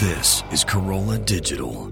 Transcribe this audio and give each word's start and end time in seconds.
This 0.00 0.42
is 0.52 0.62
Carolla 0.62 1.24
Digital. 1.24 1.90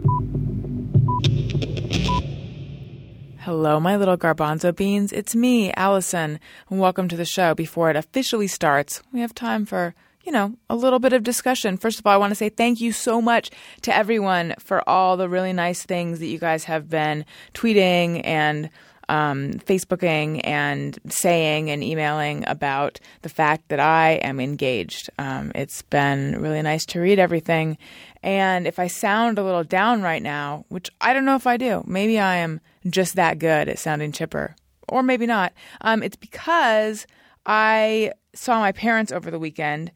Hello, 3.39 3.81
my 3.81 3.97
little 3.97 4.19
garbanzo 4.19 4.77
beans. 4.77 5.11
It's 5.11 5.35
me, 5.35 5.73
Alison, 5.73 6.39
and 6.69 6.79
welcome 6.79 7.09
to 7.09 7.17
the 7.17 7.25
show. 7.25 7.55
Before 7.55 7.89
it 7.89 7.97
officially 7.97 8.47
starts, 8.47 9.03
we 9.11 9.21
have 9.21 9.35
time 9.35 9.65
for, 9.65 9.95
you 10.23 10.33
know, 10.33 10.55
a 10.69 10.77
little 10.77 10.99
bit 10.99 11.15
of 11.15 11.23
discussion. 11.23 11.79
First 11.79 11.99
of 11.99 12.07
all, 12.07 12.13
I 12.13 12.19
want 12.19 12.33
to 12.33 12.35
say 12.35 12.51
thank 12.51 12.79
you 12.79 12.93
so 12.93 13.23
much 13.23 13.51
to 13.81 13.97
everyone 13.97 14.55
for 14.59 14.87
all 14.87 15.17
the 15.17 15.29
really 15.29 15.55
nice 15.55 15.83
things 15.83 16.19
that 16.19 16.27
you 16.27 16.39
guys 16.39 16.65
have 16.65 16.91
been 16.91 17.25
tweeting 17.55 18.21
and 18.23 18.69
um, 19.09 19.53
Facebooking 19.53 20.41
and 20.45 20.99
saying 21.09 21.71
and 21.71 21.83
emailing 21.83 22.45
about 22.47 23.01
the 23.23 23.29
fact 23.29 23.69
that 23.69 23.81
I 23.81 24.13
am 24.23 24.41
engaged. 24.41 25.11
Um, 25.19 25.53
it's 25.55 25.83
been 25.83 26.41
really 26.41 26.63
nice 26.63 26.85
to 26.87 27.01
read 27.01 27.19
everything. 27.19 27.79
And 28.23 28.67
if 28.67 28.79
I 28.79 28.87
sound 28.87 29.39
a 29.39 29.45
little 29.45 29.65
down 29.65 30.03
right 30.03 30.23
now, 30.23 30.65
which 30.69 30.91
I 31.01 31.13
don't 31.13 31.25
know 31.25 31.37
if 31.37 31.47
I 31.47 31.57
do, 31.57 31.83
maybe 31.87 32.19
I 32.19 32.37
am 32.37 32.61
just 32.89 33.17
that 33.17 33.39
good 33.39 33.69
at 33.69 33.79
sounding 33.79 34.13
chipper, 34.13 34.57
or 34.89 35.03
maybe 35.03 35.27
not, 35.27 35.53
um, 35.81 36.03
it's 36.03 36.17
because 36.17 37.07
I 37.47 38.13
saw 38.35 38.59
my 38.61 38.73
parents 38.73 39.13
over 39.13 39.31
the 39.31 39.39
weekend 39.39 39.93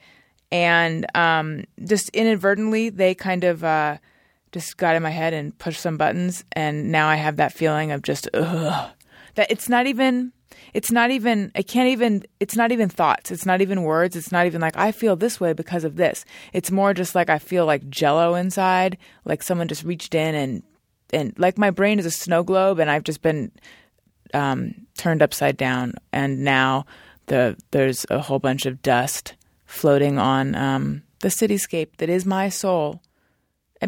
and 0.50 1.06
um, 1.14 1.64
just 1.84 2.08
inadvertently 2.10 2.90
they 2.90 3.14
kind 3.14 3.44
of. 3.44 3.64
Uh, 3.64 3.98
just 4.52 4.76
got 4.76 4.96
in 4.96 5.02
my 5.02 5.10
head 5.10 5.34
and 5.34 5.56
pushed 5.58 5.80
some 5.80 5.96
buttons, 5.96 6.44
and 6.52 6.90
now 6.90 7.08
I 7.08 7.16
have 7.16 7.36
that 7.36 7.52
feeling 7.52 7.92
of 7.92 8.02
just 8.02 8.28
ugh, 8.34 8.90
that 9.38 9.50
it's 9.52 9.68
not 9.68 9.86
even 9.86 10.32
it's 10.74 10.90
not 10.90 11.12
even 11.12 11.52
I 11.54 11.62
can't 11.62 11.88
even 11.88 12.24
it's 12.40 12.56
not 12.56 12.72
even 12.72 12.88
thoughts. 12.88 13.30
It's 13.30 13.46
not 13.46 13.60
even 13.60 13.84
words. 13.84 14.16
It's 14.16 14.32
not 14.32 14.46
even 14.46 14.60
like 14.60 14.76
I 14.76 14.90
feel 14.90 15.14
this 15.14 15.40
way 15.40 15.52
because 15.52 15.84
of 15.84 15.94
this. 15.94 16.24
It's 16.52 16.72
more 16.72 16.92
just 16.92 17.14
like 17.14 17.30
I 17.30 17.38
feel 17.38 17.64
like 17.64 17.88
jello 17.88 18.34
inside, 18.34 18.98
like 19.24 19.44
someone 19.44 19.68
just 19.68 19.84
reached 19.84 20.14
in 20.14 20.34
and 20.34 20.62
and 21.12 21.34
like 21.38 21.56
my 21.56 21.70
brain 21.70 22.00
is 22.00 22.04
a 22.04 22.10
snow 22.10 22.42
globe 22.42 22.80
and 22.80 22.90
I've 22.90 23.04
just 23.04 23.22
been 23.22 23.52
um, 24.34 24.74
turned 24.98 25.22
upside 25.22 25.56
down 25.56 25.94
and 26.12 26.44
now 26.44 26.84
the 27.26 27.56
there's 27.70 28.04
a 28.10 28.18
whole 28.18 28.40
bunch 28.40 28.66
of 28.66 28.82
dust 28.82 29.34
floating 29.66 30.18
on 30.18 30.56
um, 30.56 31.02
the 31.20 31.28
cityscape 31.28 31.98
that 31.98 32.08
is 32.08 32.26
my 32.26 32.48
soul. 32.48 33.00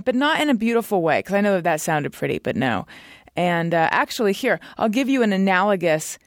But 0.05 0.15
not 0.15 0.41
in 0.41 0.49
a 0.49 0.55
beautiful 0.55 1.03
way, 1.03 1.19
because 1.19 1.35
I 1.35 1.41
know 1.41 1.55
that 1.55 1.65
that 1.65 1.81
sounded 1.81 2.13
pretty, 2.13 2.39
but 2.39 2.55
no. 2.55 2.87
And 3.41 3.73
uh, 3.73 3.89
actually, 3.91 4.35
here, 4.35 4.61
I'll 4.77 4.91
give 4.91 5.09
you 5.09 5.23
an 5.23 5.33
analogous 5.33 6.19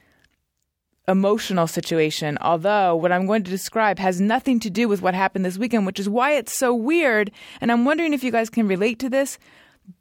emotional 1.06 1.68
situation, 1.68 2.36
although 2.40 2.96
what 2.96 3.12
I'm 3.12 3.26
going 3.26 3.44
to 3.44 3.52
describe 3.52 4.00
has 4.00 4.20
nothing 4.20 4.58
to 4.58 4.68
do 4.68 4.88
with 4.88 5.00
what 5.00 5.14
happened 5.14 5.44
this 5.44 5.56
weekend, 5.56 5.86
which 5.86 6.00
is 6.00 6.08
why 6.08 6.32
it's 6.32 6.58
so 6.58 6.74
weird. 6.74 7.30
And 7.60 7.70
I'm 7.70 7.84
wondering 7.84 8.14
if 8.14 8.24
you 8.24 8.32
guys 8.32 8.50
can 8.50 8.66
relate 8.66 8.98
to 8.98 9.08
this. 9.08 9.38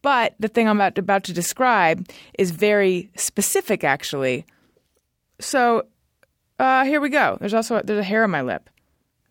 But 0.01 0.33
the 0.39 0.47
thing 0.47 0.67
I'm 0.67 0.77
about, 0.77 0.97
about 0.97 1.23
to 1.25 1.33
describe 1.33 2.07
is 2.39 2.49
very 2.49 3.11
specific, 3.15 3.83
actually. 3.83 4.47
So 5.39 5.83
uh, 6.57 6.83
here 6.83 6.99
we 6.99 7.09
go. 7.09 7.37
There's 7.39 7.53
also 7.53 7.79
there's 7.83 7.99
a 7.99 8.03
hair 8.03 8.23
on 8.23 8.31
my 8.31 8.41
lip. 8.41 8.71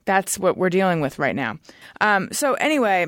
That's 0.05 0.39
what 0.39 0.57
we're 0.57 0.71
dealing 0.71 1.01
with 1.01 1.19
right 1.19 1.35
now. 1.35 1.59
Um, 2.01 2.29
so 2.31 2.55
anyway, 2.55 3.07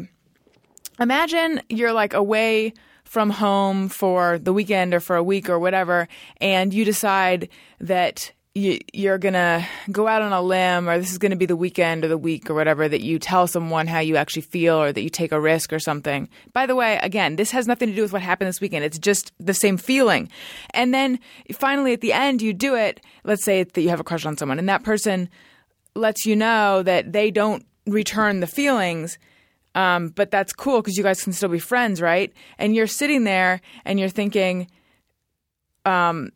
imagine 0.99 1.63
you're 1.69 1.93
like 1.93 2.13
away 2.13 2.73
from 3.15 3.31
home 3.31 3.89
for 3.89 4.41
the 4.41 4.53
weekend 4.53 4.93
or 4.93 4.99
for 4.99 5.15
a 5.15 5.23
week 5.23 5.49
or 5.49 5.57
whatever, 5.57 6.09
and 6.41 6.75
you 6.75 6.85
decide 6.85 7.49
that 7.79 8.33
you, 8.57 8.81
you're 8.93 9.19
going 9.19 9.35
to 9.35 9.65
go 9.93 10.09
out 10.09 10.21
on 10.21 10.33
a 10.33 10.43
limb 10.43 10.89
or 10.89 10.99
this 10.99 11.13
is 11.13 11.19
going 11.19 11.31
to 11.31 11.37
be 11.37 11.47
the 11.47 11.55
weekend 11.55 12.05
or 12.05 12.09
the 12.09 12.19
week 12.19 12.51
or 12.51 12.55
whatever 12.55 12.89
that 12.89 13.03
you 13.03 13.21
tell 13.21 13.47
someone 13.47 13.87
how 13.87 14.01
you 14.01 14.17
actually 14.17 14.43
feel 14.43 14.83
or 14.83 14.93
that 14.93 15.01
you 15.01 15.09
take 15.09 15.31
a 15.31 15.41
risk 15.41 15.73
or 15.73 15.79
something. 15.79 16.29
By 16.53 16.67
the 16.67 16.75
way, 16.75 16.99
again, 17.03 17.37
this 17.37 17.53
has 17.53 17.69
nothing 17.69 17.89
to 17.89 17.95
do 17.95 18.03
with 18.03 18.13
what 18.13 18.21
happened 18.21 18.49
this 18.49 18.61
weekend. 18.61 18.85
It's 18.85 18.99
just 18.99 19.33
the 19.39 19.55
same 19.55 19.77
feeling. 19.77 20.29
And 20.71 20.93
then 20.93 21.21
finally 21.53 21.93
at 21.93 22.01
the 22.01 22.13
end, 22.13 22.43
you 22.43 22.53
do 22.53 22.75
it. 22.75 23.01
Let's 23.23 23.45
say 23.45 23.63
that 23.63 23.81
you 23.81 23.91
have 23.91 24.01
a 24.01 24.05
crush 24.05 24.27
on 24.27 24.37
someone 24.37 24.59
and 24.59 24.69
that 24.69 24.83
person 24.83 25.29
lets 25.95 26.27
you 26.27 26.35
know 26.35 26.83
that 26.83 27.13
they 27.13 27.31
don't 27.31 27.65
return 27.87 28.41
the 28.41 28.49
feelings 28.49 29.19
um, 29.75 30.09
but 30.09 30.31
that's 30.31 30.53
cool 30.53 30.81
because 30.81 30.97
you 30.97 31.03
guys 31.03 31.23
can 31.23 31.33
still 31.33 31.49
be 31.49 31.59
friends, 31.59 32.01
right? 32.01 32.33
And 32.59 32.75
you're 32.75 32.87
sitting 32.87 33.25
there 33.25 33.61
and 33.85 33.99
you're 33.99 34.09
thinking, 34.09 34.69
um, 35.85 36.31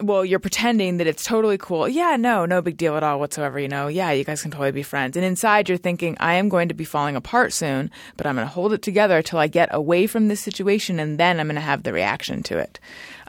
well, 0.00 0.24
you're 0.24 0.38
pretending 0.38 0.98
that 0.98 1.06
it's 1.06 1.24
totally 1.24 1.58
cool. 1.58 1.88
Yeah, 1.88 2.16
no, 2.16 2.46
no 2.46 2.62
big 2.62 2.76
deal 2.76 2.96
at 2.96 3.02
all 3.02 3.18
whatsoever. 3.18 3.58
You 3.58 3.68
know, 3.68 3.88
yeah, 3.88 4.12
you 4.12 4.24
guys 4.24 4.42
can 4.42 4.50
totally 4.50 4.72
be 4.72 4.82
friends. 4.82 5.16
And 5.16 5.24
inside, 5.24 5.68
you're 5.68 5.78
thinking, 5.78 6.16
I 6.20 6.34
am 6.34 6.48
going 6.48 6.68
to 6.68 6.74
be 6.74 6.84
falling 6.84 7.16
apart 7.16 7.52
soon, 7.52 7.90
but 8.16 8.26
I'm 8.26 8.36
going 8.36 8.46
to 8.46 8.52
hold 8.52 8.72
it 8.72 8.82
together 8.82 9.22
till 9.22 9.38
I 9.38 9.48
get 9.48 9.68
away 9.72 10.06
from 10.06 10.28
this 10.28 10.40
situation, 10.40 11.00
and 11.00 11.18
then 11.18 11.40
I'm 11.40 11.46
going 11.46 11.56
to 11.56 11.60
have 11.60 11.82
the 11.82 11.92
reaction 11.92 12.42
to 12.44 12.58
it. 12.58 12.78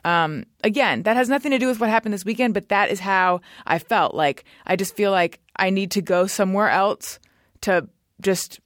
Um, 0.06 0.46
again, 0.64 1.04
that 1.04 1.18
has 1.18 1.30
nothing 1.30 1.52
to 1.52 1.60
do 1.60 1.68
with 1.68 1.80
what 1.80 1.90
happened 1.90 2.14
this 2.14 2.26
weekend, 2.26 2.54
but 2.54 2.70
that 2.70 2.90
is 2.90 3.00
how 3.00 3.42
I 3.66 3.80
felt. 3.80 4.14
Like 4.14 4.46
I 4.66 4.76
just 4.76 4.96
feel 4.96 5.12
like 5.12 5.40
I 5.56 5.72
need 5.72 5.92
to 5.92 6.02
go 6.02 6.28
somewhere 6.28 6.70
else 6.70 7.20
to 7.62 7.90
just 8.22 8.60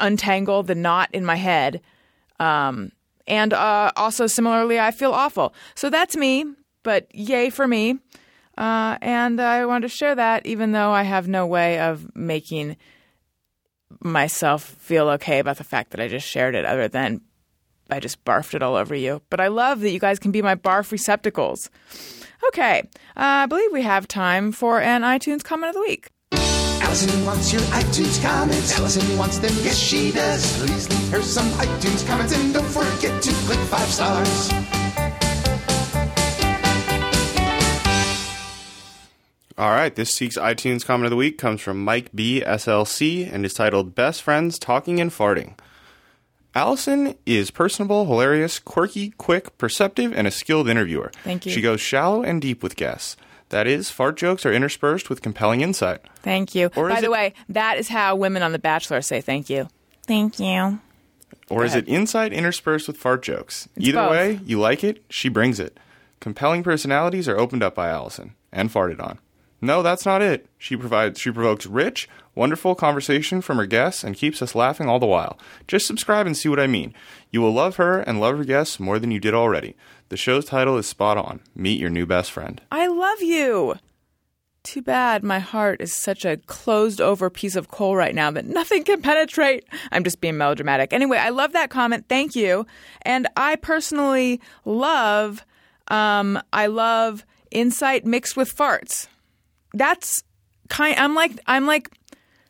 untangle 0.00 0.62
the 0.62 0.74
knot 0.74 1.10
in 1.12 1.24
my 1.24 1.36
head. 1.36 1.80
Um, 2.38 2.92
and 3.26 3.52
uh, 3.52 3.92
also, 3.96 4.26
similarly, 4.26 4.80
I 4.80 4.90
feel 4.90 5.12
awful. 5.12 5.54
So 5.74 5.90
that's 5.90 6.16
me, 6.16 6.44
but 6.82 7.06
yay 7.14 7.50
for 7.50 7.68
me. 7.68 7.98
Uh, 8.58 8.98
and 9.00 9.40
I 9.40 9.64
want 9.66 9.82
to 9.82 9.88
share 9.88 10.14
that, 10.14 10.46
even 10.46 10.72
though 10.72 10.90
I 10.90 11.02
have 11.02 11.28
no 11.28 11.46
way 11.46 11.78
of 11.78 12.14
making 12.14 12.76
myself 14.00 14.64
feel 14.64 15.08
okay 15.10 15.38
about 15.38 15.58
the 15.58 15.64
fact 15.64 15.90
that 15.90 16.00
I 16.00 16.08
just 16.08 16.26
shared 16.26 16.54
it, 16.54 16.64
other 16.64 16.88
than 16.88 17.20
I 17.90 18.00
just 18.00 18.24
barfed 18.24 18.54
it 18.54 18.62
all 18.62 18.76
over 18.76 18.94
you. 18.94 19.22
But 19.30 19.40
I 19.40 19.48
love 19.48 19.80
that 19.80 19.90
you 19.90 19.98
guys 19.98 20.18
can 20.18 20.30
be 20.30 20.42
my 20.42 20.54
barf 20.54 20.92
receptacles. 20.92 21.70
Okay, 22.48 22.80
uh, 23.16 23.44
I 23.44 23.46
believe 23.46 23.72
we 23.72 23.82
have 23.82 24.08
time 24.08 24.52
for 24.52 24.80
an 24.80 25.02
iTunes 25.02 25.44
comment 25.44 25.70
of 25.70 25.74
the 25.74 25.80
week. 25.80 26.08
Alison 26.90 27.24
wants 27.24 27.52
your 27.52 27.62
iTunes 27.62 28.20
comments. 28.20 28.76
Alison 28.76 29.16
wants 29.16 29.38
them, 29.38 29.52
yes 29.62 29.78
she 29.78 30.10
does. 30.10 30.58
Please 30.58 30.90
leave 30.90 31.08
her 31.12 31.22
some 31.22 31.46
iTunes 31.50 32.04
comments 32.04 32.36
and 32.36 32.52
don't 32.52 32.66
forget 32.66 33.22
to 33.22 33.30
click 33.46 33.60
five 33.60 33.86
stars. 33.86 34.50
All 39.56 39.70
right, 39.70 39.94
this 39.94 40.20
week's 40.20 40.36
iTunes 40.36 40.84
comment 40.84 41.04
of 41.04 41.10
the 41.10 41.16
week 41.16 41.38
comes 41.38 41.60
from 41.60 41.84
Mike 41.84 42.10
B 42.12 42.42
SLC 42.44 43.32
and 43.32 43.46
is 43.46 43.54
titled 43.54 43.94
"Best 43.94 44.20
Friends 44.22 44.58
Talking 44.58 45.00
and 45.00 45.12
Farting." 45.12 45.56
Alison 46.56 47.14
is 47.24 47.52
personable, 47.52 48.06
hilarious, 48.06 48.58
quirky, 48.58 49.10
quick, 49.10 49.56
perceptive, 49.58 50.12
and 50.12 50.26
a 50.26 50.32
skilled 50.32 50.68
interviewer. 50.68 51.12
Thank 51.22 51.46
you. 51.46 51.52
She 51.52 51.60
goes 51.60 51.80
shallow 51.80 52.24
and 52.24 52.42
deep 52.42 52.64
with 52.64 52.74
guests. 52.74 53.16
That 53.50 53.66
is, 53.66 53.90
fart 53.90 54.16
jokes 54.16 54.46
are 54.46 54.52
interspersed 54.52 55.08
with 55.10 55.22
compelling 55.22 55.60
insight. 55.60 56.00
Thank 56.22 56.54
you. 56.54 56.70
Or 56.76 56.88
By 56.88 57.00
the 57.00 57.06
it- 57.06 57.10
way, 57.10 57.34
that 57.48 57.78
is 57.78 57.88
how 57.88 58.16
women 58.16 58.42
on 58.42 58.52
The 58.52 58.58
Bachelor 58.58 59.02
say 59.02 59.20
thank 59.20 59.50
you. 59.50 59.68
Thank 60.06 60.40
you. 60.40 60.80
Or 61.48 61.64
is 61.64 61.74
it 61.74 61.88
insight 61.88 62.32
interspersed 62.32 62.86
with 62.86 62.96
fart 62.96 63.22
jokes? 63.22 63.68
It's 63.76 63.88
Either 63.88 63.98
both. 64.02 64.10
way, 64.12 64.40
you 64.44 64.60
like 64.60 64.84
it, 64.84 65.04
she 65.10 65.28
brings 65.28 65.58
it. 65.58 65.78
Compelling 66.20 66.62
personalities 66.62 67.28
are 67.28 67.38
opened 67.38 67.62
up 67.62 67.74
by 67.74 67.88
Alison 67.88 68.34
and 68.52 68.70
farted 68.70 69.00
on. 69.02 69.18
No, 69.60 69.82
that's 69.82 70.06
not 70.06 70.22
it. 70.22 70.46
She 70.56 70.76
provides 70.76 71.18
she 71.20 71.30
provokes 71.30 71.66
rich, 71.66 72.08
wonderful 72.34 72.74
conversation 72.74 73.40
from 73.40 73.58
her 73.58 73.66
guests 73.66 74.04
and 74.04 74.16
keeps 74.16 74.40
us 74.40 74.54
laughing 74.54 74.88
all 74.88 74.98
the 74.98 75.06
while. 75.06 75.38
Just 75.66 75.86
subscribe 75.86 76.26
and 76.26 76.36
see 76.36 76.48
what 76.48 76.60
I 76.60 76.66
mean. 76.66 76.94
You 77.30 77.40
will 77.42 77.52
love 77.52 77.76
her 77.76 77.98
and 78.00 78.20
love 78.20 78.38
her 78.38 78.44
guests 78.44 78.78
more 78.80 78.98
than 78.98 79.10
you 79.10 79.18
did 79.20 79.34
already. 79.34 79.76
The 80.10 80.16
show's 80.16 80.44
title 80.44 80.76
is 80.76 80.86
spot 80.86 81.16
on. 81.16 81.40
Meet 81.54 81.80
your 81.80 81.88
new 81.88 82.04
best 82.04 82.32
friend. 82.32 82.60
I 82.70 82.88
love 82.88 83.22
you. 83.22 83.76
Too 84.64 84.82
bad 84.82 85.22
my 85.22 85.38
heart 85.38 85.80
is 85.80 85.94
such 85.94 86.24
a 86.24 86.36
closed 86.36 87.00
over 87.00 87.30
piece 87.30 87.54
of 87.54 87.68
coal 87.68 87.94
right 87.94 88.14
now 88.14 88.30
that 88.32 88.44
nothing 88.44 88.82
can 88.84 89.00
penetrate. 89.02 89.64
I'm 89.92 90.02
just 90.02 90.20
being 90.20 90.36
melodramatic. 90.36 90.92
Anyway, 90.92 91.16
I 91.16 91.30
love 91.30 91.52
that 91.52 91.70
comment. 91.70 92.06
Thank 92.08 92.34
you. 92.34 92.66
And 93.02 93.28
I 93.36 93.54
personally 93.56 94.40
love, 94.64 95.46
um, 95.88 96.42
I 96.52 96.66
love 96.66 97.24
insight 97.52 98.04
mixed 98.04 98.36
with 98.36 98.54
farts. 98.54 99.06
That's 99.74 100.24
kind. 100.68 100.98
I'm 100.98 101.14
like 101.14 101.38
I'm 101.46 101.66
like 101.66 101.88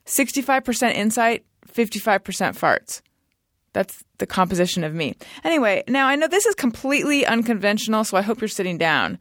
65% 0.07 0.95
insight, 0.95 1.45
55% 1.69 2.23
farts. 2.59 3.03
That's 3.73 4.03
the 4.19 4.27
composition 4.27 4.83
of 4.85 4.95
me. 4.95 5.15
Anyway, 5.45 5.85
now 5.87 6.07
I 6.09 6.17
know 6.17 6.27
this 6.27 6.47
is 6.47 6.55
completely 6.55 7.25
unconventional, 7.25 8.05
so 8.05 8.17
I 8.17 8.23
hope 8.23 8.41
you're 8.41 8.49
sitting 8.49 8.79
down. 8.79 9.19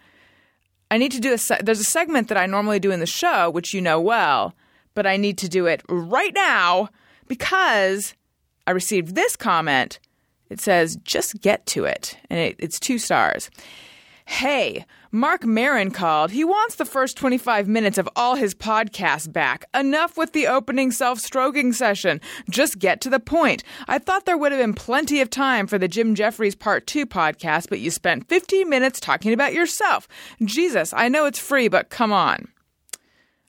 I 0.91 0.97
need 0.97 1.11
to 1.11 1.19
do 1.19 1.33
a 1.33 1.37
se- 1.37 1.61
there's 1.63 1.79
a 1.79 1.85
segment 1.85 2.29
that 2.29 2.37
I 2.37 2.47
normally 2.47 2.79
do 2.79 2.91
in 2.91 2.99
the 2.99 3.05
show 3.05 3.49
which 3.49 3.73
you 3.73 3.81
know 3.81 4.01
well, 4.01 4.55
but 4.95 5.05
I 5.05 5.17
need 5.17 5.37
to 5.39 5.49
do 5.49 5.67
it 5.67 5.83
right 5.87 6.33
now 6.33 6.89
because 7.27 8.15
I 8.65 8.71
received 8.71 9.13
this 9.13 9.35
comment. 9.35 9.99
It 10.49 10.59
says 10.59 10.97
just 11.03 11.39
get 11.41 11.65
to 11.67 11.85
it 11.85 12.17
and 12.29 12.39
it, 12.39 12.55
it's 12.57 12.79
two 12.79 12.97
stars. 12.97 13.51
Hey, 14.29 14.85
Marc 15.11 15.43
Maron 15.43 15.89
called. 15.89 16.29
He 16.29 16.43
wants 16.43 16.75
the 16.75 16.85
first 16.85 17.17
25 17.17 17.67
minutes 17.67 17.97
of 17.97 18.07
all 18.15 18.35
his 18.35 18.53
podcasts 18.53 19.29
back. 19.29 19.65
Enough 19.73 20.17
with 20.17 20.33
the 20.33 20.45
opening 20.45 20.91
self 20.91 21.19
stroking 21.19 21.73
session. 21.73 22.21
Just 22.47 22.77
get 22.77 23.01
to 23.01 23.09
the 23.09 23.19
point. 23.19 23.63
I 23.87 23.97
thought 23.97 24.25
there 24.25 24.37
would 24.37 24.51
have 24.51 24.61
been 24.61 24.75
plenty 24.75 25.19
of 25.19 25.31
time 25.31 25.65
for 25.65 25.79
the 25.79 25.87
Jim 25.87 26.13
Jefferies 26.13 26.55
Part 26.55 26.85
2 26.85 27.07
podcast, 27.07 27.69
but 27.69 27.79
you 27.79 27.89
spent 27.89 28.29
15 28.29 28.69
minutes 28.69 28.99
talking 28.99 29.33
about 29.33 29.55
yourself. 29.55 30.07
Jesus, 30.45 30.93
I 30.93 31.09
know 31.09 31.25
it's 31.25 31.39
free, 31.39 31.67
but 31.67 31.89
come 31.89 32.13
on. 32.13 32.49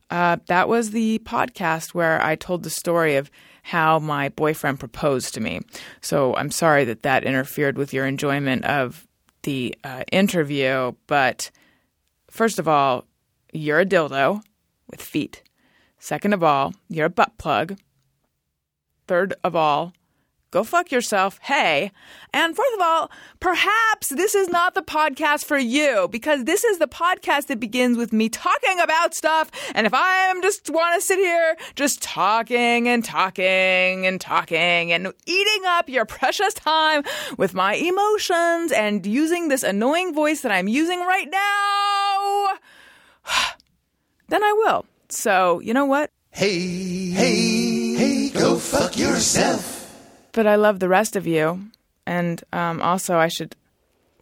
Uh, 0.09 0.39
that 0.47 0.67
was 0.67 0.93
the 0.93 1.21
podcast 1.27 1.91
where 1.91 2.25
I 2.25 2.37
told 2.37 2.63
the 2.63 2.71
story 2.71 3.17
of 3.17 3.31
how 3.65 3.99
my 3.99 4.31
boyfriend 4.31 4.81
proposed 4.81 5.35
to 5.35 5.41
me. 5.41 5.61
So 6.01 6.35
I'm 6.37 6.51
sorry 6.51 6.87
that 6.87 7.03
that 7.03 7.23
interfered 7.23 7.77
with 7.77 7.93
your 7.93 8.07
enjoyment 8.07 8.65
of 8.65 9.07
the 9.43 9.75
uh, 9.85 10.05
interview, 10.13 10.93
but 11.07 11.51
first 12.31 12.59
of 12.59 12.69
all, 12.69 13.05
you're 13.53 13.81
a 13.81 13.87
dildo 13.87 14.43
with 14.89 15.03
feet. 15.03 15.43
Second 15.99 16.33
of 16.33 16.43
all, 16.43 16.75
you're 16.89 17.07
a 17.07 17.11
butt 17.11 17.37
plug. 17.39 17.79
Third 19.07 19.35
of 19.43 19.57
all, 19.57 19.93
go 20.51 20.65
fuck 20.65 20.91
yourself. 20.91 21.39
Hey. 21.43 21.93
And 22.33 22.55
fourth 22.55 22.75
of 22.75 22.81
all, 22.81 23.11
perhaps 23.41 24.09
this 24.09 24.35
is 24.35 24.49
not 24.49 24.75
the 24.75 24.83
podcast 24.83 25.45
for 25.45 25.59
you 25.59 26.09
because 26.11 26.45
this 26.45 26.65
is 26.65 26.79
the 26.79 26.87
podcast 26.87 27.47
that 27.47 27.61
begins 27.61 27.97
with 27.97 28.13
me 28.13 28.29
talking 28.29 28.79
about 28.81 29.15
stuff. 29.15 29.51
And 29.75 29.87
if 29.87 29.95
I 29.95 30.31
am 30.31 30.43
just 30.43 30.71
want 30.71 31.01
to 31.01 31.07
sit 31.07 31.19
here 31.19 31.57
just 31.75 32.03
talking 32.03 32.89
and 32.89 33.05
talking 33.05 34.07
and 34.07 34.21
talking 34.21 34.93
and 34.93 35.13
eating 35.27 35.63
up 35.67 35.89
your 35.89 36.05
precious 36.05 36.55
time 36.55 37.03
with 37.37 37.55
my 37.55 37.75
emotions 37.75 38.73
and 38.73 39.05
using 39.07 39.49
this 39.49 39.63
annoying 39.63 40.15
voice 40.15 40.43
that 40.43 40.53
I'm 40.53 40.69
using 40.69 41.01
right 41.01 41.29
now, 41.31 42.49
then 44.29 44.45
I 44.45 44.53
will. 44.53 44.87
So, 45.09 45.61
you 45.61 45.75
know 45.75 45.87
what? 45.87 46.11
Hey, 46.31 47.11
hey, 47.11 47.95
hey, 47.95 48.29
go 48.31 48.57
fuck 48.57 48.97
yourself. 48.97 49.80
But 50.33 50.47
I 50.47 50.57
love 50.57 50.79
the 50.79 50.89
rest 50.89 51.17
of 51.17 51.27
you. 51.27 51.71
And 52.07 52.43
um, 52.53 52.81
also, 52.83 53.17
I 53.17 53.29
should 53.29 53.57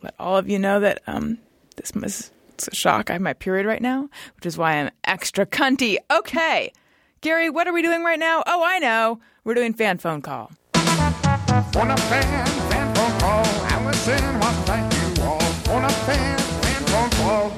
let 0.02 0.14
all 0.18 0.36
of 0.36 0.48
you 0.48 0.58
know 0.58 0.80
that 0.80 1.02
um, 1.06 1.38
this 1.76 1.92
was 1.92 2.30
it's 2.54 2.68
a 2.68 2.74
shock. 2.74 3.08
I 3.08 3.14
have 3.14 3.22
my 3.22 3.34
period 3.34 3.66
right 3.66 3.80
now, 3.80 4.08
which 4.36 4.46
is 4.46 4.58
why 4.58 4.74
I'm 4.74 4.90
extra 5.04 5.46
cunty. 5.46 5.96
Okay, 6.10 6.72
Gary, 7.20 7.50
what 7.50 7.68
are 7.68 7.72
we 7.72 7.82
doing 7.82 8.02
right 8.02 8.18
now? 8.18 8.42
Oh, 8.46 8.62
I 8.64 8.78
know. 8.78 9.20
We're 9.44 9.54
doing 9.54 9.74
fan 9.74 9.98
phone 9.98 10.22
call. 10.22 10.50
On 10.74 10.82
a 10.82 11.96
fan, 11.96 12.46
fan 12.46 12.94
phone 12.94 13.20
call. 13.20 13.44
Alison 13.70 14.40
wants 14.40 14.58
to 14.58 14.64
thank 14.66 14.92
you 15.16 15.22
all. 15.22 15.76
On 15.76 15.84
a 15.84 15.88
fan, 15.88 16.38
fan 16.38 16.84
phone 16.86 17.10
call. 17.10 17.52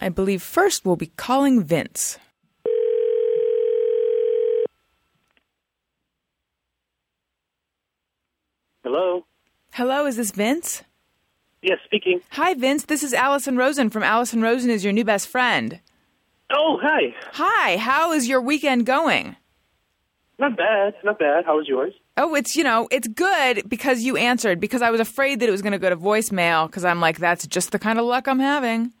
I 0.00 0.08
believe 0.10 0.42
first 0.42 0.84
we'll 0.84 0.96
be 0.96 1.10
calling 1.16 1.64
Vince. 1.64 2.18
Hello. 8.86 9.26
Hello, 9.72 10.06
is 10.06 10.14
this 10.14 10.30
Vince? 10.30 10.84
Yes, 11.60 11.78
speaking. 11.84 12.20
Hi, 12.30 12.54
Vince. 12.54 12.84
This 12.84 13.02
is 13.02 13.12
Alison 13.12 13.56
Rosen 13.56 13.90
from 13.90 14.04
Alison 14.04 14.40
Rosen 14.40 14.70
is 14.70 14.84
your 14.84 14.92
new 14.92 15.04
best 15.04 15.26
friend. 15.26 15.80
Oh, 16.52 16.78
hi. 16.80 17.12
Hi, 17.32 17.78
how 17.78 18.12
is 18.12 18.28
your 18.28 18.40
weekend 18.40 18.86
going? 18.86 19.34
Not 20.38 20.56
bad. 20.56 20.94
Not 21.02 21.18
bad. 21.18 21.44
How 21.44 21.56
was 21.56 21.66
yours? 21.66 21.94
Oh, 22.16 22.36
it's 22.36 22.54
you 22.54 22.62
know, 22.62 22.86
it's 22.92 23.08
good 23.08 23.68
because 23.68 24.02
you 24.02 24.16
answered 24.16 24.60
because 24.60 24.82
I 24.82 24.92
was 24.92 25.00
afraid 25.00 25.40
that 25.40 25.48
it 25.48 25.52
was 25.52 25.62
going 25.62 25.72
to 25.72 25.80
go 25.80 25.90
to 25.90 25.96
voicemail 25.96 26.68
because 26.68 26.84
I'm 26.84 27.00
like 27.00 27.18
that's 27.18 27.44
just 27.48 27.72
the 27.72 27.80
kind 27.80 27.98
of 27.98 28.04
luck 28.04 28.28
I'm 28.28 28.38
having. 28.38 28.92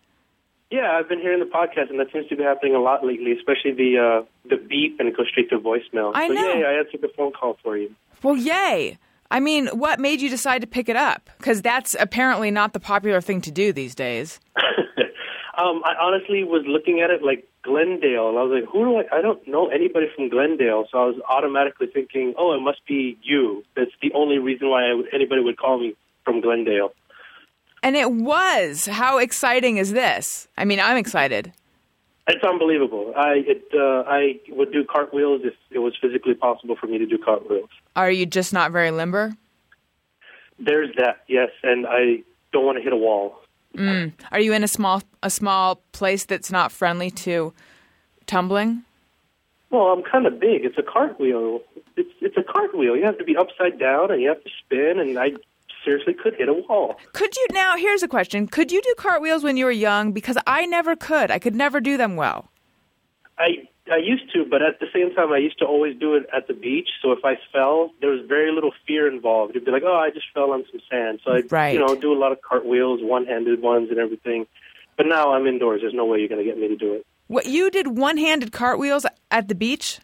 Yeah, 0.68 0.98
I've 0.98 1.08
been 1.08 1.20
hearing 1.20 1.38
the 1.38 1.46
podcast, 1.46 1.90
and 1.90 2.00
that 2.00 2.08
seems 2.12 2.26
to 2.26 2.34
be 2.34 2.42
happening 2.42 2.74
a 2.74 2.80
lot 2.80 3.06
lately, 3.06 3.30
especially 3.30 3.70
the 3.70 3.98
uh, 3.98 4.48
the 4.50 4.56
beep 4.56 4.98
and 4.98 5.08
it 5.08 5.16
goes 5.16 5.28
straight 5.28 5.48
to 5.50 5.60
voicemail. 5.60 6.10
I 6.12 6.26
so 6.26 6.34
know. 6.34 6.54
yeah, 6.54 6.66
I 6.66 6.72
answered 6.72 7.02
the 7.02 7.12
phone 7.16 7.30
call 7.30 7.56
for 7.62 7.78
you. 7.78 7.94
Well, 8.24 8.36
yay. 8.36 8.98
I 9.30 9.40
mean, 9.40 9.66
what 9.68 10.00
made 10.00 10.20
you 10.20 10.28
decide 10.28 10.60
to 10.60 10.66
pick 10.66 10.88
it 10.88 10.96
up? 10.96 11.30
Because 11.38 11.62
that's 11.62 11.96
apparently 11.98 12.50
not 12.50 12.72
the 12.72 12.80
popular 12.80 13.20
thing 13.20 13.40
to 13.42 13.50
do 13.50 13.72
these 13.72 13.94
days. 13.94 14.40
Um, 15.56 15.80
I 15.84 15.94
honestly 15.98 16.44
was 16.44 16.64
looking 16.66 17.00
at 17.00 17.08
it 17.08 17.22
like 17.22 17.48
Glendale, 17.62 18.28
and 18.28 18.38
I 18.38 18.42
was 18.42 18.60
like, 18.60 18.70
who 18.70 18.84
do 18.84 18.96
I? 18.98 19.18
I 19.18 19.22
don't 19.22 19.40
know 19.48 19.68
anybody 19.68 20.06
from 20.14 20.28
Glendale, 20.28 20.84
so 20.92 20.98
I 20.98 21.04
was 21.06 21.16
automatically 21.30 21.86
thinking, 21.86 22.34
oh, 22.36 22.52
it 22.52 22.60
must 22.60 22.84
be 22.86 23.18
you. 23.22 23.64
That's 23.74 23.90
the 24.02 24.12
only 24.14 24.36
reason 24.38 24.68
why 24.68 24.84
I 24.84 25.02
anybody 25.14 25.40
would 25.40 25.56
call 25.56 25.80
me 25.80 25.96
from 26.24 26.42
Glendale. 26.42 26.92
And 27.82 27.96
it 27.96 28.12
was. 28.12 28.84
How 28.84 29.16
exciting 29.16 29.78
is 29.78 29.92
this? 29.92 30.46
I 30.58 30.66
mean, 30.66 30.78
I'm 30.78 30.98
excited. 30.98 31.52
It's 32.28 32.42
unbelievable. 32.42 33.12
I 33.16 33.42
it 33.46 33.68
uh, 33.72 34.02
I 34.06 34.40
would 34.48 34.72
do 34.72 34.84
cartwheels 34.84 35.42
if 35.44 35.54
it 35.70 35.78
was 35.78 35.94
physically 36.00 36.34
possible 36.34 36.76
for 36.76 36.86
me 36.86 36.98
to 36.98 37.06
do 37.06 37.18
cartwheels. 37.18 37.70
Are 37.94 38.10
you 38.10 38.26
just 38.26 38.52
not 38.52 38.72
very 38.72 38.90
limber? 38.90 39.36
There's 40.58 40.94
that, 40.96 41.22
yes, 41.28 41.50
and 41.62 41.86
I 41.86 42.22
don't 42.52 42.64
want 42.64 42.78
to 42.78 42.82
hit 42.82 42.92
a 42.92 42.96
wall. 42.96 43.40
Are 44.32 44.40
you 44.40 44.54
in 44.54 44.64
a 44.64 44.68
small 44.68 45.02
a 45.22 45.30
small 45.30 45.82
place 45.92 46.24
that's 46.24 46.50
not 46.50 46.72
friendly 46.72 47.10
to 47.10 47.52
tumbling? 48.26 48.82
Well, 49.70 49.88
I'm 49.88 50.02
kind 50.02 50.26
of 50.26 50.40
big. 50.40 50.64
It's 50.64 50.78
a 50.78 50.82
cartwheel. 50.82 51.60
It's 51.96 52.10
it's 52.20 52.36
a 52.36 52.42
cartwheel. 52.42 52.96
You 52.96 53.04
have 53.04 53.18
to 53.18 53.24
be 53.24 53.36
upside 53.36 53.78
down 53.78 54.10
and 54.10 54.22
you 54.22 54.28
have 54.28 54.42
to 54.42 54.50
spin, 54.64 54.98
and 54.98 55.18
I 55.18 55.32
seriously 55.86 56.12
could 56.12 56.34
hit 56.34 56.48
a 56.50 56.52
wall. 56.52 56.96
Could 57.14 57.34
you 57.36 57.46
now? 57.52 57.76
Here's 57.76 58.02
a 58.02 58.08
question: 58.08 58.46
Could 58.48 58.70
you 58.70 58.82
do 58.82 58.94
cartwheels 58.98 59.42
when 59.42 59.56
you 59.56 59.64
were 59.64 59.70
young? 59.70 60.12
Because 60.12 60.36
I 60.46 60.66
never 60.66 60.94
could. 60.96 61.30
I 61.30 61.38
could 61.38 61.54
never 61.54 61.80
do 61.80 61.96
them 61.96 62.16
well. 62.16 62.50
I 63.38 63.68
I 63.90 63.98
used 63.98 64.32
to, 64.34 64.44
but 64.44 64.62
at 64.62 64.80
the 64.80 64.86
same 64.92 65.14
time, 65.14 65.32
I 65.32 65.38
used 65.38 65.58
to 65.60 65.64
always 65.64 65.96
do 65.98 66.14
it 66.14 66.26
at 66.36 66.48
the 66.48 66.54
beach. 66.54 66.88
So 67.00 67.12
if 67.12 67.24
I 67.24 67.38
fell, 67.52 67.92
there 68.00 68.10
was 68.10 68.20
very 68.26 68.50
little 68.52 68.72
fear 68.86 69.06
involved. 69.10 69.54
You'd 69.54 69.64
be 69.64 69.70
like, 69.70 69.84
"Oh, 69.86 69.94
I 69.96 70.10
just 70.10 70.26
fell 70.34 70.50
on 70.52 70.64
some 70.70 70.80
sand." 70.90 71.20
So 71.24 71.32
I, 71.32 71.42
Right. 71.48 71.72
you 71.74 71.78
know, 71.78 71.94
do 71.94 72.12
a 72.12 72.18
lot 72.18 72.32
of 72.32 72.42
cartwheels, 72.42 73.00
one-handed 73.02 73.62
ones, 73.62 73.88
and 73.90 73.98
everything. 73.98 74.46
But 74.96 75.06
now 75.06 75.32
I'm 75.34 75.46
indoors. 75.46 75.82
There's 75.82 75.94
no 75.94 76.04
way 76.06 76.18
you're 76.18 76.28
going 76.28 76.44
to 76.44 76.50
get 76.50 76.58
me 76.58 76.68
to 76.68 76.76
do 76.76 76.94
it. 76.94 77.06
What 77.28 77.46
you 77.46 77.70
did 77.70 77.98
one-handed 77.98 78.50
cartwheels 78.52 79.04
at 79.30 79.48
the 79.48 79.54
beach? 79.54 80.00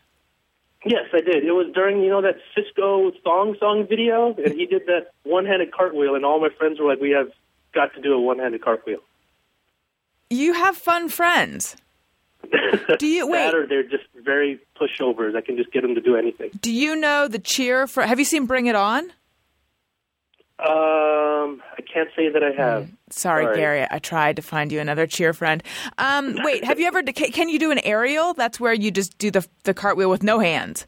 Yes, 0.84 1.05
I 1.12 1.20
did. 1.20 1.44
It 1.44 1.52
was 1.52 1.73
during 1.73 2.02
you 2.02 2.11
know 2.11 2.23
that 2.23 2.37
Sisqo 2.56 3.12
thong 3.23 3.56
song 3.61 3.87
video, 3.88 4.34
and 4.34 4.52
he 4.55 4.67
did 4.67 4.87
that 4.87 5.12
one-handed 5.23 5.73
cartwheel, 5.73 6.14
and 6.14 6.25
all 6.25 6.40
my 6.40 6.49
friends 6.58 6.81
were 6.81 6.88
like, 6.88 7.00
"We 7.00 7.11
have 7.11 7.29
got 7.73 7.94
to 7.94 8.00
do 8.00 8.14
a 8.14 8.20
one-handed 8.20 8.62
cartwheel." 8.62 9.00
You 10.31 10.55
have 10.55 10.76
fun 10.76 11.08
friends. 11.08 11.76
Do 12.99 13.07
you 13.07 13.28
wait? 13.28 13.45
That 13.45 13.54
or 13.54 13.66
they're 13.66 13.83
just 13.83 14.04
very 14.14 14.59
pushovers. 14.80 15.37
I 15.37 15.40
can 15.40 15.57
just 15.57 15.73
get 15.73 15.83
them 15.83 15.95
to 15.95 16.00
do 16.00 16.16
anything. 16.16 16.50
Do 16.61 16.73
you 16.73 16.97
know 16.97 17.28
the 17.28 17.38
cheer 17.38 17.87
for? 17.87 18.02
Have 18.02 18.18
you 18.18 18.25
seen 18.25 18.47
Bring 18.47 18.66
It 18.66 18.75
On? 18.75 19.12
Um, 20.64 21.61
I 21.76 21.81
can't 21.92 22.09
say 22.14 22.28
that 22.28 22.42
I 22.45 22.52
have. 22.52 22.88
Sorry, 23.11 23.45
Sorry. 23.45 23.57
Gary. 23.57 23.87
I 23.90 23.99
tried 23.99 24.37
to 24.37 24.42
find 24.42 24.71
you 24.71 24.78
another 24.78 25.09
cheer 25.09 25.33
friend. 25.33 25.61
Um, 25.99 26.37
wait, 26.45 26.62
have 26.64 26.78
you 26.78 26.87
ever? 26.87 27.02
Can, 27.02 27.49
you 27.49 27.59
do 27.59 27.73
an 27.73 27.81
aerial? 27.81 28.33
That's 28.35 28.61
where 28.61 28.73
you 28.73 28.92
just 28.92 29.19
do 29.19 29.31
the 29.33 29.47
the 29.64 29.75
cartwheel 29.75 30.09
with 30.09 30.23
no 30.23 30.38
hands. 30.38 30.87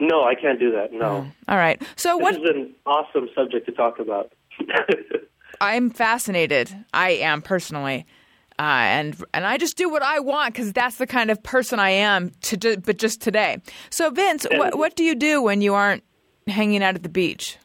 No, 0.00 0.22
I 0.22 0.34
can't 0.34 0.60
do 0.60 0.70
that. 0.72 0.92
No. 0.92 1.26
All 1.48 1.56
right. 1.56 1.82
So 1.96 2.18
This 2.18 2.36
is 2.36 2.42
an 2.44 2.74
awesome 2.84 3.28
subject 3.34 3.66
to 3.66 3.72
talk 3.72 3.98
about. 3.98 4.32
I'm 5.60 5.90
fascinated. 5.90 6.70
I 6.92 7.10
am 7.10 7.40
personally, 7.40 8.06
uh, 8.58 8.62
and 8.62 9.16
and 9.32 9.46
I 9.46 9.56
just 9.56 9.78
do 9.78 9.88
what 9.88 10.02
I 10.02 10.20
want 10.20 10.52
because 10.52 10.74
that's 10.74 10.96
the 10.96 11.06
kind 11.06 11.30
of 11.30 11.42
person 11.42 11.80
I 11.80 11.90
am. 11.90 12.32
To 12.42 12.56
do, 12.58 12.76
but 12.76 12.98
just 12.98 13.22
today. 13.22 13.62
So 13.88 14.10
Vince, 14.10 14.46
what 14.52 14.76
what 14.76 14.94
do 14.94 15.04
you 15.04 15.14
do 15.14 15.40
when 15.40 15.62
you 15.62 15.72
aren't 15.74 16.04
hanging 16.46 16.82
out 16.82 16.96
at 16.96 17.02
the 17.02 17.08
beach? 17.08 17.56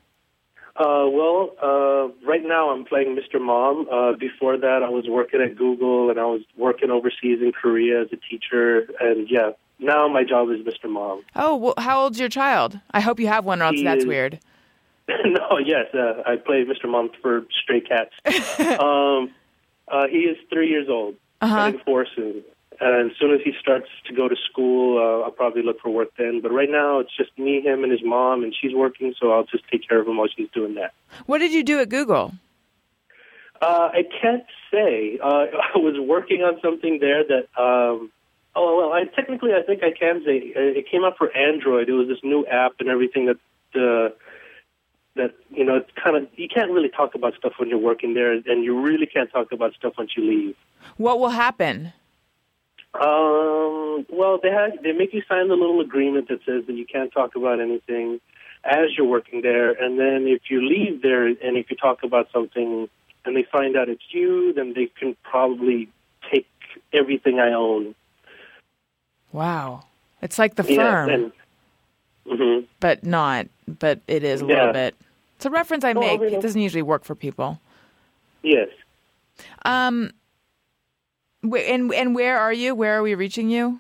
Uh, 0.75 1.06
well, 1.10 1.51
uh, 1.62 2.08
right 2.27 2.42
now 2.44 2.70
I'm 2.72 2.86
playing 2.86 3.15
Mr. 3.15 3.39
Mom. 3.39 3.88
Uh, 3.92 4.13
before 4.18 4.58
that, 4.58 4.82
I 4.84 4.89
was 4.89 5.06
working 5.08 5.42
at 5.42 5.56
Google 5.56 6.10
and 6.10 6.20
I 6.20 6.25
was 6.25 6.42
working 6.58 6.89
overseas 6.89 7.39
in 7.42 7.51
Korea 7.51 8.01
as 8.01 8.08
a 8.12 8.18
teacher. 8.18 8.88
And 9.00 9.27
yeah, 9.30 9.51
now 9.80 10.08
my 10.08 10.24
job 10.24 10.50
is 10.50 10.60
Mr. 10.62 10.89
Mom. 10.89 11.22
Oh, 11.36 11.56
well, 11.56 11.74
how 11.77 12.01
old's 12.01 12.20
your 12.20 12.30
child? 12.30 12.80
I 12.92 13.01
hope 13.01 13.20
you 13.20 13.27
have 13.27 13.46
one, 13.46 13.62
or 13.62 13.65
else 13.65 13.75
He 13.77 13.84
that's 13.84 14.01
is- 14.03 14.08
weird. 14.08 14.39
no, 15.10 15.58
yes, 15.63 15.88
uh, 15.94 16.24
I 16.25 16.38
play 16.38 16.63
Mr. 16.63 16.89
Mom 16.89 17.10
for 17.22 17.44
Stray 17.62 17.82
Cats. 17.82 18.13
um, 18.80 19.32
uh, 19.89 20.08
he 20.08 20.20
is 20.20 20.38
three 20.50 20.70
years 20.70 20.88
old, 20.89 21.15
Uh-huh. 21.42 21.74
four 21.86 22.08
soon. 22.15 22.42
And 22.80 23.12
as 23.12 23.18
soon 23.18 23.34
as 23.34 23.42
he 23.44 23.51
starts 23.60 23.88
to 24.08 24.13
go 24.13 24.27
to 24.27 24.36
school, 24.50 24.98
uh, 24.98 25.25
I'll 25.25 25.32
probably 25.32 25.63
look 25.63 25.80
for 25.82 25.89
work 25.89 26.10
then. 26.18 26.42
But 26.42 26.51
right 26.51 26.70
now, 26.70 27.00
it's 27.00 27.15
just 27.15 27.38
me, 27.38 27.62
him, 27.62 27.84
and 27.84 27.92
his 27.92 28.01
mom, 28.03 28.44
and 28.44 28.53
she's 28.60 28.74
working, 28.74 29.13
so 29.20 29.32
I'll 29.32 29.46
just 29.46 29.63
take 29.72 29.88
care 29.88 30.00
of 30.00 30.08
him 30.08 30.18
while 30.18 30.27
she's 30.36 30.50
doing 30.53 30.75
that. 30.75 30.94
What 31.25 31.39
did 31.39 31.51
you 31.53 31.63
do 31.63 31.80
at 31.80 31.89
Google? 31.89 32.34
Uh, 33.62 33.89
I 33.94 34.03
can't 34.22 34.44
say. 34.72 35.20
Uh, 35.24 35.46
I 35.75 35.77
was 35.77 35.96
working 36.00 36.42
on 36.42 36.60
something 36.62 37.00
there 37.00 37.24
that. 37.24 37.62
Um, 37.62 38.12
oh 38.56 38.77
well, 38.77 38.94
I 38.94 39.06
technically 39.06 39.51
I 39.53 39.63
think 39.65 39.84
I 39.84 39.92
can 39.98 40.22
say 40.25 40.53
uh, 40.56 40.80
it 40.80 40.89
came 40.89 41.03
out 41.03 41.18
for 41.18 41.36
Android. 41.36 41.89
It 41.89 41.94
was 41.94 42.08
this 42.08 42.20
new 42.24 42.46
app 42.46 42.74
and 42.80 42.89
everything 42.89 43.27
that 43.27 43.38
uh, 43.80 44.13
that 45.15 45.34
you 45.50 45.63
know 45.63 45.77
it's 45.77 45.92
kind 46.01 46.18
of 46.18 46.27
you 46.36 46.48
can't 46.53 46.72
really 46.72 46.89
talk 46.89 47.15
about 47.15 47.36
stuff 47.36 47.53
when 47.58 47.70
you're 47.70 47.77
working 47.77 48.13
there, 48.13 48.34
and 48.34 48.63
you 48.63 48.82
really 48.82 49.06
can't 49.06 49.32
talk 49.32 49.51
about 49.51 49.74
stuff 49.75 49.94
once 49.98 50.12
you 50.18 50.24
leave. 50.24 50.56
What 50.98 51.20
will 51.20 51.30
happen? 51.30 51.94
Um, 52.95 54.05
well, 54.09 54.39
they 54.41 54.50
have 54.51 54.81
they 54.83 54.91
make 54.91 55.13
you 55.13 55.23
sign 55.27 55.47
the 55.47 55.55
little 55.55 55.81
agreement 55.81 56.27
that 56.29 56.39
says 56.45 56.65
that 56.67 56.73
you 56.73 56.85
can't 56.85 57.12
talk 57.12 57.35
about 57.35 57.59
anything 57.59 58.19
as 58.63 58.95
you're 58.95 59.07
working 59.07 59.41
there, 59.41 59.71
and 59.71 60.00
then 60.00 60.25
if 60.27 60.43
you 60.50 60.62
leave 60.67 61.01
there 61.01 61.25
and 61.27 61.57
if 61.57 61.69
you 61.69 61.75
talk 61.75 62.03
about 62.03 62.27
something 62.31 62.88
and 63.25 63.35
they 63.35 63.45
find 63.51 63.75
out 63.75 63.89
it's 63.89 64.03
you, 64.12 64.53
then 64.53 64.73
they 64.75 64.89
can 65.00 65.15
probably 65.23 65.89
take 66.31 66.47
everything 66.93 67.39
I 67.39 67.51
own. 67.53 67.95
Wow. 69.31 69.85
It's 70.21 70.38
like 70.39 70.55
the 70.55 70.63
Yeah, 70.63 71.05
firm, 71.05 71.09
and 71.09 71.31
hmm 72.27 72.65
but 72.79 73.03
not. 73.03 73.47
But 73.79 74.01
it 74.07 74.23
is 74.23 74.41
a 74.41 74.45
Yeah. 74.45 74.53
little 74.53 74.73
bit. 74.73 74.95
It's 75.35 75.45
a 75.45 75.50
reference 75.50 75.83
I 75.83 75.93
No, 75.93 76.01
I 76.03 76.17
make. 76.17 76.33
It 76.33 76.41
doesn't 76.41 76.62
usually 76.62 76.81
work 76.83 77.03
for 77.03 77.15
people. 77.15 77.59
yes. 78.43 78.69
Um, 79.65 80.12
and 81.43 81.93
and 81.93 82.15
where 82.15 82.38
are 82.39 82.53
you? 82.53 82.75
Where 82.75 82.97
are 82.97 83.03
we 83.03 83.15
reaching 83.15 83.50
you? 83.50 83.79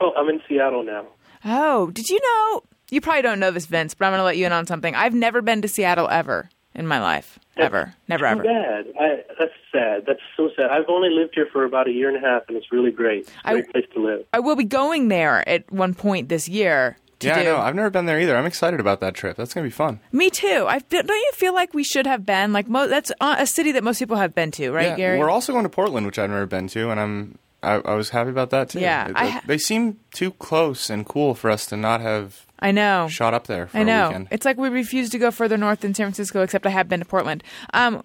Oh, 0.00 0.12
I'm 0.16 0.28
in 0.28 0.40
Seattle 0.48 0.82
now. 0.82 1.06
Oh, 1.44 1.90
did 1.90 2.08
you 2.08 2.18
know? 2.22 2.62
You 2.90 3.00
probably 3.00 3.22
don't 3.22 3.38
know 3.38 3.50
this, 3.50 3.66
Vince, 3.66 3.94
but 3.94 4.06
I'm 4.06 4.12
going 4.12 4.20
to 4.20 4.24
let 4.24 4.36
you 4.36 4.46
in 4.46 4.52
on 4.52 4.66
something. 4.66 4.94
I've 4.94 5.14
never 5.14 5.42
been 5.42 5.62
to 5.62 5.68
Seattle 5.68 6.08
ever 6.08 6.48
in 6.74 6.86
my 6.86 7.00
life. 7.00 7.38
Ever. 7.56 7.94
Never, 8.08 8.24
ever. 8.26 8.42
bad. 8.42 8.86
I, 8.98 9.22
that's 9.38 9.52
sad. 9.70 10.04
That's 10.06 10.20
so 10.36 10.48
sad. 10.56 10.70
I've 10.70 10.88
only 10.88 11.10
lived 11.10 11.32
here 11.34 11.46
for 11.52 11.64
about 11.64 11.86
a 11.86 11.92
year 11.92 12.08
and 12.08 12.16
a 12.16 12.26
half, 12.26 12.44
and 12.48 12.56
it's 12.56 12.72
really 12.72 12.90
great. 12.90 13.20
It's 13.22 13.30
a 13.44 13.48
I- 13.48 13.52
great 13.52 13.70
place 13.70 13.84
to 13.94 14.00
live. 14.02 14.24
I 14.32 14.40
will 14.40 14.56
be 14.56 14.64
going 14.64 15.08
there 15.08 15.46
at 15.48 15.70
one 15.70 15.94
point 15.94 16.28
this 16.30 16.48
year. 16.48 16.96
To 17.20 17.26
yeah, 17.28 17.34
do. 17.34 17.40
I 17.40 17.44
know. 17.44 17.56
I've 17.58 17.74
never 17.74 17.90
been 17.90 18.06
there 18.06 18.18
either. 18.20 18.36
I'm 18.36 18.46
excited 18.46 18.80
about 18.80 19.00
that 19.00 19.14
trip. 19.14 19.36
That's 19.36 19.52
gonna 19.54 19.66
be 19.66 19.70
fun. 19.70 20.00
Me 20.10 20.30
too. 20.30 20.64
I 20.68 20.78
don't 20.78 21.06
you 21.08 21.30
feel 21.34 21.54
like 21.54 21.74
we 21.74 21.84
should 21.84 22.06
have 22.06 22.24
been 22.26 22.52
like 22.52 22.68
mo- 22.68 22.88
that's 22.88 23.12
uh, 23.20 23.36
a 23.38 23.46
city 23.46 23.72
that 23.72 23.84
most 23.84 23.98
people 23.98 24.16
have 24.16 24.34
been 24.34 24.50
to, 24.52 24.70
right, 24.70 24.86
yeah, 24.88 24.96
Gary? 24.96 25.18
We're 25.18 25.30
also 25.30 25.52
going 25.52 25.64
to 25.64 25.68
Portland, 25.68 26.06
which 26.06 26.18
I've 26.18 26.30
never 26.30 26.46
been 26.46 26.66
to, 26.68 26.90
and 26.90 26.98
I'm 26.98 27.38
I, 27.62 27.74
I 27.74 27.94
was 27.94 28.08
happy 28.10 28.30
about 28.30 28.48
that 28.50 28.70
too. 28.70 28.80
Yeah, 28.80 29.08
It- 29.10 29.16
ha- 29.16 29.42
they 29.46 29.58
seem 29.58 29.98
too 30.12 30.30
close 30.32 30.88
and 30.88 31.04
cool 31.06 31.34
for 31.34 31.50
us 31.50 31.66
to 31.66 31.76
not 31.76 32.00
have 32.00 32.46
I 32.58 32.70
know. 32.72 33.06
shot 33.08 33.34
up 33.34 33.46
there 33.46 33.66
for 33.66 33.76
I 33.76 33.80
a 33.82 33.84
know. 33.84 34.08
weekend. 34.08 34.28
It's 34.30 34.46
like 34.46 34.56
we 34.56 34.68
refuse 34.70 35.10
to 35.10 35.18
go 35.18 35.30
further 35.30 35.58
north 35.58 35.80
than 35.80 35.92
San 35.94 36.06
Francisco, 36.06 36.40
except 36.42 36.64
I 36.66 36.70
have 36.70 36.88
been 36.88 37.00
to 37.00 37.06
Portland. 37.06 37.44
Um, 37.74 38.02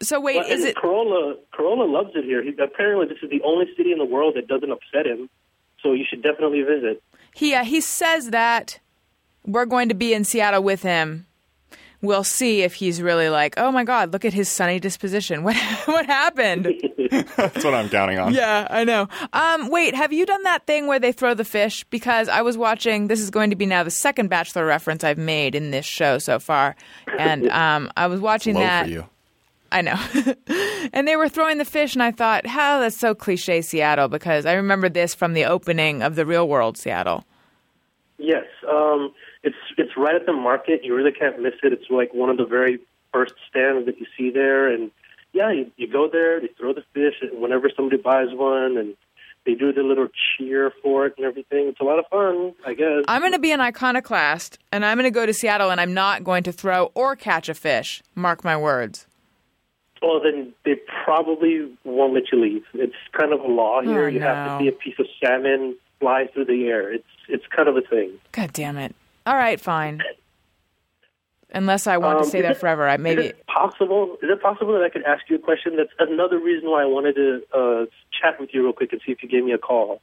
so 0.00 0.20
wait, 0.20 0.36
Well, 0.36 0.46
is 0.50 0.64
it? 0.64 0.76
Carolla? 0.76 1.36
Carolla 1.52 1.90
loves 1.90 2.10
it 2.14 2.24
here. 2.24 2.42
He, 2.42 2.50
apparently, 2.62 3.06
this 3.06 3.18
is 3.22 3.30
the 3.30 3.42
only 3.42 3.66
city 3.76 3.92
in 3.92 3.98
the 3.98 4.04
world 4.04 4.34
that 4.36 4.46
doesn't 4.48 4.70
upset 4.70 5.06
him. 5.06 5.28
So 5.82 5.92
you 5.92 6.04
should 6.08 6.22
definitely 6.22 6.62
visit. 6.62 7.02
He 7.34 7.54
uh, 7.54 7.64
he 7.64 7.80
says 7.80 8.30
that 8.30 8.78
we're 9.46 9.66
going 9.66 9.88
to 9.88 9.94
be 9.94 10.14
in 10.14 10.24
Seattle 10.24 10.62
with 10.62 10.82
him. 10.82 11.26
We'll 12.00 12.24
see 12.24 12.62
if 12.62 12.74
he's 12.74 13.00
really 13.00 13.28
like, 13.28 13.54
oh 13.58 13.70
my 13.70 13.84
God, 13.84 14.12
look 14.12 14.24
at 14.24 14.32
his 14.32 14.48
sunny 14.48 14.80
disposition. 14.80 15.42
What 15.44 15.56
what 15.86 16.06
happened? 16.06 16.66
That's 17.36 17.64
what 17.64 17.74
I'm 17.74 17.88
counting 17.88 18.18
on. 18.18 18.32
Yeah, 18.32 18.66
I 18.70 18.84
know. 18.84 19.08
Um, 19.32 19.68
wait, 19.68 19.94
have 19.94 20.12
you 20.12 20.24
done 20.26 20.42
that 20.44 20.66
thing 20.66 20.86
where 20.86 20.98
they 20.98 21.12
throw 21.12 21.34
the 21.34 21.44
fish? 21.44 21.84
Because 21.84 22.28
I 22.28 22.42
was 22.42 22.56
watching. 22.56 23.08
This 23.08 23.20
is 23.20 23.30
going 23.30 23.50
to 23.50 23.56
be 23.56 23.66
now 23.66 23.84
the 23.84 23.90
second 23.90 24.28
Bachelor 24.28 24.64
reference 24.64 25.04
I've 25.04 25.18
made 25.18 25.54
in 25.54 25.70
this 25.70 25.84
show 25.84 26.18
so 26.18 26.38
far, 26.38 26.74
and 27.18 27.48
um, 27.50 27.90
I 27.96 28.06
was 28.06 28.20
watching 28.20 28.54
that. 28.54 28.88
I 29.72 29.80
know. 29.80 29.98
and 30.92 31.08
they 31.08 31.16
were 31.16 31.28
throwing 31.28 31.58
the 31.58 31.64
fish, 31.64 31.94
and 31.94 32.02
I 32.02 32.10
thought, 32.10 32.46
how 32.46 32.80
that's 32.80 32.96
so 32.96 33.14
cliche 33.14 33.62
Seattle, 33.62 34.08
because 34.08 34.46
I 34.46 34.52
remember 34.52 34.88
this 34.88 35.14
from 35.14 35.32
the 35.32 35.46
opening 35.46 36.02
of 36.02 36.14
the 36.14 36.26
Real 36.26 36.46
World 36.46 36.76
Seattle. 36.76 37.24
Yes, 38.18 38.44
um, 38.70 39.12
it's 39.42 39.56
it's 39.76 39.96
right 39.96 40.14
at 40.14 40.26
the 40.26 40.32
market. 40.32 40.84
You 40.84 40.94
really 40.94 41.10
can't 41.10 41.40
miss 41.40 41.54
it. 41.62 41.72
It's 41.72 41.90
like 41.90 42.14
one 42.14 42.30
of 42.30 42.36
the 42.36 42.44
very 42.44 42.78
first 43.12 43.34
stands 43.48 43.86
that 43.86 43.98
you 43.98 44.06
see 44.16 44.30
there, 44.30 44.72
and 44.72 44.90
yeah, 45.32 45.50
you, 45.50 45.72
you 45.76 45.90
go 45.90 46.08
there. 46.12 46.40
They 46.40 46.48
throw 46.58 46.72
the 46.72 46.84
fish 46.94 47.14
and 47.22 47.40
whenever 47.40 47.70
somebody 47.74 48.00
buys 48.00 48.28
one, 48.32 48.76
and 48.76 48.94
they 49.44 49.54
do 49.54 49.72
the 49.72 49.82
little 49.82 50.08
cheer 50.36 50.72
for 50.82 51.06
it 51.06 51.14
and 51.16 51.26
everything. 51.26 51.68
It's 51.68 51.80
a 51.80 51.84
lot 51.84 51.98
of 51.98 52.06
fun, 52.10 52.54
I 52.64 52.74
guess. 52.74 53.04
I'm 53.08 53.22
going 53.22 53.32
to 53.32 53.38
be 53.38 53.50
an 53.50 53.60
iconoclast, 53.60 54.58
and 54.70 54.84
I'm 54.84 54.98
going 54.98 55.10
to 55.10 55.14
go 55.14 55.26
to 55.26 55.34
Seattle, 55.34 55.70
and 55.70 55.80
I'm 55.80 55.94
not 55.94 56.22
going 56.22 56.44
to 56.44 56.52
throw 56.52 56.92
or 56.94 57.16
catch 57.16 57.48
a 57.48 57.54
fish. 57.54 58.02
Mark 58.14 58.44
my 58.44 58.56
words. 58.56 59.06
Well, 60.02 60.20
then 60.20 60.52
they 60.64 60.74
probably 61.04 61.72
won't 61.84 62.14
let 62.14 62.24
you 62.32 62.42
leave. 62.42 62.64
It's 62.74 62.94
kind 63.12 63.32
of 63.32 63.40
a 63.40 63.46
law 63.46 63.80
here. 63.82 64.04
Oh, 64.04 64.08
you 64.08 64.20
have 64.20 64.58
to 64.58 64.64
see 64.64 64.68
a 64.68 64.72
piece 64.72 64.96
of 64.98 65.06
salmon 65.22 65.76
fly 66.00 66.26
through 66.34 66.46
the 66.46 66.66
air. 66.66 66.92
It's 66.92 67.04
it's 67.28 67.44
kind 67.54 67.68
of 67.68 67.76
a 67.76 67.82
thing. 67.82 68.12
God 68.32 68.52
damn 68.52 68.76
it. 68.78 68.94
All 69.26 69.36
right, 69.36 69.60
fine. 69.60 70.02
Unless 71.54 71.86
I 71.86 71.98
want 71.98 72.18
to 72.18 72.22
Um, 72.24 72.28
stay 72.28 72.38
is 72.38 72.42
there 72.44 72.52
it- 72.52 72.56
forever, 72.58 72.88
I 72.88 72.94
Is 72.94 73.00
maybe. 73.00 73.22
it 73.26 73.46
possible? 73.46 74.16
Is 74.22 74.30
it 74.30 74.40
possible 74.40 74.72
that 74.72 74.82
I 74.82 74.88
could 74.88 75.02
ask 75.04 75.28
you 75.28 75.36
a 75.36 75.38
question? 75.38 75.76
That's 75.76 75.92
another 75.98 76.38
reason 76.38 76.70
why 76.70 76.82
I 76.82 76.86
wanted 76.86 77.14
to 77.16 77.42
uh, 77.54 77.84
chat 78.18 78.40
with 78.40 78.50
you 78.54 78.62
real 78.64 78.72
quick 78.72 78.92
and 78.92 79.02
see 79.04 79.12
if 79.12 79.22
you 79.22 79.28
gave 79.28 79.44
me 79.44 79.52
a 79.52 79.58
call. 79.58 80.00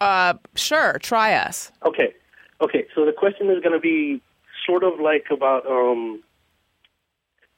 Uh, 0.00 0.34
sure, 0.54 0.98
try 1.00 1.34
us. 1.34 1.72
Okay, 1.84 2.14
okay. 2.60 2.86
So 2.94 3.04
the 3.04 3.12
question 3.12 3.50
is 3.50 3.60
going 3.62 3.72
to 3.74 3.80
be 3.80 4.22
sort 4.64 4.84
of 4.84 5.00
like 5.00 5.24
about 5.32 5.66
um, 5.66 6.22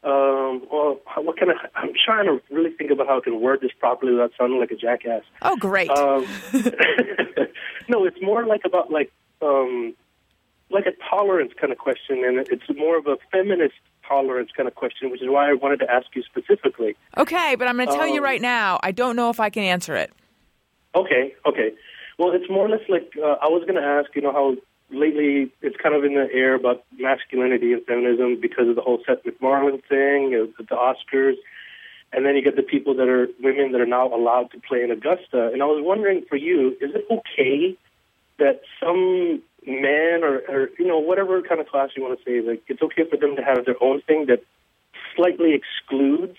um. 0.05 0.67
Well, 0.71 1.01
what 1.17 1.39
kind 1.39 1.51
of? 1.51 1.57
I'm 1.75 1.93
trying 2.05 2.27
to 2.27 2.41
really 2.55 2.71
think 2.71 2.91
about 2.91 3.07
how 3.07 3.19
I 3.19 3.21
can 3.21 3.41
word 3.41 3.61
this 3.61 3.73
properly 3.79 4.13
without 4.13 4.33
sounding 4.39 4.61
like 4.61 4.71
a 4.71 4.77
jackass. 4.77 5.23
Oh, 5.43 5.57
great. 5.57 5.91
Um, 5.91 6.27
no, 7.89 8.05
it's 8.05 8.21
more 8.23 8.47
like 8.47 8.63
about 8.65 8.91
like 8.91 9.13
um, 9.43 9.95
like 10.71 10.87
a 10.87 10.93
tolerance 11.11 11.53
kind 11.61 11.73
of 11.73 11.79
question, 11.79 12.25
and 12.25 12.39
it's 12.49 12.69
more 12.77 12.99
of 12.99 13.07
a 13.07 13.17
feminist 13.33 13.75
tolerance 14.07 14.51
kind 14.57 14.69
of 14.69 14.75
question, 14.75 15.11
which 15.11 15.23
is 15.23 15.29
why 15.29 15.51
I 15.51 15.55
wanted 15.55 15.81
to 15.81 15.91
ask 15.91 16.07
you 16.15 16.23
specifically. 16.23 16.97
okay, 17.17 17.57
but 17.57 17.69
I'm 17.69 17.77
going 17.77 17.89
to 17.89 17.95
tell 17.95 18.09
you 18.09 18.19
um, 18.19 18.25
right 18.25 18.41
now, 18.41 18.81
I 18.83 18.91
don't 18.91 19.17
know 19.17 19.31
if 19.31 19.39
I 19.41 19.51
can 19.51 19.63
answer 19.63 19.95
it. 19.95 20.13
Okay, 20.95 21.35
okay. 21.47 21.73
Well, 22.19 22.33
it's 22.33 22.49
more 22.51 22.67
or 22.67 22.69
less 22.69 22.81
like 22.89 23.13
uh, 23.17 23.37
I 23.43 23.49
was 23.49 23.63
going 23.63 23.81
to 23.81 23.87
ask, 23.87 24.15
you 24.15 24.23
know, 24.23 24.33
how 24.33 24.57
lately 24.91 25.51
it's 25.61 25.77
kind 25.77 25.95
of 25.95 26.05
in 26.05 26.15
the 26.15 26.29
air 26.33 26.55
about 26.55 26.85
masculinity 26.99 27.73
and 27.73 27.85
feminism 27.85 28.41
because 28.41 28.69
of 28.69 28.77
the 28.77 28.83
whole 28.83 29.03
Seth 29.07 29.25
MacFarlane 29.25 29.83
thing, 29.89 30.31
the 30.59 30.65
Oscars, 30.75 31.37
and 32.13 32.25
then 32.25 32.37
you 32.37 32.43
get 32.43 32.57
the 32.57 32.63
people 32.63 32.95
that 32.95 33.09
are 33.09 33.29
women 33.43 33.73
that 33.73 33.81
are 33.81 33.87
now 33.87 34.13
allowed 34.15 34.51
to 34.53 34.61
play 34.61 34.83
in 34.83 34.91
Augusta. 34.91 35.51
And 35.53 35.63
I 35.63 35.67
was 35.67 35.83
wondering 35.85 36.25
for 36.29 36.37
you, 36.37 36.71
is 36.81 36.95
it 36.95 37.07
okay 37.11 37.77
that 38.39 38.63
some 38.81 39.43
man 39.67 40.25
or, 40.25 40.39
or 40.49 40.71
you 40.79 40.87
know 40.87 40.99
whatever 40.99 41.43
kind 41.43 41.61
of 41.61 41.69
class 41.69 41.91
you 41.97 42.03
want 42.03 42.19
to 42.19 42.25
say, 42.25 42.47
like 42.47 42.63
it's 42.69 42.81
okay 42.81 43.05
for 43.09 43.17
them 43.17 43.37
to 43.37 43.43
have 43.43 43.65
their 43.67 43.83
own 43.83 44.01
thing 44.03 44.27
that 44.27 44.43
slightly 45.15 45.53
excludes 45.55 46.39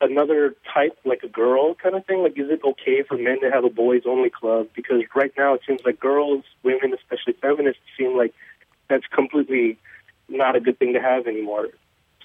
another 0.00 0.54
type, 0.72 0.98
like 1.04 1.22
a 1.22 1.28
girl 1.28 1.74
kind 1.74 1.94
of 1.94 2.04
thing? 2.06 2.22
Like, 2.22 2.38
is 2.38 2.50
it 2.50 2.60
okay 2.64 3.02
for 3.02 3.16
men 3.16 3.40
to 3.40 3.50
have 3.50 3.64
a 3.64 3.70
boys 3.70 4.02
only 4.06 4.30
club? 4.30 4.68
Because 4.74 5.02
right 5.14 5.32
now 5.36 5.54
it 5.54 5.62
seems 5.66 5.80
like 5.84 6.00
girls, 6.00 6.44
women, 6.62 6.94
especially 6.94 7.34
feminists, 7.34 7.82
seem 7.98 8.16
like 8.16 8.34
that's 8.88 9.06
completely 9.06 9.78
not 10.28 10.56
a 10.56 10.60
good 10.60 10.78
thing 10.78 10.94
to 10.94 11.00
have 11.00 11.26
anymore. 11.26 11.68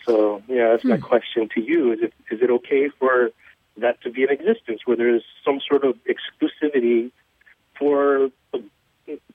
So, 0.06 0.44
yeah, 0.48 0.70
that's 0.70 0.84
my 0.84 0.98
question 0.98 1.50
to 1.56 1.62
you: 1.62 1.92
Is 1.94 2.00
it 2.02 2.14
is 2.30 2.42
it 2.42 2.50
okay 2.50 2.90
for 2.90 3.32
that 3.78 4.02
to 4.02 4.10
be 4.10 4.24
in 4.24 4.30
existence, 4.30 4.82
where 4.86 4.96
there's 4.96 5.24
some 5.44 5.60
sort 5.68 5.84
of 5.84 5.98
exclusivity 6.06 7.12
for 7.78 8.30
uh, 8.54 8.60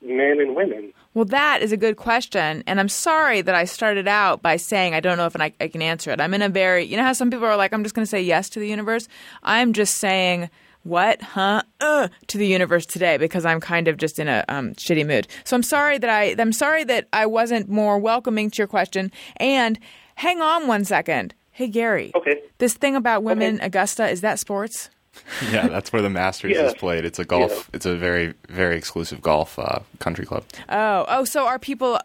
men 0.02 0.40
and 0.40 0.54
women? 0.56 0.92
Well, 1.14 1.24
that 1.26 1.62
is 1.62 1.72
a 1.72 1.76
good 1.76 1.96
question, 1.96 2.62
and 2.66 2.78
I'm 2.80 2.88
sorry 2.88 3.40
that 3.42 3.54
I 3.54 3.64
started 3.64 4.06
out 4.06 4.42
by 4.42 4.56
saying 4.56 4.94
I 4.94 5.00
don't 5.00 5.16
know 5.16 5.26
if 5.26 5.34
I, 5.40 5.52
I 5.60 5.68
can 5.68 5.82
answer 5.82 6.10
it. 6.10 6.20
I'm 6.20 6.34
in 6.34 6.42
a 6.42 6.48
very, 6.48 6.84
you 6.84 6.96
know 6.96 7.02
how 7.02 7.12
some 7.12 7.30
people 7.30 7.46
are 7.46 7.56
like, 7.56 7.72
I'm 7.72 7.82
just 7.82 7.94
going 7.94 8.04
to 8.04 8.10
say 8.10 8.22
yes 8.22 8.48
to 8.50 8.60
the 8.60 8.68
universe. 8.68 9.08
I'm 9.42 9.72
just 9.72 9.96
saying 9.96 10.50
what, 10.82 11.20
huh, 11.20 11.62
uh, 11.80 12.08
to 12.28 12.38
the 12.38 12.46
universe 12.46 12.86
today 12.86 13.16
because 13.18 13.44
I'm 13.44 13.60
kind 13.60 13.86
of 13.88 13.96
just 13.96 14.18
in 14.18 14.28
a 14.28 14.44
um, 14.48 14.74
shitty 14.74 15.06
mood. 15.06 15.26
So 15.44 15.54
I'm 15.56 15.62
sorry 15.62 15.98
that 15.98 16.08
I, 16.08 16.34
I'm 16.38 16.52
sorry 16.52 16.84
that 16.84 17.06
I 17.12 17.26
wasn't 17.26 17.68
more 17.68 17.98
welcoming 17.98 18.50
to 18.50 18.58
your 18.58 18.66
question. 18.66 19.12
And 19.36 19.78
hang 20.14 20.40
on 20.40 20.66
one 20.68 20.84
second. 20.84 21.34
Hey 21.52 21.66
Gary, 21.68 22.12
Okay. 22.14 22.40
this 22.56 22.72
thing 22.74 22.96
about 22.96 23.22
women, 23.22 23.60
Augusta, 23.60 24.08
is 24.08 24.22
that 24.22 24.38
sports? 24.38 24.88
Yeah, 25.52 25.68
that's 25.68 25.92
where 25.92 26.02
the 26.02 26.10
Masters 26.10 26.52
Yeah. 26.54 26.66
is 26.66 26.74
played. 26.74 27.04
It's 27.04 27.18
a 27.18 27.24
golf. 27.24 27.50
Yeah. 27.50 27.62
It's 27.76 27.86
a 27.86 27.96
very 27.96 28.34
very 28.48 28.76
exclusive 28.76 29.22
golf 29.22 29.58
uh, 29.58 29.80
country 29.98 30.26
club. 30.26 30.44
Oh, 30.68 31.04
oh, 31.08 31.24
so 31.24 31.46
are 31.46 31.58
people? 31.58 31.98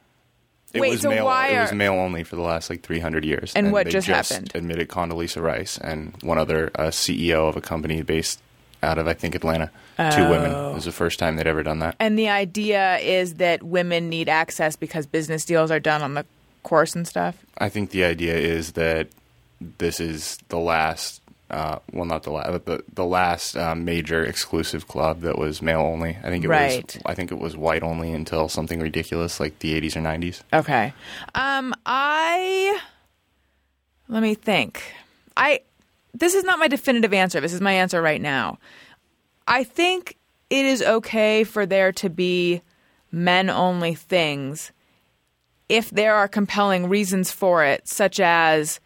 It 0.73 0.81
Wait, 0.81 0.91
was 0.91 1.01
so 1.01 1.09
male. 1.09 1.25
why 1.25 1.49
it 1.49 1.59
was 1.61 1.71
are- 1.71 1.75
male 1.75 1.93
only 1.93 2.23
for 2.23 2.35
the 2.35 2.41
last 2.41 2.69
like 2.69 2.81
300 2.81 3.23
years. 3.23 3.53
And 3.55 3.71
what 3.71 3.85
they 3.85 3.91
just 3.91 4.07
happened? 4.07 4.51
Admitted 4.55 4.89
Condoleezza 4.89 5.41
Rice 5.41 5.77
and 5.77 6.13
one 6.21 6.37
other 6.37 6.69
uh, 6.75 6.87
CEO 6.87 7.47
of 7.47 7.55
a 7.55 7.61
company 7.61 8.01
based 8.01 8.39
out 8.83 8.97
of 8.97 9.07
I 9.07 9.13
think 9.13 9.35
Atlanta. 9.35 9.71
Two 9.97 10.27
women. 10.29 10.51
Oh. 10.51 10.71
It 10.71 10.75
was 10.75 10.85
the 10.85 10.91
first 10.91 11.17
time 11.19 11.37
they'd 11.37 11.47
ever 11.47 11.63
done 11.63 11.79
that. 11.79 11.95
And 11.99 12.19
the 12.19 12.27
idea 12.29 12.97
is 12.97 13.35
that 13.35 13.63
women 13.63 14.09
need 14.09 14.27
access 14.27 14.75
because 14.75 15.05
business 15.05 15.45
deals 15.45 15.71
are 15.71 15.79
done 15.79 16.01
on 16.01 16.15
the 16.15 16.25
course 16.63 16.93
and 16.95 17.07
stuff. 17.07 17.37
I 17.57 17.69
think 17.69 17.91
the 17.91 18.03
idea 18.03 18.35
is 18.35 18.73
that 18.73 19.07
this 19.77 20.01
is 20.01 20.37
the 20.49 20.59
last 20.59 21.21
Uh, 21.55 21.79
well, 21.93 22.03
not 22.03 22.23
the 22.23 22.31
last, 22.31 22.51
but 22.51 22.65
the 22.65 22.83
the 22.93 23.05
last 23.05 23.55
um, 23.55 23.85
major 23.85 24.25
exclusive 24.25 24.89
club 24.89 25.21
that 25.21 25.37
was 25.37 25.61
male 25.61 25.79
only. 25.79 26.17
I 26.21 26.29
think 26.29 26.43
it 26.43 26.49
Right. 26.49 26.83
was. 26.83 27.01
I 27.05 27.13
think 27.15 27.31
it 27.31 27.39
was 27.39 27.55
white 27.55 27.81
only 27.81 28.11
until 28.11 28.49
something 28.49 28.81
ridiculous 28.81 29.39
like 29.39 29.59
the 29.59 29.73
80s 29.79 29.95
or 29.95 30.01
90s. 30.01 30.41
Okay. 30.51 30.93
Um, 31.33 31.73
I 31.85 32.77
let 34.09 34.21
me 34.21 34.35
think. 34.35 34.83
I 35.37 35.61
this 36.13 36.33
is 36.33 36.43
not 36.43 36.59
my 36.59 36.67
definitive 36.67 37.13
answer. 37.13 37.39
This 37.39 37.53
is 37.53 37.61
my 37.61 37.71
answer 37.73 38.01
right 38.01 38.21
now. 38.21 38.59
I 39.47 39.63
think 39.63 40.17
it 40.49 40.65
is 40.65 40.81
okay 40.81 41.45
for 41.45 41.65
there 41.65 41.93
to 41.93 42.09
be 42.09 42.61
men 43.11 43.49
only 43.49 43.95
things 43.95 44.73
if 45.69 45.89
there 45.89 46.15
are 46.15 46.27
compelling 46.27 46.89
reasons 46.89 47.31
for 47.31 47.63
it, 47.63 47.87
such 47.87 48.19
as 48.19 48.79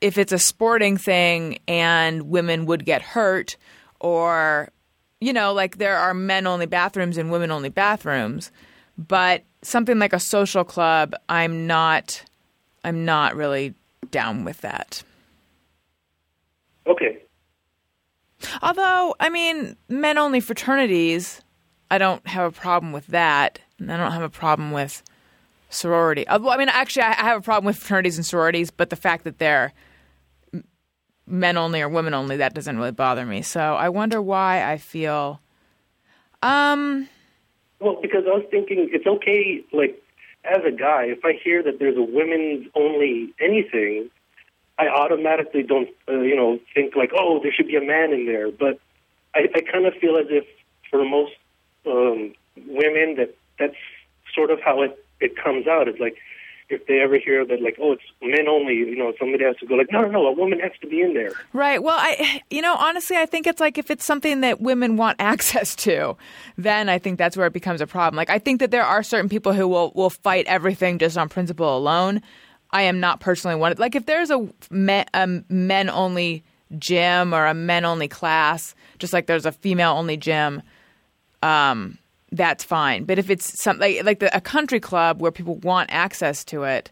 if 0.00 0.18
it's 0.18 0.32
a 0.32 0.38
sporting 0.38 0.96
thing 0.96 1.58
and 1.68 2.22
women 2.22 2.66
would 2.66 2.84
get 2.84 3.02
hurt, 3.02 3.56
or, 4.00 4.70
you 5.20 5.32
know, 5.32 5.52
like 5.52 5.78
there 5.78 5.96
are 5.96 6.14
men 6.14 6.46
only 6.46 6.66
bathrooms 6.66 7.18
and 7.18 7.30
women 7.30 7.50
only 7.50 7.68
bathrooms. 7.68 8.50
But 8.96 9.44
something 9.62 9.98
like 9.98 10.12
a 10.12 10.20
social 10.20 10.64
club, 10.64 11.14
I'm 11.28 11.66
not, 11.66 12.24
I'm 12.84 13.04
not 13.04 13.36
really 13.36 13.74
down 14.10 14.44
with 14.44 14.60
that. 14.62 15.02
Okay. 16.86 17.18
Although, 18.62 19.14
I 19.20 19.28
mean, 19.28 19.76
men 19.88 20.16
only 20.18 20.40
fraternities, 20.40 21.42
I 21.90 21.98
don't 21.98 22.26
have 22.26 22.52
a 22.52 22.58
problem 22.58 22.92
with 22.92 23.06
that. 23.08 23.60
And 23.78 23.92
I 23.92 23.96
don't 23.96 24.12
have 24.12 24.22
a 24.22 24.30
problem 24.30 24.72
with 24.72 25.02
sorority. 25.70 26.28
I 26.28 26.38
mean, 26.56 26.68
actually, 26.68 27.02
I 27.02 27.12
have 27.12 27.38
a 27.38 27.42
problem 27.42 27.66
with 27.66 27.76
fraternities 27.76 28.16
and 28.16 28.26
sororities, 28.26 28.70
but 28.70 28.90
the 28.90 28.96
fact 28.96 29.24
that 29.24 29.38
they're 29.38 29.72
men 31.30 31.56
only 31.56 31.80
or 31.80 31.88
women 31.88 32.12
only, 32.14 32.36
that 32.38 32.54
doesn't 32.54 32.76
really 32.76 32.90
bother 32.90 33.24
me. 33.24 33.42
So 33.42 33.60
I 33.60 33.88
wonder 33.88 34.20
why 34.20 34.70
I 34.70 34.76
feel. 34.76 35.40
Um, 36.42 37.08
Well, 37.80 37.98
because 38.02 38.24
I 38.26 38.30
was 38.30 38.44
thinking 38.50 38.88
it's 38.92 39.06
okay, 39.06 39.64
like, 39.72 40.02
as 40.44 40.62
a 40.66 40.70
guy, 40.70 41.04
if 41.04 41.24
I 41.24 41.32
hear 41.32 41.62
that 41.62 41.78
there's 41.78 41.96
a 41.96 42.02
women's 42.02 42.66
only 42.74 43.32
anything, 43.40 44.10
I 44.78 44.88
automatically 44.88 45.62
don't, 45.62 45.90
uh, 46.08 46.20
you 46.20 46.34
know, 46.34 46.58
think 46.72 46.96
like, 46.96 47.12
oh, 47.14 47.40
there 47.42 47.52
should 47.52 47.66
be 47.66 47.76
a 47.76 47.82
man 47.82 48.12
in 48.12 48.24
there. 48.24 48.50
But 48.50 48.80
I, 49.34 49.48
I 49.54 49.60
kind 49.60 49.84
of 49.84 49.94
feel 50.00 50.16
as 50.16 50.26
if 50.30 50.46
for 50.90 51.04
most 51.04 51.32
um, 51.86 52.32
women 52.66 53.16
that 53.16 53.36
that's 53.58 53.76
sort 54.34 54.50
of 54.50 54.60
how 54.62 54.80
it, 54.80 55.04
it 55.20 55.36
comes 55.36 55.66
out. 55.66 55.88
It's 55.88 56.00
like 56.00 56.16
if 56.70 56.86
they 56.86 57.00
ever 57.00 57.18
hear 57.18 57.44
that, 57.44 57.60
like, 57.60 57.76
oh, 57.80 57.92
it's 57.92 58.02
men 58.22 58.48
only, 58.48 58.74
you 58.74 58.96
know, 58.96 59.12
somebody 59.18 59.44
has 59.44 59.56
to 59.56 59.66
go 59.66 59.74
like, 59.74 59.90
no, 59.90 60.02
no, 60.02 60.08
no, 60.08 60.26
a 60.26 60.32
woman 60.32 60.60
has 60.60 60.72
to 60.80 60.86
be 60.86 61.00
in 61.00 61.14
there. 61.14 61.32
Right. 61.52 61.82
Well, 61.82 61.96
I, 61.98 62.42
you 62.50 62.62
know, 62.62 62.74
honestly, 62.76 63.16
I 63.16 63.26
think 63.26 63.46
it's 63.46 63.60
like 63.60 63.78
if 63.78 63.90
it's 63.90 64.04
something 64.04 64.40
that 64.40 64.60
women 64.60 64.96
want 64.96 65.16
access 65.20 65.74
to, 65.76 66.16
then 66.56 66.88
I 66.88 66.98
think 66.98 67.18
that's 67.18 67.36
where 67.36 67.46
it 67.46 67.52
becomes 67.52 67.80
a 67.80 67.86
problem. 67.86 68.16
Like, 68.16 68.30
I 68.30 68.38
think 68.38 68.60
that 68.60 68.70
there 68.70 68.84
are 68.84 69.02
certain 69.02 69.28
people 69.28 69.52
who 69.52 69.68
will 69.68 69.92
will 69.94 70.10
fight 70.10 70.46
everything 70.46 70.98
just 70.98 71.18
on 71.18 71.28
principle 71.28 71.76
alone. 71.76 72.22
I 72.70 72.82
am 72.82 73.00
not 73.00 73.20
personally 73.20 73.56
one. 73.56 73.74
Like, 73.78 73.94
if 73.94 74.06
there's 74.06 74.30
a 74.30 74.48
a 74.72 75.26
men 75.48 75.90
only 75.90 76.44
gym 76.78 77.34
or 77.34 77.46
a 77.46 77.54
men 77.54 77.84
only 77.84 78.08
class, 78.08 78.74
just 78.98 79.12
like 79.12 79.26
there's 79.26 79.46
a 79.46 79.52
female 79.52 79.92
only 79.96 80.16
gym, 80.16 80.62
um, 81.42 81.98
that's 82.32 82.64
fine. 82.64 83.04
But 83.04 83.18
if 83.18 83.30
it's 83.30 83.62
something 83.62 83.96
like, 83.96 84.04
like 84.04 84.18
the, 84.20 84.36
a 84.36 84.40
country 84.40 84.80
club 84.80 85.20
where 85.20 85.32
people 85.32 85.56
want 85.56 85.90
access 85.92 86.44
to 86.46 86.64
it, 86.64 86.90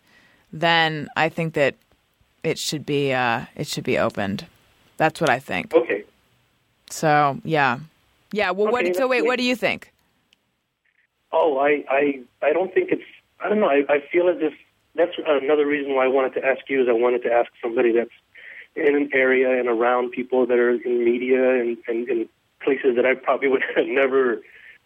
then 0.52 1.08
I 1.16 1.28
think 1.28 1.54
that 1.54 1.76
it 2.42 2.58
should 2.58 2.86
be 2.86 3.12
uh, 3.12 3.46
it 3.56 3.66
should 3.66 3.84
be 3.84 3.98
opened. 3.98 4.46
That's 4.96 5.20
what 5.20 5.30
I 5.30 5.38
think. 5.38 5.74
Okay. 5.74 6.04
So 6.90 7.38
yeah, 7.44 7.78
yeah. 8.32 8.50
Well, 8.50 8.72
what? 8.72 8.96
So 8.96 9.06
wait, 9.06 9.24
what 9.24 9.38
do 9.38 9.44
you 9.44 9.56
think? 9.56 9.92
Oh, 11.32 11.58
I, 11.58 11.84
I, 11.90 12.20
I 12.42 12.52
don't 12.52 12.72
think 12.72 12.90
it's. 12.90 13.02
I 13.40 13.48
don't 13.48 13.60
know. 13.60 13.68
I, 13.68 13.84
I 13.88 14.02
feel 14.10 14.28
as 14.28 14.36
if 14.40 14.54
that's 14.94 15.12
another 15.26 15.66
reason 15.66 15.94
why 15.94 16.04
I 16.04 16.08
wanted 16.08 16.34
to 16.40 16.44
ask 16.44 16.60
you 16.68 16.82
is 16.82 16.88
I 16.88 16.92
wanted 16.92 17.22
to 17.22 17.32
ask 17.32 17.50
somebody 17.62 17.92
that's 17.92 18.10
in 18.74 18.96
an 18.96 19.10
area 19.12 19.58
and 19.58 19.68
around 19.68 20.10
people 20.10 20.46
that 20.46 20.58
are 20.58 20.70
in 20.70 21.04
media 21.04 21.60
and, 21.60 21.76
and 21.86 22.08
in 22.08 22.28
places 22.62 22.96
that 22.96 23.06
I 23.06 23.14
probably 23.14 23.48
would 23.48 23.62
have 23.76 23.86
never 23.86 24.40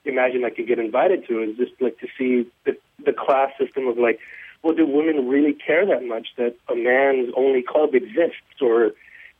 imagined 0.05 0.45
I 0.45 0.51
could 0.51 0.67
get 0.67 0.79
invited 0.79 1.27
to. 1.29 1.43
Is 1.43 1.57
just 1.57 1.73
like 1.81 1.99
to 2.01 2.09
see 2.19 2.51
the 2.65 2.77
the 3.05 3.13
class 3.13 3.51
system 3.59 3.87
of 3.87 3.99
like, 3.99 4.19
well, 4.63 4.75
do 4.75 4.87
women 4.87 5.29
really 5.29 5.55
care 5.55 5.87
that 5.87 6.05
much 6.05 6.29
that 6.37 6.57
a 6.69 6.75
man's 6.75 7.33
only 7.37 7.63
club 7.63 7.95
exists 7.95 8.61
or 8.61 8.93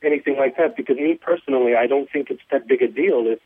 anything 0.03 0.37
like 0.37 0.57
that? 0.57 0.75
Because 0.75 0.97
me 0.97 1.15
personally, 1.15 1.75
I 1.75 1.87
don't 1.87 2.09
think 2.11 2.29
it's 2.29 2.41
that 2.51 2.67
big 2.67 2.81
a 2.81 2.87
deal 2.87 3.25
if 3.27 3.39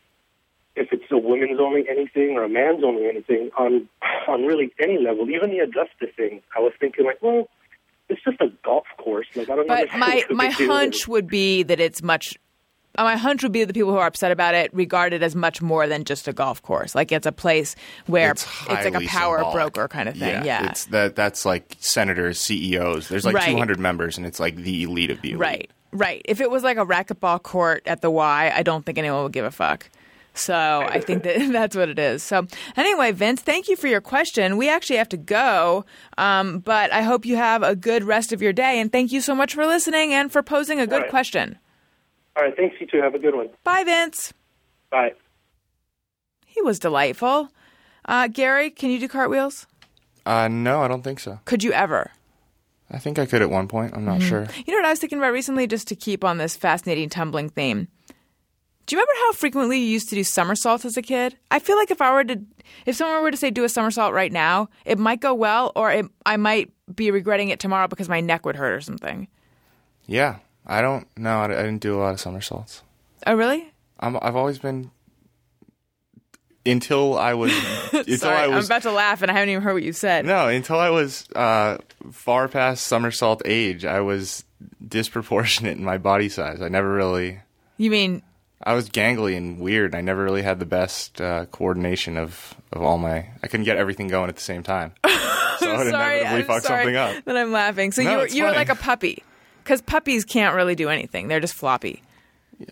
if 0.76 0.92
it's 0.92 1.10
a 1.10 1.18
women's 1.18 1.58
only 1.60 1.84
anything 1.88 2.36
or 2.36 2.44
a 2.44 2.48
man's 2.48 2.84
only 2.84 3.08
anything 3.08 3.50
on 3.58 3.88
on 4.28 4.44
really 4.44 4.72
any 4.80 4.98
level, 4.98 5.28
even 5.30 5.50
the 5.50 5.58
Augusta 5.58 6.06
thing. 6.16 6.40
I 6.56 6.60
was 6.60 6.72
thinking 6.78 7.04
like, 7.04 7.20
well, 7.20 7.48
it's 8.08 8.22
just 8.22 8.40
a 8.40 8.48
golf 8.64 8.86
course. 8.96 9.26
Like 9.34 9.50
I 9.50 9.56
don't 9.56 9.66
know. 9.66 9.74
But 9.74 9.84
if 9.84 9.94
my 9.94 10.24
my 10.30 10.50
hunch 10.50 11.08
would 11.08 11.28
be 11.28 11.62
that 11.64 11.80
it's 11.80 12.02
much. 12.02 12.36
Uh, 12.98 13.04
My 13.04 13.16
hunch 13.16 13.42
would 13.42 13.52
be 13.52 13.60
that 13.60 13.66
the 13.66 13.72
people 13.72 13.90
who 13.92 13.96
are 13.98 14.06
upset 14.06 14.32
about 14.32 14.54
it 14.54 14.72
regard 14.74 15.12
it 15.12 15.22
as 15.22 15.34
much 15.34 15.62
more 15.62 15.86
than 15.86 16.04
just 16.04 16.28
a 16.28 16.32
golf 16.32 16.60
course. 16.62 16.94
Like 16.94 17.12
it's 17.12 17.26
a 17.26 17.32
place 17.32 17.76
where 18.06 18.32
it's, 18.32 18.68
like 18.68 18.94
a 18.94 19.06
power 19.06 19.38
symbolic. 19.38 19.72
broker 19.72 19.88
kind 19.88 20.08
of 20.08 20.16
thing. 20.16 20.44
Yeah, 20.44 20.70
it's 20.70 20.86
that. 20.86 21.16
That's 21.16 21.44
like 21.44 21.76
senators, 21.78 22.40
CEOs. 22.40 23.08
There's 23.08 23.24
like 23.24 23.34
Right. 23.34 23.50
200 23.50 23.78
members, 23.78 24.16
and 24.16 24.26
it's 24.26 24.40
like 24.40 24.56
the 24.56 24.82
elite 24.82 25.10
of 25.10 25.22
the 25.22 25.30
elite. 25.30 25.40
Right, 25.40 25.70
right. 25.92 26.22
If 26.24 26.40
it 26.40 26.50
was 26.50 26.62
like 26.64 26.76
a 26.76 26.84
racquetball 26.84 27.42
court 27.42 27.82
at 27.86 28.00
the 28.00 28.10
Y, 28.10 28.52
I 28.54 28.62
don't 28.62 28.84
think 28.84 28.98
anyone 28.98 29.22
would 29.22 29.32
give 29.32 29.44
a 29.44 29.50
fuck. 29.50 29.88
So 30.34 30.54
I 30.54 31.00
think 31.00 31.24
that 31.24 31.48
that's 31.52 31.76
what 31.76 31.88
it 31.88 31.98
is. 31.98 32.22
So 32.22 32.46
anyway, 32.76 33.12
Vince, 33.12 33.42
thank 33.42 33.68
you 33.68 33.76
for 33.76 33.88
your 33.88 34.00
question. 34.00 34.56
We 34.56 34.68
actually 34.68 34.96
have 34.96 35.08
to 35.10 35.16
go, 35.16 35.84
um, 36.16 36.60
but 36.60 36.92
I 36.92 37.02
hope 37.02 37.26
you 37.26 37.36
have 37.36 37.62
a 37.62 37.74
good 37.76 38.04
rest 38.04 38.32
of 38.32 38.40
your 38.40 38.52
day. 38.52 38.80
And 38.80 38.90
thank 38.90 39.12
you 39.12 39.20
so 39.20 39.34
much 39.34 39.54
for 39.54 39.66
listening 39.66 40.12
and 40.12 40.30
for 40.32 40.42
posing 40.42 40.80
a 40.80 40.86
good 40.86 41.02
right. 41.02 41.10
question. 41.10 41.58
All 42.36 42.42
right, 42.44 42.56
thanks 42.56 42.76
you 42.80 42.86
too. 42.86 43.00
Have 43.02 43.14
a 43.14 43.18
good 43.18 43.34
one. 43.34 43.48
Bye, 43.64 43.84
Vince. 43.84 44.32
Bye. 44.90 45.12
He 46.46 46.62
was 46.62 46.78
delightful. 46.78 47.50
Uh, 48.04 48.28
Gary, 48.28 48.70
can 48.70 48.90
you 48.90 48.98
do 48.98 49.08
cartwheels? 49.08 49.66
Uh, 50.24 50.48
no, 50.48 50.82
I 50.82 50.88
don't 50.88 51.02
think 51.02 51.20
so. 51.20 51.40
Could 51.44 51.62
you 51.64 51.72
ever? 51.72 52.10
I 52.90 52.98
think 52.98 53.18
I 53.18 53.26
could 53.26 53.42
at 53.42 53.50
one 53.50 53.68
point. 53.68 53.92
I'm 53.94 54.00
Mm-hmm. 54.00 54.08
not 54.08 54.22
sure. 54.22 54.46
You 54.66 54.72
know 54.72 54.78
what 54.78 54.86
I 54.86 54.90
was 54.90 54.98
thinking 54.98 55.18
about 55.18 55.32
recently, 55.32 55.66
just 55.66 55.88
to 55.88 55.96
keep 55.96 56.24
on 56.24 56.38
this 56.38 56.56
fascinating 56.56 57.08
tumbling 57.10 57.48
theme. 57.50 57.88
Do 58.86 58.96
you 58.96 59.00
remember 59.02 59.12
how 59.26 59.32
frequently 59.32 59.78
you 59.78 59.84
used 59.84 60.08
to 60.08 60.14
do 60.14 60.24
somersaults 60.24 60.86
as 60.86 60.96
a 60.96 61.02
kid? 61.02 61.36
I 61.50 61.58
feel 61.58 61.76
like 61.76 61.90
if 61.90 62.00
I 62.00 62.10
were 62.12 62.24
to, 62.24 62.40
if 62.86 62.96
someone 62.96 63.20
were 63.22 63.30
to 63.30 63.36
say 63.36 63.50
do 63.50 63.64
a 63.64 63.68
somersault 63.68 64.14
right 64.14 64.32
now, 64.32 64.70
it 64.86 64.98
might 64.98 65.20
go 65.20 65.34
well, 65.34 65.72
or 65.76 65.90
it, 65.92 66.06
I 66.24 66.38
might 66.38 66.72
be 66.94 67.10
regretting 67.10 67.50
it 67.50 67.60
tomorrow 67.60 67.86
because 67.88 68.08
my 68.08 68.20
neck 68.22 68.46
would 68.46 68.56
hurt 68.56 68.72
or 68.72 68.80
something. 68.80 69.28
Yeah, 70.06 70.36
I 70.68 70.82
don't. 70.82 71.06
know. 71.16 71.40
I, 71.40 71.44
I 71.44 71.48
didn't 71.48 71.78
do 71.80 71.96
a 71.96 72.00
lot 72.00 72.12
of 72.12 72.20
somersaults. 72.20 72.82
Oh, 73.26 73.34
really? 73.34 73.72
I'm, 74.00 74.16
I've 74.20 74.36
always 74.36 74.58
been 74.58 74.90
until 76.66 77.16
I 77.16 77.34
was 77.34 77.52
until 77.92 78.16
Sorry, 78.18 78.36
I 78.36 78.44
I'm 78.46 78.64
about 78.64 78.82
to 78.82 78.92
laugh 78.92 79.22
and 79.22 79.30
I 79.30 79.34
haven't 79.34 79.50
even 79.50 79.62
heard 79.62 79.72
what 79.74 79.82
you 79.82 79.92
said. 79.92 80.24
no 80.26 80.48
until 80.48 80.78
I 80.78 80.90
was 80.90 81.28
uh, 81.34 81.78
far 82.12 82.48
past 82.48 82.86
somersault 82.86 83.42
age. 83.44 83.84
I 83.84 84.00
was 84.00 84.44
disproportionate 84.86 85.78
in 85.78 85.84
my 85.84 85.98
body 85.98 86.28
size. 86.28 86.60
I 86.60 86.68
never 86.68 86.92
really. 86.92 87.40
You 87.76 87.90
mean 87.90 88.22
I 88.62 88.74
was 88.74 88.90
gangly 88.90 89.36
and 89.36 89.60
weird. 89.60 89.94
I 89.94 90.00
never 90.00 90.22
really 90.22 90.42
had 90.42 90.58
the 90.58 90.66
best 90.66 91.20
uh, 91.20 91.46
coordination 91.46 92.16
of, 92.16 92.54
of 92.72 92.82
all 92.82 92.98
my. 92.98 93.28
I 93.42 93.46
couldn't 93.46 93.64
get 93.64 93.76
everything 93.76 94.08
going 94.08 94.28
at 94.28 94.36
the 94.36 94.42
same 94.42 94.62
time, 94.62 94.92
so 95.06 95.10
I 95.12 95.78
would 95.78 95.90
sorry? 95.90 96.20
inevitably 96.20 96.40
I'm 96.40 96.44
fuck 96.44 96.62
sorry 96.62 96.84
something 96.84 96.96
up. 96.96 97.24
that 97.24 97.36
I'm 97.36 97.52
laughing. 97.52 97.92
So 97.92 98.02
No, 98.02 98.10
you 98.10 98.16
were 98.18 98.26
you 98.28 98.44
were 98.44 98.50
like 98.52 98.68
a 98.68 98.74
puppy, 98.74 99.22
because 99.68 99.82
puppies 99.82 100.24
can't 100.24 100.54
really 100.56 100.74
do 100.74 100.88
anything. 100.88 101.28
They're 101.28 101.40
just 101.40 101.52
floppy. 101.52 102.02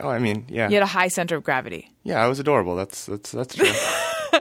Oh, 0.00 0.08
I 0.08 0.18
mean, 0.18 0.46
yeah, 0.48 0.66
You 0.68 0.76
had 0.76 0.82
a 0.82 0.86
high 0.86 1.08
center 1.08 1.36
of 1.36 1.44
gravity. 1.44 1.90
yeah. 2.04 2.24
I 2.24 2.26
was 2.26 2.40
adorable. 2.40 2.74
That's 2.74 3.04
that's 3.04 3.30
that's 3.32 3.54
true. 3.54 3.70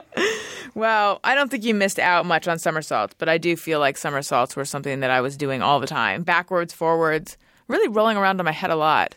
Well, 0.74 1.20
I 1.24 1.34
don't 1.34 1.50
think 1.50 1.64
you 1.64 1.72
missed 1.74 1.98
out 1.98 2.26
much 2.26 2.46
on 2.46 2.58
somersaults, 2.58 3.14
but 3.16 3.30
I 3.30 3.38
do 3.38 3.56
feel 3.56 3.80
like 3.80 3.96
somersaults 3.96 4.56
were 4.56 4.66
something 4.66 5.00
that 5.00 5.10
I 5.10 5.22
was 5.22 5.34
doing 5.38 5.62
all 5.62 5.80
the 5.80 5.86
time 5.86 6.22
backwards, 6.22 6.74
forwards, 6.74 7.38
really 7.66 7.88
rolling 7.88 8.18
around 8.18 8.40
on 8.40 8.44
my 8.44 8.52
head 8.52 8.70
a 8.70 8.76
lot. 8.76 9.14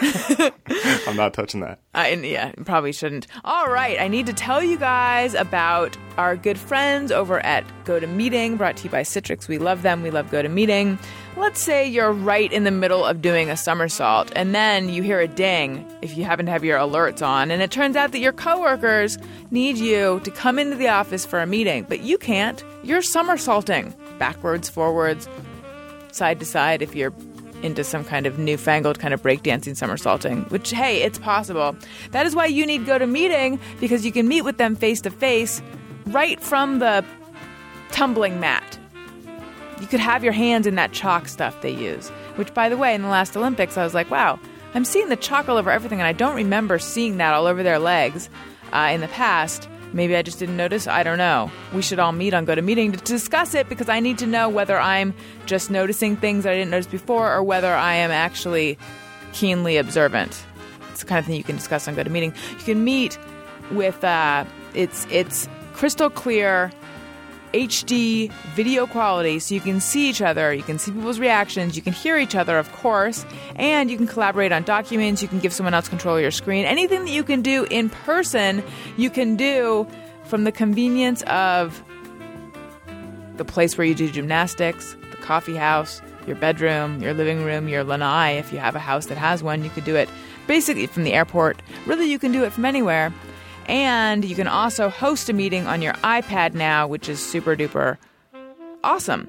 I'm 0.00 1.16
not 1.16 1.34
touching 1.34 1.60
that. 1.60 1.80
I, 1.94 2.12
yeah, 2.12 2.52
probably 2.64 2.92
shouldn't. 2.92 3.26
All 3.44 3.68
right, 3.68 4.00
I 4.00 4.08
need 4.08 4.26
to 4.26 4.32
tell 4.32 4.62
you 4.62 4.78
guys 4.78 5.34
about 5.34 5.96
our 6.16 6.36
good 6.36 6.58
friends 6.58 7.10
over 7.10 7.44
at 7.44 7.64
GoToMeeting, 7.84 8.58
brought 8.58 8.76
to 8.78 8.84
you 8.84 8.90
by 8.90 9.02
Citrix. 9.02 9.48
We 9.48 9.58
love 9.58 9.82
them. 9.82 10.02
We 10.02 10.10
love 10.10 10.30
GoToMeeting. 10.30 10.98
Let's 11.36 11.60
say 11.60 11.86
you're 11.88 12.12
right 12.12 12.52
in 12.52 12.64
the 12.64 12.70
middle 12.70 13.04
of 13.04 13.22
doing 13.22 13.50
a 13.50 13.56
somersault, 13.56 14.32
and 14.34 14.54
then 14.54 14.88
you 14.88 15.02
hear 15.02 15.20
a 15.20 15.28
ding 15.28 15.86
if 16.02 16.16
you 16.16 16.24
happen 16.24 16.46
to 16.46 16.52
have 16.52 16.64
your 16.64 16.78
alerts 16.78 17.26
on, 17.26 17.50
and 17.50 17.62
it 17.62 17.70
turns 17.70 17.96
out 17.96 18.12
that 18.12 18.20
your 18.20 18.32
coworkers 18.32 19.18
need 19.50 19.78
you 19.78 20.20
to 20.24 20.30
come 20.30 20.58
into 20.58 20.76
the 20.76 20.88
office 20.88 21.24
for 21.24 21.40
a 21.40 21.46
meeting, 21.46 21.86
but 21.88 22.00
you 22.00 22.18
can't. 22.18 22.62
You're 22.82 23.02
somersaulting 23.02 23.94
backwards, 24.18 24.68
forwards, 24.68 25.28
side 26.12 26.40
to 26.40 26.46
side 26.46 26.82
if 26.82 26.94
you're 26.94 27.12
into 27.62 27.84
some 27.84 28.04
kind 28.04 28.26
of 28.26 28.38
newfangled 28.38 28.98
kind 28.98 29.14
of 29.14 29.22
breakdancing 29.22 29.76
somersaulting, 29.76 30.42
which, 30.44 30.70
hey, 30.70 31.02
it's 31.02 31.18
possible. 31.18 31.76
That 32.12 32.26
is 32.26 32.34
why 32.34 32.46
you 32.46 32.66
need 32.66 32.86
GoToMeeting 32.86 33.58
because 33.80 34.04
you 34.04 34.12
can 34.12 34.28
meet 34.28 34.42
with 34.42 34.58
them 34.58 34.76
face 34.76 35.00
to 35.02 35.10
face 35.10 35.62
right 36.06 36.40
from 36.40 36.78
the 36.78 37.04
tumbling 37.90 38.40
mat. 38.40 38.78
You 39.80 39.86
could 39.86 40.00
have 40.00 40.24
your 40.24 40.32
hands 40.32 40.66
in 40.66 40.74
that 40.74 40.92
chalk 40.92 41.28
stuff 41.28 41.60
they 41.62 41.70
use, 41.70 42.08
which, 42.36 42.52
by 42.54 42.68
the 42.68 42.76
way, 42.76 42.94
in 42.94 43.02
the 43.02 43.08
last 43.08 43.36
Olympics, 43.36 43.76
I 43.76 43.84
was 43.84 43.94
like, 43.94 44.10
wow, 44.10 44.38
I'm 44.74 44.84
seeing 44.84 45.08
the 45.08 45.16
chalk 45.16 45.48
all 45.48 45.56
over 45.56 45.70
everything, 45.70 46.00
and 46.00 46.06
I 46.06 46.12
don't 46.12 46.34
remember 46.34 46.78
seeing 46.78 47.16
that 47.18 47.34
all 47.34 47.46
over 47.46 47.62
their 47.62 47.78
legs 47.78 48.28
uh, 48.72 48.90
in 48.92 49.00
the 49.00 49.08
past. 49.08 49.68
Maybe 49.92 50.16
I 50.16 50.22
just 50.22 50.38
didn't 50.38 50.56
notice. 50.56 50.86
I 50.86 51.02
don't 51.02 51.18
know. 51.18 51.50
We 51.72 51.82
should 51.82 51.98
all 51.98 52.12
meet 52.12 52.34
on 52.34 52.44
GoToMeeting 52.44 52.56
to 52.56 52.62
Meeting 52.62 52.92
to 52.92 52.98
discuss 52.98 53.54
it 53.54 53.68
because 53.68 53.88
I 53.88 54.00
need 54.00 54.18
to 54.18 54.26
know 54.26 54.48
whether 54.48 54.78
I'm 54.78 55.14
just 55.46 55.70
noticing 55.70 56.16
things 56.16 56.44
I 56.44 56.54
didn't 56.54 56.70
notice 56.70 56.86
before 56.86 57.32
or 57.32 57.42
whether 57.42 57.72
I 57.72 57.94
am 57.94 58.10
actually 58.10 58.78
keenly 59.32 59.76
observant. 59.76 60.44
It's 60.90 61.00
the 61.00 61.06
kind 61.06 61.18
of 61.18 61.26
thing 61.26 61.36
you 61.36 61.44
can 61.44 61.56
discuss 61.56 61.88
on 61.88 61.96
GoToMeeting. 61.96 62.34
You 62.58 62.64
can 62.64 62.84
meet 62.84 63.18
with 63.70 64.02
uh, 64.04 64.44
it's 64.74 65.06
it's 65.10 65.48
crystal 65.72 66.10
clear 66.10 66.70
HD 67.52 68.30
video 68.54 68.86
quality 68.86 69.38
so 69.38 69.54
you 69.54 69.60
can 69.60 69.80
see 69.80 70.08
each 70.08 70.22
other, 70.22 70.52
you 70.52 70.62
can 70.62 70.78
see 70.78 70.92
people's 70.92 71.18
reactions, 71.18 71.76
you 71.76 71.82
can 71.82 71.92
hear 71.92 72.16
each 72.16 72.34
other, 72.34 72.58
of 72.58 72.70
course, 72.72 73.24
and 73.56 73.90
you 73.90 73.96
can 73.96 74.06
collaborate 74.06 74.52
on 74.52 74.62
documents, 74.62 75.22
you 75.22 75.28
can 75.28 75.38
give 75.38 75.52
someone 75.52 75.74
else 75.74 75.88
control 75.88 76.16
of 76.16 76.22
your 76.22 76.30
screen. 76.30 76.64
Anything 76.64 77.04
that 77.04 77.10
you 77.10 77.24
can 77.24 77.42
do 77.42 77.66
in 77.70 77.90
person, 77.90 78.62
you 78.96 79.10
can 79.10 79.36
do 79.36 79.86
from 80.24 80.44
the 80.44 80.52
convenience 80.52 81.22
of 81.22 81.82
the 83.36 83.44
place 83.44 83.78
where 83.78 83.86
you 83.86 83.94
do 83.94 84.10
gymnastics, 84.10 84.96
the 85.10 85.16
coffee 85.16 85.56
house, 85.56 86.02
your 86.26 86.36
bedroom, 86.36 87.00
your 87.00 87.14
living 87.14 87.44
room, 87.44 87.68
your 87.68 87.82
lanai. 87.82 88.32
If 88.32 88.52
you 88.52 88.58
have 88.58 88.76
a 88.76 88.80
house 88.80 89.06
that 89.06 89.16
has 89.16 89.42
one, 89.42 89.64
you 89.64 89.70
could 89.70 89.84
do 89.84 89.96
it 89.96 90.08
basically 90.46 90.86
from 90.86 91.04
the 91.04 91.14
airport. 91.14 91.62
Really, 91.86 92.10
you 92.10 92.18
can 92.18 92.32
do 92.32 92.44
it 92.44 92.52
from 92.52 92.64
anywhere. 92.64 93.12
And 93.68 94.24
you 94.24 94.34
can 94.34 94.48
also 94.48 94.88
host 94.88 95.28
a 95.28 95.32
meeting 95.32 95.66
on 95.66 95.82
your 95.82 95.92
iPad 95.94 96.54
now, 96.54 96.86
which 96.86 97.08
is 97.08 97.24
super 97.24 97.54
duper 97.54 97.98
awesome. 98.84 99.28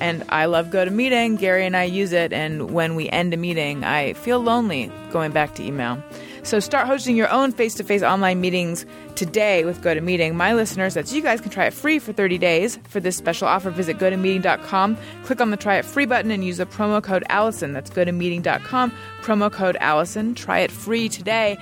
And 0.00 0.24
I 0.28 0.44
love 0.44 0.66
GoToMeeting. 0.66 1.38
Gary 1.38 1.64
and 1.64 1.76
I 1.76 1.84
use 1.84 2.12
it. 2.12 2.32
And 2.32 2.72
when 2.72 2.96
we 2.96 3.08
end 3.08 3.32
a 3.32 3.36
meeting, 3.36 3.84
I 3.84 4.12
feel 4.12 4.40
lonely 4.40 4.92
going 5.10 5.32
back 5.32 5.54
to 5.54 5.64
email. 5.64 6.02
So 6.42 6.60
start 6.60 6.86
hosting 6.86 7.16
your 7.16 7.28
own 7.30 7.50
face 7.50 7.74
to 7.74 7.82
face 7.82 8.02
online 8.02 8.40
meetings 8.40 8.86
today 9.16 9.64
with 9.64 9.82
GoToMeeting. 9.82 10.34
My 10.34 10.54
listeners, 10.54 10.94
that's 10.94 11.12
you 11.12 11.20
guys, 11.20 11.40
can 11.40 11.50
try 11.50 11.64
it 11.64 11.72
free 11.72 11.98
for 11.98 12.12
30 12.12 12.38
days. 12.38 12.78
For 12.88 13.00
this 13.00 13.16
special 13.16 13.48
offer, 13.48 13.70
visit 13.70 13.98
gotomeeting.com, 13.98 14.96
click 15.24 15.40
on 15.40 15.50
the 15.50 15.56
try 15.56 15.76
it 15.76 15.84
free 15.84 16.06
button, 16.06 16.30
and 16.30 16.44
use 16.44 16.58
the 16.58 16.66
promo 16.66 17.02
code 17.02 17.24
Alison. 17.30 17.72
That's 17.72 17.90
gotomeeting.com, 17.90 18.92
promo 19.22 19.50
code 19.50 19.76
Alison. 19.80 20.36
Try 20.36 20.60
it 20.60 20.70
free 20.70 21.08
today. 21.08 21.58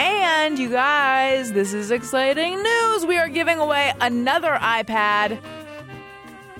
And 0.00 0.58
you 0.58 0.70
guys, 0.70 1.52
this 1.52 1.74
is 1.74 1.90
exciting 1.90 2.62
news. 2.62 3.04
We 3.04 3.18
are 3.18 3.28
giving 3.28 3.58
away 3.58 3.92
another 4.00 4.52
iPad. 4.52 5.38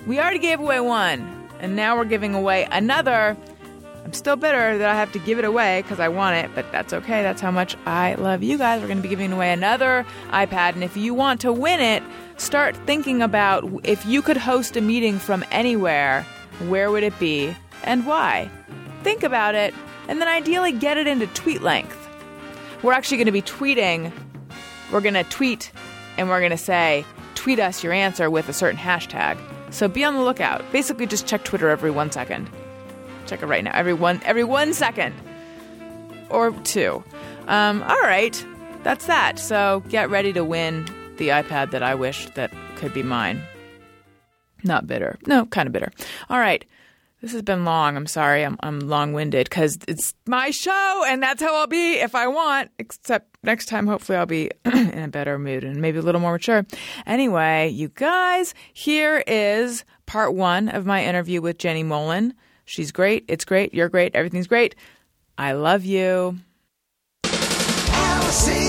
We 0.05 0.19
already 0.19 0.37
gave 0.37 0.59
away 0.59 0.79
one, 0.79 1.49
and 1.59 1.75
now 1.75 1.97
we're 1.97 2.05
giving 2.05 2.35
away 2.35 2.67
another. 2.71 3.35
I'm 4.05 4.13
still 4.13 4.35
bitter 4.35 4.77
that 4.77 4.87
I 4.87 4.93
have 4.93 5.11
to 5.13 5.19
give 5.19 5.39
it 5.39 5.45
away 5.45 5.81
because 5.81 5.99
I 5.99 6.07
want 6.07 6.35
it, 6.35 6.51
but 6.53 6.71
that's 6.71 6.93
okay. 6.93 7.23
That's 7.23 7.41
how 7.41 7.49
much 7.49 7.75
I 7.87 8.13
love 8.13 8.43
you 8.43 8.59
guys. 8.59 8.79
We're 8.79 8.87
going 8.87 8.99
to 8.99 9.03
be 9.03 9.09
giving 9.09 9.31
away 9.31 9.51
another 9.51 10.05
iPad, 10.29 10.75
and 10.75 10.83
if 10.83 10.95
you 10.95 11.15
want 11.15 11.41
to 11.41 11.51
win 11.51 11.79
it, 11.79 12.03
start 12.37 12.75
thinking 12.85 13.23
about 13.23 13.67
if 13.83 14.05
you 14.05 14.21
could 14.21 14.37
host 14.37 14.77
a 14.77 14.81
meeting 14.81 15.17
from 15.17 15.43
anywhere, 15.49 16.21
where 16.67 16.91
would 16.91 17.01
it 17.01 17.17
be 17.17 17.55
and 17.85 18.05
why? 18.05 18.51
Think 19.01 19.23
about 19.23 19.55
it, 19.55 19.73
and 20.07 20.21
then 20.21 20.27
ideally 20.27 20.73
get 20.73 20.97
it 20.97 21.07
into 21.07 21.25
tweet 21.25 21.63
length. 21.63 22.00
We're 22.83 22.93
actually 22.93 23.17
going 23.17 23.27
to 23.27 23.31
be 23.31 23.41
tweeting. 23.41 24.11
We're 24.91 25.01
going 25.01 25.13
to 25.13 25.23
tweet 25.23 25.71
and 26.17 26.29
we're 26.29 26.39
going 26.39 26.51
to 26.51 26.57
say, 26.57 27.05
tweet 27.35 27.59
us 27.59 27.83
your 27.83 27.93
answer 27.93 28.29
with 28.29 28.49
a 28.49 28.53
certain 28.53 28.79
hashtag. 28.79 29.37
So 29.71 29.87
be 29.87 30.03
on 30.03 30.15
the 30.15 30.21
lookout. 30.21 30.69
Basically, 30.71 31.05
just 31.05 31.27
check 31.27 31.43
Twitter 31.43 31.69
every 31.69 31.91
one 31.91 32.11
second. 32.11 32.49
Check 33.25 33.41
it 33.41 33.45
right 33.45 33.63
now. 33.63 33.71
Every 33.73 33.93
one, 33.93 34.19
every 34.25 34.43
one 34.43 34.73
second 34.73 35.13
or 36.29 36.51
two. 36.63 37.03
Um, 37.47 37.83
all 37.83 38.01
right, 38.01 38.45
that's 38.83 39.05
that. 39.05 39.39
So 39.39 39.83
get 39.89 40.09
ready 40.09 40.33
to 40.33 40.43
win 40.43 40.85
the 41.17 41.29
iPad 41.29 41.71
that 41.71 41.83
I 41.83 41.95
wish 41.95 42.29
that 42.31 42.51
could 42.75 42.93
be 42.93 43.03
mine. 43.03 43.41
Not 44.63 44.87
bitter. 44.87 45.17
No, 45.25 45.45
kind 45.45 45.67
of 45.67 45.73
bitter. 45.73 45.91
All 46.29 46.39
right. 46.39 46.65
This 47.21 47.33
has 47.33 47.43
been 47.43 47.65
long. 47.65 47.95
I'm 47.95 48.07
sorry. 48.07 48.43
I'm, 48.43 48.57
I'm 48.61 48.79
long 48.79 49.13
winded 49.13 49.47
because 49.47 49.77
it's 49.87 50.15
my 50.25 50.49
show 50.49 51.03
and 51.07 51.21
that's 51.21 51.41
how 51.41 51.55
I'll 51.55 51.67
be 51.67 51.99
if 51.99 52.15
I 52.15 52.27
want. 52.27 52.71
Except 52.79 53.37
next 53.43 53.67
time, 53.67 53.85
hopefully, 53.85 54.17
I'll 54.17 54.25
be 54.25 54.49
in 54.65 55.03
a 55.03 55.07
better 55.07 55.37
mood 55.37 55.63
and 55.63 55.81
maybe 55.81 55.99
a 55.99 56.01
little 56.01 56.19
more 56.19 56.31
mature. 56.31 56.65
Anyway, 57.05 57.69
you 57.69 57.89
guys, 57.89 58.55
here 58.73 59.23
is 59.27 59.85
part 60.07 60.33
one 60.33 60.67
of 60.69 60.87
my 60.87 61.05
interview 61.05 61.41
with 61.41 61.59
Jenny 61.59 61.83
Mollen. 61.83 62.33
She's 62.65 62.91
great. 62.91 63.25
It's 63.27 63.45
great. 63.45 63.73
You're 63.73 63.89
great. 63.89 64.15
Everything's 64.15 64.47
great. 64.47 64.75
I 65.37 65.51
love 65.51 65.85
you. 65.85 66.39
Alison 67.23 68.60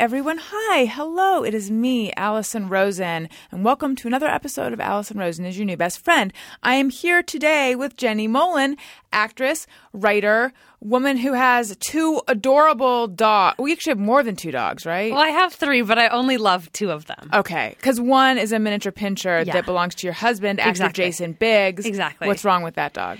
everyone, 0.00 0.38
hi, 0.42 0.86
hello, 0.86 1.44
it 1.44 1.52
is 1.52 1.70
me, 1.70 2.10
Alison 2.16 2.70
Rosen, 2.70 3.28
and 3.52 3.62
welcome 3.62 3.94
to 3.96 4.08
another 4.08 4.28
episode 4.28 4.72
of 4.72 4.80
Alison 4.80 5.18
Rosen 5.18 5.44
is 5.44 5.58
your 5.58 5.66
new 5.66 5.76
best 5.76 6.02
friend. 6.02 6.32
I 6.62 6.76
am 6.76 6.88
here 6.88 7.22
today 7.22 7.76
with 7.76 7.98
Jenny 7.98 8.26
Mollen, 8.26 8.78
actress, 9.12 9.66
writer, 9.92 10.54
woman 10.80 11.18
who 11.18 11.34
has 11.34 11.76
two 11.80 12.22
adorable 12.28 13.08
dogs. 13.08 13.56
We 13.58 13.72
actually 13.72 13.90
have 13.90 13.98
more 13.98 14.22
than 14.22 14.36
two 14.36 14.50
dogs, 14.50 14.86
right? 14.86 15.12
Well, 15.12 15.20
I 15.20 15.28
have 15.28 15.52
three, 15.52 15.82
but 15.82 15.98
I 15.98 16.08
only 16.08 16.38
love 16.38 16.72
two 16.72 16.90
of 16.90 17.04
them. 17.04 17.28
Okay, 17.34 17.74
because 17.76 18.00
one 18.00 18.38
is 18.38 18.52
a 18.52 18.58
miniature 18.58 18.92
pinscher 18.92 19.44
Yeah. 19.44 19.52
that 19.52 19.66
belongs 19.66 19.94
to 19.96 20.06
your 20.06 20.14
husband, 20.14 20.60
actor 20.60 20.70
Exactly. 20.70 21.04
Jason 21.04 21.32
Biggs. 21.32 21.84
Exactly. 21.84 22.26
What's 22.26 22.46
wrong 22.46 22.62
with 22.62 22.76
that 22.76 22.94
dog? 22.94 23.18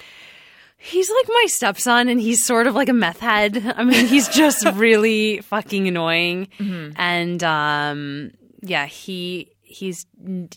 He's 0.82 1.10
like 1.10 1.26
my 1.28 1.44
stepson, 1.48 2.08
and 2.08 2.20
he's 2.20 2.44
sort 2.44 2.66
of 2.66 2.74
like 2.74 2.88
a 2.88 2.92
meth 2.94 3.20
head. 3.20 3.62
I 3.76 3.84
mean, 3.84 4.06
he's 4.06 4.28
just 4.28 4.64
really 4.74 5.40
fucking 5.42 5.86
annoying, 5.86 6.48
Mm-hmm. 6.58 6.92
and 6.96 7.44
um, 7.44 8.30
yeah, 8.62 8.86
he 8.86 9.52
he's 9.62 10.06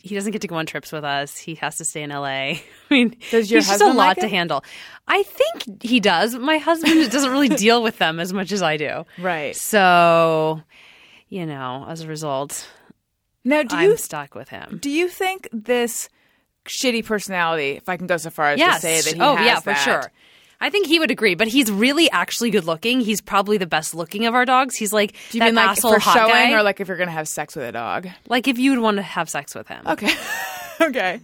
he 0.02 0.16
doesn't 0.16 0.32
get 0.32 0.42
to 0.42 0.48
go 0.48 0.56
on 0.56 0.66
trips 0.66 0.92
with 0.92 1.04
us. 1.04 1.38
He 1.38 1.56
has 1.56 1.78
to 1.78 1.86
stay 1.86 2.04
in 2.04 2.10
LA. 2.10 2.24
I 2.28 2.58
mean, 2.90 3.16
Does 3.32 3.52
your 3.52 3.60
he's 3.60 3.68
just 3.68 3.82
a 3.82 3.88
lot 3.88 3.96
like 3.96 4.18
to 4.20 4.28
handle. 4.28 4.64
I 5.08 5.24
think 5.24 5.84
he 5.84 6.00
does. 6.00 6.36
My 6.36 6.58
husband 6.58 7.12
doesn't 7.12 7.30
really 7.32 7.50
deal 7.50 7.84
with 7.84 7.98
them 7.98 8.20
as 8.20 8.32
much 8.34 8.52
as 8.54 8.62
I 8.62 8.78
do. 8.78 9.06
Right. 9.20 9.56
So, 9.56 10.62
you 11.30 11.46
know, 11.46 11.86
as 11.90 12.02
a 12.02 12.08
result, 12.08 12.68
Now, 13.44 13.64
do 13.64 13.76
I'm 13.76 13.90
you 13.92 13.98
stuck 13.98 14.36
with 14.36 14.50
him. 14.50 14.80
do 14.82 14.90
you 14.90 15.10
think 15.10 15.50
this 15.52 16.08
shitty 16.66 17.06
personality, 17.06 17.72
if 17.72 17.90
I 17.90 17.98
can 17.98 18.08
go 18.08 18.18
so 18.18 18.30
far 18.30 18.52
as 18.52 18.60
yes. 18.60 18.76
to 18.76 18.82
say 18.82 19.02
that 19.02 19.16
he 19.16 19.22
oh 19.22 19.36
has 19.36 19.46
yeah, 19.46 19.60
for 19.60 19.76
sure. 19.76 20.12
I 20.62 20.70
think 20.70 20.88
he 20.88 20.98
would 20.98 21.12
agree, 21.12 21.36
but 21.36 21.48
he's 21.50 21.70
really 21.70 22.10
actually 22.12 22.50
good 22.50 22.64
looking. 22.64 23.02
He's 23.02 23.20
probably 23.20 23.58
the 23.58 23.66
best 23.68 23.94
looking 23.94 24.26
of 24.26 24.34
our 24.34 24.46
dogs. 24.46 24.78
He's 24.78 24.94
like 24.94 25.12
Do 25.32 25.38
you 25.38 25.40
that 25.40 25.48
mean 25.48 25.56
like 25.56 25.70
asshole 25.72 25.96
for 25.96 26.00
showing, 26.00 26.30
guy. 26.30 26.54
or 26.54 26.64
like 26.64 26.80
if 26.80 26.88
you're 26.88 26.96
gonna 26.98 27.12
have 27.12 27.28
sex 27.28 27.56
with 27.56 27.66
a 27.66 27.72
dog? 27.74 28.08
like 28.30 28.48
if 28.48 28.58
you 28.58 28.72
would 28.72 28.80
want 28.80 28.96
to 28.98 29.04
have 29.04 29.30
sex 29.30 29.54
with 29.56 29.68
him. 29.68 29.86
Okay, 29.86 30.14
okay. 30.82 31.20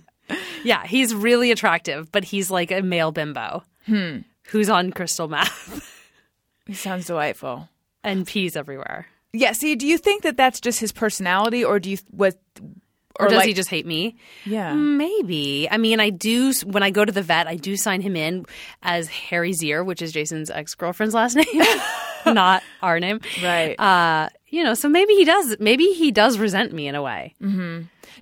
Yeah, 0.63 0.85
he's 0.85 1.15
really 1.15 1.51
attractive, 1.51 2.11
but 2.11 2.23
he's 2.25 2.51
like 2.51 2.69
a 2.71 2.81
male 2.81 3.11
bimbo 3.11 3.63
Hmm. 3.85 4.19
who's 4.49 4.69
on 4.69 4.91
crystal 4.91 5.27
meth 5.29 5.89
He 6.67 6.73
sounds 6.73 7.05
delightful. 7.07 7.69
and 8.03 8.27
pees 8.27 8.55
everywhere. 8.57 9.07
Yeah. 9.31 9.53
See, 9.53 9.75
do 9.75 9.87
you 9.87 9.97
think 9.97 10.23
that 10.23 10.35
that's 10.37 10.59
just 10.59 10.79
his 10.81 10.91
personality, 10.91 11.63
or 11.63 11.79
do 11.79 11.89
you 11.91 11.97
what? 12.11 12.37
Or, 13.19 13.27
does 13.27 13.37
like- 13.37 13.47
he 13.47 13.53
just 13.53 13.69
hate 13.69 13.85
me? 13.85 14.15
Yeah. 14.45 14.73
Maybe. 14.73 15.67
I 15.69 15.77
mean, 15.77 15.99
I 15.99 16.09
do. 16.09 16.53
When 16.65 16.83
I 16.83 16.89
go 16.89 17.03
to 17.05 17.11
the 17.11 17.21
vet, 17.21 17.47
I 17.47 17.55
do 17.57 17.75
sign 17.75 18.01
him 18.01 18.15
in 18.15 18.45
as 18.81 19.07
Harry 19.09 19.51
Zier, 19.51 19.85
which 19.85 20.01
is 20.01 20.11
Jason's 20.11 20.49
ex 20.49 20.73
girlfriend's 20.75 21.13
last 21.13 21.35
name, 21.35 21.45
not 22.25 22.63
our 22.81 22.99
name. 22.99 23.19
Right. 23.43 23.75
Uh, 23.79 24.29
you 24.47 24.63
know, 24.63 24.73
so 24.73 24.87
maybe 24.89 25.13
he 25.15 25.25
does. 25.25 25.57
Maybe 25.59 25.87
he 25.93 26.11
does 26.11 26.37
resent 26.39 26.73
me 26.73 26.87
in 26.87 26.95
a 26.95 27.01
way. 27.01 27.35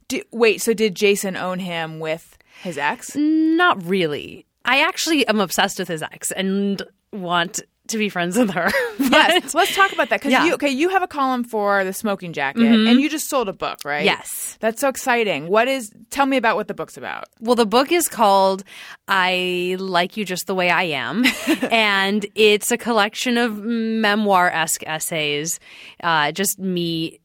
Do, 0.08 0.22
wait. 0.32 0.62
So 0.62 0.74
did 0.74 0.96
Jason 0.96 1.36
own 1.38 1.60
him 1.60 2.00
with 2.00 2.38
his 2.62 2.78
ex? 2.78 3.16
Not 3.16 3.84
really. 3.86 4.46
I 4.66 4.82
actually 4.82 5.26
am 5.28 5.40
obsessed 5.40 5.80
with 5.80 5.88
his 5.88 6.02
ex 6.02 6.32
and 6.32 6.82
want 7.14 7.62
to 7.90 7.98
be 7.98 8.10
friends 8.10 8.38
with 8.38 8.52
her. 8.52 8.70
Yes, 9.00 9.42
But- 9.44 9.54
let's 9.56 9.76
talk 9.76 9.92
about 9.94 10.10
that 10.10 10.20
because 10.20 10.32
Yeah. 10.32 10.40
Mm-hmm. 10.40 10.48
you 10.48 10.54
okay. 10.56 10.70
You 10.70 10.90
have 10.90 11.02
a 11.02 11.08
column 11.08 11.44
for 11.44 11.84
the 11.86 11.94
Smoking 11.94 12.34
Jacket, 12.34 12.64
and 12.66 13.00
you 13.00 13.10
just 13.10 13.30
sold 13.30 13.48
a 13.50 13.54
book, 13.54 13.80
right? 13.86 14.04
Yes. 14.06 14.58
that's 14.60 14.82
so 14.82 14.90
exciting. 14.90 15.48
What 15.48 15.68
is? 15.68 15.92
Tell 16.10 16.26
me 16.26 16.36
about 16.38 16.56
what 16.58 16.68
the 16.68 16.74
book's 16.74 16.98
about. 16.98 17.26
Well, 17.40 17.56
the 17.56 17.66
book 17.66 17.92
is 17.92 18.08
called 18.08 18.64
I 19.08 19.76
Like 19.80 20.18
You 20.18 20.26
Just 20.26 20.46
the 20.48 20.56
Way 20.56 20.70
I 20.70 20.84
Am. 20.84 21.24
and 21.72 22.26
it's 22.36 22.70
a 22.72 22.78
collection 22.78 23.38
of 23.38 23.58
memoir 23.58 24.50
esque 24.50 24.84
essays, 24.86 25.60
uh, 26.04 26.32
just 26.32 26.60
me 26.60 27.20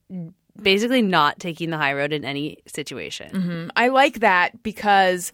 basically 0.60 1.02
not 1.02 1.38
taking 1.40 1.70
the 1.70 1.78
high 1.78 1.94
road 1.94 2.12
in 2.12 2.24
any 2.24 2.58
situation. 2.66 3.70
I 3.74 3.88
like 3.88 4.20
that 4.20 4.62
because 4.62 5.32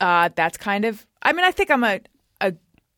uh, 0.00 0.28
that's 0.36 0.56
kind 0.58 0.84
of. 0.84 1.04
I 1.22 1.32
mean, 1.32 1.44
I 1.44 1.50
think 1.50 1.70
I'm 1.70 1.82
a 1.84 2.00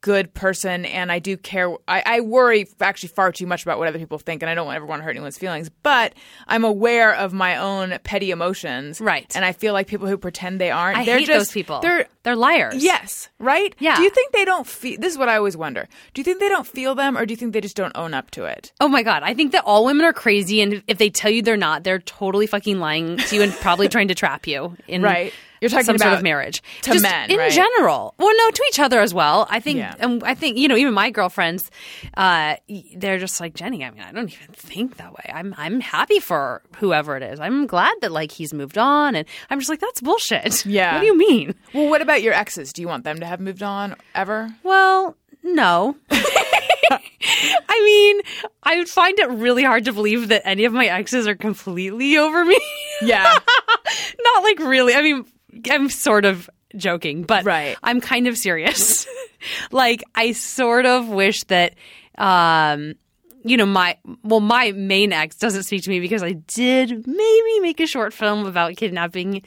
good 0.01 0.33
person, 0.35 0.85
and 0.85 1.11
I 1.11 1.19
do 1.19 1.37
care. 1.37 1.71
I, 1.87 2.03
I 2.05 2.21
worry 2.21 2.69
actually 2.81 3.11
far 3.11 3.33
too 3.33 3.47
much 3.47 3.63
about 3.63 3.79
what 3.79 3.89
other 3.89 3.99
people 3.99 4.19
think, 4.19 4.43
and 4.43 4.51
I 4.51 4.55
don't 4.55 4.73
ever 4.73 4.87
want 4.87 5.01
to 5.01 5.05
hurt 5.05 5.11
anyone's 5.11 5.39
feelings. 5.39 5.71
But 5.83 6.15
I'm 6.47 6.65
aware 6.65 7.15
of 7.15 7.33
my 7.33 7.57
own 7.57 7.99
petty 8.05 8.31
emotions, 8.31 9.01
Right. 9.01 9.31
And 9.35 9.45
I 9.45 9.53
feel 9.53 9.73
like 9.73 9.87
people 9.87 10.07
who 10.07 10.17
pretend 10.19 10.61
they 10.61 10.71
aren't. 10.71 10.99
I 10.99 11.05
they're 11.05 11.19
hate 11.19 11.27
just, 11.27 11.39
those 11.39 11.53
people. 11.53 11.81
They're 11.81 12.07
They're 12.23 12.37
liars. 12.37 12.83
Yes, 12.83 13.29
right? 13.39 13.75
Yeah. 13.79 13.97
Do 13.97 14.03
you 14.03 14.11
think 14.11 14.33
they 14.33 14.45
don't 14.45 14.67
feel 14.67 14.99
this 15.01 15.13
is 15.13 15.19
what 15.19 15.29
I 15.29 15.37
always 15.37 15.57
wonder. 15.57 15.89
Do 16.15 16.21
you 16.21 16.25
think 16.25 16.41
they 16.41 16.49
don't 16.49 16.67
feel 16.67 16.95
them 16.95 17.17
or 17.17 17.27
do 17.27 17.33
you 17.33 17.37
think 17.37 17.53
they 17.53 17.61
just 17.61 17.77
don't 17.77 17.97
own 17.97 18.15
up 18.15 18.31
to 18.33 18.45
it? 18.45 18.73
Oh 18.81 18.89
my 18.89 19.03
god, 19.03 19.23
I 19.23 19.35
think 19.35 19.53
that 19.53 19.65
all 19.65 19.85
women 19.85 20.05
are 20.05 20.13
crazy, 20.13 20.61
and 20.61 20.83
if 20.87 20.99
they 20.99 21.11
tell 21.11 21.31
you 21.31 21.43
they're 21.43 21.57
not, 21.57 21.85
they're 21.85 21.99
totally 21.99 22.47
fucking 22.47 22.79
lying 22.79 23.17
to 23.17 23.37
you 23.37 23.43
and 23.43 23.53
probably 23.53 23.89
trying 23.89 24.09
to 24.09 24.15
trap 24.15 24.47
you 24.47 24.77
in 24.87 25.03
Right. 25.09 25.33
You're 25.61 25.69
talking 25.71 25.85
some 25.85 25.99
sort 25.99 26.09
about 26.09 26.19
of 26.19 26.23
marriage 26.23 26.63
to 26.83 26.93
Just 26.93 27.03
men, 27.03 27.31
in 27.31 27.39
right? 27.39 27.51
general. 27.53 28.15
Well, 28.19 28.33
no, 28.37 28.51
to 28.51 28.65
each 28.69 28.79
other 28.79 29.01
as 29.01 29.13
well. 29.13 29.47
I 29.51 29.61
think, 29.61 29.79
Yeah. 29.79 29.95
um, 30.01 30.21
I 30.25 30.35
think 30.35 30.57
you 30.59 30.69
know, 30.69 30.77
even 30.77 30.95
my 30.95 31.11
girlfriends, 31.11 31.71
uh, 32.17 32.57
they're 32.97 33.19
just 33.19 33.41
like 33.41 33.55
Jenny. 33.55 33.85
I 33.85 33.91
mean, 33.91 34.03
I 34.03 34.13
don't 34.13 34.33
even 34.33 34.55
think 34.55 34.97
that 34.99 35.13
way. 35.13 35.31
I'm 35.35 35.55
I'm 35.59 35.81
happy 35.81 36.21
for 36.21 36.63
whoever 36.77 37.17
it 37.17 37.23
is. 37.23 37.41
I'm 37.41 37.67
glad 37.67 37.95
that 38.03 38.13
like 38.13 38.31
he's 38.33 38.53
moved 38.55 38.79
on, 38.79 39.15
and 39.15 39.27
I'm 39.51 39.59
just 39.59 39.69
like 39.71 39.81
that's 39.81 40.01
bullshit. 40.01 40.65
Yeah. 40.67 40.95
what 40.95 41.01
do 41.01 41.07
you 41.07 41.17
mean? 41.19 41.55
Well, 41.75 41.89
what 41.89 42.03
about 42.03 42.23
your 42.23 42.35
exes? 42.35 42.73
Do 42.73 42.83
you 42.83 42.89
want 42.89 43.05
them 43.05 43.21
to 43.21 43.27
have 43.27 43.41
moved 43.41 43.63
on 43.63 43.97
ever? 44.15 44.55
Well, 44.63 45.17
no. 45.43 45.97
I 46.91 47.83
mean, 47.85 48.21
I 48.63 48.77
would 48.79 48.89
find 48.89 49.19
it 49.19 49.29
really 49.29 49.63
hard 49.65 49.85
to 49.87 49.93
believe 49.93 50.29
that 50.29 50.43
any 50.45 50.65
of 50.65 50.73
my 50.73 50.87
exes 50.87 51.27
are 51.27 51.35
completely 51.35 52.17
over 52.17 52.45
me. 52.45 52.59
Yeah. 53.03 53.39
Not 54.25 54.43
like 54.43 54.59
really. 54.61 54.95
I 54.95 55.03
mean, 55.03 55.25
I'm 55.71 55.89
sort 55.89 56.25
of 56.25 56.49
joking, 56.77 57.23
but 57.23 57.45
Right. 57.45 57.77
I'm 57.83 58.01
kind 58.01 58.27
of 58.27 58.37
serious. 58.37 59.07
like, 59.73 60.03
I 60.15 60.33
sort 60.33 60.87
of 60.87 61.09
wish 61.09 61.45
that, 61.45 61.75
um, 62.19 62.95
you 63.45 63.57
know, 63.57 63.67
my 63.67 63.97
well, 64.23 64.41
my 64.41 64.73
main 64.73 65.13
ex 65.13 65.37
doesn't 65.37 65.63
speak 65.63 65.83
to 65.85 65.91
me 65.91 66.01
because 66.01 66.23
I 66.23 66.33
did 66.33 67.07
maybe 67.07 67.61
make 67.61 67.81
a 67.81 67.87
short 67.87 68.13
film 68.13 68.47
about 68.47 68.77
kidnapping 68.77 69.43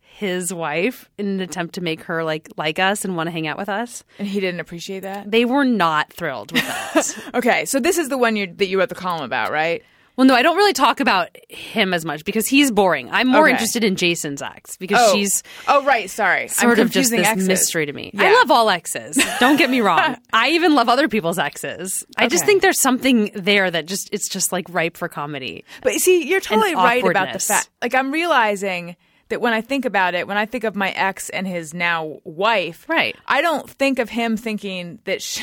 his 0.00 0.52
wife 0.52 1.08
in 1.18 1.26
an 1.26 1.40
attempt 1.40 1.74
to 1.74 1.80
make 1.82 2.02
her 2.02 2.24
like 2.24 2.48
like 2.56 2.78
us 2.78 3.04
and 3.04 3.16
want 3.16 3.26
to 3.28 3.30
hang 3.30 3.46
out 3.46 3.56
with 3.58 3.68
us. 3.68 4.02
and 4.18 4.26
he 4.26 4.40
didn't 4.40 4.60
appreciate 4.60 5.00
that? 5.00 5.30
They 5.30 5.44
were 5.44 5.64
not 5.64 6.12
thrilled 6.12 6.52
with 6.52 6.62
that. 6.66 7.16
Okay, 7.34 7.64
so 7.66 7.78
this 7.80 7.98
is 7.98 8.08
the 8.08 8.18
one 8.18 8.34
you 8.34 8.52
that 8.56 8.66
you 8.66 8.78
wrote 8.78 8.88
the 8.88 8.94
column 8.94 9.22
about, 9.24 9.52
right? 9.52 9.82
Well, 10.16 10.26
no, 10.26 10.34
I 10.34 10.42
don't 10.42 10.56
really 10.56 10.72
talk 10.72 11.00
about 11.00 11.28
him 11.48 11.92
as 11.94 12.04
much 12.04 12.24
because 12.24 12.46
he's 12.48 12.70
boring. 12.70 13.08
I'm 13.10 13.28
more 13.28 13.42
Okay. 13.42 13.52
interested 13.52 13.84
in 13.84 13.96
Jason's 13.96 14.42
ex 14.42 14.76
because 14.76 14.98
Oh. 15.00 15.14
she's 15.14 15.42
Oh, 15.68 15.84
right, 15.84 16.08
sorry. 16.10 16.48
sort 16.48 16.78
I'm 16.78 16.86
of 16.86 16.90
just 16.90 17.10
this 17.10 17.26
exes. 17.26 17.46
mystery 17.48 17.86
to 17.86 17.92
me. 17.92 18.10
Yeah. 18.14 18.24
I 18.24 18.32
love 18.34 18.50
all 18.50 18.70
exes. 18.70 19.18
Don't 19.40 19.56
get 19.56 19.68
me 19.70 19.80
wrong. 19.80 20.16
I 20.32 20.50
even 20.50 20.74
love 20.74 20.88
other 20.88 21.08
people's 21.08 21.38
exes. 21.38 22.04
I 22.16 22.28
just 22.28 22.44
think 22.44 22.62
there's 22.62 22.80
something 22.80 23.30
there 23.34 23.70
that 23.70 23.86
just 23.86 24.08
it's 24.12 24.28
just 24.28 24.52
like 24.52 24.66
ripe 24.70 24.96
for 24.96 25.08
comedy. 25.08 25.64
But 25.82 25.92
see, 25.94 26.26
you're 26.26 26.40
totally 26.40 26.74
right 26.74 27.04
about 27.04 27.32
the 27.32 27.38
fact. 27.38 27.68
Like 27.82 27.94
I'm 27.94 28.10
realizing 28.12 28.96
that 29.28 29.40
when 29.40 29.52
I 29.52 29.60
think 29.60 29.84
about 29.84 30.14
it, 30.14 30.26
when 30.28 30.36
I 30.36 30.46
think 30.46 30.64
of 30.64 30.76
my 30.76 30.90
ex 30.90 31.28
and 31.30 31.46
his 31.46 31.74
now 31.74 32.18
wife, 32.24 32.86
Right. 32.88 33.16
I 33.26 33.40
don't 33.42 33.68
think 33.68 33.98
of 33.98 34.08
him 34.08 34.36
thinking 34.36 34.98
that. 35.04 35.22
Sh- 35.22 35.42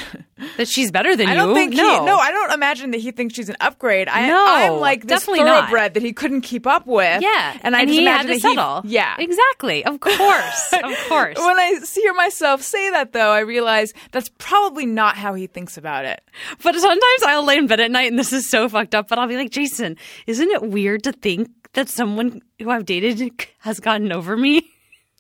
That 0.58 0.68
she's 0.68 0.92
better 0.92 1.16
than 1.16 1.28
I 1.28 1.32
you. 1.32 1.38
don't 1.38 1.56
think 1.56 1.74
no. 1.74 2.00
he. 2.02 2.06
No, 2.06 2.18
I 2.18 2.32
don't 2.32 2.52
imagine 2.52 2.92
that 2.92 3.00
he 3.00 3.12
thinks 3.12 3.34
she's 3.34 3.48
an 3.48 3.56
upgrade. 3.62 4.10
I, 4.10 4.28
No, 4.28 4.46
I'm 4.46 4.80
like 4.82 5.02
this 5.08 5.22
definitely 5.22 5.46
not. 5.46 5.70
thoroughbred 5.70 5.94
that 5.94 6.04
he 6.04 6.12
couldn't 6.12 6.42
keep 6.42 6.68
up 6.68 6.86
with. 6.86 7.22
yeah, 7.22 7.58
and 7.62 7.76
I 7.76 7.86
just 7.86 7.98
he 7.98 8.04
had 8.06 8.26
imagine 8.26 8.28
to 8.28 8.42
that 8.42 8.50
he- 8.50 8.56
settle. 8.56 8.82
yeah, 8.86 9.16
exactly. 9.20 9.86
Of 9.86 10.00
course, 10.02 10.74
of 10.74 10.98
course. 11.08 11.38
When 11.38 11.60
I 11.60 11.80
hear 11.96 12.14
myself 12.14 12.62
say 12.62 12.90
that, 12.92 13.14
though, 13.14 13.32
I 13.32 13.40
realize 13.40 13.94
that's 14.12 14.30
probably 14.38 14.86
not 14.86 15.16
how 15.16 15.34
he 15.34 15.48
thinks 15.48 15.78
about 15.78 16.04
it. 16.04 16.22
But 16.62 16.76
sometimes 16.76 17.24
I'll 17.26 17.46
lay 17.46 17.58
in 17.58 17.68
bed 17.68 17.80
at 17.80 17.90
night 17.92 18.10
and 18.10 18.20
this 18.20 18.34
is 18.34 18.50
so 18.50 18.68
fucked 18.68 18.94
up. 18.96 19.08
But 19.08 19.20
I'll 19.20 19.28
be 19.28 19.38
like, 19.38 19.52
Jason, 19.52 19.96
isn't 20.28 20.50
it 20.52 20.62
weird 20.62 21.04
to 21.06 21.14
think 21.14 21.50
that 21.74 21.90
someone 21.90 22.42
who 22.60 22.70
I've 22.70 22.86
dated 22.86 23.32
has 23.60 23.80
gotten 23.80 24.12
over 24.12 24.36
me? 24.38 24.70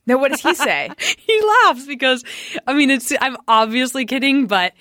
Now, 0.06 0.18
what 0.18 0.32
does 0.32 0.42
he 0.42 0.54
say? 0.54 0.90
he 1.18 1.42
laughs 1.64 1.86
because 1.86 2.24
I 2.68 2.74
mean 2.74 2.92
it's 2.92 3.14
I'm 3.22 3.38
obviously 3.48 4.06
kidding, 4.06 4.48
but 4.48 4.74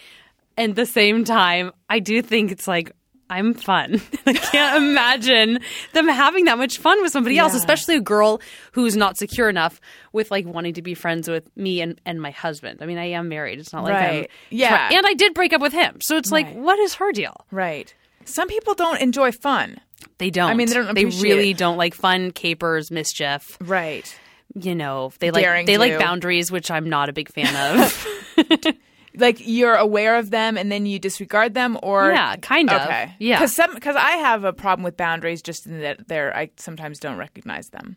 at 0.58 0.74
the 0.74 0.84
same 0.86 1.24
time, 1.24 1.70
I 1.88 2.00
do 2.00 2.22
think 2.22 2.50
it's 2.50 2.66
like 2.66 2.90
I'm 3.30 3.54
fun. 3.54 4.02
I 4.26 4.32
can't 4.34 4.82
imagine 4.84 5.60
them 5.94 6.08
having 6.08 6.44
that 6.46 6.58
much 6.58 6.76
fun 6.78 7.00
with 7.02 7.12
somebody 7.12 7.38
else, 7.38 7.54
especially 7.54 7.94
a 7.96 8.00
girl 8.00 8.42
who's 8.72 8.94
not 8.96 9.16
secure 9.16 9.48
enough 9.48 9.80
with 10.12 10.30
like 10.30 10.44
wanting 10.44 10.74
to 10.74 10.82
be 10.82 10.92
friends 10.92 11.28
with 11.30 11.48
me 11.56 11.80
and, 11.80 11.98
and 12.04 12.20
my 12.20 12.32
husband. 12.32 12.80
I 12.82 12.86
mean, 12.86 12.98
I 12.98 13.06
am 13.12 13.28
married. 13.30 13.58
It's 13.58 13.72
not 13.72 13.84
like 13.84 13.94
I'm 13.94 14.00
Right. 14.02 14.30
Yeah. 14.50 14.90
and 14.92 15.06
I 15.06 15.14
did 15.14 15.32
break 15.32 15.52
up 15.54 15.62
with 15.62 15.72
him. 15.72 15.98
So 16.02 16.16
it's 16.18 16.30
like, 16.30 16.46
Right. 16.46 16.56
what 16.56 16.78
is 16.80 16.94
her 16.94 17.10
deal? 17.12 17.46
right. 17.50 17.94
Some 18.24 18.48
people 18.48 18.74
don't 18.74 19.00
enjoy 19.00 19.32
fun. 19.32 19.78
They 20.18 20.30
don't. 20.30 20.50
I 20.50 20.54
mean, 20.54 20.68
they 20.68 20.74
don't 20.74 20.94
They 20.94 21.04
really 21.06 21.50
it. 21.50 21.56
don't 21.58 21.76
like 21.76 21.94
fun, 21.94 22.30
capers, 22.32 22.90
mischief. 22.90 23.56
Right. 23.60 24.14
You 24.54 24.74
know, 24.74 25.12
they 25.18 25.30
like 25.30 25.44
Daring 25.44 25.66
they 25.66 25.78
like 25.78 25.98
boundaries, 25.98 26.50
which 26.52 26.70
I'm 26.70 26.88
not 26.88 27.08
a 27.08 27.12
big 27.12 27.30
fan 27.30 27.80
of. 27.80 28.06
like 29.16 29.36
you're 29.40 29.74
aware 29.74 30.16
of 30.16 30.30
them 30.30 30.56
and 30.56 30.70
then 30.72 30.86
you 30.86 30.98
disregard 30.98 31.52
them 31.54 31.78
or 31.82 32.10
Yeah, 32.10 32.36
kind 32.36 32.70
of. 32.70 32.80
okay 32.82 33.14
Yeah. 33.18 33.38
because 33.38 33.54
some 33.54 33.74
because 33.74 33.94
i 33.94 34.12
have 34.12 34.44
a 34.44 34.54
problem 34.54 34.82
with 34.84 34.96
boundaries 34.96 35.42
just 35.42 35.66
in 35.66 35.80
that 35.82 36.08
they're 36.08 36.34
i 36.34 36.48
sometimes 36.56 36.98
don't 36.98 37.18
recognize 37.18 37.68
them 37.68 37.96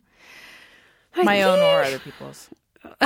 my 1.24 1.40
own 1.42 1.58
or 1.58 1.82
other 1.84 1.98
people's 1.98 2.50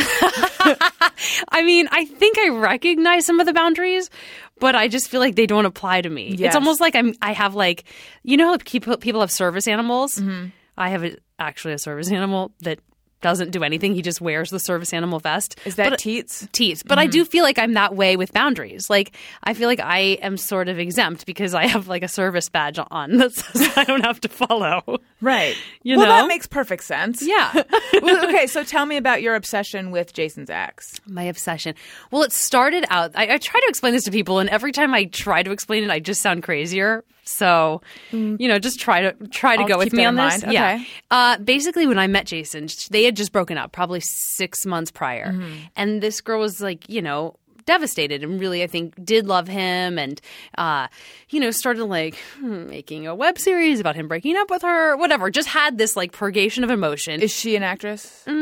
I 1.48 1.62
mean, 1.64 1.88
I 1.90 2.04
think 2.04 2.38
I 2.38 2.48
recognize 2.48 3.26
some 3.26 3.40
of 3.40 3.46
the 3.46 3.52
boundaries, 3.52 4.10
but 4.58 4.74
I 4.74 4.88
just 4.88 5.08
feel 5.08 5.20
like 5.20 5.36
they 5.36 5.46
don't 5.46 5.66
apply 5.66 6.02
to 6.02 6.10
me. 6.10 6.34
Yes. 6.36 6.48
It's 6.48 6.56
almost 6.56 6.80
like 6.80 6.94
I'm. 6.94 7.14
I 7.22 7.32
have 7.32 7.54
like, 7.54 7.84
you 8.22 8.36
know, 8.36 8.48
how 8.48 8.58
people 8.58 8.96
people 8.96 9.20
have 9.20 9.30
service 9.30 9.66
animals. 9.66 10.16
Mm-hmm. 10.16 10.48
I 10.76 10.90
have 10.90 11.04
a, 11.04 11.16
actually 11.38 11.74
a 11.74 11.78
service 11.78 12.10
animal 12.12 12.52
that 12.60 12.80
doesn't 13.20 13.50
do 13.50 13.62
anything. 13.62 13.94
He 13.94 14.02
just 14.02 14.20
wears 14.20 14.50
the 14.50 14.58
service 14.58 14.92
animal 14.92 15.18
vest. 15.18 15.58
is 15.64 15.76
that 15.76 15.90
But- 15.90 15.98
teats 15.98 16.48
teeth. 16.52 16.82
But 16.86 16.98
I 16.98 17.04
mm-hmm. 17.04 17.10
do 17.12 17.24
feel 17.24 17.44
like 17.44 17.58
I'm 17.58 17.74
that 17.74 17.94
way 17.94 18.16
with 18.16 18.32
boundaries. 18.32 18.88
Like 18.90 19.12
I 19.44 19.54
feel 19.54 19.68
like 19.68 19.80
I 19.80 19.98
am 20.22 20.36
sort 20.36 20.68
of 20.68 20.78
exempt 20.78 21.26
because 21.26 21.54
I 21.54 21.66
have 21.66 21.88
like 21.88 22.02
a 22.02 22.08
service 22.08 22.48
badge 22.48 22.78
on 22.90 23.16
that 23.18 23.32
says 23.34 23.72
I 23.76 23.84
don't 23.84 24.04
have 24.04 24.20
to 24.22 24.28
follow. 24.28 24.98
right 25.20 25.56
You 25.82 25.96
well 25.98 26.06
know? 26.06 26.12
that 26.16 26.28
makes 26.28 26.46
perfect 26.46 26.84
sense 26.84 27.22
Yeah. 27.22 27.50
well, 28.02 28.28
okay 28.28 28.46
so 28.46 28.64
tell 28.64 28.86
me 28.86 28.96
about 28.96 29.22
your 29.22 29.34
obsession 29.34 29.90
with 29.90 30.12
jason's 30.12 30.50
ex 30.50 31.00
My 31.06 31.24
obsession. 31.24 31.74
Well, 32.10 32.22
it 32.22 32.32
started 32.32 32.84
out. 32.90 33.12
I, 33.14 33.34
I 33.34 33.38
try 33.38 33.60
to 33.60 33.66
explain 33.68 33.92
this 33.92 34.04
to 34.04 34.10
people, 34.10 34.38
and 34.38 34.48
every 34.50 34.72
time 34.72 34.94
I 34.94 35.04
try 35.04 35.42
to 35.42 35.50
explain 35.50 35.84
it, 35.84 35.90
I 35.90 36.00
just 36.00 36.20
sound 36.22 36.42
crazier. 36.42 37.04
So, 37.24 37.82
you 38.12 38.48
know, 38.48 38.58
just 38.58 38.80
try 38.80 39.02
to 39.02 39.12
try 39.28 39.56
to 39.56 39.62
I'll 39.62 39.68
go 39.68 39.78
with 39.78 39.92
me 39.92 40.04
on 40.04 40.16
this. 40.16 40.42
Yeah. 40.48 40.74
Okay. 40.74 40.86
Uh, 41.10 41.38
basically, 41.38 41.86
when 41.86 41.98
I 41.98 42.06
met 42.06 42.26
Jason, 42.26 42.68
they 42.90 43.04
had 43.04 43.16
just 43.16 43.32
broken 43.32 43.56
up, 43.58 43.72
probably 43.72 44.00
six 44.00 44.66
months 44.66 44.90
prior, 44.90 45.32
Mm-hmm. 45.32 45.52
and 45.76 46.02
this 46.02 46.20
girl 46.20 46.40
was 46.40 46.60
like, 46.60 46.88
you 46.88 47.02
know. 47.02 47.36
Devastated 47.66 48.24
and 48.24 48.40
really, 48.40 48.64
I 48.64 48.66
think, 48.66 48.94
did 49.04 49.26
love 49.28 49.46
him, 49.46 49.96
and 49.96 50.20
uh, 50.58 50.88
you 51.28 51.38
know, 51.38 51.52
started 51.52 51.84
like 51.84 52.16
hmm, 52.38 52.68
making 52.68 53.06
a 53.06 53.14
web 53.14 53.38
series 53.38 53.78
about 53.78 53.94
him 53.94 54.08
breaking 54.08 54.36
up 54.36 54.50
with 54.50 54.62
her, 54.62 54.96
whatever. 54.96 55.30
Just 55.30 55.46
had 55.46 55.78
this 55.78 55.94
like 55.94 56.10
purgation 56.10 56.64
of 56.64 56.70
emotion. 56.70 57.20
is 57.20 57.30
she 57.32 57.54
an 57.54 57.62
actress 57.62 58.24
or 58.26 58.32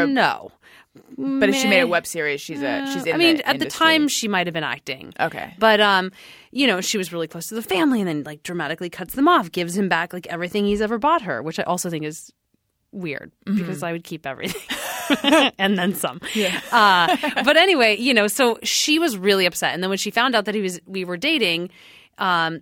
a, 0.00 0.06
no, 0.06 0.50
but 1.16 1.48
if 1.48 1.54
she 1.56 1.68
made 1.68 1.80
a 1.80 1.86
web 1.86 2.06
series 2.06 2.40
she's 2.40 2.62
a 2.62 2.86
she's 2.92 3.04
in 3.06 3.14
I 3.14 3.18
mean, 3.18 3.36
the 3.38 3.48
at 3.48 3.58
the 3.58 3.66
time, 3.66 4.08
she 4.08 4.28
might 4.28 4.46
have 4.46 4.54
been 4.54 4.64
acting. 4.64 5.12
Okay. 5.18 5.54
But 5.58 5.80
um, 5.80 6.12
you 6.50 6.66
know, 6.66 6.80
she 6.80 6.98
was 6.98 7.12
really 7.12 7.28
close 7.28 7.46
to 7.48 7.54
the 7.54 7.62
family, 7.62 8.00
and 8.00 8.08
then 8.08 8.22
like 8.24 8.42
dramatically 8.42 8.90
cuts 8.90 9.14
them 9.14 9.28
off, 9.28 9.50
gives 9.52 9.76
him 9.76 9.88
back 9.88 10.12
like 10.12 10.26
everything 10.28 10.64
he's 10.66 10.80
ever 10.80 10.98
bought 10.98 11.22
her, 11.22 11.42
which 11.42 11.58
I 11.58 11.62
also 11.64 11.90
think 11.90 12.04
is 12.04 12.32
weird 12.92 13.32
Mm-hmm. 13.46 13.58
because 13.58 13.82
I 13.82 13.92
would 13.92 14.04
keep 14.04 14.26
everything. 14.26 14.62
and 15.58 15.78
then 15.78 15.94
some. 15.94 16.20
Yeah. 16.34 16.60
Uh, 16.72 17.42
but 17.44 17.56
anyway, 17.56 17.96
you 17.96 18.12
know, 18.14 18.26
so 18.26 18.58
she 18.62 18.98
was 18.98 19.16
really 19.16 19.46
upset, 19.46 19.74
and 19.74 19.82
then 19.82 19.90
when 19.90 19.98
she 19.98 20.10
found 20.10 20.34
out 20.34 20.46
that 20.46 20.54
he 20.54 20.60
was 20.62 20.80
we 20.86 21.04
were 21.04 21.16
dating, 21.16 21.70
um, 22.18 22.60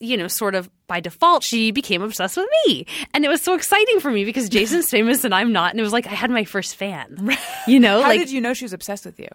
you 0.00 0.16
know, 0.16 0.28
sort 0.28 0.54
of 0.54 0.68
by 0.86 1.00
default, 1.00 1.42
she 1.42 1.70
became 1.70 2.02
obsessed 2.02 2.36
with 2.36 2.48
me, 2.66 2.86
and 3.12 3.24
it 3.24 3.28
was 3.28 3.42
so 3.42 3.54
exciting 3.54 4.00
for 4.00 4.10
me 4.10 4.24
because 4.24 4.48
Jason's 4.48 4.90
famous 4.90 5.24
and 5.24 5.34
I'm 5.34 5.52
not, 5.52 5.70
and 5.70 5.80
it 5.80 5.82
was 5.82 5.92
like 5.92 6.06
I 6.06 6.14
had 6.14 6.30
my 6.30 6.44
first 6.44 6.76
fan. 6.76 7.36
You 7.66 7.80
know, 7.80 8.02
how 8.02 8.08
like 8.08 8.20
did 8.20 8.30
you 8.30 8.40
know 8.40 8.54
she 8.54 8.64
was 8.64 8.72
obsessed 8.72 9.06
with 9.06 9.18
you 9.18 9.28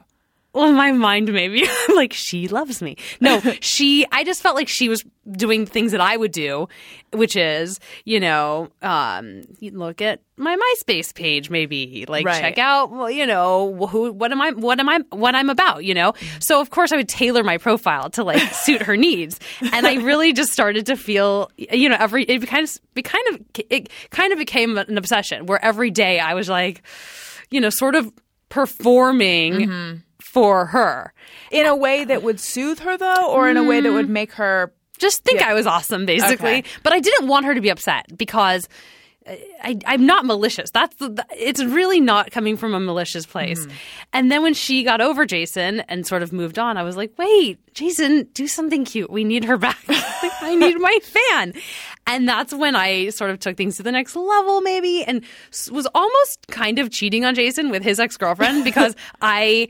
well, 0.53 0.71
my 0.73 0.91
mind, 0.91 1.31
maybe 1.31 1.63
I'm 1.89 1.95
like 1.95 2.13
she 2.13 2.47
loves 2.47 2.81
me. 2.81 2.97
No, 3.21 3.39
she. 3.61 4.05
I 4.11 4.23
just 4.23 4.41
felt 4.41 4.55
like 4.55 4.67
she 4.67 4.89
was 4.89 5.03
doing 5.31 5.65
things 5.67 5.91
that 5.91 6.01
I 6.01 6.17
would 6.17 6.31
do, 6.31 6.67
which 7.13 7.35
is, 7.35 7.79
you 8.03 8.19
know, 8.19 8.69
um, 8.81 9.41
you 9.59 9.69
look 9.71 10.01
at 10.01 10.21
my 10.37 10.57
MySpace 10.57 11.13
page, 11.13 11.51
maybe 11.51 12.05
like 12.07 12.25
Right. 12.25 12.41
check 12.41 12.57
out, 12.57 12.89
well, 12.89 13.11
you 13.11 13.27
know, 13.27 13.87
who, 13.91 14.11
what 14.11 14.31
am 14.31 14.41
I, 14.41 14.51
what 14.51 14.79
am 14.79 14.89
I, 14.89 14.99
what 15.11 15.35
I'm 15.35 15.51
about, 15.51 15.83
you 15.83 15.93
know. 15.93 16.13
So 16.39 16.59
of 16.61 16.71
course 16.71 16.91
I 16.91 16.95
would 16.95 17.09
tailor 17.09 17.43
my 17.43 17.59
profile 17.59 18.09
to 18.11 18.23
like 18.23 18.41
suit 18.53 18.81
her 18.81 18.97
needs, 18.97 19.39
and 19.71 19.85
I 19.85 19.95
really 19.97 20.33
just 20.33 20.51
started 20.51 20.87
to 20.87 20.95
feel, 20.95 21.51
you 21.57 21.89
know, 21.89 21.97
every 21.99 22.23
it 22.23 22.47
kind 22.47 22.63
of, 22.63 22.77
it 22.95 23.03
kind 23.03 23.27
of, 23.35 23.41
it 23.69 23.89
kind 24.09 24.33
of 24.33 24.39
became 24.39 24.77
an 24.79 24.97
obsession 24.97 25.45
where 25.45 25.63
every 25.63 25.91
day 25.91 26.19
I 26.19 26.33
was 26.33 26.49
like, 26.49 26.81
you 27.51 27.61
know, 27.61 27.69
sort 27.69 27.93
of 27.93 28.11
performing 28.49 29.53
Mm-hmm. 29.53 29.97
For 30.31 30.67
her. 30.67 31.13
In 31.51 31.65
a 31.65 31.75
way 31.75 32.05
that 32.05 32.21
would 32.21 32.39
soothe 32.39 32.79
her, 32.79 32.97
though, 32.97 33.31
or 33.31 33.49
in 33.49 33.57
a 33.57 33.63
way 33.63 33.81
that 33.81 33.91
would 33.91 34.07
mm. 34.07 34.09
make 34.09 34.33
her. 34.33 34.71
Just 34.99 35.23
think 35.23 35.39
Yeah. 35.39 35.49
I 35.49 35.53
was 35.53 35.65
awesome, 35.65 36.05
basically. 36.05 36.59
Okay. 36.59 36.63
But 36.83 36.93
I 36.93 36.99
didn't 36.99 37.27
want 37.27 37.45
her 37.45 37.55
to 37.55 37.61
be 37.61 37.69
upset 37.69 38.05
because 38.15 38.67
I, 39.27 39.77
I'm 39.85 40.05
not 40.05 40.25
malicious. 40.25 40.71
That's 40.71 40.95
the, 40.95 41.25
it's 41.37 41.63
really 41.63 41.99
not 41.99 42.31
coming 42.31 42.57
from 42.57 42.73
a 42.73 42.79
malicious 42.79 43.25
place. 43.25 43.59
Mm-hmm. 43.59 43.75
And 44.13 44.31
then 44.31 44.41
when 44.41 44.53
she 44.53 44.83
got 44.83 45.01
over 45.01 45.25
Jason 45.25 45.81
and 45.81 46.07
sort 46.07 46.23
of 46.23 46.33
moved 46.33 46.57
on, 46.57 46.77
I 46.77 46.83
was 46.83 46.97
like, 46.97 47.11
wait, 47.17 47.59
Jason, 47.73 48.27
do 48.33 48.47
something 48.47 48.85
cute. 48.85 49.09
We 49.11 49.23
need 49.23 49.43
her 49.43 49.57
back. 49.57 49.77
I 50.41 50.55
need 50.55 50.79
my 50.79 50.97
fan. 51.03 51.53
And 52.07 52.27
that's 52.27 52.53
when 52.53 52.75
I 52.75 53.09
sort 53.09 53.29
of 53.29 53.39
took 53.39 53.57
things 53.57 53.77
to 53.77 53.83
the 53.83 53.91
next 53.91 54.15
level, 54.15 54.61
maybe, 54.61 55.03
and 55.03 55.23
was 55.71 55.87
almost 55.93 56.47
kind 56.47 56.79
of 56.79 56.89
cheating 56.89 57.25
on 57.25 57.35
Jason 57.35 57.69
with 57.69 57.83
his 57.83 57.99
ex 57.99 58.17
girlfriend 58.17 58.63
because 58.63 58.95
I, 59.21 59.67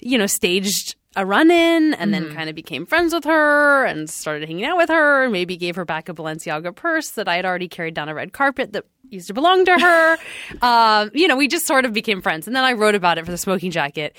you 0.00 0.16
know, 0.16 0.26
staged 0.26 0.96
a 1.16 1.26
run 1.26 1.50
in 1.50 1.94
and 1.94 2.12
then 2.12 2.32
kind 2.34 2.48
of 2.48 2.54
became 2.54 2.86
friends 2.86 3.12
with 3.12 3.24
her 3.24 3.84
and 3.84 4.08
started 4.08 4.48
hanging 4.48 4.64
out 4.64 4.76
with 4.76 4.88
her 4.88 5.24
and 5.24 5.32
maybe 5.32 5.56
gave 5.56 5.76
her 5.76 5.84
back 5.84 6.08
a 6.08 6.14
Balenciaga 6.14 6.74
purse 6.74 7.10
that 7.10 7.28
I 7.28 7.36
had 7.36 7.44
already 7.44 7.68
carried 7.68 7.94
down 7.94 8.08
a 8.08 8.14
red 8.14 8.32
carpet 8.32 8.72
that 8.72 8.86
used 9.10 9.26
to 9.26 9.34
belong 9.34 9.64
to 9.66 9.78
her. 9.78 10.16
um, 10.62 11.10
you 11.12 11.28
know, 11.28 11.36
we 11.36 11.48
just 11.48 11.66
sort 11.66 11.84
of 11.84 11.92
became 11.92 12.22
friends. 12.22 12.46
And 12.46 12.56
then 12.56 12.64
I 12.64 12.72
wrote 12.72 12.94
about 12.94 13.18
it 13.18 13.26
for 13.26 13.30
the 13.30 13.38
smoking 13.38 13.70
jacket. 13.70 14.16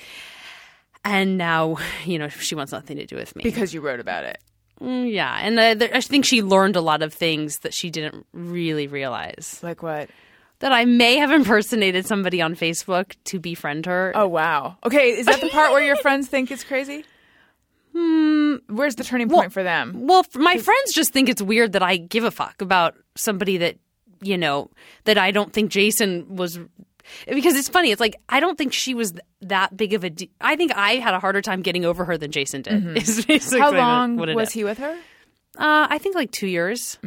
And 1.04 1.36
now, 1.36 1.78
you 2.04 2.18
know, 2.18 2.28
she 2.28 2.54
wants 2.54 2.72
nothing 2.72 2.96
to 2.96 3.06
do 3.06 3.16
with 3.16 3.34
me. 3.34 3.42
Because 3.42 3.74
you 3.74 3.80
wrote 3.80 4.00
about 4.00 4.24
it. 4.24 4.38
Mm, 4.80 5.12
yeah. 5.12 5.38
And 5.40 5.60
I 5.60 6.00
think 6.00 6.24
she 6.24 6.42
learned 6.42 6.76
a 6.76 6.80
lot 6.80 7.02
of 7.02 7.12
things 7.12 7.58
that 7.60 7.74
she 7.74 7.90
didn't 7.90 8.26
really 8.32 8.86
realize. 8.86 9.60
Like 9.62 9.82
what? 9.82 10.10
That 10.60 10.72
I 10.72 10.84
may 10.84 11.16
have 11.16 11.30
impersonated 11.30 12.06
somebody 12.06 12.40
on 12.40 12.54
Facebook 12.54 13.14
to 13.24 13.38
befriend 13.40 13.86
her. 13.86 14.12
Oh, 14.14 14.28
wow. 14.28 14.76
Okay, 14.84 15.10
is 15.10 15.26
that 15.26 15.40
the 15.40 15.50
part 15.50 15.72
where 15.72 15.84
your 15.84 15.96
friends 15.96 16.28
think 16.28 16.50
it's 16.50 16.64
crazy? 16.64 17.04
Hmm. 17.92 18.56
Where's 18.68 18.94
the 18.96 19.04
turning 19.04 19.28
point 19.28 19.52
for 19.52 19.62
them? 19.62 20.06
Well, 20.06 20.24
my 20.34 20.58
friends 20.58 20.92
just 20.92 21.12
think 21.12 21.28
it's 21.28 21.42
weird 21.42 21.72
that 21.72 21.82
I 21.82 21.96
give 21.96 22.24
a 22.24 22.30
fuck 22.30 22.60
about 22.60 22.94
somebody 23.14 23.58
that, 23.58 23.76
you 24.22 24.38
know, 24.38 24.70
that 25.04 25.18
I 25.18 25.30
don't 25.30 25.52
think 25.52 25.70
Jason 25.70 26.36
was. 26.36 26.58
Because 27.28 27.54
it's 27.56 27.68
funny. 27.68 27.90
It's 27.90 28.00
like, 28.00 28.16
I 28.28 28.40
don't 28.40 28.56
think 28.56 28.72
she 28.72 28.94
was 28.94 29.12
that 29.42 29.76
big 29.76 29.92
of 29.92 30.02
a. 30.04 30.10
De- 30.10 30.30
I 30.40 30.56
think 30.56 30.72
I 30.74 30.94
had 30.94 31.14
a 31.14 31.20
harder 31.20 31.42
time 31.42 31.62
getting 31.62 31.84
over 31.84 32.04
her 32.04 32.16
than 32.16 32.32
Jason 32.32 32.62
did. 32.62 32.96
Is 32.96 33.26
basically 33.26 33.60
How 33.60 33.72
long 33.72 34.16
was 34.16 34.48
is. 34.48 34.54
he 34.54 34.64
with 34.64 34.78
her? 34.78 34.96
Uh, 35.56 35.86
I 35.90 35.98
think 35.98 36.14
like 36.16 36.30
two 36.32 36.46
years. 36.48 36.98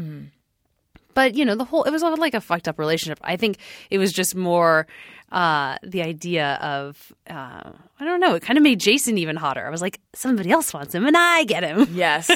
But 1.17 1.33
you 1.33 1.45
know, 1.45 1.55
the 1.55 1.65
whole 1.65 1.81
it 1.81 1.89
was 1.89 2.03
all 2.03 2.15
like 2.15 2.35
a 2.35 2.39
fucked 2.39 2.67
up 2.67 2.77
relationship. 2.77 3.17
I 3.23 3.37
think 3.37 3.57
it 3.89 3.97
was 3.97 4.13
just 4.13 4.35
more 4.35 4.85
uh, 5.31 5.77
the 5.81 6.03
idea 6.03 6.59
of 6.61 7.11
uh, 7.27 7.71
I 7.99 8.05
don't 8.05 8.19
know. 8.19 8.35
It 8.35 8.43
kind 8.43 8.55
of 8.55 8.61
made 8.61 8.79
Jason 8.79 9.17
even 9.17 9.35
hotter. 9.35 9.65
I 9.65 9.71
was 9.71 9.81
like, 9.81 9.99
somebody 10.13 10.51
else 10.51 10.71
wants 10.75 10.93
him, 10.93 11.07
and 11.07 11.17
I 11.17 11.43
get 11.45 11.63
him. 11.63 11.87
Yes. 11.91 12.29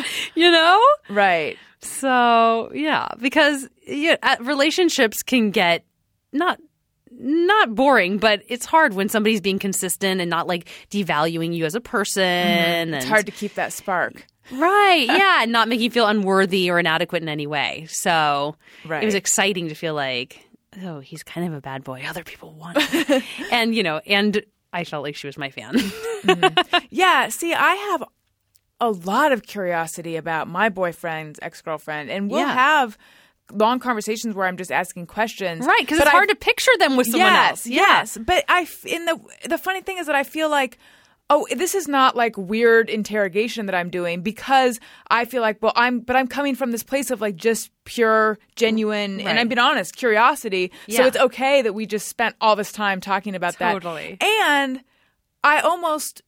you 0.36 0.52
know. 0.52 0.80
right. 1.10 1.58
So 1.80 2.70
yeah, 2.72 3.08
because 3.20 3.68
yeah, 3.84 4.14
uh, 4.22 4.36
relationships 4.38 5.24
can 5.24 5.50
get 5.50 5.84
not 6.32 6.60
not 7.10 7.74
boring, 7.74 8.18
but 8.18 8.42
it's 8.46 8.66
hard 8.66 8.94
when 8.94 9.08
somebody's 9.08 9.40
being 9.40 9.58
consistent 9.58 10.20
and 10.20 10.30
not 10.30 10.46
like 10.46 10.68
devaluing 10.92 11.56
you 11.56 11.64
as 11.64 11.74
a 11.74 11.80
person. 11.80 12.22
It's 12.94 13.04
and- 13.04 13.04
hard 13.04 13.26
to 13.26 13.32
keep 13.32 13.54
that 13.54 13.72
spark. 13.72 14.24
Right. 14.52 15.06
Yeah. 15.06 15.42
and 15.42 15.52
not 15.52 15.68
making 15.68 15.84
you 15.84 15.90
feel 15.90 16.06
unworthy 16.06 16.70
or 16.70 16.78
inadequate 16.78 17.22
in 17.22 17.28
any 17.28 17.46
way. 17.46 17.86
So 17.88 18.56
Right. 18.86 19.02
it 19.02 19.06
was 19.06 19.14
exciting 19.14 19.68
to 19.68 19.74
feel 19.74 19.94
like, 19.94 20.46
oh, 20.84 21.00
he's 21.00 21.22
kind 21.22 21.46
of 21.46 21.52
a 21.54 21.60
bad 21.60 21.84
boy. 21.84 22.04
Other 22.08 22.24
people 22.24 22.52
want 22.54 22.80
him. 22.82 23.22
and, 23.52 23.74
you 23.74 23.82
know, 23.82 24.00
and 24.06 24.42
I 24.72 24.84
felt 24.84 25.02
like 25.02 25.16
she 25.16 25.26
was 25.26 25.36
my 25.38 25.50
fan. 25.50 25.74
Mm-hmm. 25.74 26.76
Yeah, 26.90 27.28
see, 27.28 27.52
I 27.54 27.74
have 27.74 28.04
a 28.80 28.90
lot 28.90 29.32
of 29.32 29.42
curiosity 29.42 30.16
about 30.16 30.46
my 30.48 30.68
boyfriend's 30.68 31.38
ex 31.42 31.60
girlfriend, 31.62 32.10
and 32.10 32.30
we'll 32.30 32.40
Yeah. 32.40 32.54
have 32.54 32.96
long 33.52 33.78
conversations 33.80 34.34
where 34.34 34.46
I'm 34.46 34.56
just 34.56 34.70
asking 34.70 35.06
questions. 35.06 35.66
right. 35.66 35.80
Because 35.80 35.98
it's 35.98 36.06
I- 36.08 36.10
hard 36.10 36.28
to 36.28 36.34
picture 36.34 36.70
them 36.78 36.96
with 36.96 37.06
someone 37.08 37.32
yes, 37.32 37.50
else. 37.50 37.66
Yes, 37.66 38.16
yes. 38.16 38.18
but 38.24 38.44
I, 38.48 38.66
in 38.86 39.04
the 39.06 39.18
the 39.48 39.58
funny 39.58 39.80
thing 39.80 39.98
is 39.98 40.06
that 40.06 40.14
I 40.14 40.22
feel 40.24 40.48
like. 40.50 40.78
Oh, 41.30 41.46
this 41.54 41.74
is 41.74 41.86
not 41.88 42.16
like 42.16 42.36
weird 42.38 42.88
interrogation 42.88 43.66
that 43.66 43.74
I'm 43.74 43.90
doing 43.90 44.22
because 44.22 44.80
I 45.10 45.26
feel 45.26 45.42
like, 45.42 45.58
well, 45.62 45.74
I'm, 45.76 46.00
but 46.00 46.16
I'm 46.16 46.26
coming 46.26 46.54
from 46.54 46.70
this 46.70 46.82
place 46.82 47.10
of 47.10 47.20
like 47.20 47.36
just 47.36 47.70
pure, 47.84 48.38
genuine, 48.56 49.20
and 49.20 49.38
I'm 49.38 49.46
being 49.48 49.58
honest, 49.58 49.94
curiosity. 49.94 50.72
So 50.88 51.04
it's 51.04 51.18
okay 51.18 51.60
that 51.60 51.74
we 51.74 51.84
just 51.84 52.08
spent 52.08 52.34
all 52.40 52.56
this 52.56 52.72
time 52.72 53.00
talking 53.02 53.34
about 53.34 53.54
Totally. 53.58 54.16
that. 54.18 54.20
Totally. 54.20 54.40
And 54.48 54.80
I 55.44 55.60
almost 55.60 56.22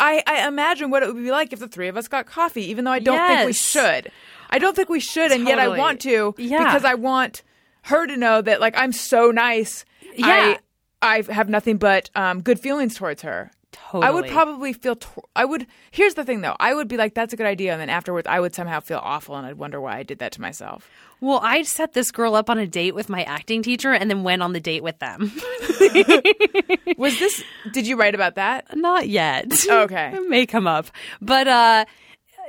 I, 0.00 0.24
I 0.26 0.48
imagine 0.48 0.90
what 0.90 1.04
it 1.04 1.06
would 1.14 1.22
be 1.22 1.30
like 1.30 1.52
if 1.52 1.60
the 1.60 1.68
three 1.68 1.86
of 1.86 1.96
us 1.96 2.08
got 2.08 2.26
coffee, 2.26 2.64
even 2.70 2.84
though 2.84 2.90
I 2.90 2.98
don't 2.98 3.16
think 3.28 3.46
we 3.46 3.52
should. 3.52 4.10
I 4.50 4.58
don't 4.58 4.74
think 4.74 4.88
we 4.88 4.98
should, 5.00 5.30
and 5.30 5.46
yet 5.46 5.60
I 5.60 5.68
want 5.68 6.00
to 6.00 6.34
Yeah. 6.38 6.64
because 6.64 6.84
I 6.84 6.94
want 6.94 7.42
her 7.82 8.04
to 8.06 8.16
know 8.16 8.42
that 8.42 8.60
like 8.60 8.74
I'm 8.76 8.90
so 8.90 9.30
nice. 9.30 9.84
Yeah. 10.16 10.56
I 11.02 11.18
I 11.20 11.32
have 11.32 11.48
nothing 11.48 11.76
but 11.76 12.10
um, 12.16 12.40
good 12.42 12.58
feelings 12.58 12.96
towards 12.96 13.22
her. 13.22 13.52
I 13.92 14.10
would 14.10 14.26
probably 14.28 14.72
feel. 14.72 14.98
I 15.34 15.44
would. 15.44 15.66
Here's 15.90 16.14
the 16.14 16.24
thing, 16.24 16.40
though. 16.40 16.56
I 16.60 16.74
would 16.74 16.88
be 16.88 16.96
like, 16.96 17.14
"That's 17.14 17.32
a 17.32 17.36
good 17.36 17.46
idea," 17.46 17.72
and 17.72 17.80
then 17.80 17.90
afterwards, 17.90 18.26
I 18.28 18.40
would 18.40 18.54
somehow 18.54 18.80
feel 18.80 19.00
awful, 19.02 19.36
and 19.36 19.46
I'd 19.46 19.58
wonder 19.58 19.80
why 19.80 19.96
I 19.98 20.02
did 20.02 20.18
that 20.18 20.32
to 20.32 20.40
myself. 20.40 20.88
Well, 21.20 21.40
I 21.42 21.62
set 21.62 21.94
this 21.94 22.10
girl 22.10 22.34
up 22.34 22.50
on 22.50 22.58
a 22.58 22.66
date 22.66 22.94
with 22.94 23.08
my 23.08 23.22
acting 23.22 23.62
teacher 23.62 23.92
and 23.92 24.10
then 24.10 24.24
went 24.24 24.42
on 24.42 24.52
the 24.52 24.60
date 24.60 24.82
with 24.82 24.98
them. 24.98 25.32
Was 26.98 27.18
this? 27.18 27.42
did 27.72 27.86
you 27.86 27.96
write 27.96 28.14
about 28.14 28.34
that? 28.34 28.76
Not 28.76 29.08
yet. 29.08 29.46
Okay. 29.66 30.12
it 30.14 30.28
may 30.28 30.44
come 30.44 30.66
up. 30.66 30.86
But 31.22 31.48
uh 31.48 31.84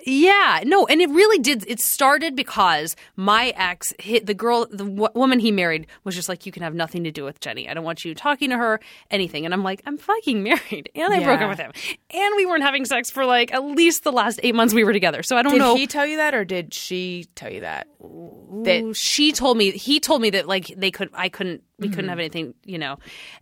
yeah, 0.05 0.61
no, 0.65 0.85
and 0.87 1.01
it 1.01 1.09
really 1.09 1.39
did. 1.39 1.65
It 1.67 1.79
started 1.79 2.35
because 2.35 2.95
my 3.15 3.53
ex 3.55 3.93
hit 3.99 4.25
the 4.25 4.33
girl, 4.33 4.67
the 4.69 4.85
w- 4.85 5.07
woman 5.15 5.39
he 5.39 5.51
married 5.51 5.87
was 6.03 6.15
just 6.15 6.29
like, 6.29 6.45
you 6.45 6.51
can 6.51 6.63
have 6.63 6.73
nothing 6.75 7.03
to 7.03 7.11
do 7.11 7.23
with 7.23 7.39
Jenny. 7.39 7.67
I 7.67 7.73
don't 7.73 7.83
want 7.83 8.05
you 8.05 8.13
talking 8.15 8.49
to 8.51 8.57
her, 8.57 8.79
anything. 9.11 9.45
And 9.45 9.53
I'm 9.53 9.63
like, 9.63 9.81
I'm 9.85 9.97
fucking 9.97 10.43
married, 10.49 10.89
and 10.95 11.13
I 11.13 11.23
broke 11.23 11.41
up 11.41 11.49
with 11.49 11.59
him, 11.59 11.71
and 12.11 12.33
we 12.35 12.45
weren't 12.45 12.63
having 12.63 12.85
sex 12.85 13.09
for 13.09 13.25
like 13.25 13.53
at 13.53 13.63
least 13.63 14.03
the 14.03 14.11
last 14.11 14.39
eight 14.43 14.55
months 14.55 14.73
we 14.73 14.83
were 14.83 14.93
together. 14.93 15.23
So 15.23 15.37
I 15.37 15.41
don't 15.41 15.53
Did 15.53 15.59
know. 15.59 15.75
he 15.75 15.87
tell 15.87 16.05
you 16.05 16.17
that, 16.17 16.33
or 16.33 16.45
did 16.45 16.73
she 16.73 17.25
tell 17.35 17.51
you 17.51 17.61
that? 17.61 17.87
Ooh, 18.01 18.61
that 18.65 18.95
she 18.95 19.31
told 19.31 19.57
me 19.57 19.71
he 19.71 19.99
told 19.99 20.21
me 20.21 20.29
that 20.31 20.47
like 20.47 20.67
they 20.77 20.91
could 20.91 21.09
I 21.13 21.29
couldn't 21.29 21.63
we 21.79 21.89
couldn't 21.89 22.07
have 22.09 22.19
anything 22.19 22.53
you 22.63 22.77
know 22.77 22.97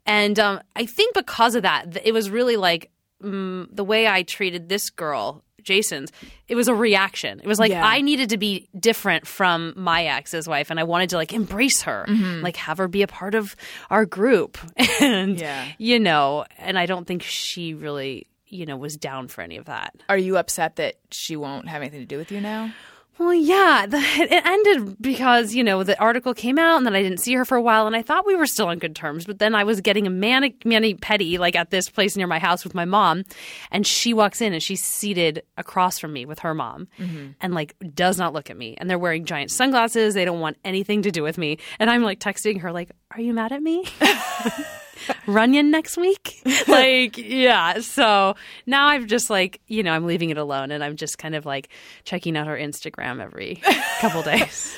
and 0.08 0.40
um 0.40 0.60
I 0.76 0.86
think 0.88 1.14
because 1.14 1.54
of 1.54 1.62
that 1.64 1.98
it 2.04 2.14
was 2.14 2.32
really 2.32 2.56
like 2.58 2.90
mm, 3.24 3.68
the 3.76 3.84
way 3.84 4.08
I 4.08 4.24
treated 4.24 4.70
this 4.70 4.90
girl 4.90 5.44
Jason's 5.62 6.12
it 6.50 6.56
was 6.56 6.68
a 6.68 6.76
reaction 6.76 7.40
it 7.40 7.48
was 7.48 7.58
like 7.58 7.72
Yeah. 7.72 7.86
I 7.86 8.02
needed 8.02 8.30
to 8.32 8.38
be 8.38 8.68
different 8.78 9.26
from 9.26 9.74
my 9.78 10.04
ex's 10.06 10.46
wife 10.46 10.70
and 10.70 10.78
I 10.80 10.84
wanted 10.84 11.10
to 11.12 11.16
like 11.16 11.32
embrace 11.32 11.84
her 11.84 12.06
like 12.42 12.58
have 12.58 12.80
her 12.80 12.90
be 12.90 13.02
a 13.02 13.08
part 13.08 13.34
of 13.34 13.56
our 13.90 14.06
group 14.06 14.58
and 15.00 15.40
Yeah. 15.40 15.66
you 15.78 16.00
know 16.00 16.44
and 16.58 16.78
I 16.78 16.86
don't 16.86 17.08
think 17.08 17.24
she 17.24 17.74
really 17.74 18.28
you 18.48 18.66
know 18.66 18.76
was 18.76 18.98
down 18.98 19.30
for 19.30 19.42
any 19.42 19.56
of 19.56 19.66
that 19.66 19.96
Are 20.10 20.18
you 20.18 20.38
upset 20.38 20.76
that 20.76 20.96
she 21.12 21.38
won't 21.38 21.70
have 21.70 21.82
anything 21.82 22.02
to 22.02 22.06
do 22.06 22.18
with 22.18 22.30
you 22.32 22.42
now? 22.42 22.74
Well, 23.20 23.34
yeah, 23.34 23.86
the, 23.88 23.98
it 24.02 24.46
ended 24.46 24.98
because 25.00 25.54
you 25.54 25.64
know 25.64 25.84
the 25.84 26.00
article 26.00 26.34
came 26.34 26.58
out, 26.58 26.78
and 26.78 26.86
then 26.86 26.96
I 26.96 27.04
didn't 27.04 27.20
see 27.20 27.34
her 27.36 27.46
for 27.46 27.56
a 27.56 27.62
while, 27.62 27.86
and 27.86 27.96
I 27.96 28.02
thought 28.02 28.26
we 28.26 28.36
were 28.36 28.48
still 28.48 28.68
on 28.68 28.80
good 28.80 28.96
terms. 28.96 29.26
But 29.26 29.40
then 29.40 29.54
I 29.54 29.64
was 29.64 29.82
getting 29.82 30.08
a 30.08 30.10
manic, 30.10 30.66
mani 30.66 30.96
pedi 30.96 31.38
like 31.38 31.56
at 31.56 31.70
this 31.70 31.90
place 31.90 32.18
near 32.18 32.28
my 32.28 32.40
house 32.40 32.64
with 32.64 32.74
my 32.74 32.86
mom, 32.86 33.24
and 33.72 33.86
she 33.86 34.14
walks 34.14 34.42
in 34.42 34.54
and 34.54 34.64
she's 34.64 34.84
seated 34.84 35.44
across 35.58 36.00
from 36.00 36.12
me 36.12 36.26
with 36.26 36.40
her 36.40 36.54
mom, 36.54 36.88
mm-hmm. 37.00 37.32
and 37.40 37.54
like 37.54 37.76
does 37.94 38.18
not 38.18 38.34
look 38.34 38.50
at 38.50 38.58
me, 38.58 38.76
and 38.78 38.90
they're 38.90 39.00
wearing 39.00 39.26
giant 39.26 39.52
sunglasses. 39.52 40.16
They 40.16 40.26
don't 40.26 40.40
want 40.40 40.58
anything 40.66 41.04
to 41.04 41.12
do 41.12 41.22
with 41.24 41.38
me, 41.38 41.60
and 41.80 41.90
I'm 41.90 42.04
like 42.04 42.20
texting 42.20 42.62
her 42.62 42.72
like, 42.72 42.92
"Are 43.12 43.22
you 43.22 43.34
mad 43.34 43.52
at 43.52 43.62
me?" 43.62 43.86
Runyon 45.28 45.72
next 45.72 45.98
week? 45.98 46.42
like, 46.68 47.18
yeah. 47.18 47.80
So 47.80 48.36
now 48.66 48.88
I'm 48.88 49.08
just 49.08 49.30
like, 49.30 49.62
you 49.68 49.84
know, 49.84 49.92
I'm 49.92 50.06
leaving 50.06 50.30
it 50.30 50.38
alone 50.38 50.72
and 50.72 50.84
I'm 50.84 50.96
just 50.96 51.18
kind 51.18 51.36
of 51.36 51.46
like 51.46 51.70
checking 52.04 52.38
out 52.38 52.48
her 52.48 52.58
Instagram 52.58 53.22
every 53.22 53.62
couple 54.00 54.22
days. 54.24 54.76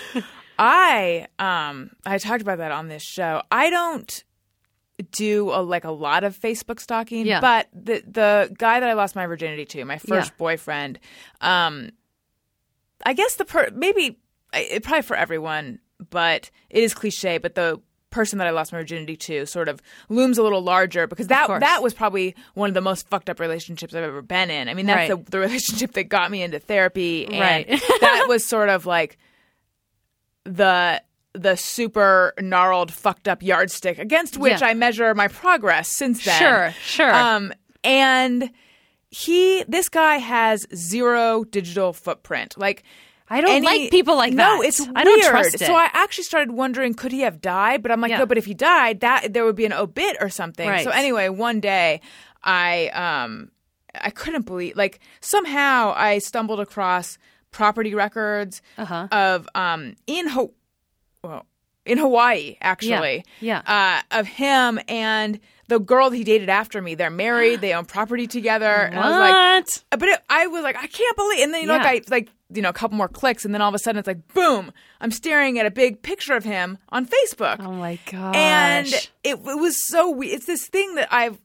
I 0.58 1.28
um 1.40 1.92
I 2.06 2.18
talked 2.18 2.42
about 2.42 2.60
that 2.60 2.72
on 2.72 2.88
this 2.88 3.04
show. 3.04 3.42
I 3.52 3.70
don't 3.70 4.24
do 5.12 5.50
a, 5.52 5.60
like 5.62 5.84
a 5.84 5.92
lot 5.92 6.24
of 6.24 6.40
Facebook 6.40 6.80
stalking. 6.80 7.26
Yeah. 7.26 7.42
But 7.42 7.68
the 7.74 8.02
the 8.08 8.56
guy 8.58 8.80
that 8.80 8.88
I 8.88 8.94
lost 8.94 9.16
my 9.16 9.26
virginity 9.28 9.66
to, 9.66 9.84
my 9.86 9.98
first 9.98 10.32
Yeah. 10.32 10.38
boyfriend, 10.38 11.00
um, 11.42 11.90
I 13.06 13.14
guess 13.14 13.36
the 13.36 13.44
per 13.46 13.70
maybe 13.74 14.18
it 14.54 14.84
probably 14.84 15.02
for 15.02 15.18
everyone, 15.18 15.80
but 16.10 16.50
it 16.70 16.84
is 16.84 16.94
cliche. 16.94 17.38
But 17.38 17.56
the 17.56 17.82
person 18.16 18.40
that 18.40 18.48
I 18.48 18.52
lost 18.52 18.72
my 18.72 18.80
virginity 18.80 19.16
to 19.18 19.46
sort 19.46 19.68
of 19.68 19.82
looms 20.10 20.38
a 20.38 20.44
little 20.44 20.62
larger 20.62 21.06
because 21.06 21.28
that 21.28 21.48
that 21.60 21.84
was 21.84 21.94
probably 21.94 22.34
one 22.54 22.70
of 22.70 22.74
the 22.74 22.82
most 22.82 23.08
fucked 23.10 23.30
up 23.30 23.40
relationships 23.40 23.94
I've 23.94 24.04
ever 24.04 24.22
been 24.22 24.50
in. 24.50 24.70
I 24.70 24.74
mean, 24.74 24.86
that's 24.86 25.10
Right. 25.12 25.26
the, 25.26 25.32
the 25.32 25.40
relationship 25.40 25.92
that 25.94 26.06
got 26.06 26.32
me 26.32 26.42
into 26.42 26.58
therapy, 26.60 27.26
and 27.26 27.40
Right. 27.40 27.68
that 28.02 28.26
was 28.28 28.46
sort 28.46 28.70
of 28.70 28.86
like 28.86 29.18
the 30.46 31.02
the 31.34 31.58
super 31.58 32.34
gnarled, 32.40 32.94
fucked 32.94 33.28
up 33.28 33.44
yardstick 33.44 34.00
against 34.00 34.38
which 34.38 34.62
Yeah. 34.62 34.68
I 34.70 34.74
measure 34.74 35.14
my 35.14 35.28
progress 35.28 35.90
since 35.90 36.24
then. 36.24 36.40
Sure, 36.40 36.72
sure. 36.82 37.14
Um, 37.14 37.52
and 37.84 38.50
he, 39.10 39.64
this 39.68 39.90
guy 39.90 40.16
has 40.18 40.66
zero 40.74 41.44
digital 41.44 41.92
footprint. 41.92 42.58
Like, 42.58 42.84
I 43.30 43.42
don't 43.42 43.50
any- 43.50 43.66
like 43.66 43.92
people 43.92 44.16
like 44.16 44.36
that. 44.36 44.56
no, 44.58 44.62
it's 44.62 44.80
I 44.96 45.04
don't 45.04 45.20
weird. 45.20 45.32
trust 45.32 45.56
it. 45.56 45.62
So 45.62 45.74
I 45.76 45.90
actually 45.94 46.26
started 46.26 46.52
wondering, 46.52 46.94
could 46.94 47.12
he 47.12 47.22
have 47.22 47.42
died? 47.42 47.82
But 47.82 47.92
I'm 47.92 48.00
like, 48.02 48.12
Yeah. 48.12 48.20
no. 48.20 48.26
But 48.26 48.38
if 48.38 48.46
he 48.46 48.54
died, 48.54 49.00
that 49.00 49.34
there 49.34 49.46
would 49.46 49.56
be 49.56 49.66
an 49.66 49.74
obit 49.74 50.18
or 50.22 50.30
something. 50.30 50.68
Right. 50.70 50.84
So 50.84 50.92
anyway, 50.92 51.30
one 51.30 51.60
day, 51.60 52.02
I 52.44 52.90
um, 52.90 53.50
I 54.00 54.10
couldn't 54.12 54.46
believe 54.46 54.76
like 54.76 55.00
somehow 55.22 55.94
I 55.96 56.20
stumbled 56.20 56.60
across 56.60 57.18
property 57.52 57.96
records 57.96 58.62
Uh-huh. 58.78 59.08
of 59.12 59.48
um 59.56 59.96
in 60.06 60.28
Ho- 60.28 60.54
well, 61.24 61.46
in 61.86 61.98
Hawaii 61.98 62.58
actually. 62.62 63.24
Yeah. 63.40 63.62
Uh, 63.66 64.20
of 64.20 64.28
him 64.28 64.80
and 64.88 65.40
the 65.68 65.80
girl 65.80 66.12
he 66.12 66.24
dated 66.24 66.50
after 66.50 66.80
me. 66.80 66.94
They're 66.94 67.10
married. 67.10 67.62
they 67.62 67.74
own 67.74 67.86
property 67.86 68.28
together. 68.28 68.66
And 68.68 69.00
I 69.00 69.10
was 69.10 69.18
like, 69.18 69.34
What? 69.92 70.00
but 70.00 70.10
it, 70.10 70.20
I 70.30 70.46
was 70.48 70.62
like, 70.62 70.76
I 70.78 70.86
can't 70.86 71.16
believe. 71.18 71.40
And 71.40 71.54
then 71.54 71.62
you 71.62 71.68
know, 71.68 71.76
Yeah. 71.78 71.84
like 71.84 72.04
I 72.08 72.12
like 72.16 72.30
you 72.54 72.62
know 72.62 72.70
a 72.70 72.74
couple 72.74 72.98
more 72.98 73.08
clicks, 73.08 73.44
and 73.46 73.54
then 73.54 73.62
all 73.62 73.70
of 73.70 73.76
a 73.76 73.80
sudden 73.80 74.00
it's 74.00 74.08
like, 74.08 74.28
boom! 74.34 74.72
I'm 75.02 75.12
staring 75.12 75.58
at 75.60 75.66
a 75.66 75.72
big 75.72 76.02
picture 76.02 76.36
of 76.36 76.44
him 76.44 76.78
on 76.90 77.06
Facebook, 77.08 77.58
Oh 77.60 77.72
my 77.72 77.98
gosh. 78.12 78.36
and 78.36 78.88
it, 78.88 79.10
it 79.24 79.40
was 79.44 79.82
so 79.84 80.10
weird. 80.12 80.34
It's 80.36 80.46
this 80.46 80.68
thing 80.68 80.96
that 80.96 81.08
I've 81.12 81.40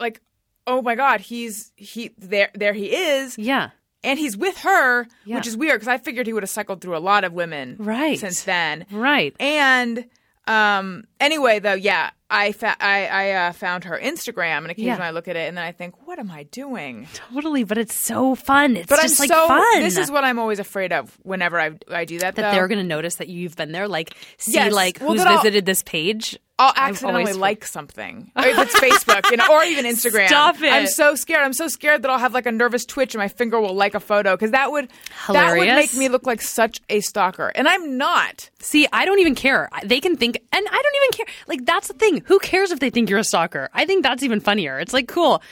like, 0.00 0.20
oh 0.66 0.82
my 0.82 0.94
god, 0.94 1.20
he's 1.20 1.72
he 1.76 2.10
there 2.18 2.50
there 2.54 2.72
he 2.72 2.86
is, 2.94 3.36
yeah. 3.38 3.70
and 4.04 4.18
he's 4.18 4.36
with 4.36 4.58
her, 4.58 5.06
Yeah. 5.24 5.36
which 5.36 5.46
is 5.46 5.56
weird 5.56 5.76
because 5.80 5.88
I 5.88 5.98
figured 5.98 6.26
he 6.26 6.32
would 6.32 6.42
have 6.42 6.50
cycled 6.50 6.80
through 6.80 6.96
a 6.96 6.98
lot 6.98 7.24
of 7.24 7.32
women 7.32 7.76
Right. 7.78 8.18
since 8.18 8.42
then, 8.42 8.86
Right. 8.90 9.34
and 9.40 10.06
um 10.46 11.04
anyway 11.20 11.58
though 11.58 11.74
yeah 11.74 12.10
i 12.30 12.52
fa- 12.52 12.76
i 12.80 13.06
i 13.06 13.30
uh, 13.32 13.52
found 13.52 13.84
her 13.84 13.98
instagram 14.02 14.58
and 14.58 14.70
occasionally 14.70 14.98
Yeah. 14.98 15.06
i 15.08 15.10
look 15.10 15.26
at 15.28 15.36
it 15.36 15.48
and 15.48 15.56
then 15.56 15.64
i 15.64 15.72
think 15.72 16.06
what 16.06 16.18
am 16.18 16.30
i 16.30 16.44
doing 16.44 17.06
Totally, 17.14 17.64
but 17.64 17.78
it's 17.78 17.94
so 17.94 18.34
fun. 18.34 18.76
It's 18.76 18.86
but 18.88 19.00
just 19.02 19.20
i'm 19.20 19.28
like 19.28 19.36
so 19.36 19.48
fun. 19.48 19.80
this 19.82 19.96
is 19.96 20.10
what 20.10 20.24
i'm 20.24 20.38
always 20.38 20.58
afraid 20.58 20.92
of 20.92 21.16
whenever 21.22 21.60
i 21.60 21.70
i 21.90 22.04
do 22.04 22.18
that 22.20 22.34
that 22.36 22.42
though. 22.42 22.50
they're 22.52 22.68
going 22.68 22.78
to 22.78 22.84
notice 22.84 23.16
that 23.16 23.28
you've 23.28 23.56
been 23.56 23.72
there. 23.72 23.88
Like, 23.88 24.14
see, 24.38 24.52
Yes. 24.54 24.72
like 24.72 24.98
Well, 25.00 25.10
who's 25.10 25.18
then 25.18 25.28
I'll- 25.28 25.38
visited 25.38 25.66
this 25.66 25.82
page. 25.82 26.38
I'll 26.58 26.72
accidentally 26.74 27.34
like 27.34 27.66
something. 27.66 28.30
Or 28.34 28.42
if 28.46 28.58
it's 28.58 28.74
Facebook, 28.80 29.30
you 29.30 29.36
know, 29.36 29.46
or 29.50 29.62
even 29.64 29.84
Instagram. 29.94 30.28
Stop 30.28 30.62
it. 30.62 30.72
I'm 30.72 30.86
so 30.86 31.14
scared. 31.14 31.44
I'm 31.44 31.52
so 31.52 31.68
scared 31.68 32.02
that 32.02 32.10
I'll 32.10 32.18
have 32.18 32.32
like 32.32 32.46
a 32.46 32.52
nervous 32.52 32.86
twitch 32.86 33.14
and 33.14 33.20
my 33.20 33.28
finger 33.28 33.60
will 33.60 33.74
like 33.74 33.94
a 33.94 34.00
photo 34.00 34.34
because 34.34 34.52
that 34.52 34.72
would 34.72 34.88
that 35.28 35.58
would 35.58 35.66
make 35.66 35.94
me 35.94 36.08
look 36.08 36.26
like 36.26 36.40
such 36.40 36.80
a 36.88 37.00
stalker, 37.00 37.48
and 37.54 37.68
I'm 37.68 37.98
not. 37.98 38.48
See, 38.60 38.86
I 38.92 39.04
don't 39.04 39.18
even 39.18 39.34
care. 39.34 39.68
They 39.84 40.00
can 40.00 40.16
think, 40.16 40.36
and 40.52 40.66
I 40.66 40.82
don't 40.82 40.96
even 40.96 41.26
care. 41.26 41.34
Like, 41.46 41.66
that's 41.66 41.88
the 41.88 41.94
thing. 41.94 42.22
Who 42.26 42.38
cares 42.38 42.70
if 42.70 42.80
they 42.80 42.90
think 42.90 43.10
you're 43.10 43.18
a 43.18 43.24
stalker? 43.24 43.68
I 43.74 43.84
think 43.84 44.02
that's 44.02 44.22
even 44.22 44.40
funnier. 44.40 44.78
It's 44.80 44.92
like, 44.92 45.08
cool. 45.08 45.42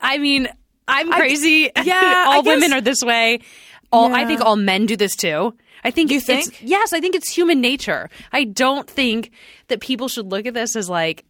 I 0.00 0.18
mean, 0.18 0.48
I'm 0.86 1.10
crazy. 1.10 1.70
yeah, 1.82 2.24
all 2.28 2.38
I 2.38 2.40
women 2.40 2.72
are 2.72 2.80
this 2.80 3.02
way. 3.02 3.40
All 3.90 4.14
I 4.14 4.24
think 4.24 4.40
all 4.40 4.56
men 4.56 4.86
do 4.86 4.96
this 4.96 5.16
too. 5.16 5.54
I 5.84 5.90
think 5.90 6.10
You 6.10 6.18
it's- 6.18 6.46
think? 6.48 6.60
yes, 6.62 6.92
I 6.92 7.00
think 7.00 7.14
it's 7.14 7.28
human 7.28 7.60
nature. 7.60 8.08
I 8.32 8.44
don't 8.44 8.88
think 8.88 9.30
that 9.68 9.80
people 9.80 10.08
should 10.08 10.26
look 10.26 10.46
at 10.46 10.54
this 10.54 10.76
as 10.76 10.88
like, 10.88 11.24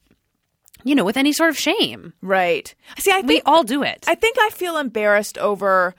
you 0.85 0.95
know, 0.95 1.05
with 1.05 1.17
any 1.17 1.33
sort 1.33 1.51
of 1.51 1.59
shame. 1.59 2.13
Right. 2.23 2.75
See, 2.99 3.11
I 3.11 3.17
think 3.23 3.29
We 3.29 3.41
all 3.43 3.63
do 3.65 3.83
it. 3.83 4.05
I 4.09 4.15
think 4.15 4.37
I 4.39 4.51
feel 4.51 4.77
embarrassed 4.79 5.39
over 5.39 5.95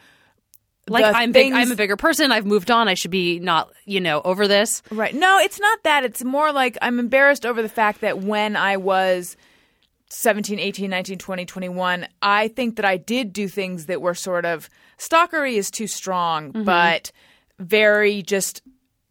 like 0.89 1.05
I'm 1.15 1.31
big. 1.31 1.53
I'm 1.53 1.71
a 1.71 1.75
bigger 1.77 1.95
person. 1.95 2.31
I've 2.33 2.45
moved 2.45 2.69
on. 2.69 2.89
I 2.89 2.93
should 2.93 3.09
be 3.11 3.39
not, 3.39 3.71
you 3.85 4.01
know, 4.01 4.21
over 4.25 4.47
this. 4.49 4.81
Right. 4.91 5.15
No, 5.15 5.39
it's 5.39 5.57
not 5.59 5.81
that. 5.83 6.03
It's 6.03 6.23
more 6.25 6.51
like 6.51 6.77
I'm 6.81 6.99
embarrassed 6.99 7.45
over 7.45 7.61
the 7.61 7.69
fact 7.69 8.01
that 8.01 8.19
when 8.19 8.57
I 8.57 8.75
was 8.75 9.37
17, 10.09 10.59
18, 10.59 10.89
19, 10.89 11.17
20, 11.17 11.45
21, 11.45 12.07
I 12.21 12.49
think 12.49 12.75
that 12.75 12.85
I 12.85 12.97
did 12.97 13.31
do 13.31 13.47
things 13.47 13.85
that 13.85 14.01
were 14.01 14.13
sort 14.13 14.43
of 14.45 14.69
stalkery 14.97 15.53
is 15.53 15.71
too 15.71 15.87
strong, 15.87 16.49
Mm-hmm. 16.51 16.63
but 16.65 17.11
very 17.59 18.21
just 18.21 18.61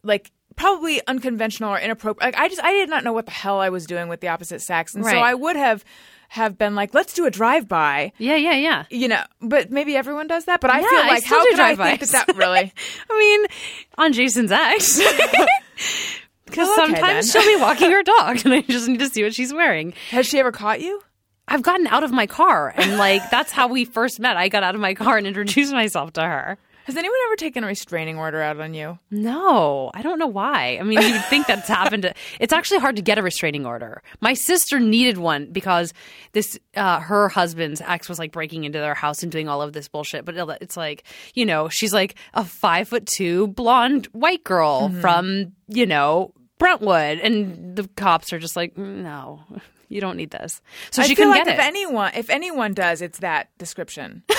like 0.03 0.31
probably 0.57 1.01
unconventional 1.07 1.73
or 1.73 1.79
inappropriate. 1.79 2.35
Like 2.35 2.43
I 2.43 2.49
just 2.49 2.63
I 2.63 2.73
did 2.73 2.89
not 2.91 3.05
know 3.05 3.13
what 3.13 3.27
the 3.27 3.33
hell 3.33 3.61
I 3.61 3.69
was 3.71 3.87
doing 3.87 4.09
with 4.09 4.21
the 4.21 4.29
opposite 4.29 4.61
sex. 4.63 4.95
And 4.95 5.05
so 5.05 5.17
I 5.17 5.35
would 5.35 5.57
have 5.57 5.85
have 6.29 6.57
been 6.57 6.75
like, 6.75 6.95
let's 6.95 7.13
do 7.13 7.27
a 7.27 7.31
drive 7.31 7.69
by. 7.69 8.13
Yeah, 8.19 8.37
yeah, 8.37 8.55
yeah. 8.55 8.85
You 8.91 9.09
know, 9.09 9.23
but 9.43 9.71
maybe 9.71 9.97
everyone 9.97 10.27
does 10.29 10.47
that. 10.47 10.61
But 10.61 10.71
I 10.71 10.81
Yeah, 10.81 10.89
feel 10.89 10.99
I 11.01 11.09
like 11.09 11.23
still 11.25 11.39
how 11.39 11.45
do 11.45 11.51
could 11.51 11.61
I 11.61 11.77
think 11.77 12.01
that 12.01 12.27
that 12.27 12.37
really? 12.37 12.73
I 13.11 13.19
mean, 13.19 13.47
on 13.99 14.13
Jason's 14.13 14.51
ex. 14.53 15.01
Because 16.45 16.69
Oh, 16.69 16.85
okay, 16.85 16.95
sometimes 16.95 17.33
she'll 17.33 17.47
be 17.47 17.57
walking 17.63 17.91
her 17.93 18.03
dog 18.03 18.41
and 18.45 18.53
I 18.53 18.61
just 18.61 18.87
need 18.87 18.99
to 18.99 19.09
see 19.09 19.23
what 19.23 19.35
she's 19.35 19.55
wearing. 19.55 19.95
Has 20.11 20.27
she 20.27 20.39
ever 20.39 20.53
caught 20.53 20.83
you? 20.83 21.03
I've 21.49 21.63
gotten 21.63 21.87
out 21.87 22.05
of 22.05 22.13
my 22.13 22.27
car 22.27 22.75
and 22.77 22.99
like 22.99 23.23
that's 23.31 23.51
how 23.53 23.69
we 23.69 23.87
first 23.87 24.21
met. 24.21 24.37
I 24.37 24.49
got 24.49 24.63
out 24.63 24.75
of 24.75 24.81
my 24.81 24.93
car 24.95 25.17
and 25.17 25.27
introduced 25.27 25.73
myself 25.73 26.13
to 26.15 26.23
her. 26.23 26.59
Has 26.85 26.97
anyone 26.97 27.17
ever 27.27 27.37
taken 27.37 27.63
a 27.63 27.67
restraining 27.69 28.19
order 28.19 28.43
out 28.43 28.59
on 28.61 28.75
you? 28.75 28.99
No, 29.11 29.91
I 29.95 30.03
don't 30.03 30.19
know 30.19 30.27
why. 30.27 30.79
I 30.81 30.83
mean, 30.83 31.01
you 31.01 31.13
would 31.13 31.25
think 31.27 31.47
that's 31.47 31.69
happened. 31.69 32.03
To, 32.03 32.15
it's 32.41 32.53
actually 32.53 32.81
hard 32.81 32.97
to 32.97 33.03
get 33.03 33.19
a 33.19 33.23
restraining 33.23 33.65
order. 33.67 34.03
My 34.21 34.35
sister 34.35 34.81
needed 34.81 35.19
one 35.19 35.47
because 35.53 35.95
this, 36.33 36.59
uh, 36.77 37.01
her 37.01 37.29
husband's 37.29 37.81
ex 37.81 38.09
was 38.09 38.19
like 38.19 38.33
breaking 38.33 38.65
into 38.65 38.79
their 38.79 38.95
house 38.95 39.23
and 39.23 39.31
doing 39.31 39.49
all 39.49 39.63
of 39.63 39.73
this 39.73 39.87
bullshit. 39.89 40.25
But 40.25 40.37
it's 40.61 40.77
like, 40.77 41.05
you 41.35 41.47
know, 41.47 41.69
she's 41.69 41.93
like 41.93 42.17
a 42.35 42.45
five 42.45 42.89
foot 42.89 43.07
two 43.07 43.47
blonde 43.49 44.07
white 44.07 44.43
girl 44.45 44.89
from, 45.01 45.53
you 45.69 45.87
know, 45.87 46.33
Brentwood, 46.59 47.19
and 47.19 47.75
the 47.75 47.89
cops 47.97 48.33
are 48.33 48.39
just 48.39 48.55
like, 48.55 48.77
"Mm, 48.77 49.03
no, 49.03 49.41
you 49.93 50.01
don't 50.01 50.17
need 50.17 50.31
this. 50.31 50.61
So 50.91 51.03
I 51.03 51.07
she 51.07 51.15
feel 51.15 51.27
couldn't 51.27 51.39
like 51.39 51.45
get 51.45 51.55
if 51.55 51.61
it. 51.61 51.67
anyone 51.67 52.13
if 52.15 52.31
anyone 52.31 52.75
does, 52.75 53.03
it's 53.03 53.19
that 53.21 53.49
description. 53.59 54.23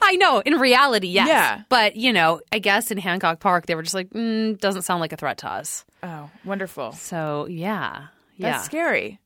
I 0.00 0.16
know 0.18 0.40
in 0.40 0.54
reality, 0.54 1.08
yes. 1.08 1.28
Yeah. 1.28 1.62
But 1.68 1.96
you 1.96 2.12
know, 2.12 2.40
I 2.52 2.58
guess 2.58 2.90
in 2.90 2.98
Hancock 2.98 3.40
Park, 3.40 3.66
they 3.66 3.74
were 3.74 3.82
just 3.82 3.94
like, 3.94 4.10
mm, 4.10 4.58
doesn't 4.60 4.82
sound 4.82 5.00
like 5.00 5.12
a 5.12 5.16
threat 5.16 5.38
to 5.38 5.48
us. 5.50 5.84
oh, 6.02 6.30
wonderful. 6.44 6.92
So 6.92 7.46
yeah, 7.48 8.06
That's 8.38 8.58
yeah, 8.58 8.60
scary. 8.62 9.20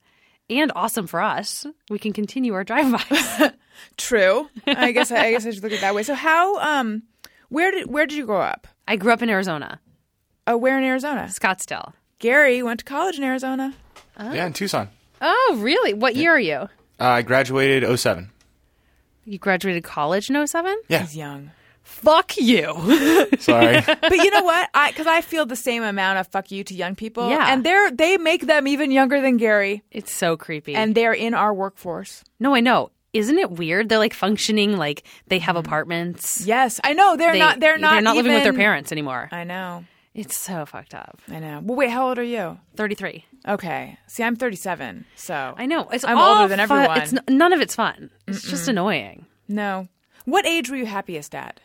and 0.50 0.70
awesome 0.76 1.06
for 1.06 1.20
us. 1.20 1.66
We 1.90 1.98
can 1.98 2.12
continue 2.12 2.52
our 2.54 2.64
drive-bys. 2.64 3.50
True. 3.96 4.48
I 4.66 4.92
guess 4.92 5.10
I, 5.10 5.30
guess 5.32 5.46
I 5.46 5.50
should 5.50 5.62
look 5.62 5.72
at 5.72 5.78
it 5.78 5.80
that 5.80 5.94
way. 5.94 6.02
So 6.02 6.14
how 6.14 6.58
um 6.60 7.02
where 7.48 7.70
did 7.70 7.90
where 7.90 8.06
did 8.06 8.16
you 8.16 8.26
grow 8.26 8.40
up? 8.40 8.66
I 8.86 8.96
grew 8.96 9.12
up 9.12 9.22
in 9.22 9.30
Arizona, 9.30 9.80
Oh, 10.46 10.56
where 10.56 10.76
in 10.76 10.84
Arizona? 10.84 11.22
Scottsdale. 11.30 11.92
Gary 12.18 12.62
went 12.62 12.80
to 12.80 12.84
college 12.84 13.16
in 13.16 13.24
Arizona. 13.24 13.74
Yeah, 14.18 14.46
in 14.46 14.52
Tucson. 14.52 14.88
Oh, 15.22 15.56
really? 15.60 15.94
What 15.94 16.16
year 16.16 16.32
are 16.32 16.40
you? 16.40 16.56
Uh, 16.56 16.68
I 16.98 17.22
graduated 17.22 17.98
07. 17.98 18.30
You 19.24 19.38
graduated 19.38 19.84
college 19.84 20.28
in 20.28 20.46
07? 20.46 20.76
Yeah, 20.88 21.00
He's 21.02 21.16
young. 21.16 21.50
Fuck 21.84 22.36
you. 22.36 22.64
sorry. 23.40 23.80
But 23.84 24.12
you 24.16 24.30
know 24.30 24.42
what? 24.44 24.68
I 24.72 24.90
because 24.90 25.06
I 25.08 25.20
feel 25.20 25.46
the 25.46 25.56
same 25.56 25.82
amount 25.82 26.18
of 26.18 26.28
fuck 26.28 26.50
you 26.52 26.62
to 26.64 26.74
young 26.74 26.94
people. 26.94 27.28
Yeah. 27.28 27.52
And 27.52 27.64
they're 27.64 27.90
they 27.90 28.16
make 28.18 28.46
them 28.46 28.68
even 28.68 28.90
younger 28.92 29.20
than 29.20 29.36
Gary. 29.36 29.82
it's 29.90 30.12
so 30.12 30.36
creepy. 30.36 30.74
And 30.76 30.94
they're 30.94 31.12
in 31.12 31.34
our 31.34 31.52
workforce. 31.52 32.22
no, 32.38 32.54
I 32.54 32.60
know. 32.60 32.90
Isn't 33.12 33.38
it 33.38 33.50
weird? 33.50 33.88
They're 33.90 33.98
like 33.98 34.14
functioning 34.14 34.76
like 34.78 35.02
they 35.26 35.38
have 35.40 35.56
apartments. 35.56 36.46
Yes. 36.46 36.80
I 36.84 36.92
know. 36.94 37.16
They're 37.16 37.32
They- 37.32 37.38
not 37.40 37.60
they're 37.60 37.78
not 37.78 37.92
They're 37.94 38.00
not 38.02 38.16
living 38.16 38.32
with 38.32 38.42
their 38.44 38.52
even- 38.52 38.60
parents 38.60 38.92
anymore. 38.92 39.28
I 39.32 39.44
know. 39.44 39.84
It's 40.14 40.36
so 40.36 40.66
fucked 40.66 40.94
up. 40.94 41.20
I 41.30 41.38
know. 41.38 41.60
Well 41.64 41.76
wait, 41.76 41.90
how 41.90 42.08
old 42.08 42.18
are 42.18 42.22
you? 42.22 42.58
33. 42.76 43.24
Okay. 43.48 43.98
See, 44.08 44.22
I'm 44.22 44.36
37. 44.36 45.06
So 45.16 45.54
I 45.56 45.66
know. 45.66 45.88
It's 45.88 46.04
I'm 46.04 46.18
older 46.18 46.48
than 46.48 46.58
fun- 46.66 46.78
everyone. 46.80 47.00
It's 47.02 47.12
n- 47.14 47.38
none 47.38 47.52
of 47.52 47.60
it's 47.60 47.74
fun. 47.74 48.10
It's 48.28 48.42
just 48.42 48.68
annoying. 48.68 49.24
No. 49.48 49.88
What 50.26 50.46
age 50.46 50.70
were 50.70 50.76
you 50.76 50.86
happiest 50.86 51.34
at? 51.34 51.60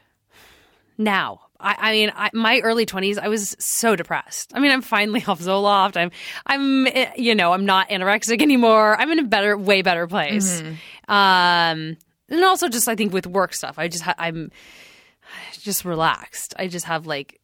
Now, 0.97 1.41
I, 1.59 1.75
I 1.77 1.91
mean, 1.91 2.11
I, 2.15 2.29
my 2.33 2.59
early 2.61 2.85
twenties, 2.85 3.17
I 3.17 3.27
was 3.27 3.55
so 3.59 3.95
depressed. 3.95 4.51
I 4.55 4.59
mean, 4.59 4.71
I'm 4.71 4.81
finally 4.81 5.23
off 5.27 5.39
Zoloft. 5.39 5.95
I'm, 5.97 6.09
I'm, 6.45 6.87
eh, 6.87 7.11
you 7.17 7.35
know, 7.35 7.53
I'm 7.53 7.65
not 7.65 7.89
anorexic 7.89 8.41
anymore. 8.41 8.99
I'm 8.99 9.11
in 9.11 9.19
a 9.19 9.23
better, 9.23 9.57
way 9.57 9.81
better 9.83 10.07
place. 10.07 10.61
Um, 11.07 11.97
and 12.29 12.43
also 12.43 12.67
just 12.69 12.87
I 12.87 12.95
think 12.95 13.13
with 13.13 13.27
work 13.27 13.53
stuff, 13.53 13.77
I 13.77 13.87
just 13.89 14.03
ha- 14.03 14.15
I'm 14.17 14.51
just 15.61 15.85
relaxed. 15.85 16.53
I 16.57 16.67
just 16.67 16.85
have 16.85 17.05
like, 17.05 17.39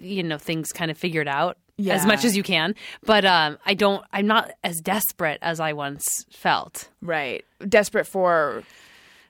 you 0.00 0.22
know, 0.22 0.38
things 0.38 0.72
kind 0.72 0.90
of 0.90 0.98
figured 0.98 1.28
out. 1.28 1.58
as 1.88 2.06
much 2.06 2.24
as 2.24 2.36
you 2.36 2.42
can. 2.42 2.74
But 3.04 3.24
um, 3.24 3.58
I 3.66 3.74
don't. 3.74 4.04
I'm 4.12 4.26
not 4.26 4.52
as 4.62 4.80
desperate 4.80 5.38
as 5.42 5.58
I 5.60 5.72
once 5.72 6.06
felt. 6.30 6.88
Right. 7.00 7.44
Desperate 7.68 8.06
for 8.06 8.62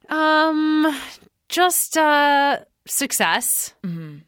Um, 0.09 0.95
just 1.49 1.97
uh, 1.97 2.61
success. 2.87 3.75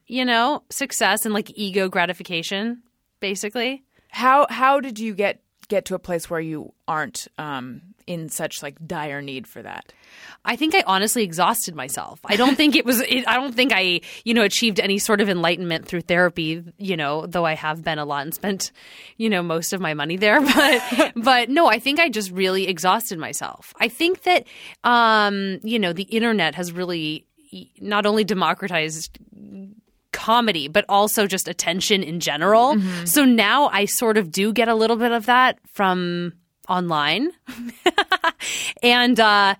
You 0.06 0.24
know, 0.24 0.62
success 0.70 1.24
and 1.24 1.34
like 1.34 1.50
ego 1.56 1.88
gratification, 1.88 2.82
basically. 3.20 3.82
how 4.10 4.46
how 4.50 4.80
did 4.80 4.98
you 4.98 5.14
get 5.14 5.40
get 5.68 5.84
to 5.86 5.94
a 5.94 5.98
place 5.98 6.28
where 6.30 6.40
you 6.40 6.72
aren't 6.86 7.26
um 7.38 7.80
in 8.06 8.28
such 8.28 8.62
like 8.62 8.76
dire 8.86 9.22
need 9.22 9.46
for 9.46 9.62
that? 9.62 9.92
I 10.44 10.56
think 10.56 10.74
I 10.74 10.82
honestly 10.86 11.24
exhausted 11.24 11.74
myself. 11.74 12.20
I 12.24 12.36
don't 12.36 12.56
think 12.56 12.76
it 12.76 12.84
was. 12.84 13.00
It, 13.00 13.26
I 13.26 13.36
don't 13.36 13.54
think 13.54 13.72
I, 13.74 14.00
you 14.24 14.34
know, 14.34 14.42
achieved 14.42 14.78
any 14.78 14.98
sort 14.98 15.20
of 15.20 15.28
enlightenment 15.28 15.86
through 15.86 16.02
therapy. 16.02 16.62
You 16.78 16.96
know, 16.96 17.26
though 17.26 17.44
I 17.44 17.54
have 17.54 17.82
been 17.82 17.98
a 17.98 18.04
lot 18.04 18.22
and 18.22 18.34
spent, 18.34 18.72
you 19.16 19.30
know, 19.30 19.42
most 19.42 19.72
of 19.72 19.80
my 19.80 19.94
money 19.94 20.16
there. 20.16 20.40
But, 20.54 21.12
but 21.16 21.50
no, 21.50 21.66
I 21.66 21.78
think 21.78 21.98
I 21.98 22.08
just 22.08 22.30
really 22.30 22.68
exhausted 22.68 23.18
myself. 23.18 23.74
I 23.80 23.88
think 23.88 24.22
that, 24.22 24.46
um, 24.84 25.58
you 25.62 25.78
know, 25.78 25.92
the 25.92 26.04
internet 26.04 26.54
has 26.54 26.70
really 26.72 27.26
not 27.80 28.06
only 28.06 28.24
democratized 28.24 29.18
comedy, 30.12 30.68
but 30.68 30.84
also 30.88 31.26
just 31.26 31.48
attention 31.48 32.02
in 32.02 32.20
general. 32.20 32.80
So 33.04 33.24
now 33.24 33.68
I 33.68 33.84
sort 33.86 34.16
of 34.16 34.30
do 34.30 34.52
get 34.52 34.68
a 34.68 34.74
little 34.74 34.96
bit 34.96 35.12
of 35.12 35.26
that 35.26 35.58
from 35.72 36.32
online. 36.68 37.30
and 38.82 39.18
uh 39.20 39.54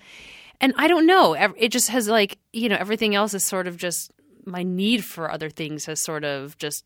and 0.61 0.73
I 0.77 0.89
don't 0.89 1.07
know, 1.07 1.35
it 1.35 1.69
just 1.71 1.91
has 1.91 2.09
like, 2.09 2.39
you 2.53 2.69
know, 2.69 2.77
everything 2.77 3.15
else 3.15 3.35
is 3.35 3.45
sort 3.45 3.67
of 3.67 3.77
just 3.77 4.11
my 4.47 4.63
need 4.63 5.05
for 5.05 5.31
other 5.31 5.51
things 5.51 5.87
has 5.87 6.03
sort 6.03 6.25
of 6.25 6.57
just 6.59 6.85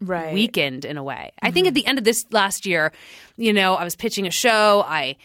Right. 0.00 0.32
weakened 0.32 0.84
in 0.84 0.96
a 0.96 1.02
way. 1.02 1.32
I 1.42 1.50
think 1.50 1.66
at 1.66 1.74
the 1.74 1.84
end 1.84 1.98
of 1.98 2.04
this 2.04 2.24
last 2.30 2.64
year, 2.66 2.92
you 3.36 3.52
know, 3.52 3.74
I 3.74 3.82
was 3.82 3.96
pitching 3.96 4.28
a 4.28 4.30
show, 4.30 4.84
I 4.86 5.16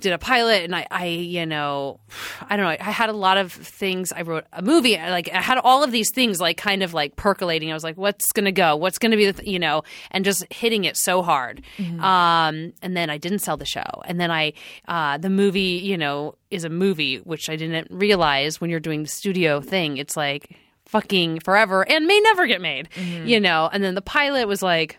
did 0.00 0.12
a 0.12 0.18
pilot 0.18 0.64
and 0.64 0.74
I, 0.74 0.86
I 0.90 1.06
you 1.06 1.44
know 1.46 2.00
i 2.48 2.56
don't 2.56 2.64
know 2.64 2.76
i 2.84 2.90
had 2.90 3.10
a 3.10 3.12
lot 3.12 3.36
of 3.36 3.52
things. 3.52 4.12
I 4.12 4.22
wrote 4.22 4.44
a 4.52 4.62
movie 4.62 4.98
I, 4.98 5.10
like 5.10 5.30
i 5.32 5.40
had 5.40 5.58
all 5.58 5.82
of 5.82 5.92
these 5.92 6.10
things 6.10 6.40
like 6.40 6.56
kind 6.56 6.82
of 6.82 6.94
like 6.94 7.16
percolating. 7.16 7.70
I 7.70 7.74
was 7.74 7.84
like 7.84 7.96
what's 7.96 8.32
gonna 8.32 8.52
go? 8.52 8.76
What's 8.76 8.98
gonna 8.98 9.16
be 9.16 9.26
the 9.26 9.34
th-, 9.34 9.48
you 9.48 9.58
know 9.58 9.82
and 10.10 10.24
just 10.24 10.50
hitting 10.52 10.84
it 10.84 10.96
so 10.96 11.22
hard. 11.22 11.62
Um 12.00 12.72
and 12.82 12.96
then 12.96 13.10
i 13.10 13.18
didn't 13.18 13.40
sell 13.40 13.56
the 13.56 13.66
show. 13.66 14.02
And 14.06 14.20
then 14.20 14.30
i 14.30 14.52
uh 14.88 15.18
the 15.18 15.30
movie 15.30 15.80
you 15.82 15.98
know 15.98 16.36
is 16.50 16.64
a 16.64 16.70
movie 16.70 17.18
which 17.18 17.48
i 17.50 17.56
didn't 17.56 17.88
realize 17.90 18.60
when 18.60 18.70
you're 18.70 18.80
doing 18.80 19.02
the 19.02 19.08
studio 19.08 19.60
thing 19.60 19.96
it's 19.98 20.16
like 20.16 20.56
fucking 20.86 21.40
forever 21.40 21.86
and 21.88 22.06
may 22.06 22.20
never 22.20 22.46
get 22.46 22.60
made 22.60 22.88
you 23.24 23.40
know? 23.40 23.68
And 23.72 23.82
then 23.84 23.94
the 23.94 24.02
pilot 24.02 24.46
was 24.48 24.62
like 24.62 24.98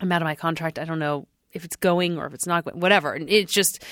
I'm 0.00 0.12
out 0.12 0.20
of 0.20 0.26
my 0.26 0.34
contract. 0.34 0.78
I 0.78 0.84
don't 0.84 0.98
know 0.98 1.26
if 1.56 1.64
it's 1.64 1.74
going 1.76 2.18
or 2.18 2.26
if 2.26 2.34
it's 2.34 2.46
not 2.46 2.64
going, 2.64 2.78
whatever. 2.78 3.12
And 3.14 3.28
it's 3.28 3.52
just, 3.52 3.82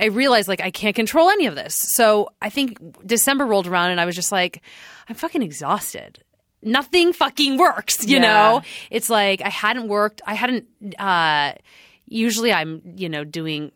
I 0.00 0.06
realized 0.06 0.48
like 0.48 0.60
I 0.60 0.70
can't 0.70 0.96
control 0.96 1.28
any 1.28 1.46
of 1.46 1.54
this. 1.54 1.74
So 1.94 2.30
I 2.40 2.48
think 2.48 2.78
December 3.06 3.44
rolled 3.44 3.66
around 3.66 3.90
and 3.90 4.00
I 4.00 4.06
was 4.06 4.14
just 4.16 4.32
like, 4.32 4.62
I'm 5.08 5.14
fucking 5.14 5.42
exhausted. 5.42 6.22
Nothing 6.62 7.12
fucking 7.12 7.58
works, 7.58 8.04
you 8.06 8.16
Yeah. 8.16 8.22
know? 8.22 8.62
It's 8.90 9.10
like 9.10 9.42
I 9.42 9.48
hadn't 9.50 9.88
worked. 9.88 10.22
I 10.26 10.34
hadn't, 10.34 10.66
uh, 10.98 11.52
usually 12.06 12.52
I'm, 12.52 12.80
you 12.96 13.08
know, 13.08 13.22
doing, 13.24 13.70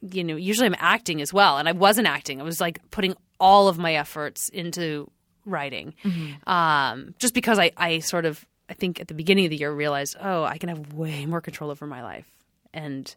you 0.00 0.24
know, 0.24 0.36
usually 0.36 0.66
I'm 0.66 0.76
acting 0.78 1.20
as 1.20 1.32
well. 1.32 1.58
And 1.58 1.68
I 1.68 1.72
wasn't 1.72 2.08
acting. 2.08 2.40
I 2.40 2.44
was 2.44 2.60
like 2.60 2.80
putting 2.90 3.14
all 3.38 3.68
of 3.68 3.76
my 3.78 3.94
efforts 3.94 4.48
into 4.48 5.10
writing. 5.44 5.94
Um, 6.46 7.14
just 7.18 7.34
because 7.34 7.58
I, 7.58 7.70
I 7.76 7.98
sort 8.00 8.24
of, 8.24 8.44
I 8.68 8.74
think 8.74 9.00
at 9.00 9.06
the 9.06 9.14
beginning 9.14 9.44
of 9.44 9.50
the 9.50 9.56
year 9.56 9.72
realized, 9.72 10.16
oh, 10.20 10.42
I 10.42 10.58
can 10.58 10.68
have 10.68 10.92
way 10.94 11.24
more 11.26 11.40
control 11.40 11.70
over 11.70 11.86
my 11.86 12.02
life 12.02 12.26
and 12.72 13.14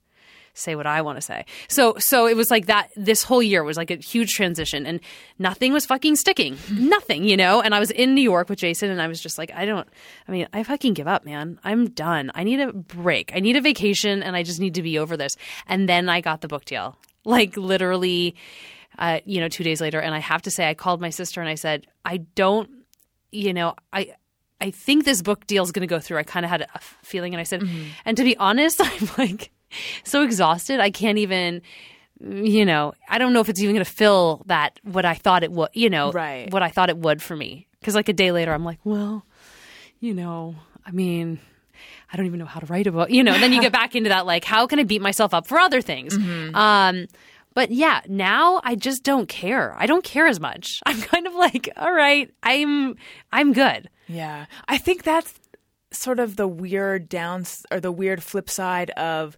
say 0.54 0.76
what 0.76 0.86
I 0.86 1.02
want 1.02 1.18
to 1.18 1.22
say. 1.22 1.45
So 1.68 1.95
so 2.00 2.28
it 2.28 2.36
was 2.36 2.52
like 2.52 2.66
that 2.66 2.89
this 2.95 3.24
whole 3.24 3.41
year 3.41 3.64
was 3.64 3.78
like 3.78 3.91
a 3.91 3.95
huge 3.95 4.32
transition 4.32 4.86
and 4.86 5.00
nothing 5.38 5.72
was 5.72 5.86
fucking 5.86 6.16
sticking. 6.16 6.58
nothing, 6.72 7.24
you 7.24 7.38
know? 7.38 7.62
And 7.62 7.74
I 7.74 7.80
was 7.80 7.91
in 7.91 8.14
New 8.14 8.22
York 8.22 8.50
with 8.50 8.60
Jason 8.60 8.89
and 8.89 9.02
I 9.02 9.08
was 9.08 9.22
just 9.22 9.38
like, 9.38 9.52
I 9.54 9.66
don't 9.66 9.88
I 10.28 10.32
mean, 10.32 10.47
I 10.54 10.64
fucking 10.64 10.93
give 10.93 11.08
up, 11.08 11.26
man. 11.26 11.60
I'm 11.64 11.89
done. 11.89 12.32
I 12.36 12.43
need 12.43 12.60
a 12.60 12.74
break. 12.74 13.32
I 13.34 13.39
need 13.39 13.56
a 13.56 13.62
vacation 13.62 14.22
and 14.22 14.36
I 14.36 14.43
just 14.43 14.60
need 14.60 14.76
to 14.76 14.84
be 14.84 15.00
over 15.00 15.16
this. 15.16 15.36
And 15.68 15.88
then 15.88 16.10
I 16.10 16.22
got 16.22 16.41
the 16.41 16.47
book 16.47 16.66
deal. 16.66 16.97
Like 17.26 17.58
literally 17.58 18.36
uh, 18.97 19.20
you 19.24 19.39
know, 19.39 19.47
two 19.47 19.64
days 19.64 19.80
later, 19.80 20.00
and 20.00 20.14
I 20.14 20.20
have 20.20 20.41
to 20.43 20.52
say, 20.52 20.68
I 20.68 20.74
called 20.74 21.00
my 21.00 21.10
sister 21.10 21.39
and 21.39 21.50
I 21.50 21.56
said, 21.56 21.88
I 22.04 22.18
don't, 22.18 22.70
you 23.32 23.54
know, 23.54 23.76
I, 23.93 24.14
I 24.62 24.72
think 24.72 25.05
this 25.05 25.22
book 25.22 25.47
deal 25.47 25.64
is 25.64 25.72
going 25.72 25.88
to 25.88 25.93
go 25.95 25.99
through. 25.99 26.18
I 26.18 26.24
kind 26.24 26.45
of 26.45 26.49
had 26.49 26.62
a 26.62 26.80
feeling, 27.03 27.34
and 27.34 27.39
I 27.39 27.43
said, 27.43 27.64
and 28.05 28.18
to 28.18 28.24
be 28.24 28.36
honest, 28.38 28.82
I'm 28.84 29.10
like 29.18 29.51
so 30.03 30.24
exhausted. 30.24 30.80
I 30.80 30.89
can't 30.91 31.18
even, 31.18 31.62
you 32.22 32.66
know, 32.66 32.93
I 33.07 33.18
don't 33.18 33.34
know 33.34 33.39
if 33.39 33.49
it's 33.49 33.62
even 33.62 33.76
going 33.76 33.86
to 33.86 33.91
fill 33.91 34.43
that 34.47 34.80
what 34.84 35.05
I 35.05 35.14
thought 35.16 35.43
it 35.43 35.51
would, 35.51 35.70
you 35.74 35.89
know, 35.89 36.12
Right. 36.12 36.51
what 36.51 36.62
I 36.64 36.70
thought 36.70 36.89
it 36.89 36.97
would 36.97 37.22
for 37.22 37.36
me. 37.36 37.68
Because 37.80 37.95
like 37.95 38.10
a 38.10 38.14
day 38.14 38.32
later, 38.32 38.51
I'm 38.53 38.66
like, 38.66 38.80
well, 38.84 39.26
you 39.99 40.14
know, 40.14 40.55
I 40.86 40.91
mean. 40.91 41.39
I 42.12 42.18
don't 42.18 42.26
even 42.26 42.39
know 42.39 42.45
how 42.45 42.60
to 42.60 42.66
write 42.66 42.88
about, 42.88 43.12
you 43.12 43.24
know. 43.24 43.38
Then 43.38 43.53
you 43.53 43.62
get 43.62 43.72
back 43.82 43.95
into 43.95 44.10
that, 44.10 44.26
like, 44.26 44.43
how 44.43 44.66
can 44.66 44.80
I 44.80 44.84
beat 44.84 45.01
myself 45.01 45.32
up 45.34 45.45
for 45.47 45.60
other 45.60 45.80
things? 45.80 46.18
Um, 46.55 47.05
but 47.53 47.72
yeah, 47.72 48.01
now 48.10 48.60
I 48.64 48.74
just 48.76 49.03
don't 49.03 49.30
care. 49.30 49.76
I 49.78 49.86
don't 49.86 50.03
care 50.03 50.26
as 50.26 50.39
much. 50.39 50.82
I'm 50.88 50.99
kind 51.01 51.28
of 51.28 51.36
like, 51.36 51.70
all 51.78 51.93
right, 51.93 52.30
I'm, 52.41 52.95
I'm 53.32 53.53
good. 53.53 53.89
Yeah. 54.10 54.47
I 54.68 54.78
think 54.78 55.03
that's 55.03 55.34
sort 55.91 56.20
of 56.20 56.36
the 56.36 56.47
weird 56.47 57.07
downs 57.07 57.66
or 57.72 57.80
the 57.80 57.91
weird 57.91 58.22
flip 58.22 58.49
side 58.49 58.89
of 58.91 59.38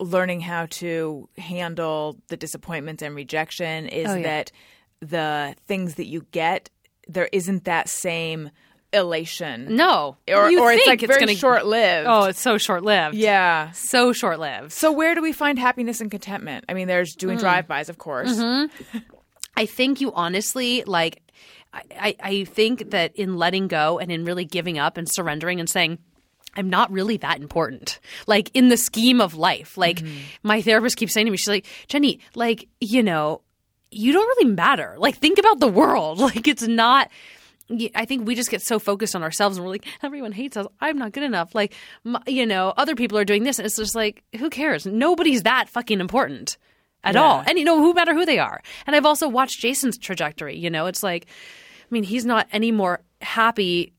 learning 0.00 0.40
how 0.40 0.66
to 0.66 1.28
handle 1.36 2.18
the 2.28 2.36
disappointments 2.36 3.02
and 3.02 3.14
rejection 3.14 3.86
is 3.86 4.08
Oh, 4.08 4.14
yeah. 4.14 4.22
that 4.22 4.52
the 5.00 5.54
things 5.66 5.96
that 5.96 6.06
you 6.06 6.26
get 6.32 6.70
there 7.06 7.28
isn't 7.32 7.64
that 7.64 7.88
same 7.88 8.50
elation. 8.92 9.74
No, 9.76 10.16
Or, 10.28 10.50
You 10.50 10.62
or 10.62 10.72
it's 10.72 10.86
like 10.86 11.00
very 11.00 11.20
gonna- 11.20 11.34
short 11.34 11.66
lived. 11.66 12.06
Oh, 12.08 12.24
it's 12.24 12.40
so 12.40 12.58
short 12.58 12.82
lived. 12.84 13.16
yeah. 13.16 13.72
so 13.72 14.12
short 14.12 14.38
lived. 14.38 14.72
So 14.72 14.92
where 14.92 15.14
do 15.14 15.22
we 15.22 15.32
find 15.32 15.58
happiness 15.58 16.00
and 16.00 16.10
contentment? 16.10 16.64
I 16.68 16.74
mean, 16.74 16.86
there's 16.88 17.14
doing 17.14 17.36
hmm. 17.36 17.42
drive-bys, 17.42 17.88
of 17.88 17.98
course. 17.98 18.32
Mm-hmm. 18.32 18.98
I 19.56 19.66
think 19.66 20.00
you 20.00 20.12
honestly 20.12 20.82
like. 20.86 21.20
I, 21.98 22.16
I, 22.20 22.44
think 22.44 22.90
that 22.90 23.16
in 23.16 23.36
letting 23.36 23.68
go 23.68 23.98
and 23.98 24.12
in 24.12 24.24
really 24.24 24.44
giving 24.44 24.78
up 24.78 24.96
and 24.96 25.08
surrendering 25.10 25.60
and 25.60 25.68
saying. 25.68 25.98
I'm 26.56 26.70
not 26.70 26.92
really 26.92 27.16
that 27.16 27.40
important. 27.40 27.98
Like 28.28 28.48
in 28.54 28.68
the 28.68 28.76
scheme 28.76 29.20
of 29.20 29.34
life. 29.34 29.76
Like 29.76 29.96
mm-hmm. 29.96 30.18
my 30.44 30.62
therapist 30.62 30.96
keeps 30.96 31.12
saying 31.12 31.26
to 31.26 31.32
me, 31.32 31.36
she's 31.36 31.48
like, 31.48 31.66
Jenny, 31.88 32.20
like, 32.36 32.68
you 32.80 33.02
know, 33.02 33.40
you 33.90 34.12
don't 34.12 34.24
really 34.24 34.54
matter. 34.54 34.94
Like 34.96 35.16
think 35.16 35.40
about 35.40 35.58
the 35.58 35.66
world. 35.66 36.18
Like 36.24 36.46
it's 36.46 36.62
not 36.62 37.10
I 37.94 38.04
think 38.04 38.26
we 38.26 38.34
just 38.34 38.50
get 38.50 38.62
so 38.62 38.78
focused 38.78 39.16
on 39.16 39.22
ourselves 39.22 39.56
and 39.56 39.64
we're 39.64 39.72
like, 39.72 39.86
everyone 40.02 40.32
hates 40.32 40.56
us. 40.56 40.66
I'm 40.80 40.98
not 40.98 41.12
good 41.12 41.22
enough. 41.22 41.54
Like, 41.54 41.74
m 42.04 42.18
you 42.26 42.44
know, 42.44 42.74
other 42.76 42.94
people 42.94 43.16
are 43.16 43.24
doing 43.24 43.42
this. 43.42 43.58
And 43.58 43.64
it's 43.64 43.76
just 43.76 43.94
like, 43.94 44.22
who 44.38 44.50
cares? 44.50 44.84
Nobody's 44.84 45.44
that 45.44 45.70
fucking 45.70 46.00
important 46.00 46.58
at 47.02 47.16
all. 47.16 47.42
And, 47.46 47.58
you 47.58 47.64
know, 47.64 47.80
who 47.80 47.94
matter 47.94 48.12
who 48.14 48.26
they 48.26 48.38
are. 48.38 48.60
And 48.86 48.94
I've 48.94 49.06
also 49.06 49.28
watched 49.28 49.60
Jason's 49.60 49.96
trajectory. 49.96 50.58
You 50.58 50.68
know, 50.68 50.86
it's 50.86 51.02
like, 51.02 51.26
mean, 51.94 52.04
he's 52.04 52.26
not 52.26 52.46
any 52.52 52.70
more 52.72 53.00
happy 53.22 53.92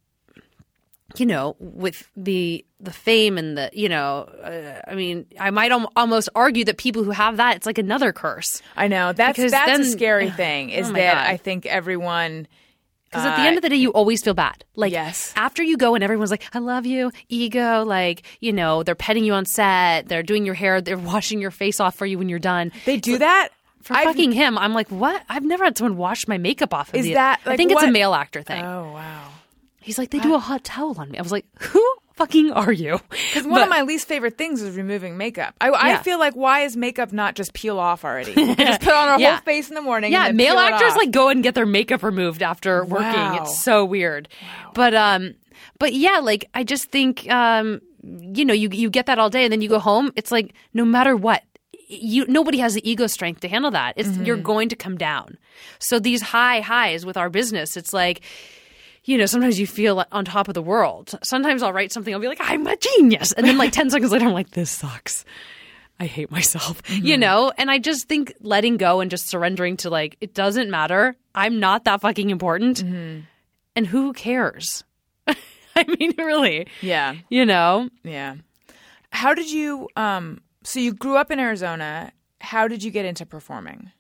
you 1.17 1.25
know, 1.25 1.55
with 1.59 2.09
the 2.17 2.65
the 2.81 2.91
fame 2.91 3.37
and 3.37 3.57
the, 3.57 3.69
you 3.71 3.87
know, 3.87 4.23
uh, 4.43 4.81
I 4.85 4.95
mean, 4.95 5.25
I 5.39 5.49
might 5.49 5.71
al- 5.71 5.91
almost 5.95 6.27
argue 6.35 6.65
that 6.65 6.77
people 6.77 7.03
who 7.05 7.11
have 7.11 7.37
that, 7.37 7.55
it's 7.55 7.65
like 7.65 7.77
another 7.77 8.11
curse. 8.11 8.61
I 8.75 8.89
know 8.89 9.13
that's 9.13 9.37
Because 9.37 9.51
that's 9.53 9.79
a 9.79 9.85
scary 9.85 10.29
thing. 10.29 10.71
Is 10.71 10.89
Oh 10.89 10.93
that 10.93 11.13
God. 11.13 11.27
I 11.33 11.37
think 11.37 11.65
everyone 11.67 12.47
Because 13.05 13.25
at 13.25 13.37
the 13.37 13.43
end 13.43 13.55
of 13.55 13.61
the 13.61 13.69
day, 13.69 13.77
you 13.77 13.91
always 13.91 14.23
feel 14.23 14.33
bad. 14.33 14.65
Like 14.75 14.91
Yes. 14.91 15.31
after 15.37 15.63
you 15.63 15.77
go 15.77 15.95
and 15.95 16.03
everyone's 16.03 16.31
like, 16.31 16.43
"I 16.53 16.59
love 16.59 16.85
you," 16.85 17.11
ego, 17.29 17.85
like 17.85 18.23
you 18.41 18.51
know, 18.51 18.83
they're 18.83 18.93
petting 18.95 19.23
you 19.23 19.33
on 19.33 19.45
set, 19.45 20.09
they're 20.09 20.23
doing 20.23 20.45
your 20.45 20.55
hair, 20.55 20.81
they're 20.81 20.97
washing 21.13 21.39
your 21.39 21.51
face 21.51 21.79
off 21.79 21.95
for 21.95 22.05
you 22.05 22.17
when 22.17 22.27
you're 22.27 22.39
done. 22.39 22.73
they 22.85 22.97
do 22.97 23.19
that. 23.19 23.49
For 23.85 23.93
I've- 23.95 24.05
fucking 24.05 24.31
him, 24.31 24.57
I'm 24.57 24.73
like, 24.73 24.89
what? 24.89 25.23
I've 25.29 25.43
never 25.45 25.63
had 25.63 25.77
someone 25.77 25.95
wash 25.97 26.27
my 26.27 26.37
makeup 26.39 26.73
off. 26.73 26.89
Of 26.89 26.95
Is 26.95 27.05
the- 27.05 27.13
that, 27.13 27.39
I 27.45 27.49
like, 27.49 27.57
think 27.57 27.71
it's 27.71 27.83
a 27.83 27.91
male 27.91 28.13
actor 28.13 28.41
thing. 28.41 28.63
Oh 28.63 28.91
wow. 28.93 29.29
He's 29.79 29.97
like, 29.99 30.09
they 30.09 30.17
do 30.19 30.33
a 30.33 30.39
hot 30.39 30.63
towel 30.63 30.95
on 30.99 31.11
me. 31.11 31.19
I 31.19 31.21
was 31.21 31.31
like, 31.31 31.45
who 31.61 31.83
fucking 32.15 32.51
are 32.51 32.71
you? 32.71 32.99
Because 33.11 33.45
one 33.45 33.61
of 33.61 33.69
my 33.69 33.83
least 33.83 34.07
favorite 34.07 34.35
things 34.35 34.63
is 34.63 34.75
removing 34.75 35.15
makeup. 35.17 35.53
I, 35.61 35.69
I 35.69 35.97
feel 35.97 36.17
like 36.17 36.33
why 36.33 36.61
is 36.61 36.75
makeup 36.75 37.13
not 37.13 37.35
just 37.35 37.53
peel 37.53 37.77
off 37.77 38.03
already? 38.03 38.33
Just 38.33 38.81
put 38.81 38.93
on 38.93 39.07
our 39.09 39.19
Yeah. 39.19 39.35
whole 39.35 39.43
face 39.43 39.69
in 39.69 39.75
the 39.75 39.81
morning. 39.81 40.11
Yeah, 40.11 40.31
male 40.31 40.57
actors 40.57 40.95
like 40.95 41.11
go 41.11 41.29
and 41.29 41.43
get 41.43 41.53
their 41.53 41.67
makeup 41.67 42.01
removed 42.01 42.41
after 42.41 42.83
working. 42.83 43.05
Wow. 43.13 43.43
It's 43.43 43.61
so 43.61 43.85
weird. 43.85 44.27
But 44.73 44.95
um 44.95 45.35
but 45.77 45.93
yeah, 45.93 46.17
like 46.23 46.49
I 46.55 46.63
just 46.63 46.89
think 46.89 47.29
um 47.31 47.81
you 48.03 48.43
know, 48.45 48.55
you 48.55 48.69
you 48.71 48.89
get 48.89 49.05
that 49.05 49.19
all 49.19 49.29
day 49.29 49.43
and 49.43 49.51
then 49.51 49.61
you 49.61 49.69
go 49.69 49.77
home, 49.79 50.11
it's 50.15 50.31
like 50.31 50.55
no 50.73 50.83
matter 50.83 51.15
what 51.15 51.43
you 52.01 52.25
nobody 52.27 52.57
has 52.59 52.73
the 52.73 52.89
ego 52.89 53.07
strength 53.07 53.41
to 53.41 53.47
handle 53.47 53.71
that. 53.71 53.93
It's 53.97 54.09
Mm-hmm. 54.09 54.23
you're 54.25 54.37
going 54.37 54.69
to 54.69 54.75
come 54.75 54.97
down. 54.97 55.37
So 55.79 55.99
these 55.99 56.21
high 56.21 56.59
highs 56.61 57.05
with 57.05 57.17
our 57.17 57.29
business, 57.29 57.75
it's 57.77 57.93
like 57.93 58.21
you 59.07 59.19
know, 59.19 59.27
sometimes 59.27 59.59
you 59.59 59.67
feel 59.67 60.03
on 60.11 60.25
top 60.25 60.47
of 60.47 60.55
the 60.55 60.63
world. 60.63 61.13
Sometimes 61.21 61.61
I'll 61.61 61.71
write 61.71 61.91
something, 61.91 62.11
I'll 62.11 62.19
be 62.19 62.27
like, 62.27 62.39
I'm 62.41 62.65
a 62.65 62.75
genius. 62.75 63.33
And 63.33 63.45
then 63.45 63.55
like 63.55 63.71
10 63.71 63.89
seconds 63.91 64.11
later, 64.11 64.25
I'm 64.25 64.33
like, 64.33 64.49
this 64.49 64.71
sucks. 64.71 65.23
I 65.99 66.07
hate 66.07 66.31
myself, 66.31 66.81
you 66.89 67.15
know? 67.15 67.53
And 67.55 67.69
I 67.69 67.77
just 67.77 68.07
think 68.07 68.33
letting 68.41 68.77
go 68.77 69.01
and 69.01 69.11
just 69.11 69.27
surrendering 69.27 69.77
to 69.77 69.91
like, 69.91 70.17
it 70.21 70.33
doesn't 70.33 70.71
matter. 70.71 71.15
I'm 71.35 71.59
not 71.59 71.83
that 71.83 72.01
fucking 72.01 72.31
important. 72.31 72.81
And 73.75 73.85
who 73.87 74.11
cares? 74.13 74.83
I 75.27 75.85
mean, 75.99 76.13
really, 76.17 76.65
Yeah. 76.81 77.13
you 77.29 77.45
know? 77.45 77.89
Yeah. 78.03 78.37
How 79.11 79.35
did 79.35 79.51
you 79.51 79.87
um 79.95 80.41
so 80.65 80.79
you 80.79 80.93
grew 80.93 81.15
up 81.15 81.31
in 81.31 81.39
Arizona. 81.39 82.11
How 82.41 82.67
did 82.67 82.83
you 82.83 82.91
get 82.91 83.05
into 83.05 83.25
performing? 83.25 83.91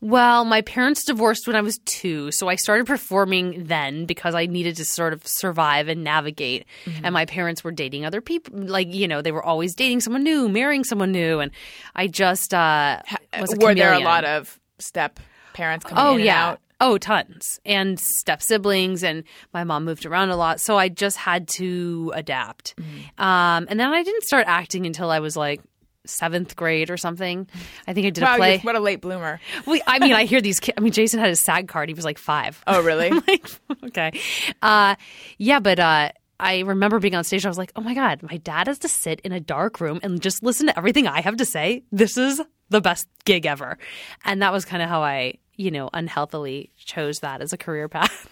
Well, 0.00 0.44
my 0.44 0.62
parents 0.62 1.04
divorced 1.04 1.46
when 1.46 1.54
I 1.54 1.60
was 1.60 1.78
two, 1.84 2.32
so 2.32 2.48
I 2.48 2.56
started 2.56 2.88
performing 2.88 3.66
then 3.66 4.04
because 4.04 4.34
I 4.34 4.46
needed 4.46 4.74
to 4.78 4.84
sort 4.84 5.12
of 5.12 5.24
survive 5.24 5.86
and 5.86 6.02
navigate. 6.02 6.66
And 7.04 7.12
my 7.12 7.24
parents 7.24 7.62
were 7.62 7.70
dating 7.70 8.04
other 8.04 8.20
people, 8.20 8.58
like 8.58 8.92
you 8.92 9.06
know, 9.06 9.22
they 9.22 9.30
were 9.30 9.44
always 9.44 9.76
dating 9.76 10.00
someone 10.00 10.24
new, 10.24 10.48
marrying 10.48 10.82
someone 10.82 11.12
new, 11.12 11.38
and 11.38 11.52
I 11.94 12.08
just 12.08 12.52
uh, 12.52 13.00
was 13.38 13.52
a 13.52 13.64
Were 13.64 13.76
there 13.76 13.92
a 13.92 14.00
lot 14.00 14.24
of 14.24 14.58
step 14.80 15.20
parents 15.52 15.84
coming 15.84 16.04
Oh 16.04 16.14
in 16.14 16.16
and 16.16 16.24
yeah. 16.24 16.48
out? 16.48 16.60
Oh, 16.80 16.98
tons. 16.98 17.60
And 17.64 18.00
step 18.00 18.42
siblings, 18.42 19.04
and 19.04 19.22
my 19.54 19.62
mom 19.62 19.84
moved 19.84 20.04
around 20.04 20.30
a 20.30 20.36
lot. 20.36 20.60
So 20.60 20.76
I 20.76 20.88
just 20.88 21.16
had 21.16 21.46
to 21.50 22.10
adapt. 22.12 22.74
Mm-hmm. 22.76 23.22
Um, 23.22 23.68
and 23.70 23.78
then 23.78 23.92
I 23.92 24.02
didn't 24.02 24.24
start 24.24 24.48
acting 24.48 24.84
until 24.84 25.08
I 25.08 25.20
was 25.20 25.36
like 25.36 25.60
seventh 26.04 26.56
grade 26.56 26.90
or 26.90 26.96
something. 26.96 27.46
I 27.86 27.92
think 27.92 28.06
I 28.06 28.10
did 28.10 28.22
Wow, 28.24 28.34
a 28.34 28.36
play. 28.38 28.58
what 28.58 28.74
a 28.76 28.80
late 28.80 29.00
bloomer. 29.00 29.40
We, 29.66 29.82
I 29.86 29.98
mean, 29.98 30.12
I 30.12 30.24
hear 30.24 30.40
these 30.40 30.58
kids. 30.60 30.74
I 30.76 30.80
mean, 30.80 30.92
Jason 30.92 31.20
had 31.20 31.28
his 31.28 31.40
SAG 31.40 31.68
card. 31.68 31.88
He 31.88 31.94
was 31.94 32.04
like 32.04 32.18
five. 32.18 32.62
Oh, 32.66 32.82
really? 32.82 33.10
Like, 33.28 33.46
okay. 33.84 34.20
Uh, 34.60 34.96
yeah, 35.38 35.60
but 35.60 35.78
uh, 35.78 36.10
I 36.40 36.60
remember 36.60 36.98
being 36.98 37.14
on 37.14 37.24
stage. 37.24 37.44
I 37.46 37.48
was 37.48 37.58
like, 37.58 37.72
oh 37.76 37.80
my 37.82 37.94
God, 37.94 38.22
my 38.22 38.36
dad 38.38 38.66
has 38.66 38.78
to 38.80 38.88
sit 38.88 39.20
in 39.20 39.32
a 39.32 39.40
dark 39.40 39.80
room 39.80 40.00
and 40.02 40.20
just 40.20 40.42
listen 40.42 40.66
to 40.66 40.76
everything 40.76 41.06
I 41.06 41.20
have 41.20 41.36
to 41.36 41.44
say. 41.44 41.84
This 41.92 42.16
is 42.16 42.40
the 42.70 42.80
best 42.80 43.06
gig 43.24 43.46
ever. 43.46 43.78
And 44.24 44.42
that 44.42 44.52
was 44.52 44.64
kind 44.64 44.82
of 44.82 44.88
how 44.88 45.02
I, 45.02 45.34
you 45.62 45.70
know, 45.70 45.88
unhealthily 45.94 46.70
chose 46.76 47.20
that 47.20 47.40
as 47.40 47.52
a 47.52 47.56
career 47.56 47.88
path. 47.88 48.28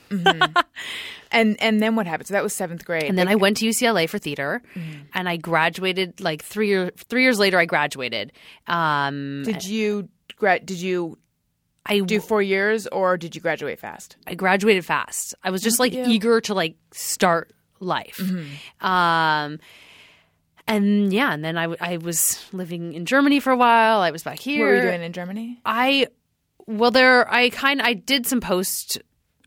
and 1.30 1.60
and 1.62 1.80
then 1.80 1.96
what 1.96 2.06
happened? 2.06 2.28
So 2.28 2.34
that 2.34 2.42
was 2.42 2.52
seventh 2.54 2.84
grade. 2.84 3.04
And 3.04 3.16
then 3.16 3.28
I 3.28 3.36
went 3.36 3.58
to 3.58 3.66
UCLA 3.66 4.08
for 4.08 4.18
theater, 4.18 4.62
and 5.14 5.28
I 5.28 5.36
graduated 5.36 6.20
like 6.20 6.42
three 6.42 6.68
years. 6.68 6.90
Three 7.08 7.22
years 7.22 7.38
later, 7.38 7.58
I 7.58 7.66
graduated. 7.66 8.32
Um, 8.66 9.42
did 9.44 9.64
you 9.64 10.08
did 10.40 10.70
you 10.80 11.18
I 11.86 12.00
do 12.00 12.20
four 12.20 12.42
years 12.42 12.86
or 12.86 13.16
did 13.16 13.34
you 13.34 13.40
graduate 13.40 13.78
fast? 13.78 14.16
I 14.26 14.34
graduated 14.34 14.84
fast. 14.84 15.34
I 15.42 15.50
was 15.50 15.62
just 15.62 15.78
like 15.78 15.92
you. 15.92 16.04
eager 16.06 16.40
to 16.42 16.54
like 16.54 16.76
start 16.92 17.52
life. 17.80 18.18
Mm-hmm. 18.18 18.86
Um, 18.86 19.58
and 20.66 21.12
yeah, 21.12 21.32
and 21.32 21.44
then 21.44 21.58
I, 21.58 21.62
w- 21.62 21.78
I 21.80 21.96
was 21.96 22.44
living 22.52 22.92
in 22.92 23.06
Germany 23.06 23.40
for 23.40 23.50
a 23.50 23.56
while. 23.56 24.00
I 24.00 24.12
was 24.12 24.22
back 24.22 24.38
here. 24.38 24.66
What 24.66 24.70
were 24.70 24.76
you 24.76 24.82
doing 24.82 25.02
in 25.02 25.12
Germany? 25.12 25.58
I 25.64 26.06
well, 26.78 26.90
there 26.90 27.32
I 27.32 27.50
kind 27.50 27.82
I 27.82 27.94
did 27.94 28.26
some 28.26 28.40
post 28.40 28.98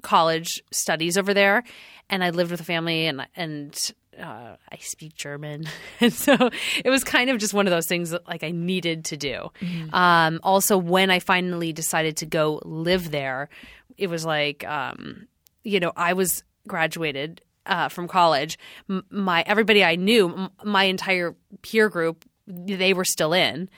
college 0.01 0.61
studies 0.71 1.17
over 1.17 1.34
there, 1.34 1.63
and 2.09 2.24
I 2.24 2.30
lived 2.32 2.51
with 2.51 2.61
a 2.61 2.65
family, 2.65 3.07
and 3.07 3.26
and 3.36 3.78
uh, 4.19 4.55
I 4.71 4.78
speak 4.80 5.15
German, 5.15 5.65
and 5.99 6.13
so 6.13 6.49
it 6.84 6.89
was 6.89 7.03
kind 7.03 7.30
of 7.30 7.38
just 7.38 7.53
one 7.53 7.65
of 7.67 7.71
those 7.71 7.88
things 7.88 8.11
that 8.11 8.28
like 8.28 8.43
I 8.43 8.51
needed 8.51 9.05
to 9.05 9.17
do. 9.17 9.49
Um, 9.93 10.39
also, 10.43 10.78
when 10.78 11.09
I 11.09 11.19
finally 11.19 11.74
decided 11.74 12.17
to 12.17 12.26
go 12.26 12.61
live 12.65 13.11
there, 13.11 13.49
it 13.97 14.07
was 14.07 14.26
like 14.26 14.67
um, 14.67 15.28
you 15.63 15.80
know 15.80 15.93
I 15.95 16.13
was 16.13 16.43
graduated 16.67 17.41
uh, 17.65 17.89
from 17.89 18.07
college. 18.07 18.57
M- 18.89 19.05
my 19.09 19.43
everybody 19.47 19.84
I 19.84 19.95
knew, 19.95 20.34
m- 20.34 20.49
my 20.63 20.84
entire 20.84 21.36
peer 21.61 21.89
group 21.89 22.26
they 22.47 22.93
were 22.93 23.05
still 23.05 23.31
in 23.33 23.69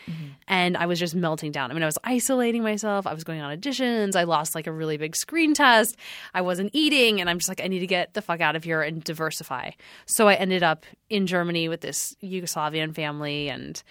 and 0.47 0.75
I 0.75 0.87
was 0.87 0.99
just 0.99 1.13
melting 1.13 1.51
down. 1.51 1.69
I 1.69 1.73
mean, 1.75 1.83
I 1.83 1.85
was 1.85 1.99
isolating 2.03 2.63
myself. 2.63 3.05
I 3.05 3.13
was 3.13 3.23
going 3.23 3.39
on 3.41 3.55
auditions. 3.55 4.15
I 4.15 4.23
lost 4.23 4.55
like 4.55 4.65
a 4.65 4.71
really 4.71 4.97
big 4.97 5.15
screen 5.15 5.53
test. 5.53 5.95
I 6.33 6.41
wasn't 6.41 6.71
eating 6.73 7.21
and 7.21 7.29
I'm 7.29 7.37
just 7.37 7.47
like 7.49 7.61
I 7.61 7.67
need 7.67 7.79
to 7.79 7.87
get 7.87 8.13
the 8.15 8.21
fuck 8.21 8.41
out 8.41 8.55
of 8.55 8.63
here 8.63 8.81
and 8.81 9.03
diversify. 9.03 9.71
So 10.07 10.27
I 10.27 10.33
ended 10.33 10.63
up 10.63 10.85
in 11.09 11.27
Germany 11.27 11.69
with 11.69 11.81
this 11.81 12.15
Yugoslavian 12.23 12.95
family 12.95 13.49
and 13.49 13.81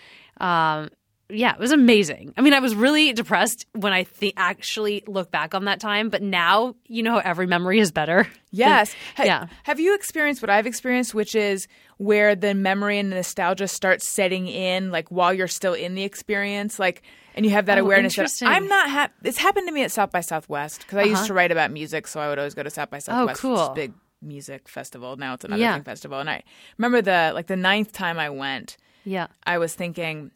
um 0.40 0.90
yeah, 1.30 1.54
it 1.54 1.58
was 1.58 1.72
amazing. 1.72 2.34
I 2.36 2.42
mean, 2.42 2.52
I 2.52 2.60
was 2.60 2.74
really 2.74 3.14
depressed 3.14 3.64
when 3.72 3.94
I 3.94 4.02
th- 4.02 4.34
actually 4.36 5.02
look 5.06 5.30
back 5.30 5.54
on 5.54 5.64
that 5.64 5.80
time, 5.80 6.10
but 6.10 6.20
now 6.20 6.74
you 6.86 7.02
know 7.02 7.12
how 7.12 7.18
every 7.20 7.46
memory 7.46 7.78
is 7.80 7.92
better. 7.92 8.28
Yes. 8.56 8.94
Ha- 9.16 9.24
yeah. 9.24 9.46
Have 9.64 9.80
you 9.80 9.96
experienced 9.96 10.40
what 10.40 10.48
I've 10.48 10.68
experienced, 10.68 11.12
which 11.12 11.34
is 11.34 11.66
where 11.99 12.34
the 12.34 12.55
memory 12.55 12.99
and 12.99 13.11
nostalgia 13.11 13.68
starts 13.68 14.09
setting 14.09 14.49
in, 14.49 14.90
like 14.90 15.09
while 15.11 15.32
you're 15.32 15.49
still 15.49 15.74
in 15.74 15.95
the 15.95 16.03
experience, 16.03 16.78
like, 16.78 17.03
and 17.34 17.45
you 17.47 17.53
have 17.53 17.66
that 17.66 17.78
Oh, 17.78 17.82
awareness 17.82 18.16
that. 18.16 18.30
I'm 18.42 18.66
not. 18.68 18.88
Ha- 18.90 19.11
it's 19.22 19.38
happened 19.38 19.66
to 19.68 19.72
me 19.72 19.82
at 19.82 19.90
South 19.92 20.11
by 20.12 20.20
Southwest 20.20 20.80
because 20.80 20.99
I 20.99 21.03
used 21.05 21.26
to 21.26 21.34
write 21.34 21.51
about 21.53 21.70
music, 21.70 22.07
so 22.07 22.20
I 22.20 22.28
would 22.28 22.38
always 22.38 22.55
go 22.55 22.62
to 22.62 22.70
South 22.70 22.90
by 22.90 22.99
Southwest. 22.99 23.45
Uh-huh. 23.45 23.53
Oh, 23.55 23.57
cool. 23.57 23.72
a 23.72 23.74
big 23.74 23.92
music 24.22 24.68
festival. 24.68 25.16
Now 25.16 25.34
it's 25.34 25.45
another 25.45 25.61
Yeah. 25.61 25.74
thing 25.74 25.84
festival, 25.84 26.18
and 26.20 26.30
I 26.30 26.42
remember 26.78 27.03
the 27.03 27.32
like 27.34 27.47
the 27.49 27.57
ninth 27.57 27.92
time 27.92 28.18
I 28.18 28.30
went. 28.30 28.76
Yeah. 29.05 29.26
I 29.47 29.59
was 29.59 29.74
thinking, 29.74 30.30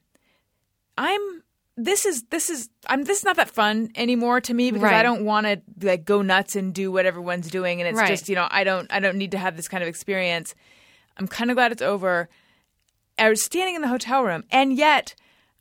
I'm 0.97 1.43
this 1.77 2.05
is 2.05 2.25
this 2.31 2.51
is 2.51 2.69
I'm 2.89 3.05
this 3.05 3.19
is 3.19 3.25
not 3.25 3.37
that 3.37 3.51
fun 3.51 3.91
anymore 3.95 4.41
to 4.43 4.53
me 4.55 4.71
because 4.73 4.91
I 4.93 5.03
don't 5.03 5.25
want 5.25 5.47
to 5.47 5.61
like 5.87 6.05
go 6.05 6.23
nuts 6.23 6.57
and 6.57 6.75
do 6.75 6.91
what 6.91 7.07
everyone's 7.07 7.49
doing 7.51 7.81
and 7.81 7.89
it's 7.89 7.99
Right. 7.99 8.09
just 8.09 8.29
you 8.29 8.35
know 8.35 8.49
I 8.51 8.65
don't 8.65 8.93
I 8.93 8.99
don't 9.01 9.17
need 9.17 9.31
to 9.33 9.39
have 9.39 9.57
this 9.57 9.69
kind 9.69 9.83
of 9.83 9.89
experience. 9.89 10.55
I'm 11.19 11.27
kind 11.29 11.51
of 11.51 11.57
glad 11.57 11.73
it's 11.73 11.83
over. 11.83 12.29
I 13.19 13.29
was 13.29 13.45
standing 13.45 13.75
in 13.75 13.83
the 13.83 13.89
hotel 13.89 14.23
room 14.23 14.45
and 14.51 14.77
yet 14.77 15.15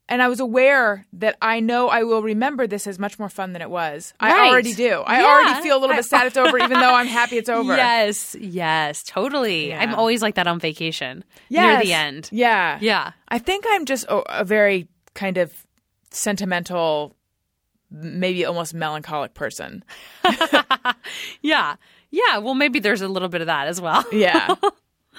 and 0.09 0.21
I 0.21 0.29
was 0.29 0.39
aware 0.39 1.05
that 1.13 1.35
I 1.41 1.59
know 1.59 1.89
I 1.89 2.03
will 2.03 2.21
remember 2.23 2.65
this 2.65 2.87
as 2.87 2.97
much 2.97 3.19
more 3.19 3.27
fun 3.27 3.51
than 3.51 3.61
it 3.61 3.69
was. 3.69 4.13
I 4.21 4.47
already 4.47 4.73
do. 4.73 5.01
I 5.05 5.19
Yeah. 5.19 5.25
already 5.25 5.61
feel 5.63 5.77
a 5.77 5.79
little 5.79 5.95
bit 5.97 6.05
sad 6.05 6.27
it's 6.27 6.37
over, 6.37 6.57
even 6.57 6.79
though 6.79 6.93
I'm 6.93 7.07
happy 7.07 7.37
it's 7.37 7.49
over. 7.49 7.75
Yes, 7.75 8.33
yes, 8.39 9.03
totally. 9.03 9.69
Yeah. 9.69 9.81
I'm 9.81 9.93
always 9.95 10.21
like 10.21 10.35
that 10.35 10.47
on 10.47 10.59
vacation 10.59 11.25
Yes. 11.49 11.61
near 11.63 11.83
the 11.83 11.93
end. 11.93 12.29
Yeah. 12.31 12.77
Yeah. 12.79 13.11
I 13.27 13.37
think 13.39 13.65
I'm 13.67 13.83
just 13.85 14.05
a, 14.05 14.39
a 14.41 14.45
very 14.45 14.87
kind 15.13 15.37
of 15.37 15.51
sentimental, 16.11 17.13
maybe 17.91 18.45
almost 18.45 18.73
melancholic 18.73 19.33
person. 19.33 19.83
Yeah. 21.41 21.75
Yeah. 22.11 22.37
Well, 22.37 22.53
maybe 22.53 22.79
there's 22.79 23.01
a 23.01 23.07
little 23.07 23.29
bit 23.29 23.41
of 23.41 23.47
that 23.47 23.67
as 23.67 23.81
well. 23.81 24.05
Yeah. 24.11 24.55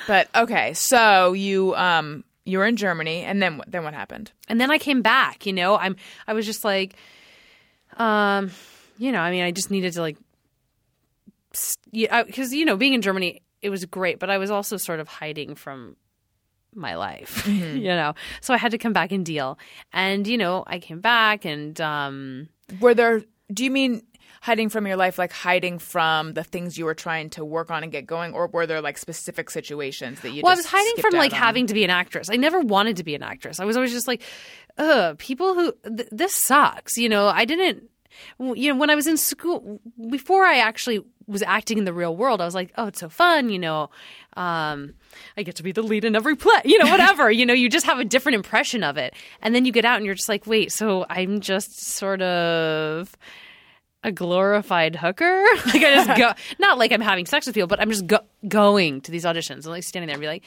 but 0.06 0.28
okay, 0.34 0.74
so 0.74 1.32
you 1.32 1.74
um 1.74 2.24
you 2.48 2.58
were 2.58 2.66
in 2.66 2.76
Germany, 2.76 3.22
and 3.22 3.42
then 3.42 3.60
then 3.66 3.84
what 3.84 3.94
happened? 3.94 4.32
And 4.48 4.60
then 4.60 4.70
I 4.70 4.78
came 4.78 5.02
back, 5.02 5.44
you 5.44 5.52
know, 5.52 5.76
I'm, 5.76 5.96
I 6.26 6.32
was 6.32 6.46
just 6.46 6.64
like, 6.64 6.94
um, 7.98 8.50
you 8.96 9.12
know, 9.12 9.20
I 9.20 9.30
mean, 9.30 9.44
I 9.44 9.50
just 9.50 9.70
needed 9.70 9.92
to 9.92 10.00
like, 10.00 10.16
because, 11.92 12.52
you 12.52 12.64
know, 12.64 12.76
being 12.76 12.94
in 12.94 13.02
Germany, 13.02 13.42
it 13.60 13.70
was 13.70 13.84
great, 13.84 14.18
but 14.18 14.30
I 14.30 14.38
was 14.38 14.50
also 14.50 14.76
sort 14.76 15.00
of 15.00 15.08
hiding 15.08 15.54
from 15.54 15.96
my 16.74 16.94
life, 16.96 17.46
you 17.48 17.88
know, 17.88 18.14
so 18.40 18.54
I 18.54 18.56
had 18.56 18.70
to 18.72 18.78
come 18.78 18.92
back 18.92 19.12
and 19.12 19.24
deal. 19.26 19.58
And, 19.92 20.26
you 20.26 20.38
know, 20.38 20.64
I 20.66 20.78
came 20.78 21.00
back 21.00 21.44
and, 21.44 21.78
um, 21.80 22.48
Were 22.80 22.94
there? 22.94 23.22
Do 23.52 23.64
you 23.64 23.70
mean 23.70 24.02
hiding 24.40 24.68
from 24.68 24.86
your 24.86 24.96
life, 24.96 25.18
like 25.18 25.32
hiding 25.32 25.78
from 25.78 26.34
the 26.34 26.44
things 26.44 26.78
you 26.78 26.84
were 26.84 26.94
trying 26.94 27.30
to 27.30 27.44
work 27.44 27.70
on 27.70 27.82
and 27.82 27.92
get 27.92 28.06
going, 28.06 28.32
or 28.32 28.46
were 28.48 28.66
there 28.66 28.80
like 28.80 28.98
specific 28.98 29.50
situations 29.50 30.20
that 30.20 30.30
you? 30.30 30.42
well, 30.42 30.52
I 30.52 30.56
was 30.56 30.66
hiding 30.66 31.02
from 31.02 31.14
like 31.14 31.32
on? 31.32 31.38
having 31.38 31.66
to 31.66 31.74
be 31.74 31.84
an 31.84 31.90
actress. 31.90 32.30
I 32.30 32.36
never 32.36 32.60
wanted 32.60 32.96
to 32.96 33.04
be 33.04 33.14
an 33.14 33.22
actress. 33.22 33.60
I 33.60 33.64
was 33.64 33.76
always 33.76 33.92
just 33.92 34.08
like, 34.08 34.22
ugh, 34.76 35.18
people 35.18 35.54
who 35.54 35.72
th- 35.96 36.08
this 36.10 36.34
sucks. 36.34 36.96
You 36.96 37.08
know, 37.08 37.26
I 37.26 37.44
didn't. 37.44 37.84
You 38.40 38.72
know, 38.72 38.80
when 38.80 38.90
I 38.90 38.94
was 38.94 39.06
in 39.06 39.16
school, 39.16 39.80
before 40.10 40.44
I 40.44 40.58
actually 40.58 41.04
was 41.28 41.42
acting 41.42 41.78
in 41.78 41.84
the 41.84 41.92
real 41.92 42.16
world, 42.16 42.40
I 42.40 42.46
was 42.46 42.54
like, 42.54 42.72
oh, 42.76 42.86
it's 42.86 42.98
so 42.98 43.08
fun. 43.08 43.50
You 43.50 43.58
know, 43.58 43.90
um, 44.36 44.94
I 45.36 45.42
get 45.42 45.56
to 45.56 45.62
be 45.62 45.72
the 45.72 45.82
lead 45.82 46.04
in 46.04 46.16
every 46.16 46.34
play. 46.34 46.62
You 46.64 46.78
know, 46.78 46.86
whatever. 46.90 47.30
you 47.30 47.46
know, 47.46 47.54
you 47.54 47.68
just 47.68 47.86
have 47.86 47.98
a 47.98 48.04
different 48.04 48.36
impression 48.36 48.82
of 48.82 48.96
it, 48.96 49.14
and 49.42 49.54
then 49.54 49.64
you 49.64 49.72
get 49.72 49.84
out 49.84 49.98
and 49.98 50.06
you're 50.06 50.14
just 50.14 50.28
like, 50.28 50.46
wait, 50.46 50.72
so 50.72 51.06
I'm 51.08 51.40
just 51.40 51.80
sort 51.80 52.22
of 52.22 53.16
a 54.08 54.12
glorified 54.12 54.96
hooker. 54.96 55.44
like 55.66 55.76
I 55.76 56.04
just 56.04 56.18
go, 56.18 56.32
not 56.58 56.78
like 56.78 56.90
I'm 56.92 57.00
having 57.00 57.26
sex 57.26 57.46
with 57.46 57.54
people, 57.54 57.68
but 57.68 57.80
I'm 57.80 57.90
just 57.90 58.06
go- 58.06 58.24
going 58.46 59.00
to 59.02 59.10
these 59.12 59.24
auditions 59.24 59.50
and 59.64 59.66
like 59.66 59.84
standing 59.84 60.06
there 60.08 60.14
and 60.14 60.20
be 60.20 60.26
like, 60.26 60.42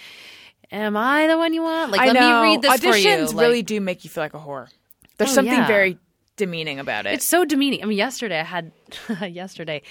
"Am 0.71 0.97
I 0.97 1.27
the 1.27 1.37
one 1.37 1.53
you 1.53 1.61
want? 1.63 1.91
Like, 1.91 2.01
I 2.01 2.07
let 2.07 2.13
know 2.13 2.41
me 2.43 2.49
read 2.51 2.61
this 2.61 2.79
for 2.81 2.95
you." 2.97 3.07
auditions 3.07 3.33
Like, 3.33 3.43
really 3.45 3.61
do 3.63 3.79
make 3.79 4.03
you 4.03 4.09
feel 4.09 4.23
like 4.23 4.33
a 4.33 4.39
whore. 4.39 4.67
There's 5.17 5.31
Oh, 5.31 5.35
something 5.35 5.53
yeah. 5.53 5.67
very 5.67 5.97
demeaning 6.37 6.79
about 6.79 7.05
it. 7.05 7.13
It's 7.13 7.27
so 7.27 7.45
demeaning. 7.45 7.83
I 7.83 7.85
mean, 7.85 7.97
yesterday 7.97 8.39
I 8.39 8.43
had 8.43 8.71
yesterday 9.29 9.81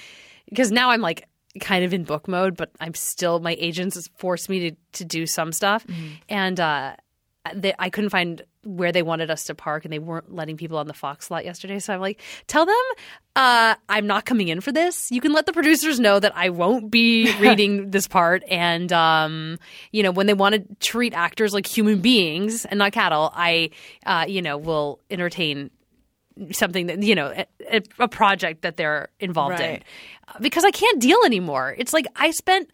because 0.48 0.70
now 0.72 0.90
I'm 0.90 1.00
like 1.00 1.26
kind 1.60 1.84
of 1.84 1.92
in 1.94 2.04
book 2.04 2.28
mode, 2.28 2.56
but 2.56 2.70
I'm 2.80 2.94
still 2.94 3.40
my 3.40 3.56
agents 3.58 4.08
forced 4.18 4.48
me 4.48 4.70
to 4.70 4.76
to 4.94 5.04
do 5.04 5.26
some 5.26 5.52
stuff, 5.52 5.86
Mm-hmm. 5.86 6.06
and 6.28 6.60
uh, 6.60 6.96
they, 7.54 7.72
I 7.78 7.88
couldn't 7.88 8.10
find 8.10 8.42
where 8.64 8.92
they 8.92 9.02
wanted 9.02 9.30
us 9.30 9.44
to 9.44 9.54
park, 9.54 9.84
and 9.84 9.92
they 9.92 9.98
weren't 9.98 10.34
letting 10.34 10.56
people 10.56 10.76
on 10.76 10.86
the 10.86 10.94
Fox 10.94 11.30
lot 11.30 11.44
yesterday. 11.44 11.78
So 11.78 11.94
I'm 11.94 12.00
like, 12.00 12.20
tell 12.46 12.66
them 12.66 12.76
uh, 13.34 13.74
I'm 13.88 14.06
not 14.06 14.26
coming 14.26 14.48
in 14.48 14.60
for 14.60 14.72
this. 14.72 15.10
You 15.10 15.20
can 15.20 15.32
let 15.32 15.46
the 15.46 15.52
producers 15.52 15.98
know 15.98 16.20
that 16.20 16.36
I 16.36 16.50
won't 16.50 16.90
be 16.90 17.34
reading 17.40 17.90
this 17.90 18.06
part, 18.06 18.42
and 18.48 18.92
um, 18.92 19.58
you 19.90 20.02
know, 20.02 20.10
when 20.10 20.26
they 20.26 20.34
want 20.34 20.54
to 20.54 20.64
treat 20.80 21.14
actors 21.14 21.54
like 21.54 21.66
human 21.66 22.00
beings 22.00 22.66
and 22.66 22.78
not 22.78 22.92
cattle, 22.92 23.32
I, 23.34 23.70
uh, 24.04 24.26
you 24.28 24.42
know, 24.42 24.58
will 24.58 25.00
entertain 25.10 25.70
something 26.52 26.86
that 26.86 27.02
you 27.02 27.14
know 27.14 27.44
a, 27.70 27.82
a 27.98 28.08
project 28.08 28.62
that 28.62 28.76
they're 28.76 29.08
involved 29.18 29.60
in 29.60 29.82
because 30.40 30.64
I 30.64 30.70
can't 30.70 31.00
deal 31.00 31.18
anymore. 31.24 31.74
It's 31.76 31.92
like 31.92 32.06
I 32.16 32.30
spent 32.30 32.70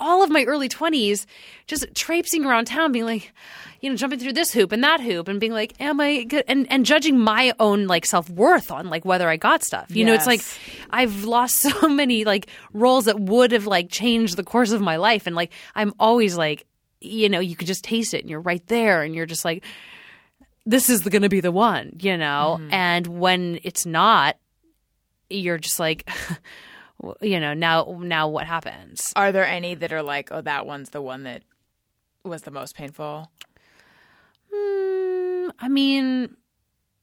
all 0.00 0.22
of 0.22 0.30
my 0.30 0.44
early 0.44 0.68
20s 0.68 1.26
just 1.66 1.86
traipsing 1.94 2.44
around 2.44 2.64
town 2.64 2.90
being 2.90 3.04
like 3.04 3.32
you 3.80 3.90
know 3.90 3.96
jumping 3.96 4.18
through 4.18 4.32
this 4.32 4.52
hoop 4.52 4.72
and 4.72 4.82
that 4.82 5.00
hoop 5.00 5.28
and 5.28 5.38
being 5.38 5.52
like 5.52 5.74
am 5.80 6.00
i 6.00 6.24
good? 6.24 6.44
And, 6.48 6.66
and 6.70 6.84
judging 6.84 7.18
my 7.18 7.52
own 7.60 7.86
like 7.86 8.06
self-worth 8.06 8.70
on 8.70 8.88
like 8.88 9.04
whether 9.04 9.28
i 9.28 9.36
got 9.36 9.62
stuff. 9.62 9.94
You 9.94 10.04
know 10.04 10.14
it's 10.14 10.26
like 10.26 10.42
i've 10.90 11.24
lost 11.24 11.56
so 11.60 11.88
many 11.88 12.24
like 12.24 12.48
roles 12.72 13.04
that 13.04 13.20
would 13.20 13.52
have 13.52 13.66
like 13.66 13.90
changed 13.90 14.36
the 14.36 14.44
course 14.44 14.72
of 14.72 14.80
my 14.80 14.96
life. 14.96 15.26
And 15.26 15.36
like 15.36 15.52
i'm 15.74 15.92
always 16.00 16.36
like 16.36 16.66
you 17.00 17.28
know 17.28 17.40
you 17.40 17.56
could 17.56 17.66
just 17.66 17.84
taste 17.84 18.14
it 18.14 18.20
and 18.20 18.30
you're 18.30 18.40
right 18.40 18.66
there 18.66 19.02
and 19.02 19.14
you're 19.14 19.26
just 19.26 19.44
like 19.44 19.64
this 20.66 20.90
is 20.90 21.00
going 21.00 21.22
to 21.22 21.28
be 21.28 21.40
the 21.40 21.52
one 21.52 21.96
you 22.00 22.16
know? 22.16 22.58
Mm-hmm. 22.60 22.74
And 22.74 23.06
when 23.06 23.60
it's 23.62 23.86
not 23.86 24.36
you're 25.28 25.58
just 25.58 25.78
like 25.78 26.08
you 27.20 27.40
know 27.40 27.54
now 27.54 27.98
now 28.00 28.28
what 28.28 28.46
happens 28.46 29.12
Are 29.16 29.32
there 29.32 29.46
any 29.46 29.74
that 29.74 29.92
are 29.92 30.02
like, 30.02 30.30
oh, 30.32 30.40
that 30.42 30.66
one's 30.66 30.90
the 30.90 31.00
one 31.02 31.22
that 31.24 31.42
was 32.24 32.42
the 32.42 32.50
most 32.50 32.74
painful? 32.76 33.30
Mm, 34.54 35.50
I 35.58 35.68
mean, 35.68 36.36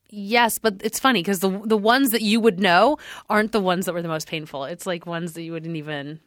yes, 0.10 0.60
but 0.60 0.76
it's 0.84 1.00
funny 1.00 1.22
because 1.22 1.40
the 1.40 1.50
the 1.66 1.78
ones 1.78 2.12
that 2.12 2.22
you 2.22 2.40
would 2.40 2.60
know 2.60 2.98
aren't 3.30 3.52
the 3.52 3.60
ones 3.62 3.86
that 3.86 3.94
were 3.94 4.02
the 4.02 4.08
most 4.08 4.28
painful. 4.28 4.66
It's 4.66 4.86
like 4.86 5.06
ones 5.06 5.34
that 5.34 5.44
you 5.44 5.52
wouldn't 5.54 5.76
even, 5.78 6.20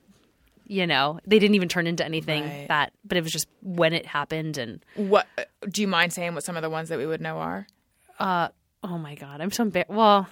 you 0.67 0.87
know, 0.87 1.21
they 1.27 1.39
didn't 1.39 1.55
even 1.57 1.69
turn 1.69 1.87
into 1.87 2.05
anything 2.05 2.45
Right. 2.45 2.69
that. 2.69 2.93
But 3.05 3.19
it 3.19 3.23
was 3.23 3.33
just 3.33 3.47
when 3.63 3.93
it 3.93 4.07
happened, 4.07 4.57
and 4.59 4.85
What 4.95 5.27
do 5.69 5.81
you 5.83 5.89
mind 5.89 6.13
saying? 6.13 6.35
What 6.35 6.45
some 6.45 6.57
of 6.57 6.63
the 6.63 6.71
ones 6.71 6.89
that 6.89 6.99
we 6.99 7.07
would 7.07 7.21
know 7.21 7.37
are? 7.39 7.67
uh, 8.19 8.49
oh 8.83 8.99
my 8.99 9.15
god, 9.15 9.41
I'm 9.41 9.51
so 9.51 9.63
embarrassed. 9.65 9.91
Well, 9.91 10.29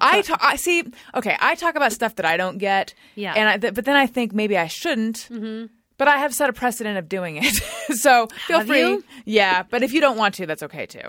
I 0.00 0.22
I 0.40 0.56
see. 0.56 0.84
Okay, 1.14 1.36
I 1.40 1.54
talk 1.54 1.74
about 1.76 1.92
stuff 1.92 2.16
that 2.16 2.24
I 2.26 2.36
don't 2.36 2.58
get. 2.58 2.94
Yeah. 3.14 3.34
and 3.36 3.48
I, 3.48 3.56
th- 3.58 3.74
but 3.74 3.84
then 3.84 3.96
I 3.96 4.06
think 4.06 4.32
maybe 4.32 4.56
I 4.56 4.66
shouldn't. 4.66 5.28
Mm-hmm. 5.30 5.66
But 5.98 6.08
I 6.08 6.16
have 6.16 6.34
set 6.34 6.48
a 6.48 6.54
precedent 6.54 6.96
of 6.96 7.08
doing 7.10 7.36
it, 7.42 7.54
so 7.98 8.26
feel 8.46 8.58
Have 8.58 8.66
free. 8.66 8.78
you? 8.80 9.04
Yeah, 9.26 9.64
but 9.68 9.82
if 9.82 9.92
you 9.92 10.00
don't 10.00 10.16
want 10.16 10.34
to, 10.36 10.46
that's 10.46 10.62
okay 10.62 10.86
too. 10.86 11.02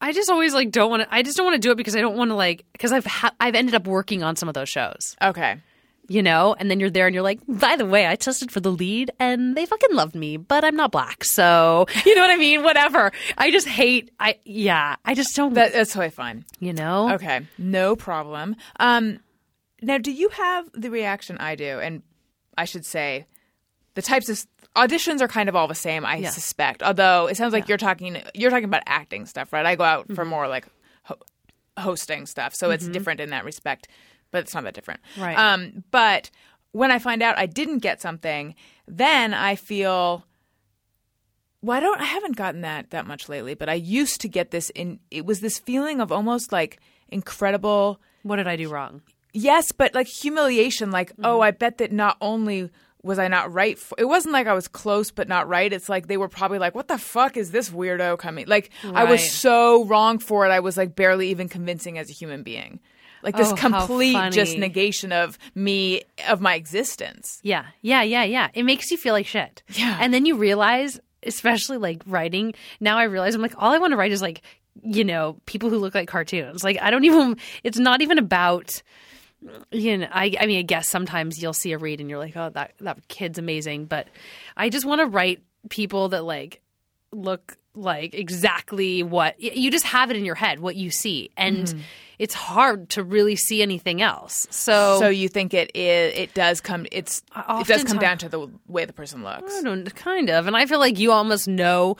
I 0.00 0.12
just 0.12 0.28
always 0.28 0.52
like 0.52 0.70
don't 0.72 0.90
want 0.90 1.02
to. 1.04 1.14
I 1.14 1.22
just 1.22 1.36
don't 1.36 1.46
want 1.46 1.54
to 1.54 1.60
do 1.60 1.70
it 1.70 1.76
because 1.76 1.96
I 1.96 2.00
don't 2.00 2.16
want 2.16 2.30
to 2.30 2.34
like 2.34 2.64
because 2.72 2.92
I've 2.92 3.06
ha- 3.06 3.32
I've 3.40 3.54
ended 3.54 3.74
up 3.74 3.86
working 3.86 4.22
on 4.22 4.36
some 4.36 4.48
of 4.48 4.54
those 4.54 4.68
shows. 4.68 5.16
Okay. 5.22 5.56
You 6.08 6.22
know, 6.22 6.54
and 6.58 6.70
then 6.70 6.78
you're 6.80 6.90
there 6.90 7.06
and 7.06 7.14
you're 7.14 7.22
like, 7.22 7.40
by 7.48 7.76
the 7.76 7.86
way, 7.86 8.06
I 8.06 8.14
tested 8.16 8.50
for 8.52 8.60
the 8.60 8.70
lead 8.70 9.10
and 9.18 9.56
they 9.56 9.66
fucking 9.66 9.92
loved 9.94 10.14
me, 10.14 10.36
but 10.36 10.64
I'm 10.64 10.76
not 10.76 10.92
black. 10.92 11.24
So, 11.24 11.86
you 12.06 12.14
know 12.14 12.22
what 12.22 12.30
I 12.30 12.36
mean? 12.36 12.62
Whatever. 12.62 13.12
I 13.38 13.50
just 13.50 13.66
hate, 13.68 14.10
I, 14.20 14.38
yeah, 14.44 14.96
I 15.04 15.14
just 15.14 15.34
don't, 15.34 15.54
That, 15.54 15.72
that's 15.72 15.92
totally 15.92 16.10
fine. 16.10 16.44
you 16.60 16.72
know? 16.72 17.12
Okay, 17.14 17.40
no 17.58 17.96
problem. 17.96 18.56
Um, 18.78 19.18
now, 19.82 19.98
do 19.98 20.10
you 20.12 20.28
have 20.30 20.68
the 20.72 20.90
reaction 20.90 21.38
I 21.38 21.54
do? 21.54 21.78
And 21.80 22.02
I 22.56 22.64
should 22.64 22.86
say, 22.86 23.26
the 23.94 24.02
types 24.02 24.28
of 24.28 24.46
auditions 24.76 25.20
are 25.22 25.28
kind 25.28 25.48
of 25.48 25.56
all 25.56 25.68
the 25.68 25.74
same. 25.74 26.04
I 26.04 26.16
Yeah. 26.16 26.30
suspect. 26.30 26.82
Although 26.82 27.28
it 27.28 27.36
sounds 27.36 27.52
like 27.54 27.66
you're 27.68 27.78
talking 27.78 28.22
you're 28.34 28.50
talking 28.50 28.64
about 28.66 28.82
acting 28.86 29.24
stuff, 29.26 29.52
right? 29.52 29.64
I 29.64 29.74
go 29.74 29.84
out 29.84 30.12
for 30.14 30.24
more 30.26 30.46
like 30.48 30.66
ho- 31.04 31.18
hosting 31.78 32.26
stuff, 32.26 32.54
so 32.54 32.70
it's 32.70 32.86
different 32.86 33.20
in 33.20 33.30
that 33.30 33.44
respect. 33.46 33.88
But 34.30 34.44
it's 34.44 34.54
not 34.54 34.64
that 34.64 34.74
different, 34.74 35.00
Right. 35.18 35.38
Um, 35.38 35.84
but 35.90 36.30
when 36.72 36.90
I 36.90 36.98
find 36.98 37.22
out 37.22 37.38
I 37.38 37.46
didn't 37.46 37.78
get 37.78 38.02
something, 38.02 38.54
then 38.86 39.32
I 39.32 39.56
feel 39.56 40.24
well, 41.62 41.76
I 41.76 41.80
don't. 41.80 42.00
I 42.00 42.04
haven't 42.04 42.36
gotten 42.36 42.60
that 42.60 42.90
that 42.90 43.06
much 43.06 43.28
lately, 43.28 43.54
but 43.54 43.68
I 43.68 43.74
used 43.74 44.20
to 44.20 44.28
get 44.28 44.50
this. 44.50 44.70
In 44.70 45.00
it 45.10 45.26
was 45.26 45.40
this 45.40 45.58
feeling 45.58 46.00
of 46.00 46.12
almost 46.12 46.52
like 46.52 46.78
incredible. 47.08 48.00
What 48.22 48.36
did 48.36 48.46
I 48.46 48.56
do 48.56 48.68
wrong? 48.68 49.02
Yes, 49.32 49.72
but 49.72 49.94
like 49.94 50.06
humiliation. 50.06 50.90
Like, 50.90 51.12
oh, 51.24 51.40
I 51.40 51.50
bet 51.50 51.78
that 51.78 51.92
not 51.92 52.18
only 52.20 52.70
was 53.02 53.18
I 53.18 53.28
not 53.28 53.52
right. 53.52 53.78
For, 53.78 53.94
it 53.98 54.04
wasn't 54.04 54.32
like 54.32 54.46
I 54.46 54.52
was 54.52 54.68
close 54.68 55.10
but 55.10 55.28
not 55.28 55.48
right. 55.48 55.72
It's 55.72 55.88
like 55.88 56.08
they 56.08 56.16
were 56.16 56.28
probably 56.28 56.58
like, 56.58 56.74
"What 56.74 56.88
the 56.88 56.98
fuck 56.98 57.36
is 57.36 57.50
this 57.50 57.70
weirdo 57.70 58.18
coming?" 58.18 58.46
Like 58.46 58.70
I 58.84 59.04
was 59.04 59.28
so 59.32 59.84
wrong 59.86 60.18
for 60.18 60.46
it. 60.46 60.50
I 60.50 60.60
was 60.60 60.76
like 60.76 60.94
barely 60.94 61.30
even 61.30 61.48
convincing 61.48 61.98
as 61.98 62.10
a 62.10 62.12
human 62.12 62.42
being. 62.42 62.80
Like 63.26 63.36
this 63.36 63.50
Oh, 63.50 63.56
complete 63.56 64.32
just 64.32 64.56
negation 64.56 65.10
of 65.10 65.36
me 65.56 66.02
of 66.28 66.40
my 66.40 66.54
existence. 66.54 67.40
Yeah, 67.42 67.66
yeah, 67.82 68.02
yeah, 68.02 68.22
yeah. 68.22 68.48
It 68.54 68.62
makes 68.62 68.90
you 68.92 68.96
feel 68.96 69.12
like 69.12 69.26
shit. 69.26 69.64
Yeah. 69.70 69.98
And 70.00 70.14
then 70.14 70.26
you 70.26 70.36
realize, 70.36 71.00
especially 71.24 71.76
like 71.76 72.02
writing, 72.06 72.54
now 72.78 72.98
I 72.98 73.02
realize 73.04 73.34
I'm 73.34 73.42
like, 73.42 73.54
all 73.58 73.72
I 73.72 73.78
want 73.78 73.90
to 73.90 73.96
write 73.96 74.12
is 74.12 74.22
like, 74.22 74.42
you 74.80 75.04
know, 75.04 75.38
people 75.44 75.70
who 75.70 75.78
look 75.78 75.92
like 75.92 76.06
cartoons. 76.08 76.62
Like, 76.62 76.80
I 76.80 76.90
don't 76.90 77.04
even, 77.04 77.36
it's 77.64 77.78
not 77.78 78.00
even 78.00 78.18
about, 78.18 78.80
you 79.72 79.98
know, 79.98 80.08
I, 80.12 80.36
I 80.40 80.46
mean, 80.46 80.60
I 80.60 80.62
guess 80.62 80.88
sometimes 80.88 81.42
you'll 81.42 81.52
see 81.52 81.72
a 81.72 81.78
read 81.78 82.00
and 82.00 82.08
you're 82.08 82.20
like, 82.20 82.36
oh, 82.36 82.50
that, 82.50 82.74
that 82.80 83.08
kid's 83.08 83.38
amazing. 83.38 83.86
But 83.86 84.06
I 84.56 84.68
just 84.68 84.86
want 84.86 85.00
to 85.00 85.06
write 85.06 85.42
people 85.68 86.10
that 86.10 86.24
like 86.24 86.60
look 87.10 87.56
like 87.76 88.14
exactly 88.14 89.02
what 89.02 89.40
you 89.40 89.70
just 89.70 89.84
have 89.84 90.10
it 90.10 90.16
in 90.16 90.24
your 90.24 90.34
head, 90.34 90.60
what 90.60 90.76
you 90.76 90.90
see. 90.90 91.30
And 91.36 91.82
it's 92.18 92.34
hard 92.34 92.88
to 92.90 93.04
really 93.04 93.36
see 93.36 93.62
anything 93.62 94.00
else. 94.00 94.46
So, 94.50 94.98
So 95.00 95.08
you 95.08 95.28
think 95.28 95.54
it 95.54 95.70
is? 95.74 96.14
It 96.16 96.34
does 96.34 96.60
come. 96.60 96.86
It's 96.90 97.22
it 97.36 97.66
does 97.66 97.84
come 97.84 97.98
down 97.98 98.18
to 98.18 98.28
the 98.28 98.48
way 98.66 98.84
the 98.84 98.92
person 98.92 99.22
looks. 99.22 99.54
I 99.56 99.62
don't 99.62 99.94
kind 99.94 100.30
of, 100.30 100.46
and 100.46 100.56
I 100.56 100.66
feel 100.66 100.78
like 100.78 100.98
you 100.98 101.12
almost 101.12 101.46
know 101.46 101.96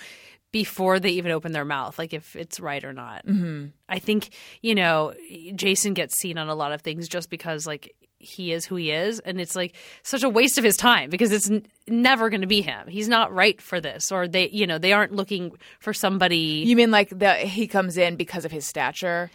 before 0.53 0.99
they 0.99 1.11
even 1.11 1.33
open 1.33 1.53
their 1.53 1.64
mouth, 1.64 1.99
like 1.99 2.14
if 2.14 2.35
it's 2.35 2.59
right 2.61 2.83
or 2.83 2.93
not. 2.93 3.27
Mm-hmm. 3.27 3.66
I 3.89 3.99
think 3.99 4.31
you 4.62 4.74
know 4.74 5.12
Jason 5.55 5.93
gets 5.93 6.18
seen 6.18 6.39
on 6.39 6.49
a 6.49 6.55
lot 6.55 6.72
of 6.72 6.81
things 6.81 7.09
just 7.09 7.29
because 7.29 7.66
like 7.66 7.95
he 8.18 8.52
is 8.52 8.64
who 8.66 8.76
he 8.76 8.90
is, 8.90 9.20
and 9.20 9.40
it's 9.40 9.54
like 9.54 9.74
such 10.02 10.22
a 10.22 10.28
waste 10.28 10.58
of 10.58 10.64
his 10.64 10.76
time 10.76 11.10
because 11.10 11.32
it's 11.32 11.50
n- 11.50 11.66
never 11.86 12.30
going 12.30 12.40
to 12.40 12.46
be 12.46 12.62
him. 12.62 12.88
He's 12.88 13.08
not 13.08 13.32
right 13.32 13.60
for 13.60 13.80
this, 13.80 14.10
or 14.10 14.26
they, 14.26 14.48
you 14.48 14.66
know, 14.66 14.78
they 14.78 14.92
aren't 14.92 15.12
looking 15.12 15.52
for 15.80 15.92
somebody. 15.92 16.64
You 16.66 16.76
mean 16.76 16.90
like 16.90 17.10
that 17.18 17.40
he 17.40 17.66
comes 17.66 17.96
in 17.96 18.16
because 18.16 18.44
of 18.44 18.50
his 18.52 18.66
stature? 18.66 19.30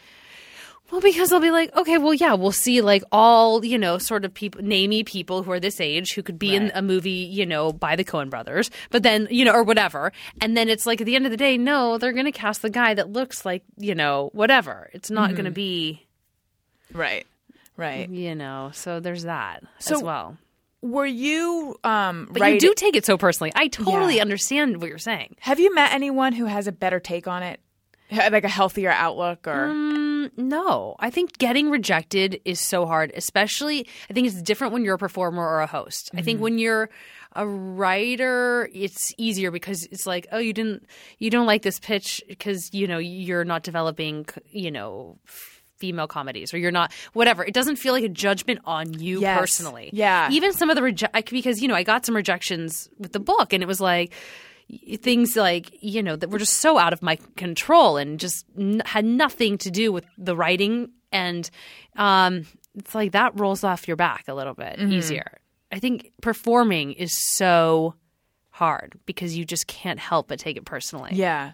Well, 0.91 0.99
because 0.99 1.29
they'll 1.29 1.39
be 1.39 1.51
like, 1.51 1.73
okay, 1.73 1.97
well, 1.97 2.13
yeah, 2.13 2.34
we'll 2.34 2.51
see 2.51 2.82
like 2.82 3.01
all, 3.13 3.63
you 3.63 3.77
know, 3.77 3.97
sort 3.97 4.25
of 4.25 4.34
people, 4.34 4.61
namey 4.61 5.05
people 5.05 5.41
who 5.41 5.49
are 5.53 5.59
this 5.59 5.79
age 5.79 6.13
who 6.15 6.21
could 6.21 6.38
be 6.38 6.53
in 6.53 6.69
a 6.75 6.82
movie, 6.82 7.11
you 7.11 7.45
know, 7.45 7.71
by 7.71 7.95
the 7.95 8.03
Coen 8.03 8.29
brothers, 8.29 8.69
but 8.89 9.01
then, 9.01 9.25
you 9.32 9.45
know, 9.45 9.53
or 9.53 9.63
whatever. 9.63 10.11
And 10.41 10.57
then 10.57 10.67
it's 10.67 10.86
like 10.86 10.99
at 10.99 11.05
the 11.05 11.15
end 11.15 11.23
of 11.25 11.32
the 11.32 11.38
day, 11.38 11.57
no, 11.57 11.97
they're 11.97 12.11
going 12.11 12.25
to 12.25 12.32
cast 12.34 12.61
the 12.61 12.69
guy 12.69 12.93
that 12.93 13.09
looks 13.09 13.45
like, 13.45 13.63
you 13.77 13.95
know, 13.95 14.32
whatever. 14.34 14.89
It's 14.91 15.09
not 15.09 15.27
Mm-hmm. 15.29 15.36
going 15.38 15.45
to 15.45 15.51
be, 15.51 16.07
Right. 16.93 17.25
Right. 17.78 18.09
you 18.09 18.36
know, 18.36 18.72
so 18.74 18.99
there's 18.99 19.24
that 19.24 19.63
So- 19.80 19.95
as 19.95 20.03
well. 20.03 20.38
Were 20.84 21.05
you 21.05 21.78
um 21.84 22.28
But 22.32 22.41
right? 22.41 22.53
you 22.55 22.59
do 22.59 22.74
take 22.76 22.95
it 22.95 23.05
so 23.05 23.15
personally. 23.17 23.51
I 23.55 23.67
totally 23.67 24.15
Yeah. 24.15 24.24
understand 24.24 24.82
what 24.82 24.89
you're 24.89 24.97
saying. 24.97 25.36
Have 25.41 25.59
you 25.59 25.74
met 25.76 25.93
anyone 25.93 26.34
who 26.34 26.45
has 26.45 26.65
a 26.67 26.72
better 26.72 26.99
take 26.99 27.28
on 27.28 27.43
it? 27.43 27.59
Like 28.11 28.43
a 28.43 28.49
healthier 28.49 28.89
outlook 28.89 29.47
or 29.47 29.67
Mm, 29.69 30.32
no, 30.38 30.95
I 30.99 31.09
think 31.11 31.38
getting 31.38 31.69
rejected 31.69 32.41
is 32.45 32.59
so 32.59 32.86
hard, 32.86 33.11
especially 33.15 33.88
I 34.09 34.13
think 34.13 34.28
it's 34.28 34.41
different 34.41 34.74
when 34.74 34.84
you're 34.84 34.95
a 34.95 34.97
performer 34.99 35.47
or 35.47 35.61
a 35.61 35.67
host. 35.67 36.09
I 36.15 36.22
think 36.24 36.41
when 36.41 36.57
you're 36.57 36.89
a 37.36 37.47
writer, 37.47 38.69
it's 38.74 39.13
easier 39.17 39.51
because 39.51 39.86
it's 39.91 40.05
like, 40.05 40.28
oh, 40.32 40.39
you 40.39 40.51
didn't 40.51 40.86
you 41.19 41.30
don't 41.30 41.45
like 41.45 41.61
this 41.61 41.80
pitch 41.80 42.22
because 42.28 42.74
you 42.74 42.88
know 42.88 42.97
you're 42.97 43.45
not 43.45 43.63
developing, 43.63 44.26
you 44.49 44.72
know, 44.72 45.17
female 45.82 46.07
comedies 46.07 46.53
or 46.53 46.57
you're 46.57 46.71
not 46.71 46.93
whatever. 47.11 47.43
It 47.43 47.53
doesn't 47.53 47.75
feel 47.75 47.91
like 47.93 48.05
a 48.05 48.09
judgment 48.09 48.61
on 48.63 48.93
you 48.97 49.19
Yes. 49.19 49.38
personally. 49.39 49.89
Yeah. 49.91 50.29
Even 50.32 50.53
some 50.53 50.69
of 50.69 50.77
the 50.77 50.82
reject 50.82 51.29
because 51.32 51.61
you 51.61 51.67
know, 51.67 51.75
I 51.75 51.84
got 51.84 52.05
some 52.05 52.15
rejections 52.15 52.88
with 52.97 53.11
the 53.11 53.19
book 53.19 53.51
and 53.51 53.61
it 53.61 53.67
was 53.67 53.82
like 53.82 54.13
things 55.01 55.36
like 55.36 55.69
you 55.84 56.01
know 56.01 56.15
that 56.15 56.29
were 56.29 56.39
just 56.39 56.53
so 56.59 56.77
out 56.77 56.93
of 56.93 57.01
my 57.01 57.17
control 57.36 57.97
and 57.97 58.17
just 58.21 58.45
n- 58.57 58.82
had 58.86 59.03
nothing 59.03 59.57
to 59.57 59.69
do 59.69 59.91
with 59.91 60.05
the 60.17 60.34
writing 60.34 60.89
and 61.11 61.49
um 61.97 62.45
it's 62.75 62.95
like 62.95 63.11
that 63.11 63.38
rolls 63.38 63.65
off 63.65 63.86
your 63.86 63.97
back 63.97 64.23
a 64.29 64.34
little 64.34 64.53
bit 64.53 64.79
easier 64.79 65.29
i 65.73 65.79
think 65.79 66.13
performing 66.21 66.93
is 66.93 67.11
so 67.36 67.95
hard 68.51 68.97
because 69.05 69.36
you 69.36 69.43
just 69.43 69.67
can't 69.67 69.99
help 69.99 70.29
but 70.29 70.39
take 70.39 70.55
it 70.55 70.63
personally 70.63 71.11
yeah. 71.15 71.51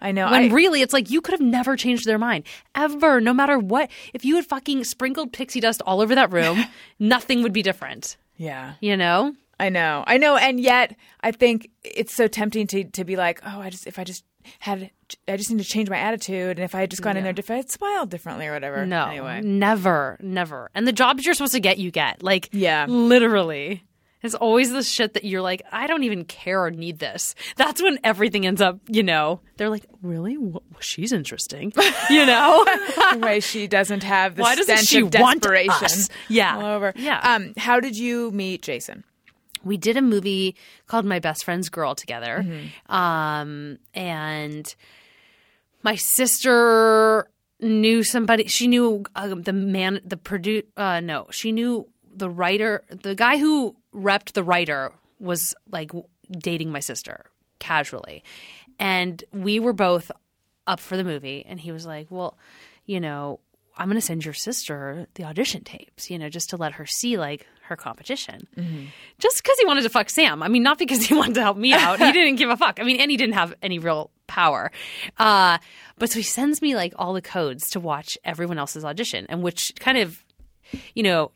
I 0.00 0.12
know. 0.12 0.30
when 0.30 0.50
I, 0.50 0.54
really 0.54 0.82
it's 0.82 0.92
like 0.92 1.10
you 1.10 1.20
could 1.20 1.32
have 1.32 1.40
never 1.40 1.76
changed 1.76 2.06
their 2.06 2.18
mind 2.18 2.44
ever 2.74 3.20
no 3.20 3.32
matter 3.32 3.58
what 3.58 3.90
if 4.12 4.24
you 4.24 4.36
had 4.36 4.46
fucking 4.46 4.84
sprinkled 4.84 5.32
pixie 5.32 5.60
dust 5.60 5.82
all 5.86 6.00
over 6.00 6.14
that 6.14 6.32
room 6.32 6.64
nothing 6.98 7.42
would 7.42 7.52
be 7.52 7.62
different 7.62 8.16
yeah. 8.36 8.74
you 8.80 8.96
know 8.96 9.34
I 9.58 9.68
know, 9.68 10.02
I 10.04 10.18
know, 10.18 10.36
and 10.36 10.58
yet 10.58 10.96
I 11.20 11.30
think 11.30 11.70
it's 11.84 12.12
so 12.12 12.26
tempting 12.26 12.66
to 12.66 12.82
to 12.84 13.04
be 13.04 13.14
like, 13.14 13.40
oh, 13.46 13.60
I 13.60 13.70
just 13.70 13.86
if 13.86 14.00
I 14.00 14.04
just 14.04 14.24
had, 14.58 14.90
I 15.28 15.36
just 15.36 15.48
need 15.48 15.58
to 15.58 15.64
change 15.64 15.88
my 15.88 15.96
attitude, 15.96 16.58
and 16.58 16.64
if 16.64 16.74
I 16.74 16.80
had 16.80 16.90
just 16.90 17.02
gone 17.02 17.16
in 17.16 17.22
there, 17.22 17.32
if 17.36 17.50
I 17.52 17.54
had 17.54 17.70
smiled 17.70 18.10
differently 18.10 18.48
or 18.48 18.52
whatever. 18.52 18.84
No, 18.84 19.06
anyway, 19.06 19.42
never, 19.42 20.18
never. 20.20 20.70
And 20.74 20.88
the 20.88 20.92
jobs 20.92 21.24
you're 21.24 21.34
supposed 21.34 21.54
to 21.54 21.60
get, 21.60 21.78
you 21.78 21.92
get. 21.92 22.20
Like, 22.20 22.48
Yeah. 22.52 22.86
literally. 22.88 23.84
It's 24.24 24.34
always 24.34 24.72
the 24.72 24.82
shit 24.82 25.14
that 25.14 25.24
you're 25.24 25.42
like, 25.42 25.62
I 25.70 25.86
don't 25.86 26.02
even 26.02 26.24
care 26.24 26.64
or 26.64 26.70
need 26.70 26.98
this. 26.98 27.34
That's 27.56 27.80
when 27.82 27.98
everything 28.02 28.46
ends 28.46 28.60
up, 28.60 28.80
you 28.88 29.02
know, 29.02 29.40
they're 29.58 29.68
like, 29.68 29.84
really? 30.02 30.34
Wh- 30.34 30.80
she's 30.80 31.12
interesting. 31.12 31.72
You 32.08 32.26
know? 32.26 32.64
the 33.12 33.18
way 33.22 33.40
she 33.40 33.66
doesn't 33.66 34.02
have 34.02 34.36
the 34.36 34.42
Why 34.42 34.54
doesn't 34.56 34.78
stench 34.78 34.88
she 34.88 35.00
of 35.00 35.14
want 35.14 35.42
desperation 35.42 35.84
us? 35.84 36.08
Yeah. 36.28 36.56
all 36.56 36.64
over. 36.64 36.92
Yeah. 36.96 37.20
Um, 37.22 37.52
how 37.56 37.80
did 37.80 37.96
you 37.96 38.30
meet 38.32 38.62
Jason? 38.62 39.04
we 39.64 39.76
did 39.76 39.96
a 39.96 40.02
movie 40.02 40.56
called 40.86 41.04
My 41.04 41.18
Best 41.18 41.44
Friend's 41.44 41.68
Girl 41.68 41.94
together. 41.94 42.44
Um, 42.88 43.78
and 43.94 44.74
my 45.82 45.96
sister 45.96 47.28
knew 47.60 48.02
somebody. 48.02 48.46
She 48.48 48.66
knew 48.68 49.04
uh, 49.16 49.34
the 49.34 49.52
man, 49.52 50.00
the 50.04 50.16
produce. 50.16 50.64
Uh, 50.76 51.00
no, 51.00 51.26
she 51.30 51.52
knew 51.52 51.88
the 52.14 52.28
writer. 52.28 52.84
The 52.90 53.14
guy 53.14 53.38
who 53.38 53.76
repped 53.94 54.32
the 54.32 54.42
writer 54.42 54.92
was 55.20 55.54
like 55.70 55.92
dating 56.30 56.70
my 56.72 56.80
sister 56.80 57.26
casually, 57.58 58.22
and 58.78 59.22
we 59.32 59.60
were 59.60 59.72
both 59.72 60.10
up 60.66 60.80
for 60.80 60.96
the 60.96 61.04
movie. 61.04 61.44
And 61.48 61.60
he 61.60 61.72
was 61.72 61.86
like, 61.86 62.08
"Well, 62.10 62.36
you 62.84 63.00
know." 63.00 63.40
I'm 63.76 63.88
going 63.88 63.96
to 64.00 64.06
send 64.06 64.24
your 64.24 64.34
sister 64.34 65.08
the 65.14 65.24
audition 65.24 65.64
tapes, 65.64 66.08
you 66.08 66.16
know, 66.16 66.28
just 66.28 66.50
to 66.50 66.56
let 66.56 66.74
her 66.74 66.86
see 66.86 67.16
like 67.18 67.44
her 67.62 67.74
competition. 67.74 68.46
Just 69.18 69.42
because 69.42 69.58
he 69.58 69.66
wanted 69.66 69.82
to 69.82 69.88
fuck 69.88 70.10
Sam. 70.10 70.44
I 70.44 70.46
mean, 70.48 70.62
not 70.62 70.78
because 70.78 71.04
he 71.04 71.12
wanted 71.16 71.34
to 71.34 71.40
help 71.42 71.56
me 71.56 71.72
out. 71.72 71.98
he 71.98 72.12
didn't 72.12 72.36
give 72.36 72.50
a 72.50 72.56
fuck. 72.56 72.78
I 72.78 72.84
mean, 72.84 73.00
and 73.00 73.10
he 73.10 73.16
didn't 73.16 73.34
have 73.34 73.52
any 73.62 73.80
real 73.80 74.12
power. 74.28 74.70
Uh, 75.18 75.58
but 75.98 76.08
so 76.08 76.20
he 76.20 76.22
sends 76.22 76.62
me 76.62 76.76
like 76.76 76.92
all 76.98 77.14
the 77.14 77.20
codes 77.20 77.70
to 77.70 77.80
watch 77.80 78.16
everyone 78.22 78.58
else's 78.58 78.84
audition, 78.84 79.26
and 79.28 79.42
which 79.42 79.72
kind 79.80 79.98
of, 79.98 80.22
you 80.94 81.02
know, 81.02 81.32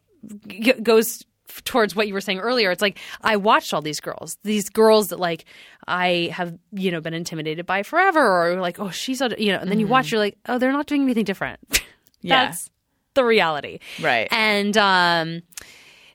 g- 0.46 0.74
goes 0.74 1.24
towards 1.64 1.94
what 1.96 2.08
you 2.08 2.14
were 2.14 2.20
saying 2.20 2.38
earlier. 2.40 2.70
It's 2.70 2.82
like 2.82 2.98
I 3.22 3.36
watched 3.36 3.72
all 3.74 3.82
these 3.82 4.00
girls, 4.00 4.38
these 4.44 4.68
girls 4.68 5.08
that 5.08 5.18
like 5.20 5.44
I 5.86 6.30
have, 6.32 6.56
you 6.72 6.90
know, 6.90 7.00
been 7.00 7.14
intimidated 7.14 7.66
by 7.66 7.82
forever, 7.82 8.20
or 8.52 8.60
like, 8.60 8.78
oh, 8.78 8.90
she's, 8.90 9.22
aud- 9.22 9.38
you 9.38 9.52
know, 9.52 9.58
and 9.58 9.70
then 9.70 9.80
you 9.80 9.86
watch, 9.86 10.10
you're 10.12 10.20
like, 10.20 10.36
oh, 10.48 10.58
they're 10.58 10.72
not 10.72 10.86
doing 10.86 11.02
anything 11.02 11.24
different. 11.24 11.60
Yeah. 12.20 12.46
That's 12.46 12.68
the 13.14 13.24
reality. 13.24 13.78
Right. 14.02 14.26
And 14.32 14.76
um 14.76 15.42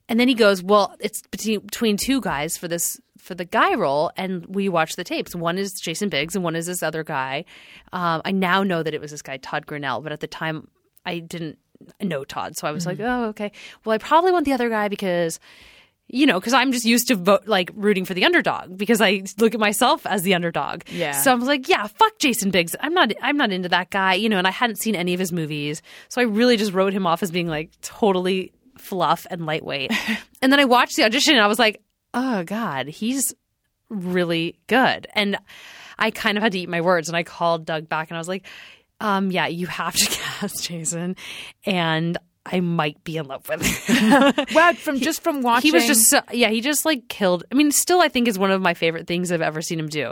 and 0.10 0.20
then 0.20 0.28
he 0.28 0.34
goes, 0.34 0.62
"Well, 0.62 0.96
it's 1.00 1.22
between, 1.32 1.62
between 1.62 1.96
two 1.96 2.20
guys 2.20 2.58
for 2.58 2.68
this 2.68 3.00
for 3.18 3.36
the 3.36 3.46
guy 3.46 3.76
role, 3.76 4.12
and 4.18 4.46
we 4.48 4.68
watch 4.68 4.98
the 4.98 5.06
tapes. 5.06 5.34
One 5.34 5.58
is 5.58 5.72
Jason 5.74 6.10
Biggs, 6.10 6.36
and 6.36 6.44
one 6.44 6.58
is 6.58 6.66
this 6.66 6.84
other 6.84 7.06
guy. 7.06 7.46
Um, 7.94 8.22
I 8.26 8.32
now 8.32 8.64
know 8.64 8.84
that 8.84 8.94
it 8.94 9.00
was 9.00 9.12
this 9.12 9.22
guy 9.22 9.38
Todd 9.38 9.66
Grinnell, 9.66 10.02
but 10.02 10.12
at 10.12 10.20
the 10.20 10.28
time 10.28 10.68
I 11.06 11.20
didn't 11.20 11.58
know 12.02 12.24
Todd, 12.24 12.58
so 12.58 12.68
I 12.68 12.72
was 12.72 12.86
like, 12.86 12.98
mm-hmm. 12.98 13.26
oh, 13.26 13.30
okay. 13.30 13.52
Well, 13.84 13.94
I 13.94 13.98
probably 13.98 14.32
want 14.32 14.46
the 14.46 14.54
other 14.54 14.70
guy 14.70 14.88
because." 14.88 15.40
You 16.10 16.26
know, 16.26 16.38
because 16.38 16.54
I'm 16.54 16.74
just 16.74 16.84
used 16.84 17.08
to 17.08 17.16
vote 17.16 17.48
like 17.48 17.72
rooting 17.74 18.04
for 18.04 18.14
the 18.14 18.26
underdog 18.26 18.78
because 18.78 19.02
I 19.02 19.24
look 19.40 19.54
at 19.54 19.60
myself 19.60 20.06
as 20.06 20.22
the 20.22 20.36
underdog. 20.36 20.84
Yeah. 20.90 21.14
So 21.14 21.32
I 21.32 21.36
was 21.36 21.48
like, 21.48 21.70
yeah, 21.70 21.88
fuck 21.88 22.20
Jason 22.20 22.52
Biggs. 22.52 22.76
I'm 22.82 22.94
not. 22.94 23.14
I'm 23.22 23.38
not 23.38 23.54
into 23.54 23.70
that 23.70 23.90
guy. 23.90 24.16
You 24.16 24.28
know, 24.28 24.38
and 24.38 24.46
I 24.46 24.52
hadn't 24.52 24.76
seen 24.76 24.96
any 24.96 25.14
of 25.14 25.20
his 25.20 25.32
movies, 25.32 25.82
so 26.10 26.20
I 26.22 26.26
really 26.26 26.58
just 26.58 26.74
wrote 26.74 26.94
him 26.94 27.08
off 27.08 27.24
as 27.24 27.32
being 27.32 27.48
like 27.48 27.72
totally 27.82 28.52
fluff 28.78 29.26
and 29.32 29.46
lightweight. 29.46 29.92
and 30.42 30.52
then 30.52 30.60
I 30.60 30.66
watched 30.66 30.98
the 30.98 31.06
audition 31.06 31.36
and 31.36 31.44
I 31.44 31.48
was 31.48 31.58
like, 31.58 31.82
oh 32.14 32.44
God, 32.44 32.88
he's 32.88 33.34
really 33.90 34.60
good. 34.68 35.08
And 35.14 35.38
I 35.98 36.12
kind 36.12 36.38
of 36.38 36.44
had 36.44 36.52
to 36.54 36.60
eat 36.60 36.70
my 36.70 36.82
words 36.82 37.08
and 37.08 37.18
I 37.18 37.24
called 37.24 37.66
Doug 37.66 37.88
back 37.88 38.10
and 38.10 38.18
I 38.18 38.20
was 38.20 38.28
like, 38.28 38.46
um, 39.04 39.30
yeah, 39.30 39.45
you 39.47 39.68
have 39.68 39.95
to 39.95 40.06
cast 40.10 40.64
Jason 40.64 41.16
and 41.66 42.18
I 42.45 42.60
might 42.60 43.04
be 43.04 43.18
in 43.18 43.28
love 43.28 43.47
with 43.47 43.62
him. 43.62 44.34
Wow, 44.54 44.74
from 44.74 44.99
just 44.99 45.22
from 45.22 45.41
watching, 45.41 45.70
he 45.70 45.72
was 45.72 45.86
just 45.86 46.10
so, 46.10 46.22
yeah, 46.32 46.49
he 46.49 46.62
just 46.62 46.86
like 46.86 47.08
killed. 47.08 47.43
I 47.51 47.56
mean, 47.56 47.72
still 47.72 48.01
I 48.01 48.08
think 48.10 48.28
is 48.28 48.39
one 48.39 48.51
of 48.51 48.62
my 48.62 48.74
favorite 48.74 49.08
things 49.08 49.32
I've 49.32 49.41
ever 49.41 49.62
seen 49.62 49.80
him 49.80 49.88
do. 49.88 50.12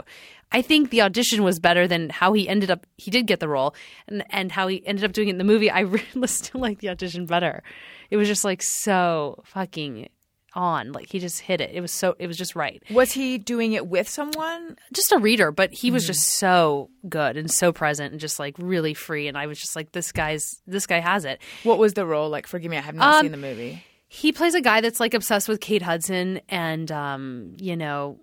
I 0.50 0.60
think 0.62 0.90
the 0.90 1.02
audition 1.02 1.42
was 1.42 1.58
better 1.58 1.88
than 1.88 2.10
how 2.10 2.32
he 2.34 2.48
ended 2.48 2.70
up. 2.70 2.86
He 2.96 3.10
did 3.10 3.26
get 3.26 3.40
the 3.40 3.48
role, 3.48 3.74
and 4.08 4.24
and 4.30 4.52
how 4.52 4.66
he 4.68 4.86
ended 4.86 5.04
up 5.04 5.12
doing 5.12 5.28
it 5.28 5.32
in 5.32 5.38
the 5.38 5.44
movie. 5.44 5.70
I 5.70 5.80
really 6.14 6.26
still 6.26 6.60
like 6.60 6.78
the 6.78 6.90
audition 6.90 7.26
better. 7.26 7.62
It 8.10 8.16
was 8.16 8.28
just 8.28 8.44
like 8.44 8.62
so 8.62 9.42
fucking 9.44 10.08
on. 10.54 10.92
Like 10.92 11.10
he 11.10 11.18
just 11.18 11.40
hit 11.40 11.60
it. 11.60 11.70
It 11.74 11.80
was 11.80 11.92
so. 11.92 12.14
It 12.18 12.26
was 12.26 12.36
just 12.36 12.54
right. 12.56 12.82
Was 12.90 13.12
he 13.12 13.38
doing 13.38 13.72
it 13.72 13.86
with 13.86 14.08
someone? 14.08 14.76
Just 14.92 15.12
a 15.12 15.18
reader, 15.18 15.50
but 15.50 15.72
he 15.72 15.90
was 15.90 16.06
just 16.06 16.22
so 16.36 16.90
good 17.08 17.36
and 17.36 17.50
so 17.50 17.72
present 17.72 18.12
and 18.12 18.20
just 18.20 18.38
like 18.38 18.54
really 18.58 18.94
free. 18.94 19.28
And 19.28 19.36
I 19.38 19.46
was 19.46 19.58
just 19.60 19.74
like, 19.76 19.92
this 19.92 20.12
guy's 20.12 20.60
this 20.66 20.86
guy 20.86 21.00
has 21.00 21.24
it. 21.24 21.40
What 21.62 21.78
was 21.78 21.94
the 21.94 22.06
role 22.06 22.28
like? 22.30 22.46
Forgive 22.46 22.70
me, 22.70 22.76
I 22.76 22.80
have 22.82 22.94
not 22.94 23.14
Um, 23.16 23.22
seen 23.22 23.32
the 23.32 23.38
movie. 23.38 23.82
he 24.08 24.32
plays 24.32 24.54
a 24.54 24.60
guy 24.60 24.80
that's 24.80 25.00
like 25.00 25.14
obsessed 25.14 25.48
with 25.48 25.60
Kate 25.60 25.82
Hudson, 25.82 26.40
and 26.48 26.90
um, 26.92 27.54
you 27.58 27.76
know, 27.76 28.20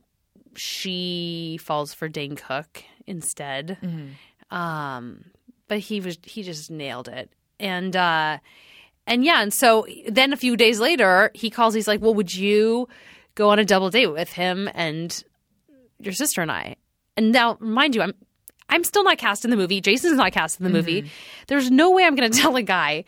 she 0.55 1.59
falls 1.61 1.93
for 1.93 2.07
Dane 2.07 2.35
Cook 2.35 2.83
instead. 3.07 3.77
Um, 4.51 5.25
but 5.67 5.79
he 5.79 5.99
was 6.01 6.17
he 6.23 6.43
just 6.43 6.71
nailed 6.71 7.07
it, 7.07 7.31
and 7.59 7.95
uh, 7.95 8.37
and 9.09 9.25
yeah, 9.25 9.41
and 9.41 9.53
so 9.53 9.85
then 10.07 10.31
a 10.31 10.37
few 10.37 10.55
days 10.55 10.79
later, 10.79 11.31
he 11.33 11.49
calls. 11.49 11.73
He's 11.73 11.87
like, 11.87 11.99
"Well, 12.01 12.13
would 12.13 12.33
you 12.33 12.87
go 13.35 13.49
on 13.49 13.59
a 13.59 13.65
double 13.65 13.89
date 13.89 14.07
with 14.07 14.31
him 14.31 14.69
and 14.73 15.21
your 15.99 16.13
sister 16.13 16.41
and 16.41 16.51
I?" 16.51 16.75
And 17.17 17.31
now, 17.33 17.57
mind 17.59 17.95
you, 17.95 18.01
I'm 18.03 18.13
I'm 18.69 18.83
still 18.83 19.03
not 19.03 19.17
cast 19.17 19.43
in 19.43 19.51
the 19.51 19.57
movie. 19.57 19.81
Jason's 19.81 20.17
not 20.17 20.31
cast 20.31 20.59
in 20.59 20.63
the 20.63 20.69
movie. 20.69 21.09
There's 21.47 21.71
no 21.71 21.91
way 21.91 22.05
I'm 22.05 22.15
going 22.15 22.31
to 22.31 22.37
tell 22.37 22.55
a 22.55 22.61
guy. 22.61 23.03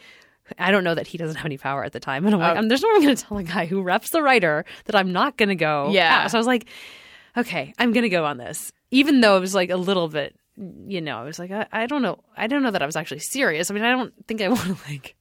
I 0.60 0.72
don't 0.72 0.84
know 0.84 0.96
that 0.96 1.08
he 1.08 1.18
doesn't 1.18 1.38
have 1.38 1.46
any 1.46 1.58
power 1.58 1.86
at 1.86 1.94
the 1.94 2.00
time, 2.00 2.26
and 2.26 2.34
I'm 2.36 2.42
like, 2.42 2.58
um, 2.58 2.68
there's 2.68 2.82
no 2.82 2.90
way 2.90 2.96
I'm 2.96 3.04
going 3.04 3.16
to 3.16 3.24
tell 3.24 3.38
a 3.38 3.44
guy 3.44 3.66
who 3.68 3.82
reps 3.82 4.10
the 4.10 4.22
writer 4.22 4.66
that 4.86 4.96
I'm 4.96 5.14
not 5.14 5.38
going 5.38 5.50
to 5.50 5.56
go. 5.56 5.92
Yeah. 5.92 6.24
out. 6.24 6.32
So 6.32 6.38
I 6.38 6.40
was 6.40 6.48
like, 6.48 6.68
okay, 7.38 7.74
I'm 7.78 7.94
going 7.94 8.04
to 8.04 8.10
go 8.10 8.26
on 8.26 8.38
this, 8.38 8.74
even 8.90 9.22
though 9.22 9.38
it 9.38 9.40
was 9.40 9.56
like 9.56 9.70
a 9.70 9.78
little 9.78 10.10
bit, 10.10 10.36
you 10.58 11.00
know, 11.00 11.20
I 11.20 11.24
was 11.24 11.40
like, 11.40 11.52
I, 11.52 11.68
I 11.72 11.86
don't 11.86 12.02
know, 12.02 12.20
I 12.36 12.48
don't 12.48 12.64
know 12.64 12.72
that 12.72 12.82
I 12.82 12.86
was 12.86 12.98
actually 12.98 13.20
serious. 13.20 13.72
I 13.72 13.74
mean, 13.74 13.84
I 13.84 13.92
don't 13.92 14.14
think 14.28 14.42
I 14.42 14.50
want 14.50 14.64
to 14.64 14.78
like. 14.90 15.16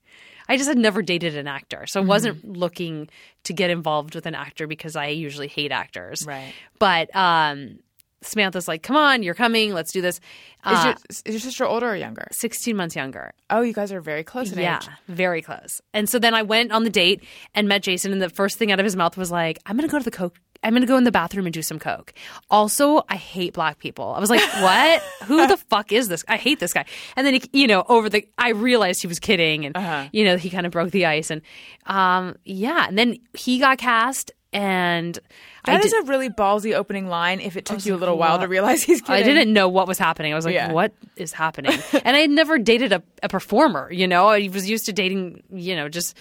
I 0.50 0.56
just 0.56 0.68
had 0.68 0.76
never 0.76 1.00
dated 1.00 1.36
an 1.36 1.46
actor, 1.46 1.86
so 1.86 2.00
I 2.00 2.04
wasn't 2.04 2.44
looking 2.44 3.08
to 3.44 3.52
get 3.52 3.70
involved 3.70 4.14
with 4.14 4.26
an 4.26 4.34
actor 4.34 4.66
because 4.66 4.96
I 4.96 5.06
usually 5.06 5.48
hate 5.48 5.70
actors. 5.72 6.26
Right. 6.26 6.52
But 6.78 7.14
um, 7.14 7.78
Samantha's 8.22 8.66
like, 8.68 8.82
"Come 8.82 8.96
on, 8.96 9.22
you're 9.22 9.34
coming. 9.34 9.72
Let's 9.72 9.92
do 9.92 10.02
this." 10.02 10.16
Is, 10.16 10.20
Uh, 10.64 10.82
your, 10.84 10.94
is 11.08 11.22
your 11.34 11.40
sister 11.40 11.64
older 11.64 11.88
or 11.88 11.96
younger? 11.96 12.26
16 12.32 12.76
months 12.76 12.94
younger. 12.94 13.32
Oh, 13.48 13.62
you 13.62 13.72
guys 13.72 13.92
are 13.92 14.00
very 14.00 14.24
close 14.24 14.52
in 14.52 14.58
age. 14.58 14.64
Yeah, 14.64 14.78
age. 14.82 14.88
very 15.08 15.40
close. 15.40 15.80
And 15.94 16.06
so 16.08 16.18
then 16.18 16.34
I 16.34 16.42
went 16.42 16.70
on 16.72 16.84
the 16.84 16.90
date 16.90 17.24
and 17.54 17.66
met 17.68 17.82
Jason, 17.82 18.12
and 18.12 18.20
the 18.20 18.28
first 18.28 18.58
thing 18.58 18.70
out 18.72 18.78
of 18.80 18.84
his 18.84 18.96
mouth 18.96 19.16
was 19.16 19.30
like, 19.30 19.58
"I'm 19.66 19.76
going 19.76 19.88
to 19.88 19.92
go 19.92 19.98
to 19.98 20.04
the 20.04 20.10
coke." 20.10 20.36
I'm 20.62 20.72
going 20.72 20.82
to 20.82 20.86
go 20.86 20.96
in 20.96 21.04
the 21.04 21.12
bathroom 21.12 21.46
and 21.46 21.54
do 21.54 21.62
some 21.62 21.78
coke. 21.78 22.12
Also, 22.50 23.02
I 23.08 23.16
hate 23.16 23.54
black 23.54 23.78
people. 23.78 24.12
I 24.12 24.20
was 24.20 24.30
like, 24.30 24.40
what? 24.60 25.02
Who 25.24 25.46
the 25.46 25.56
fuck 25.56 25.92
is 25.92 26.08
this? 26.08 26.24
I 26.28 26.36
hate 26.36 26.60
this 26.60 26.72
guy. 26.72 26.84
And 27.16 27.26
then, 27.26 27.34
he, 27.34 27.42
you 27.52 27.66
know, 27.66 27.84
over 27.88 28.08
the, 28.08 28.26
I 28.36 28.50
realized 28.50 29.00
he 29.00 29.06
was 29.06 29.18
kidding 29.18 29.64
and, 29.66 30.08
you 30.12 30.24
know, 30.24 30.36
he 30.36 30.50
kind 30.50 30.66
of 30.66 30.72
broke 30.72 30.90
the 30.90 31.06
ice. 31.06 31.30
And, 31.30 31.42
um, 31.86 32.36
yeah. 32.44 32.86
And 32.86 32.98
then 32.98 33.18
he 33.34 33.58
got 33.58 33.78
cast 33.78 34.32
and 34.52 35.18
I 35.64 35.72
That 35.72 35.84
is 35.84 35.92
did- 35.92 36.04
a 36.04 36.06
really 36.06 36.30
ballsy 36.30 36.74
opening 36.74 37.06
line. 37.08 37.40
If 37.40 37.56
it 37.56 37.64
took 37.66 37.84
you 37.84 37.92
a 37.92 37.94
like, 37.94 38.00
little 38.00 38.18
while 38.18 38.38
to 38.38 38.48
realize 38.48 38.82
he's 38.82 39.00
kidding. 39.00 39.14
I 39.14 39.22
didn't 39.22 39.52
know 39.52 39.68
what 39.68 39.86
was 39.86 39.98
happening. 39.98 40.32
I 40.32 40.36
was 40.36 40.44
like, 40.44 40.54
Yeah. 40.54 40.72
what 40.72 40.92
is 41.16 41.32
happening? 41.32 41.72
and 42.04 42.16
I 42.16 42.20
had 42.20 42.30
never 42.30 42.58
dated 42.58 42.92
a, 42.92 43.02
a 43.22 43.28
performer, 43.28 43.90
you 43.92 44.08
know? 44.08 44.28
I 44.28 44.48
was 44.52 44.68
used 44.70 44.86
to 44.86 44.92
dating, 44.92 45.42
you 45.52 45.76
know, 45.76 45.88
just 45.88 46.16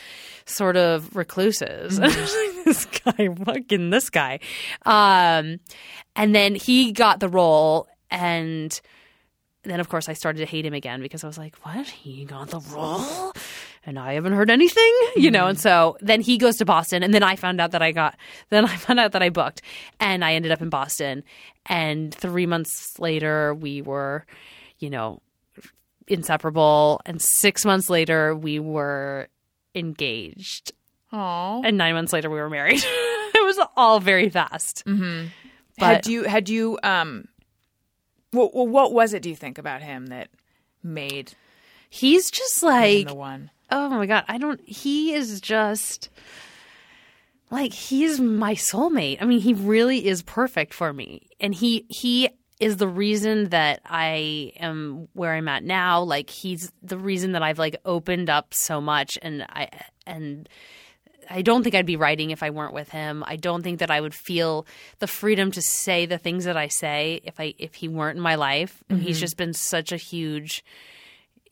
sort 0.45 0.75
of 0.77 1.15
recluses. 1.15 1.99
I 2.03 2.09
this 2.65 2.85
guy, 2.85 3.29
fucking 3.45 3.89
this 3.91 4.09
guy. 4.09 4.39
Um, 4.85 5.59
and 6.15 6.35
then 6.35 6.55
he 6.55 6.91
got 6.91 7.19
the 7.19 7.29
role 7.29 7.87
and 8.11 8.79
then 9.63 9.79
of 9.79 9.89
course 9.89 10.07
I 10.09 10.13
started 10.13 10.39
to 10.39 10.45
hate 10.45 10.65
him 10.65 10.73
again 10.73 11.01
because 11.01 11.23
I 11.23 11.27
was 11.27 11.37
like, 11.37 11.55
what? 11.63 11.85
He 11.87 12.25
got 12.25 12.49
the 12.49 12.59
role? 12.73 13.33
And 13.89 13.97
I 13.97 14.13
haven't 14.13 14.33
heard 14.33 14.51
anything, 14.51 14.93
you 15.15 15.31
know? 15.31 15.47
And 15.47 15.59
so 15.59 15.97
then 15.99 16.21
he 16.21 16.37
goes 16.37 16.57
to 16.57 16.65
Boston 16.65 17.01
and 17.01 17.11
then 17.11 17.23
I 17.23 17.35
found 17.35 17.59
out 17.59 17.71
that 17.71 17.81
I 17.81 17.91
got, 17.91 18.15
then 18.51 18.63
I 18.63 18.75
found 18.75 18.99
out 18.99 19.13
that 19.13 19.23
I 19.23 19.29
booked 19.29 19.63
and 19.99 20.23
I 20.23 20.35
ended 20.35 20.51
up 20.51 20.61
in 20.61 20.69
Boston. 20.69 21.23
And 21.65 22.13
three 22.13 22.45
months 22.45 22.99
later, 22.99 23.55
we 23.55 23.81
were, 23.81 24.27
you 24.77 24.91
know, 24.91 25.23
inseparable. 26.07 27.01
And 27.07 27.19
six 27.19 27.65
months 27.65 27.89
later, 27.89 28.35
we 28.35 28.59
were 28.59 29.27
engaged. 29.73 30.71
Aw. 31.11 31.61
And 31.63 31.75
nine 31.75 31.95
months 31.95 32.13
later, 32.13 32.29
we 32.29 32.37
were 32.37 32.49
married. 32.49 32.83
it 32.83 33.43
was 33.43 33.59
all 33.75 33.99
very 33.99 34.29
fast. 34.29 34.83
had 34.85 35.31
But- 35.79 36.07
you 36.07 36.25
had 36.25 36.47
you 36.47 36.77
um 36.83 37.27
well, 38.33 38.51
what 38.67 38.93
was 38.93 39.15
it 39.15 39.23
do 39.23 39.29
you 39.29 39.35
think 39.35 39.57
about 39.57 39.81
him 39.81 40.07
that 40.07 40.29
made 40.83 41.33
He's 41.89 42.29
just 42.29 42.61
like, 42.61 43.07
the 43.07 43.15
one? 43.15 43.49
Oh 43.71 43.89
my 43.89 44.05
god 44.05 44.23
i 44.27 44.37
don't 44.37 44.61
he 44.65 45.13
is 45.13 45.41
just 45.41 46.09
like 47.51 47.73
he's 47.73 48.19
my 48.19 48.53
soulmate. 48.53 49.21
I 49.21 49.25
mean, 49.25 49.39
he 49.39 49.53
really 49.53 50.05
is 50.05 50.21
perfect 50.21 50.73
for 50.73 50.93
me. 50.93 51.29
And 51.39 51.53
he 51.53 51.85
he 51.89 52.29
is 52.59 52.77
the 52.77 52.87
reason 52.87 53.49
that 53.49 53.81
I 53.85 54.51
am 54.57 55.07
where 55.13 55.33
I'm 55.33 55.47
at 55.47 55.63
now. 55.63 56.01
Like 56.01 56.29
he's 56.29 56.71
the 56.83 56.97
reason 56.97 57.31
that 57.31 57.43
I've 57.43 57.59
like 57.59 57.77
opened 57.85 58.29
up 58.29 58.53
so 58.53 58.81
much 58.81 59.17
and 59.21 59.43
I 59.49 59.69
and 60.05 60.47
I 61.31 61.41
don't 61.41 61.63
think 61.63 61.75
I'd 61.75 61.85
be 61.85 61.95
writing 61.95 62.31
if 62.31 62.41
I 62.41 62.49
weren't 62.49 62.73
with 62.73 62.89
him. 62.89 63.23
I 63.25 63.35
don't 63.35 63.61
think 63.61 63.79
that 63.79 63.91
I 63.91 64.01
would 64.01 64.15
feel 64.15 64.65
the 64.97 65.07
freedom 65.07 65.51
to 65.51 65.61
say 65.61 66.05
the 66.05 66.17
things 66.17 66.45
that 66.45 66.57
I 66.57 66.67
say 66.67 67.21
if 67.23 67.39
I 67.39 67.55
if 67.57 67.75
he 67.75 67.87
weren't 67.87 68.17
in 68.17 68.23
my 68.23 68.35
life. 68.35 68.83
And 68.89 69.01
he's 69.01 69.17
mm-hmm. 69.17 69.21
just 69.21 69.37
been 69.37 69.53
such 69.53 69.91
a 69.91 69.97
huge 69.97 70.63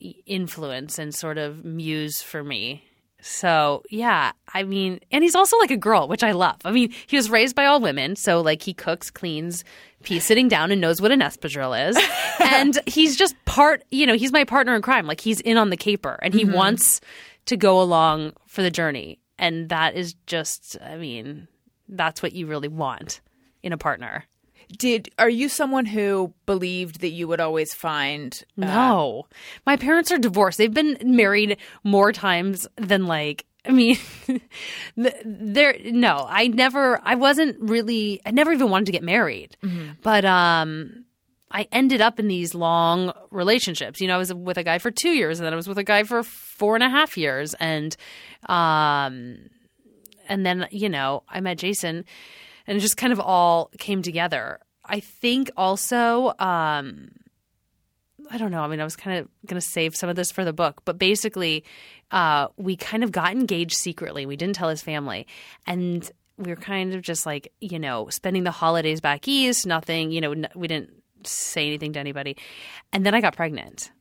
influence 0.00 0.98
and 0.98 1.14
sort 1.14 1.38
of 1.38 1.64
muse 1.64 2.22
for 2.22 2.42
me. 2.42 2.84
So 3.20 3.82
yeah, 3.90 4.32
I 4.54 4.62
mean, 4.62 5.00
and 5.10 5.24
he's 5.24 5.34
also 5.34 5.58
like 5.58 5.72
a 5.72 5.76
girl, 5.76 6.06
which 6.06 6.22
I 6.22 6.32
love. 6.32 6.56
I 6.64 6.70
mean, 6.70 6.94
he 7.06 7.16
was 7.16 7.30
raised 7.30 7.56
by 7.56 7.66
all 7.66 7.80
women, 7.80 8.14
so 8.14 8.40
like 8.40 8.62
he 8.62 8.72
cooks, 8.72 9.10
cleans, 9.10 9.64
he's 10.04 10.24
sitting 10.24 10.48
down 10.48 10.70
and 10.70 10.80
knows 10.80 11.00
what 11.00 11.10
an 11.10 11.20
espadrille 11.20 11.88
is, 11.90 11.98
and 12.40 12.78
he's 12.86 13.16
just 13.16 13.34
part. 13.44 13.82
You 13.90 14.06
know, 14.06 14.14
he's 14.14 14.32
my 14.32 14.44
partner 14.44 14.74
in 14.76 14.82
crime. 14.82 15.06
Like 15.06 15.20
he's 15.20 15.40
in 15.40 15.56
on 15.56 15.70
the 15.70 15.76
caper, 15.76 16.18
and 16.22 16.32
he 16.32 16.44
mm-hmm. 16.44 16.54
wants 16.54 17.00
to 17.46 17.56
go 17.56 17.80
along 17.80 18.34
for 18.46 18.62
the 18.62 18.70
journey, 18.70 19.18
and 19.38 19.68
that 19.70 19.96
is 19.96 20.14
just. 20.26 20.76
I 20.80 20.96
mean, 20.96 21.48
that's 21.88 22.22
what 22.22 22.34
you 22.34 22.46
really 22.46 22.68
want 22.68 23.20
in 23.62 23.72
a 23.72 23.78
partner. 23.78 24.24
Did 24.76 25.08
are 25.18 25.30
you 25.30 25.48
someone 25.48 25.86
who 25.86 26.34
believed 26.46 27.00
that 27.00 27.10
you 27.10 27.26
would 27.28 27.40
always 27.40 27.72
find 27.72 28.34
uh, 28.60 28.66
No. 28.66 29.26
My 29.64 29.76
parents 29.76 30.12
are 30.12 30.18
divorced. 30.18 30.58
They've 30.58 30.72
been 30.72 30.98
married 31.02 31.56
more 31.84 32.12
times 32.12 32.66
than 32.76 33.06
like 33.06 33.46
I 33.66 33.72
mean 33.72 33.96
there 34.96 35.76
no, 35.84 36.26
I 36.28 36.48
never 36.48 37.00
I 37.02 37.14
wasn't 37.14 37.56
really 37.60 38.20
I 38.26 38.30
never 38.30 38.52
even 38.52 38.70
wanted 38.70 38.86
to 38.86 38.92
get 38.92 39.02
married. 39.02 39.56
But 40.02 40.24
um 40.24 41.04
I 41.50 41.66
ended 41.72 42.02
up 42.02 42.20
in 42.20 42.28
these 42.28 42.54
long 42.54 43.10
relationships. 43.30 44.02
You 44.02 44.08
know, 44.08 44.16
I 44.16 44.18
was 44.18 44.34
with 44.34 44.58
a 44.58 44.62
guy 44.64 44.76
for 44.78 44.90
two 44.90 45.10
years 45.12 45.40
and 45.40 45.46
then 45.46 45.54
I 45.54 45.56
was 45.56 45.66
with 45.66 45.78
a 45.78 45.84
guy 45.84 46.02
for 46.02 46.22
four 46.22 46.74
and 46.74 46.84
a 46.84 46.90
half 46.90 47.16
years 47.16 47.54
and 47.54 47.96
um 48.48 49.38
and 50.28 50.44
then, 50.44 50.68
you 50.70 50.90
know, 50.90 51.22
I 51.26 51.40
met 51.40 51.56
Jason 51.56 52.04
and 52.68 52.76
it 52.76 52.80
just 52.80 52.96
kind 52.96 53.12
of 53.12 53.18
all 53.18 53.70
came 53.78 54.02
together. 54.02 54.60
I 54.84 55.00
think 55.00 55.50
also 55.56 56.34
um 56.38 57.10
I 58.30 58.36
don't 58.36 58.50
know. 58.50 58.60
I 58.60 58.68
mean, 58.68 58.78
I 58.80 58.84
was 58.84 58.96
kind 58.96 59.18
of 59.20 59.28
going 59.46 59.58
to 59.58 59.66
save 59.66 59.96
some 59.96 60.10
of 60.10 60.16
this 60.16 60.30
for 60.30 60.44
the 60.44 60.52
book, 60.52 60.82
but 60.84 60.98
basically, 60.98 61.64
uh, 62.10 62.48
we 62.58 62.76
kind 62.76 63.02
of 63.02 63.10
got 63.10 63.32
engaged 63.32 63.76
secretly. 63.76 64.26
We 64.26 64.36
didn't 64.36 64.54
tell 64.54 64.68
his 64.68 64.82
family, 64.82 65.26
and 65.66 66.10
we 66.36 66.50
were 66.50 66.56
kind 66.56 66.94
of 66.94 67.00
just 67.00 67.24
like, 67.24 67.50
you 67.60 67.78
know, 67.78 68.08
spending 68.10 68.44
the 68.44 68.50
holidays 68.50 69.00
back 69.00 69.26
east. 69.26 69.66
Nothing, 69.66 70.10
you 70.10 70.20
know, 70.20 70.34
we 70.54 70.68
didn't 70.68 70.90
say 71.24 71.66
anything 71.66 71.94
to 71.94 72.00
anybody, 72.00 72.36
and 72.92 73.06
then 73.06 73.14
I 73.14 73.22
got 73.22 73.34
pregnant, 73.34 73.92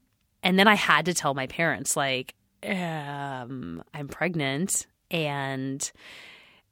and 0.43 0.59
then 0.59 0.68
I 0.68 0.76
had 0.76 1.05
to 1.05 1.13
tell 1.13 1.34
my 1.34 1.47
parents, 1.47 1.95
like, 1.95 2.34
um, 2.68 3.82
I'm 3.93 4.09
pregnant, 4.09 4.88
and 5.09 5.89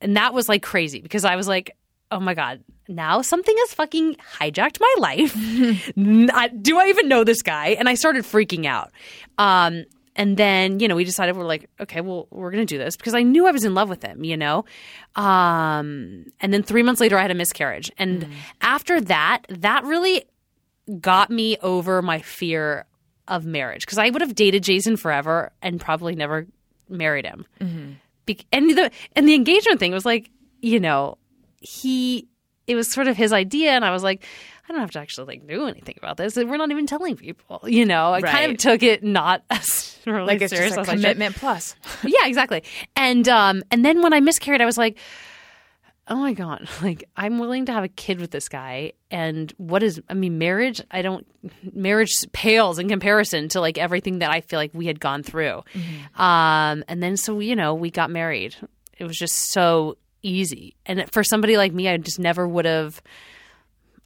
and 0.01 0.17
that 0.17 0.33
was 0.33 0.49
like 0.49 0.61
crazy 0.61 0.99
because 0.99 1.23
I 1.25 1.35
was 1.35 1.47
like, 1.47 1.75
oh 2.11 2.19
my 2.19 2.33
god, 2.33 2.63
now 2.87 3.21
something 3.21 3.55
has 3.59 3.73
fucking 3.73 4.15
hijacked 4.39 4.79
my 4.79 4.95
life. 4.99 5.33
Do 6.61 6.79
I 6.79 6.87
even 6.87 7.07
know 7.07 7.23
this 7.23 7.41
guy? 7.41 7.69
And 7.69 7.89
I 7.89 7.95
started 7.95 8.23
freaking 8.23 8.65
out. 8.65 8.91
Um, 9.37 9.85
and 10.15 10.37
then 10.37 10.79
you 10.79 10.87
know 10.87 10.95
we 10.95 11.03
decided 11.03 11.35
we're 11.35 11.43
like, 11.45 11.69
okay, 11.79 12.01
well 12.01 12.27
we're 12.31 12.51
gonna 12.51 12.65
do 12.65 12.77
this 12.77 12.95
because 12.95 13.13
I 13.13 13.23
knew 13.23 13.47
I 13.47 13.51
was 13.51 13.65
in 13.65 13.73
love 13.73 13.89
with 13.89 14.01
him, 14.03 14.23
you 14.23 14.37
know. 14.37 14.65
Um, 15.15 16.25
and 16.39 16.53
then 16.53 16.63
three 16.63 16.83
months 16.83 17.01
later, 17.01 17.17
I 17.17 17.21
had 17.21 17.31
a 17.31 17.35
miscarriage, 17.35 17.91
and 17.97 18.27
after 18.61 19.01
that, 19.01 19.41
that 19.49 19.83
really 19.83 20.25
got 20.99 21.29
me 21.31 21.57
over 21.61 22.01
my 22.01 22.19
fear 22.19 22.85
of 23.27 23.43
marriage 23.45 23.85
because 23.85 23.97
I 23.97 24.09
would 24.09 24.21
have 24.21 24.35
dated 24.35 24.63
Jason 24.63 24.97
forever 24.97 25.51
and 25.61 25.81
probably 25.81 26.15
never 26.15 26.45
married 26.87 27.25
him. 27.25 27.45
Be- 28.25 28.45
and 28.51 28.69
the 28.69 28.91
and 29.15 29.27
the 29.27 29.33
engagement 29.33 29.79
thing 29.79 29.91
was 29.91 30.05
like, 30.05 30.29
you 30.61 30.79
know, 30.79 31.17
he 31.65 32.27
it 32.67 32.75
was 32.75 32.91
sort 32.91 33.07
of 33.07 33.15
his 33.15 33.31
idea, 33.31 33.71
and 33.71 33.85
I 33.85 33.91
was 33.91 34.03
like, 34.03 34.25
I 34.67 34.71
don't 34.71 34.81
have 34.81 34.91
to 34.91 34.99
actually 34.99 35.27
like 35.27 35.47
do 35.47 35.67
anything 35.67 35.95
about 35.97 36.17
this. 36.17 36.35
We're 36.35 36.57
not 36.57 36.71
even 36.71 36.87
telling 36.87 37.15
people, 37.15 37.61
you 37.65 37.85
know. 37.85 38.13
I 38.13 38.21
kind 38.21 38.51
of 38.51 38.57
took 38.57 38.81
it 38.81 39.03
not 39.03 39.43
as 39.49 39.97
really 40.05 40.25
like 40.25 40.41
it's 40.41 40.53
serious 40.53 40.75
just 40.75 40.89
a 40.89 40.93
commitment 40.93 41.35
plus? 41.35 41.75
Yeah, 42.03 42.25
exactly. 42.25 42.63
And 42.95 43.27
um 43.27 43.63
and 43.71 43.85
then 43.85 44.01
when 44.01 44.13
I 44.13 44.19
miscarried, 44.19 44.61
I 44.61 44.65
was 44.65 44.77
like, 44.77 44.97
oh 46.07 46.15
my 46.15 46.33
god, 46.33 46.67
like 46.81 47.03
I'm 47.15 47.37
willing 47.37 47.65
to 47.67 47.73
have 47.73 47.83
a 47.83 47.89
kid 47.89 48.19
with 48.19 48.31
this 48.31 48.49
guy. 48.49 48.93
And 49.11 49.53
what 49.57 49.83
is 49.83 50.01
I 50.09 50.15
mean, 50.15 50.39
marriage? 50.39 50.81
I 50.89 51.03
don't 51.03 51.27
marriage 51.73 52.11
pales 52.33 52.79
in 52.79 52.89
comparison 52.89 53.49
to 53.49 53.61
like 53.61 53.77
everything 53.77 54.19
that 54.19 54.31
I 54.31 54.41
feel 54.41 54.57
like 54.57 54.71
we 54.73 54.87
had 54.87 54.99
gone 54.99 55.21
through. 55.21 55.63
Um 56.15 56.83
and 56.87 57.03
then 57.03 57.17
so 57.17 57.39
you 57.39 57.55
know 57.55 57.75
we 57.75 57.91
got 57.91 58.09
married. 58.09 58.55
It 58.97 59.03
was 59.03 59.17
just 59.17 59.51
so 59.51 59.97
easy. 60.25 60.75
And 60.85 61.09
for 61.11 61.23
somebody 61.23 61.57
like 61.57 61.73
me, 61.73 61.87
I 61.87 61.97
just 61.97 62.19
never 62.19 62.47
would 62.47 62.65
have. 62.65 63.01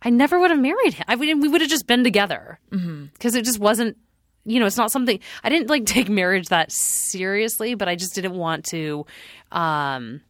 I 0.01 0.09
never 0.09 0.39
would 0.39 0.51
have 0.51 0.59
married 0.59 0.93
him. 0.93 1.05
I 1.09 1.15
would, 1.15 1.41
we 1.41 1.47
would 1.49 1.61
have 1.61 1.69
just 1.69 1.85
been 1.85 2.05
together 2.05 2.57
because 2.69 3.35
it 3.35 3.43
just 3.43 3.59
wasn't 3.59 3.97
you 4.45 4.59
know, 4.59 4.65
it's 4.65 4.77
not 4.77 4.91
something 4.91 5.19
I 5.43 5.49
didn't 5.49 5.69
like 5.69 5.85
take 5.85 6.09
marriage 6.09 6.47
that 6.47 6.71
seriously, 6.71 7.75
but 7.75 7.87
I 7.87 7.95
just 7.95 8.15
didn't 8.15 8.33
want 8.33 8.65
to, 8.67 9.05
um, 9.51 10.21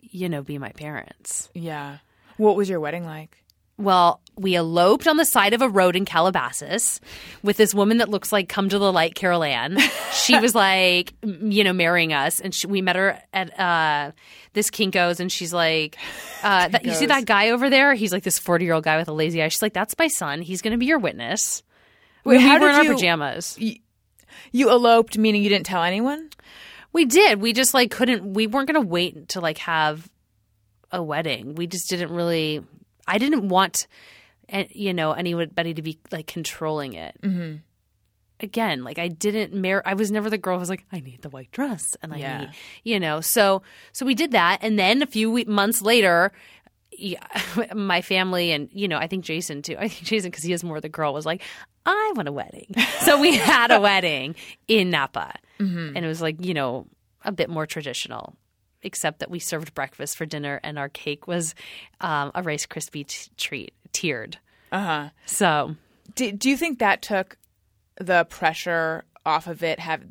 you 0.00 0.28
know, 0.28 0.42
be 0.42 0.58
my 0.58 0.70
parents. 0.70 1.48
Yeah. 1.54 1.98
What 2.36 2.56
was 2.56 2.68
your 2.68 2.80
wedding 2.80 3.04
like? 3.04 3.42
Well, 3.78 4.20
we 4.38 4.54
eloped 4.54 5.08
on 5.08 5.16
the 5.16 5.24
side 5.24 5.54
of 5.54 5.62
a 5.62 5.68
road 5.68 5.96
in 5.96 6.04
Calabasas 6.04 7.00
with 7.42 7.56
this 7.56 7.74
woman 7.74 7.98
that 7.98 8.08
looks 8.08 8.32
like 8.32 8.48
come 8.48 8.68
to 8.68 8.78
the 8.78 8.92
light 8.92 9.14
Carol 9.14 9.42
Ann. 9.42 9.78
She 10.12 10.38
was 10.38 10.54
like, 10.54 11.14
you 11.22 11.64
know, 11.64 11.72
marrying 11.72 12.12
us, 12.12 12.40
and 12.40 12.54
she, 12.54 12.66
we 12.66 12.82
met 12.82 12.96
her 12.96 13.18
at 13.32 13.58
uh, 13.58 14.12
this 14.52 14.70
Kinkos, 14.70 15.20
and 15.20 15.32
she's 15.32 15.52
like, 15.52 15.96
uh, 16.42 16.68
that, 16.68 16.84
you 16.84 16.94
see 16.94 17.06
that 17.06 17.24
guy 17.24 17.50
over 17.50 17.70
there? 17.70 17.94
He's 17.94 18.12
like 18.12 18.22
this 18.24 18.38
forty 18.38 18.64
year 18.64 18.74
old 18.74 18.84
guy 18.84 18.96
with 18.96 19.08
a 19.08 19.12
lazy 19.12 19.42
eye. 19.42 19.48
She's 19.48 19.62
like, 19.62 19.74
that's 19.74 19.94
my 19.98 20.08
son. 20.08 20.42
He's 20.42 20.62
going 20.62 20.72
to 20.72 20.78
be 20.78 20.86
your 20.86 20.98
witness. 20.98 21.62
Wait, 22.24 22.38
we 22.38 22.44
were 22.58 22.68
in 22.68 22.74
our 22.74 22.84
you- 22.84 22.94
pajamas. 22.94 23.58
You 24.52 24.70
eloped, 24.70 25.18
meaning 25.18 25.42
you 25.42 25.48
didn't 25.48 25.66
tell 25.66 25.82
anyone. 25.82 26.30
We 26.92 27.04
did. 27.04 27.40
We 27.40 27.52
just 27.52 27.74
like 27.74 27.90
couldn't. 27.90 28.34
We 28.34 28.46
weren't 28.46 28.68
going 28.70 28.82
to 28.82 28.86
wait 28.88 29.28
to 29.30 29.40
like 29.40 29.58
have 29.58 30.08
a 30.90 31.02
wedding. 31.02 31.54
We 31.54 31.66
just 31.66 31.88
didn't 31.88 32.10
really. 32.10 32.62
I 33.06 33.18
didn't 33.18 33.48
want, 33.48 33.86
eh, 34.48 34.66
you 34.70 34.92
know, 34.94 35.12
anybody 35.12 35.74
to 35.74 35.82
be 35.82 35.98
like 36.12 36.26
controlling 36.26 36.92
it. 36.94 37.16
Mm-hmm. 37.22 37.56
Again, 38.40 38.84
like 38.84 38.98
I 38.98 39.08
didn't 39.08 39.54
marry. 39.54 39.80
I 39.86 39.94
was 39.94 40.10
never 40.10 40.28
the 40.28 40.36
girl 40.36 40.56
who 40.56 40.60
was 40.60 40.68
like, 40.68 40.84
I 40.92 41.00
need 41.00 41.22
the 41.22 41.30
white 41.30 41.50
dress, 41.52 41.96
and 42.02 42.12
I 42.12 42.18
Yeah. 42.18 42.40
need, 42.40 42.50
you 42.84 43.00
know. 43.00 43.22
So, 43.22 43.62
so 43.92 44.04
we 44.04 44.14
did 44.14 44.32
that, 44.32 44.58
and 44.60 44.78
then 44.78 45.00
a 45.00 45.06
few 45.06 45.30
we- 45.30 45.44
months 45.44 45.80
later. 45.80 46.32
Yeah, 46.98 47.20
my 47.74 48.00
family 48.02 48.52
and 48.52 48.68
you 48.72 48.88
know 48.88 48.96
I 48.98 49.06
think 49.06 49.24
Jason 49.24 49.60
too. 49.62 49.76
I 49.78 49.88
think 49.88 50.04
Jason 50.04 50.30
because 50.30 50.44
he 50.44 50.52
is 50.52 50.62
more 50.64 50.80
the 50.80 50.88
girl 50.90 51.12
was 51.14 51.24
like, 51.26 51.42
I 51.86 52.12
want 52.14 52.28
a 52.28 52.32
wedding. 52.32 52.74
so 53.00 53.18
we 53.20 53.36
had 53.36 53.70
a 53.70 53.80
wedding 53.80 54.34
in 54.68 54.90
Napa, 54.90 55.34
and 55.58 55.96
it 55.96 56.06
was 56.06 56.20
like 56.22 56.44
you 56.44 56.52
know 56.54 56.86
a 57.24 57.32
bit 57.32 57.48
more 57.50 57.64
traditional, 57.66 58.34
except 58.82 59.18
that 59.20 59.30
we 59.30 59.38
served 59.38 59.74
breakfast 59.74 60.16
for 60.16 60.26
dinner 60.26 60.60
and 60.62 60.78
our 60.78 60.88
cake 60.90 61.26
was 61.26 61.54
um, 62.02 62.30
a 62.34 62.42
Rice 62.42 62.66
Krispie 62.66 63.06
t- 63.06 63.30
treat, 63.36 63.72
tiered. 63.96 64.38
Uh 64.70 64.84
huh. 64.84 65.08
So 65.24 65.76
Do, 66.14 66.30
do 66.32 66.50
you 66.50 66.56
think 66.56 66.78
that 66.78 67.00
took 67.00 67.38
the 67.98 68.24
pressure 68.24 69.04
off 69.24 69.46
of 69.46 69.62
it? 69.62 69.80
Have 69.80 70.02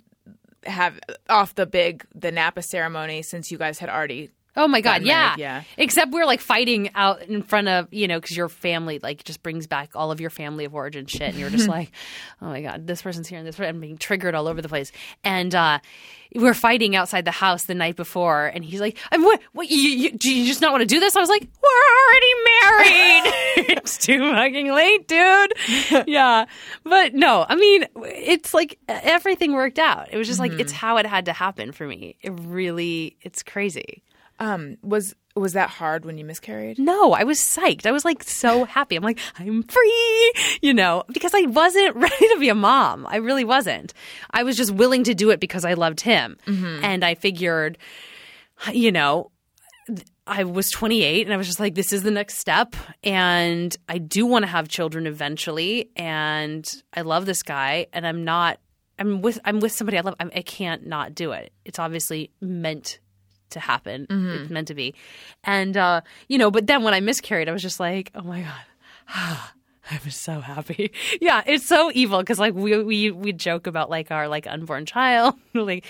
have 0.65 0.99
off 1.29 1.53
the 1.53 1.67
big 1.67 2.03
the 2.15 2.31
Napa 2.31 2.63
ceremony 2.63 3.21
since 3.21 3.51
you 3.51 3.57
guys 3.59 3.77
had 3.79 3.89
already 3.89 4.31
Oh 4.57 4.67
my 4.67 4.81
god, 4.81 5.03
yeah. 5.03 5.35
yeah. 5.37 5.63
Except 5.77 6.11
we're 6.11 6.25
like 6.25 6.39
fighting 6.39 6.89
out 6.95 7.21
in 7.23 7.43
front 7.43 7.67
of, 7.67 7.93
you 7.93 8.07
know, 8.07 8.19
because 8.19 8.37
your 8.37 8.47
family 8.47 8.99
like 8.99 9.23
just 9.23 9.43
brings 9.43 9.67
back 9.67 9.91
all 9.95 10.11
of 10.11 10.21
your 10.21 10.29
family 10.29 10.65
of 10.65 10.73
origin 10.73 11.05
shit. 11.05 11.23
And 11.23 11.35
you're 11.35 11.49
just 11.49 11.67
like, 11.69 11.91
oh 12.41 12.47
my 12.47 12.61
god, 12.61 12.87
this 12.87 13.01
person's 13.01 13.27
here 13.27 13.37
and 13.37 13.47
this 13.47 13.55
person. 13.55 13.75
I'm 13.75 13.81
being 13.81 13.97
triggered 13.97 14.33
all 14.33 14.47
over 14.47 14.61
the 14.61 14.69
place. 14.69 14.91
And 15.23 15.53
uh, 15.53 15.79
we're 16.33 16.53
fighting 16.53 16.95
outside 16.95 17.25
the 17.25 17.31
house 17.31 17.65
the 17.65 17.75
night 17.75 17.95
before. 17.95 18.47
And 18.47 18.63
he's 18.63 18.79
like, 18.79 18.97
I'm, 19.11 19.23
what, 19.23 19.41
what 19.53 19.69
you, 19.69 19.77
you, 19.77 20.11
do 20.11 20.31
you 20.31 20.47
just 20.47 20.61
not 20.61 20.71
want 20.71 20.81
to 20.81 20.87
do 20.87 20.99
this? 20.99 21.15
I 21.15 21.19
was 21.19 21.29
like, 21.29 21.47
we're 21.61 22.05
already 22.07 22.33
married. 22.61 23.33
it's 23.77 23.97
too 23.97 24.19
fucking 24.19 24.71
late, 24.71 25.07
dude. 25.07 25.53
yeah. 26.07 26.45
But 26.83 27.13
no, 27.13 27.45
I 27.47 27.55
mean, 27.55 27.85
it's 28.03 28.53
like 28.53 28.77
everything 28.87 29.53
worked 29.53 29.79
out. 29.79 30.09
It 30.11 30.17
was 30.17 30.27
just 30.27 30.39
like, 30.39 30.53
it's 30.53 30.71
how 30.71 30.97
it 30.97 31.05
had 31.05 31.25
to 31.25 31.33
happen 31.33 31.71
for 31.71 31.87
me. 31.87 32.15
It 32.21 32.31
really, 32.43 33.17
it's 33.21 33.43
crazy. 33.43 34.03
Um 34.39 34.77
was 34.81 35.15
was 35.35 35.53
that 35.53 35.69
hard 35.69 36.05
when 36.05 36.17
you 36.17 36.23
miscarried? 36.23 36.79
No, 36.79 37.11
I 37.11 37.23
was 37.25 37.39
psyched. 37.39 37.85
I 37.85 37.91
was 37.91 38.05
like 38.05 38.23
so 38.23 38.63
happy. 38.77 38.95
I'm 38.95 39.03
like, 39.03 39.19
I'm 39.37 39.63
free, 39.63 40.33
you 40.61 40.73
know, 40.73 41.03
because 41.11 41.33
I 41.33 41.41
wasn't 41.41 41.95
ready 41.95 42.27
to 42.29 42.37
be 42.39 42.49
a 42.49 42.55
mom. 42.55 43.05
I 43.09 43.17
really 43.17 43.43
wasn't. 43.43 43.93
I 44.31 44.43
was 44.43 44.55
just 44.55 44.71
willing 44.71 45.03
to 45.03 45.13
do 45.13 45.31
it 45.31 45.39
because 45.39 45.65
I 45.65 45.73
loved 45.73 46.01
him. 46.01 46.37
And 46.83 47.03
I 47.03 47.15
figured, 47.15 47.77
you 48.71 48.91
know, 48.91 49.31
I 50.25 50.43
was 50.45 50.71
28 50.71 51.27
and 51.27 51.33
I 51.33 51.37
was 51.37 51.47
just 51.47 51.59
like, 51.59 51.75
this 51.75 51.91
is 51.91 52.03
the 52.03 52.11
next 52.11 52.37
step. 52.37 52.75
And 53.03 53.75
I 53.89 53.97
do 53.97 54.25
want 54.25 54.43
to 54.43 54.47
have 54.47 54.67
children 54.67 55.05
eventually. 55.05 55.91
And 55.95 56.67
I 56.93 57.01
love 57.01 57.25
this 57.25 57.43
guy. 57.43 57.87
And 57.93 58.07
I'm 58.07 58.23
not, 58.23 58.59
I'm 58.97 59.21
with, 59.21 59.39
I'm 59.45 59.59
with 59.59 59.73
somebody 59.73 59.97
I 59.97 60.01
love. 60.01 60.15
I'm, 60.19 60.31
I 60.33 60.41
can't 60.41 60.87
not 60.87 61.13
do 61.13 61.33
it. 61.33 61.51
It's 61.65 61.77
obviously 61.77 62.31
meant 62.41 62.99
to 63.51 63.59
happen. 63.59 64.07
It's 64.09 64.49
meant 64.49 64.67
to 64.69 64.73
be. 64.75 64.93
And, 65.43 65.77
uh, 65.77 66.01
you 66.27 66.37
know, 66.37 66.49
but 66.51 66.67
then 66.67 66.83
when 66.83 66.93
I 66.93 66.99
miscarried, 66.99 67.47
I 67.49 67.51
was 67.51 67.61
just 67.61 67.79
like, 67.79 68.11
oh 68.15 68.21
my 68.23 68.41
God. 68.41 68.61
I 69.91 69.99
was 70.03 70.15
so 70.15 70.39
happy. 70.41 70.91
Yeah, 71.21 71.43
it's 71.45 71.65
so 71.65 71.91
evil 71.93 72.19
because 72.19 72.39
like 72.39 72.55
we 72.55 72.81
we 72.83 73.11
we 73.11 73.31
joke 73.33 73.67
about 73.67 73.89
like 73.89 74.09
our 74.11 74.27
like 74.27 74.47
unborn 74.47 74.85
child. 74.87 75.35
like, 75.53 75.85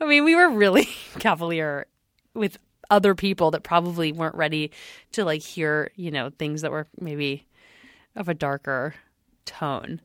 I 0.00 0.04
mean, 0.06 0.24
we 0.24 0.34
were 0.34 0.50
really 0.50 0.88
cavalier 1.20 1.86
with 2.34 2.58
other 2.90 3.14
people 3.14 3.52
that 3.52 3.62
probably 3.62 4.10
weren't 4.12 4.34
ready 4.34 4.72
to 5.12 5.24
like 5.24 5.42
hear 5.42 5.90
you 5.94 6.10
know 6.10 6.30
things 6.38 6.62
that 6.62 6.70
were 6.72 6.86
maybe 7.00 7.46
of 8.16 8.28
a 8.28 8.34
darker 8.34 8.94
tone. 9.44 10.00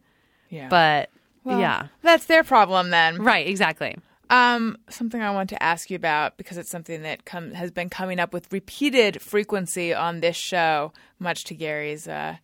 Yeah. 0.49 0.67
But 0.69 1.09
Well, 1.43 1.59
yeah, 1.59 1.87
That's 2.03 2.25
their 2.25 2.43
problem 2.43 2.91
then. 2.91 3.23
right, 3.23 3.47
exactly. 3.47 3.97
Um, 4.31 4.77
something 4.89 5.21
I 5.21 5.31
want 5.31 5.49
to 5.49 5.61
ask 5.61 5.89
you 5.89 5.97
about 5.97 6.37
because 6.37 6.57
it's 6.57 6.69
something 6.69 7.01
that 7.01 7.25
come, 7.25 7.51
has 7.51 7.69
been 7.69 7.89
coming 7.89 8.17
up 8.17 8.31
with 8.31 8.51
repeated 8.51 9.21
frequency 9.21 9.93
on 9.93 10.21
this 10.21 10.37
show, 10.37 10.93
much 11.19 11.43
to 11.45 11.53
Gary's 11.53 12.07
uh, 12.07 12.37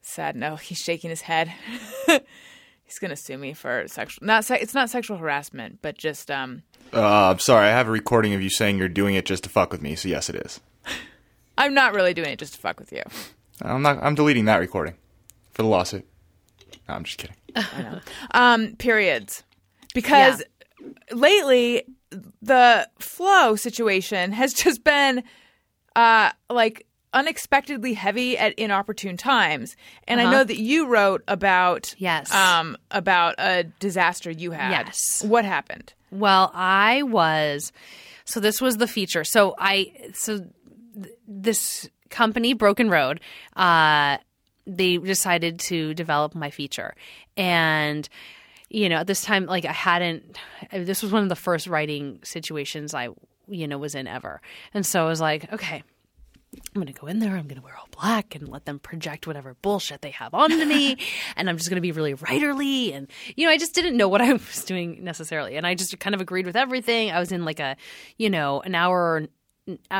sad 0.00 0.34
no. 0.36 0.56
He's 0.62 0.78
shaking 0.78 1.10
his 1.10 1.20
head. 1.20 1.52
He's 2.84 2.98
gonna 2.98 3.16
sue 3.16 3.36
me 3.36 3.52
for 3.52 3.84
sexual. 3.88 4.26
Not 4.26 4.46
se- 4.46 4.60
it's 4.62 4.72
not 4.72 4.88
sexual 4.88 5.18
harassment, 5.18 5.80
but 5.82 5.98
just 5.98 6.30
um. 6.30 6.62
Uh, 6.94 7.30
I'm 7.30 7.38
sorry. 7.38 7.66
I 7.68 7.72
have 7.72 7.88
a 7.88 7.90
recording 7.90 8.32
of 8.32 8.40
you 8.40 8.48
saying 8.48 8.78
you're 8.78 8.88
doing 8.88 9.14
it 9.14 9.26
just 9.26 9.44
to 9.44 9.50
fuck 9.50 9.70
with 9.70 9.82
me. 9.82 9.94
So 9.94 10.08
yes, 10.08 10.30
it 10.30 10.36
is. 10.36 10.60
I'm 11.58 11.74
not 11.74 11.94
really 11.94 12.14
doing 12.14 12.30
it 12.30 12.38
just 12.38 12.54
to 12.54 12.58
fuck 12.58 12.80
with 12.80 12.90
you. 12.90 13.02
I'm 13.60 13.82
not. 13.82 14.02
I'm 14.02 14.14
deleting 14.14 14.46
that 14.46 14.56
recording 14.56 14.94
for 15.50 15.60
the 15.60 15.68
lawsuit. 15.68 16.06
No, 16.88 16.94
I'm 16.94 17.04
just 17.04 17.18
kidding. 17.18 17.36
Um, 18.30 18.76
periods, 18.76 19.42
because 19.92 20.42
lately 21.12 21.84
the 22.42 22.88
flow 22.98 23.56
situation 23.56 24.32
has 24.32 24.52
just 24.54 24.84
been 24.84 25.22
uh 25.96 26.30
like 26.50 26.86
unexpectedly 27.14 27.94
heavy 27.94 28.36
at 28.36 28.52
inopportune 28.58 29.16
times 29.16 29.76
and 30.06 30.20
i 30.20 30.24
Uh-huh. 30.24 30.32
know 30.32 30.44
that 30.44 30.58
you 30.60 30.86
wrote 30.86 31.22
about 31.26 31.94
Yes. 31.98 32.32
um 32.32 32.76
about 32.90 33.34
a 33.38 33.64
disaster 33.80 34.30
you 34.30 34.50
had 34.52 34.70
Yes. 34.70 35.24
what 35.24 35.44
happened 35.44 35.92
Well, 36.10 36.50
I 36.54 37.02
was 37.02 37.72
so 38.24 38.40
this 38.40 38.60
was 38.60 38.76
the 38.76 38.86
feature. 38.86 39.24
So 39.24 39.54
I 39.58 39.92
so 40.14 40.38
th- 40.38 41.14
this 41.26 41.88
company 42.10 42.52
Broken 42.54 42.88
Road 42.90 43.20
uh 43.56 44.18
they 44.66 44.98
decided 44.98 45.58
to 45.70 45.94
develop 45.94 46.34
my 46.34 46.50
feature. 46.50 46.94
And 47.38 48.06
you 48.70 48.88
know, 48.88 48.96
at 48.96 49.06
this 49.06 49.22
time 49.22 49.46
like 49.46 49.64
I 49.64 49.72
hadn't 49.72 50.38
this 50.72 51.02
was 51.02 51.12
one 51.12 51.22
of 51.22 51.28
the 51.28 51.36
first 51.36 51.66
writing 51.66 52.20
situations 52.22 52.94
I 52.94 53.08
you 53.48 53.68
know 53.68 53.78
was 53.78 53.94
in 53.94 54.06
ever. 54.06 54.40
And 54.74 54.84
so 54.84 55.04
I 55.04 55.08
was 55.08 55.20
like, 55.20 55.52
okay, 55.52 55.82
I'm 56.54 56.82
going 56.82 56.92
to 56.92 56.98
go 56.98 57.06
in 57.06 57.18
there. 57.18 57.36
I'm 57.36 57.46
going 57.46 57.60
to 57.60 57.62
wear 57.62 57.76
all 57.76 57.88
black 57.90 58.34
and 58.34 58.48
let 58.48 58.64
them 58.64 58.78
project 58.78 59.26
whatever 59.26 59.54
bullshit 59.60 60.00
they 60.00 60.10
have 60.12 60.32
onto 60.32 60.64
me. 60.64 60.96
and 61.36 61.48
I'm 61.48 61.56
just 61.58 61.68
going 61.68 61.76
to 61.76 61.82
be 61.82 61.92
really 61.92 62.14
writerly. 62.14 62.94
And, 62.94 63.10
you 63.36 63.46
know, 63.46 63.52
I 63.52 63.58
just 63.58 63.74
didn't 63.74 63.96
know 63.96 64.08
what 64.08 64.22
I 64.22 64.32
was 64.32 64.64
doing 64.64 65.04
necessarily. 65.04 65.56
And 65.56 65.66
I 65.66 65.74
just 65.74 65.98
kind 66.00 66.14
of 66.14 66.20
agreed 66.20 66.46
with 66.46 66.56
everything. 66.56 67.10
I 67.10 67.20
was 67.20 67.32
in 67.32 67.44
like 67.44 67.60
a, 67.60 67.76
you 68.16 68.30
know, 68.30 68.60
an 68.62 68.74
hour, 68.74 69.26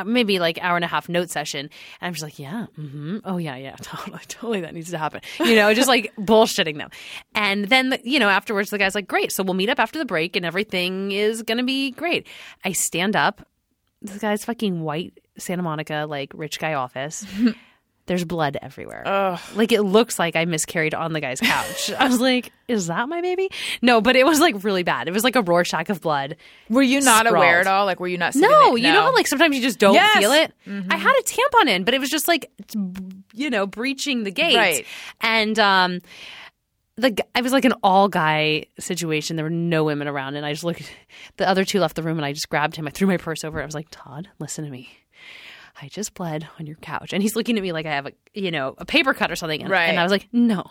maybe 0.05 0.39
like 0.39 0.57
hour 0.61 0.75
and 0.75 0.85
a 0.85 0.87
half 0.87 1.09
note 1.09 1.29
session. 1.29 1.61
And 1.61 2.07
I'm 2.07 2.13
just 2.13 2.23
like, 2.23 2.39
yeah, 2.39 2.67
hmm 2.75 3.19
oh, 3.25 3.37
yeah, 3.37 3.55
yeah, 3.55 3.75
totally, 3.81 4.19
totally. 4.27 4.61
That 4.61 4.73
needs 4.73 4.91
to 4.91 4.97
happen. 4.97 5.21
You 5.39 5.55
know, 5.55 5.73
just 5.73 5.87
like 5.87 6.13
bullshitting 6.19 6.77
them. 6.77 6.89
And 7.35 7.65
then, 7.69 7.89
the, 7.89 7.99
you 8.03 8.19
know, 8.19 8.29
afterwards, 8.29 8.69
the 8.69 8.77
guy's 8.77 8.95
like, 8.95 9.07
great. 9.07 9.31
So 9.31 9.43
we'll 9.43 9.53
meet 9.53 9.69
up 9.69 9.79
after 9.79 9.99
the 9.99 10.05
break 10.05 10.35
and 10.35 10.45
everything 10.45 11.11
is 11.11 11.43
to 11.43 11.63
be 11.63 11.91
great. 11.91 12.27
I 12.63 12.71
stand 12.71 13.15
up 13.15 13.45
this 14.01 14.17
guy's 14.19 14.45
fucking 14.45 14.81
white 14.81 15.19
Santa 15.37 15.63
Monica, 15.63 16.05
like 16.07 16.31
rich 16.33 16.59
guy 16.59 16.73
office. 16.73 17.25
There's 18.09 18.25
blood 18.25 18.57
everywhere. 18.61 19.03
Like 19.55 19.71
it 19.71 19.83
looks 19.83 20.17
like 20.19 20.35
I 20.35 20.43
miscarried 20.45 20.93
on 20.93 21.13
the 21.13 21.21
guy's 21.21 21.39
couch. 21.39 21.91
I 21.97 22.07
was 22.07 22.19
like, 22.19 22.51
is 22.67 22.87
that 22.87 23.07
my 23.07 23.21
baby? 23.21 23.49
No, 23.81 24.01
but 24.01 24.15
it 24.15 24.25
was 24.25 24.39
like 24.39 24.63
really 24.63 24.83
bad. 24.83 25.07
It 25.07 25.11
was 25.11 25.23
like 25.23 25.35
a 25.35 25.41
Rorschach 25.43 25.89
of 25.89 26.01
blood. 26.01 26.35
were 26.69 26.81
you 26.81 27.01
not 27.01 27.27
aware 27.27 27.59
at 27.61 27.67
all 27.67 27.85
like 27.85 27.99
were 27.99 28.07
you 28.07 28.17
not 28.17 28.35
No, 28.35 28.75
you 28.75 28.91
know 28.91 29.03
how 29.03 29.13
like 29.13 29.27
sometimes 29.27 29.55
you 29.55 29.61
just 29.61 29.77
don't 29.79 29.93
Yes. 29.93 30.17
feel 30.17 30.31
it. 30.33 30.51
I 30.67 30.97
had 30.97 31.13
a 31.19 31.23
tampon 31.23 31.69
in, 31.69 31.83
but 31.83 31.93
it 31.93 31.99
was 31.99 32.09
just 32.09 32.27
like 32.27 32.51
you 33.33 33.49
know 33.51 33.67
breaching 33.67 34.23
the 34.23 34.31
gate. 34.31 34.55
Right. 34.57 34.85
And 35.21 35.57
um, 35.59 35.99
the 36.97 37.15
I 37.35 37.41
was 37.41 37.53
like 37.53 37.65
an 37.65 37.73
all 37.83 38.09
guy 38.09 38.65
situation. 38.79 39.35
There 39.35 39.45
were 39.45 39.49
no 39.49 39.83
women 39.83 40.07
around, 40.07 40.35
and 40.35 40.45
I 40.45 40.51
just 40.51 40.63
looked. 40.63 40.91
The 41.37 41.47
other 41.47 41.63
two 41.63 41.79
left 41.79 41.95
the 41.95 42.03
room, 42.03 42.17
and 42.17 42.25
I 42.25 42.33
just 42.33 42.49
grabbed 42.49 42.75
him. 42.75 42.87
I 42.87 42.89
threw 42.91 43.07
my 43.07 43.17
purse 43.17 43.43
over. 43.43 43.61
I 43.61 43.65
was 43.65 43.75
like, 43.75 43.87
Todd, 43.91 44.27
listen 44.39 44.65
to 44.65 44.71
me. 44.71 44.89
I 45.81 45.87
just 45.87 46.13
bled 46.13 46.47
on 46.59 46.65
your 46.67 46.75
couch, 46.77 47.13
and 47.13 47.21
he's 47.23 47.35
looking 47.35 47.55
at 47.57 47.63
me 47.63 47.71
like 47.71 47.85
I 47.85 47.91
have 47.95 48.05
a 48.07 48.11
you 48.33 48.51
know 48.51 48.75
a 48.77 48.85
paper 48.85 49.13
cut 49.13 49.31
or 49.31 49.35
something. 49.35 49.61
And, 49.61 49.69
Right. 49.69 49.83
and 49.89 49.99
I 49.99 50.03
was 50.03 50.11
like, 50.11 50.27
no, 50.31 50.63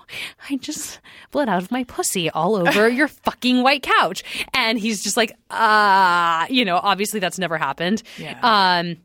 I 0.50 0.56
just 0.56 1.00
bled 1.30 1.48
out 1.48 1.62
of 1.62 1.70
my 1.70 1.84
pussy 1.84 2.30
all 2.30 2.56
over 2.56 2.88
your 2.98 3.09
fucking 3.09 3.62
white 3.62 3.82
couch. 3.82 4.22
And 4.54 4.78
he's 4.78 5.02
just 5.02 5.16
like, 5.16 5.32
ah, 5.50 6.46
you 6.48 6.64
know, 6.64 6.76
obviously 6.76 7.20
that's 7.20 7.38
never 7.38 7.56
happened. 7.59 8.02
Yeah. 8.18 8.38
Um, 8.42 8.96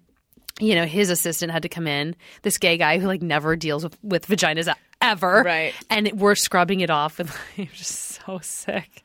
you 0.59 0.75
know, 0.75 0.85
his 0.85 1.09
assistant 1.09 1.51
had 1.51 1.63
to 1.63 1.69
come 1.69 1.87
in. 1.87 2.15
This 2.43 2.57
gay 2.59 2.77
guy 2.77 2.99
who 2.99 3.07
like 3.07 3.21
never 3.23 3.55
deals 3.55 3.83
with, 3.83 3.97
with 4.03 4.27
vaginas 4.27 4.71
ever, 5.01 5.41
Right. 5.43 5.73
And 5.89 6.11
we're 6.13 6.35
scrubbing 6.35 6.79
it 6.81 6.89
off, 6.89 7.19
and 7.19 7.29
I'm 7.57 7.67
just 7.73 8.12
so 8.25 8.39
sick. 8.41 9.03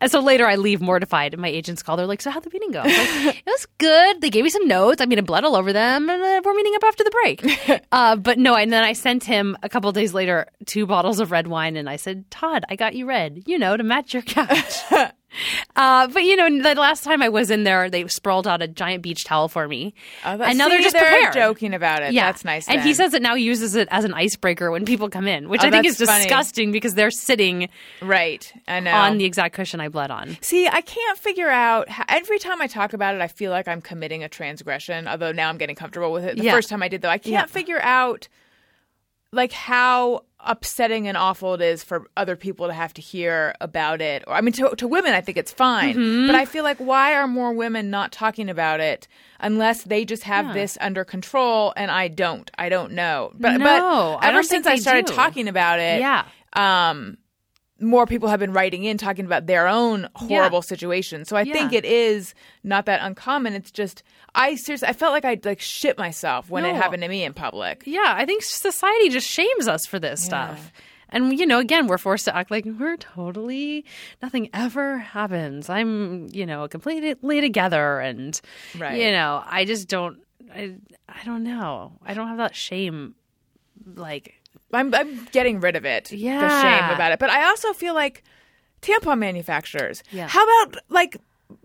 And 0.00 0.10
so 0.10 0.20
later, 0.20 0.46
I 0.46 0.56
leave 0.56 0.80
mortified, 0.80 1.34
and 1.34 1.42
my 1.42 1.48
agents 1.48 1.82
call. 1.82 1.96
They're 1.96 2.06
like, 2.06 2.22
"So 2.22 2.30
how'd 2.30 2.44
the 2.44 2.50
meeting 2.50 2.70
go?" 2.70 2.82
Like, 2.82 2.92
it 2.94 3.46
was 3.46 3.66
good. 3.78 4.20
They 4.20 4.30
gave 4.30 4.44
me 4.44 4.50
some 4.50 4.66
notes. 4.68 5.00
I 5.00 5.06
mean, 5.06 5.18
I 5.18 5.22
bled 5.22 5.44
all 5.44 5.56
over 5.56 5.72
them, 5.72 6.08
and 6.08 6.44
we're 6.44 6.54
meeting 6.54 6.74
up 6.76 6.84
after 6.84 7.04
the 7.04 7.10
break. 7.10 7.82
uh, 7.92 8.16
but 8.16 8.38
no, 8.38 8.54
and 8.54 8.72
then 8.72 8.84
I 8.84 8.92
sent 8.92 9.24
him 9.24 9.56
a 9.62 9.68
couple 9.68 9.90
days 9.92 10.14
later 10.14 10.46
two 10.66 10.86
bottles 10.86 11.20
of 11.20 11.30
red 11.30 11.46
wine, 11.46 11.76
and 11.76 11.88
I 11.88 11.96
said, 11.96 12.30
"Todd, 12.30 12.64
I 12.68 12.76
got 12.76 12.94
you 12.94 13.06
red, 13.06 13.42
you 13.46 13.58
know, 13.58 13.76
to 13.76 13.82
match 13.82 14.14
your 14.14 14.22
couch." 14.22 15.12
Uh, 15.76 16.06
but 16.08 16.22
you 16.24 16.36
know, 16.36 16.48
the 16.62 16.74
last 16.80 17.04
time 17.04 17.22
I 17.22 17.28
was 17.28 17.50
in 17.50 17.64
there, 17.64 17.90
they 17.90 18.06
sprawled 18.08 18.46
out 18.46 18.62
a 18.62 18.68
giant 18.68 19.02
beach 19.02 19.24
towel 19.24 19.48
for 19.48 19.68
me, 19.68 19.94
Oh, 20.24 20.40
and 20.40 20.58
now 20.58 20.68
they're 20.68 20.80
just 20.80 20.94
they're 20.94 21.04
prepared. 21.04 21.34
joking 21.34 21.74
about 21.74 22.02
it 22.02 22.12
Yeah, 22.12 22.26
that's 22.26 22.44
nice 22.44 22.68
And 22.68 22.80
he 22.82 22.94
says 22.94 23.14
it 23.14 23.22
now 23.22 23.34
uses 23.34 23.74
it 23.74 23.88
as 23.90 24.04
an 24.04 24.14
icebreaker 24.14 24.70
when 24.70 24.84
people 24.84 25.08
come 25.08 25.26
in, 25.26 25.48
which 25.48 25.62
Oh, 25.62 25.66
I 25.66 25.70
think 25.70 25.86
is 25.86 25.96
funny. 25.98 26.22
disgusting 26.24 26.72
because 26.72 26.94
they're 26.94 27.10
sitting 27.10 27.68
right 28.02 28.52
i 28.68 28.80
know 28.80 28.92
on 28.92 29.18
the 29.18 29.24
exact 29.24 29.54
cushion 29.54 29.80
I 29.80 29.88
bled 29.88 30.10
on. 30.10 30.36
See, 30.40 30.66
I 30.68 30.80
can't 30.80 31.18
figure 31.18 31.48
out. 31.48 31.88
How, 31.88 32.04
every 32.08 32.38
time 32.38 32.60
I 32.62 32.66
talk 32.66 32.92
about 32.92 33.14
it, 33.14 33.20
I 33.20 33.28
feel 33.28 33.50
like 33.50 33.68
I'm 33.68 33.80
committing 33.80 34.22
a 34.24 34.28
transgression. 34.28 35.06
Although 35.08 35.32
now 35.32 35.48
I'm 35.48 35.58
getting 35.58 35.76
comfortable 35.76 36.12
with 36.12 36.24
it. 36.24 36.36
The 36.36 36.44
Yeah. 36.44 36.52
first 36.52 36.68
time 36.68 36.82
I 36.82 36.88
did, 36.88 37.02
though, 37.02 37.08
I 37.10 37.18
can't 37.18 37.32
Yeah. 37.32 37.46
figure 37.46 37.80
out 37.82 38.28
like 39.32 39.52
how 39.52 40.22
upsetting 40.46 41.06
and 41.08 41.16
awful 41.16 41.54
it 41.54 41.60
is 41.60 41.84
for 41.84 42.06
other 42.16 42.36
people 42.36 42.66
to 42.68 42.72
have 42.72 42.94
to 42.94 43.02
hear 43.02 43.54
about 43.60 44.00
it. 44.00 44.24
Or 44.26 44.34
I 44.34 44.40
mean, 44.40 44.52
to, 44.54 44.74
to 44.76 44.88
women, 44.88 45.12
I 45.12 45.20
think 45.20 45.36
it's 45.36 45.52
fine, 45.52 45.94
Mm-hmm. 45.96 46.26
but 46.26 46.34
I 46.36 46.44
feel 46.44 46.64
like 46.64 46.78
why 46.78 47.14
are 47.14 47.26
more 47.26 47.52
women 47.52 47.90
not 47.90 48.12
talking 48.12 48.48
about 48.48 48.80
it 48.80 49.06
unless 49.40 49.82
they 49.82 50.04
just 50.04 50.22
have 50.22 50.54
this 50.54 50.78
under 50.80 51.04
control 51.04 51.72
and 51.76 51.90
I 51.90 52.08
don't? 52.08 52.50
I 52.58 52.68
don't 52.68 52.92
know. 52.92 53.32
But 53.34 53.58
No, 53.58 54.16
but 54.20 54.26
ever 54.26 54.36
don't 54.38 54.44
since 54.44 54.66
I 54.66 54.76
started 54.76 55.06
do. 55.06 55.12
talking 55.14 55.48
about 55.48 55.80
it, 55.80 56.00
Yeah. 56.00 56.24
um, 56.54 57.18
more 57.78 58.06
people 58.06 58.30
have 58.30 58.40
been 58.40 58.54
writing 58.54 58.84
in 58.84 58.96
talking 58.96 59.26
about 59.26 59.44
their 59.46 59.68
own 59.68 60.08
horrible 60.14 60.62
situations. 60.62 61.28
So 61.28 61.36
I 61.36 61.44
think 61.44 61.74
it 61.74 61.84
is 61.84 62.32
not 62.64 62.86
that 62.86 63.00
uncommon. 63.02 63.52
It's 63.52 63.70
just 63.70 64.02
I 64.36 64.54
seriously 64.56 64.88
I 64.88 64.92
felt 64.92 65.12
like 65.12 65.24
I'd 65.24 65.44
like 65.44 65.60
shit 65.60 65.96
myself 65.98 66.50
when 66.50 66.64
it 66.64 66.76
happened 66.76 67.02
to 67.02 67.08
me 67.08 67.24
in 67.24 67.32
public. 67.34 67.82
Yeah, 67.86 68.04
I 68.16 68.24
think 68.26 68.42
society 68.42 69.08
just 69.08 69.26
shames 69.26 69.66
us 69.66 69.86
for 69.86 69.98
this 69.98 70.22
stuff. 70.22 70.72
And 71.08 71.38
you 71.38 71.46
know, 71.46 71.58
again, 71.58 71.86
we're 71.86 71.98
forced 71.98 72.24
to 72.26 72.36
act 72.36 72.50
like 72.50 72.64
we're 72.66 72.96
totally 72.96 73.84
nothing 74.22 74.50
ever 74.52 74.98
happens. 74.98 75.70
I'm, 75.70 76.28
you 76.32 76.44
know, 76.44 76.68
completely 76.68 77.40
together 77.40 77.98
and 78.00 78.38
Right. 78.78 79.00
you 79.00 79.10
know, 79.10 79.42
I 79.46 79.64
just 79.64 79.88
don't 79.88 80.18
I 80.54 80.74
I 81.08 81.24
don't 81.24 81.42
know. 81.42 81.92
I 82.04 82.12
don't 82.14 82.28
have 82.28 82.38
that 82.38 82.54
shame 82.54 83.14
like 83.94 84.34
I'm 84.72 84.92
I'm 84.94 85.24
getting 85.26 85.60
rid 85.60 85.76
of 85.76 85.84
it. 85.84 86.12
Yeah, 86.12 86.40
The 86.40 86.46
Yeah. 86.46 86.62
shame 86.88 86.94
about 86.94 87.12
it. 87.12 87.18
But 87.18 87.30
I 87.30 87.46
also 87.48 87.72
feel 87.72 87.94
like 87.94 88.22
tampon 88.82 89.18
manufacturers. 89.18 90.02
Yeah. 90.10 90.28
How 90.28 90.44
about 90.44 90.82
like 90.88 91.16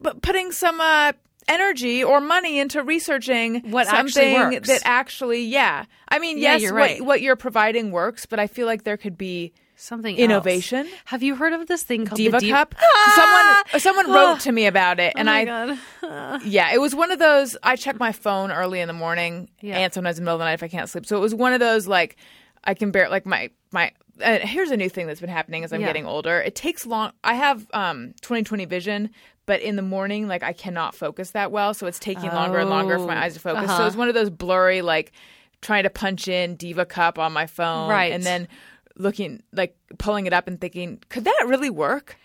b- 0.02 0.12
putting 0.22 0.52
some 0.52 0.80
uh 0.80 1.14
energy 1.48 2.04
or 2.04 2.22
money 2.22 2.60
into 2.60 2.84
researching 2.84 3.62
What 3.72 3.88
actually 3.88 4.12
something 4.34 4.34
works. 4.54 4.68
that 4.70 4.82
actually 4.86 5.44
yeah. 5.44 5.86
I 6.08 6.20
mean, 6.20 6.38
Yeah, 6.38 6.54
yes, 6.54 6.62
you're 6.62 6.74
what 6.74 6.80
right. 6.80 7.02
what 7.06 7.22
you're 7.22 7.36
providing 7.36 7.92
works, 7.92 8.26
but 8.26 8.40
I 8.40 8.48
feel 8.48 8.66
like 8.68 8.84
there 8.84 8.98
could 8.98 9.18
be 9.18 9.54
something 9.76 10.16
Innovation? 10.16 10.86
else. 10.86 10.96
Have 11.06 11.24
you 11.24 11.36
heard 11.36 11.54
of 11.54 11.66
this 11.68 11.82
thing 11.84 12.06
called 12.06 12.18
Diva 12.18 12.40
Cup. 12.40 12.76
someone 12.76 12.84
ah! 12.86 13.64
someone 13.80 14.06
ah! 14.10 14.14
wrote 14.14 14.40
to 14.42 14.52
me 14.52 14.68
about 14.68 15.00
it, 15.00 15.14
oh 15.16 15.20
and 15.20 15.28
Oh 15.30 15.32
my 15.32 15.40
I 15.40 15.46
God. 15.46 16.42
yeah, 16.46 16.74
it 16.74 16.80
was 16.80 16.94
one 16.94 17.12
of 17.12 17.18
those. 17.20 17.58
I 17.64 17.76
check 17.76 18.00
my 18.00 18.12
phone 18.12 18.52
early 18.52 18.80
in 18.80 18.88
the 18.88 18.94
morning, 18.94 19.50
Yeah. 19.62 19.80
and 19.80 19.94
sometimes 19.94 20.18
in 20.20 20.24
the 20.24 20.26
middle 20.26 20.36
of 20.36 20.40
the 20.40 20.46
night 20.46 20.54
if 20.54 20.64
I 20.64 20.68
can't 20.68 20.88
sleep. 20.90 21.06
So 21.06 21.18
it 21.18 21.22
was 21.22 21.34
one 21.34 21.54
of 21.54 21.60
those 21.60 21.88
like 21.88 22.18
I 22.64 22.74
can 22.76 22.92
bear 22.92 23.10
like 23.10 23.26
my 23.26 23.50
my. 23.72 23.92
Uh, 24.22 24.40
here's 24.46 24.72
a 24.72 24.78
new 24.78 24.90
thing 24.90 25.08
that's 25.08 25.20
been 25.22 25.30
happening 25.30 25.64
as 25.64 25.72
I'm 25.74 25.82
Yeah. 25.82 25.88
getting 25.88 26.06
older. 26.06 26.40
It 26.40 26.56
takes 26.56 26.86
long. 26.86 27.12
I 27.24 27.34
have 27.36 27.68
um 27.74 28.14
20/20 28.22 28.66
vision, 28.68 29.10
but 29.46 29.62
in 29.62 29.76
the 29.76 29.82
morning, 29.82 30.28
like 30.28 30.44
I 30.44 30.54
cannot 30.54 30.96
focus 30.96 31.32
that 31.32 31.52
well, 31.52 31.74
so 31.74 31.88
it's 31.88 32.00
taking 32.00 32.32
longer 32.34 32.60
and 32.60 32.70
longer 32.70 32.98
for 33.00 33.08
my 33.08 33.24
eyes 33.24 33.34
to 33.36 33.40
focus. 33.40 33.68
So 33.68 33.74
Uh-huh. 33.76 33.88
it's 33.88 33.96
one 33.96 34.08
of 34.08 34.14
those 34.14 34.30
blurry 34.30 34.82
like 34.82 35.12
trying 35.62 35.84
to 35.84 35.90
punch 35.90 36.28
in 36.28 36.56
Diva 36.56 36.86
Cup 36.86 37.20
on 37.20 37.32
my 37.34 37.46
phone, 37.46 37.90
Right. 37.90 38.12
And 38.14 38.24
then 38.24 38.48
looking 38.98 39.42
like 39.54 39.76
pulling 40.00 40.26
it 40.26 40.34
up 40.34 40.48
and 40.48 40.60
thinking, 40.60 41.00
could 41.10 41.24
that 41.26 41.46
really 41.48 41.70
work? 41.70 42.18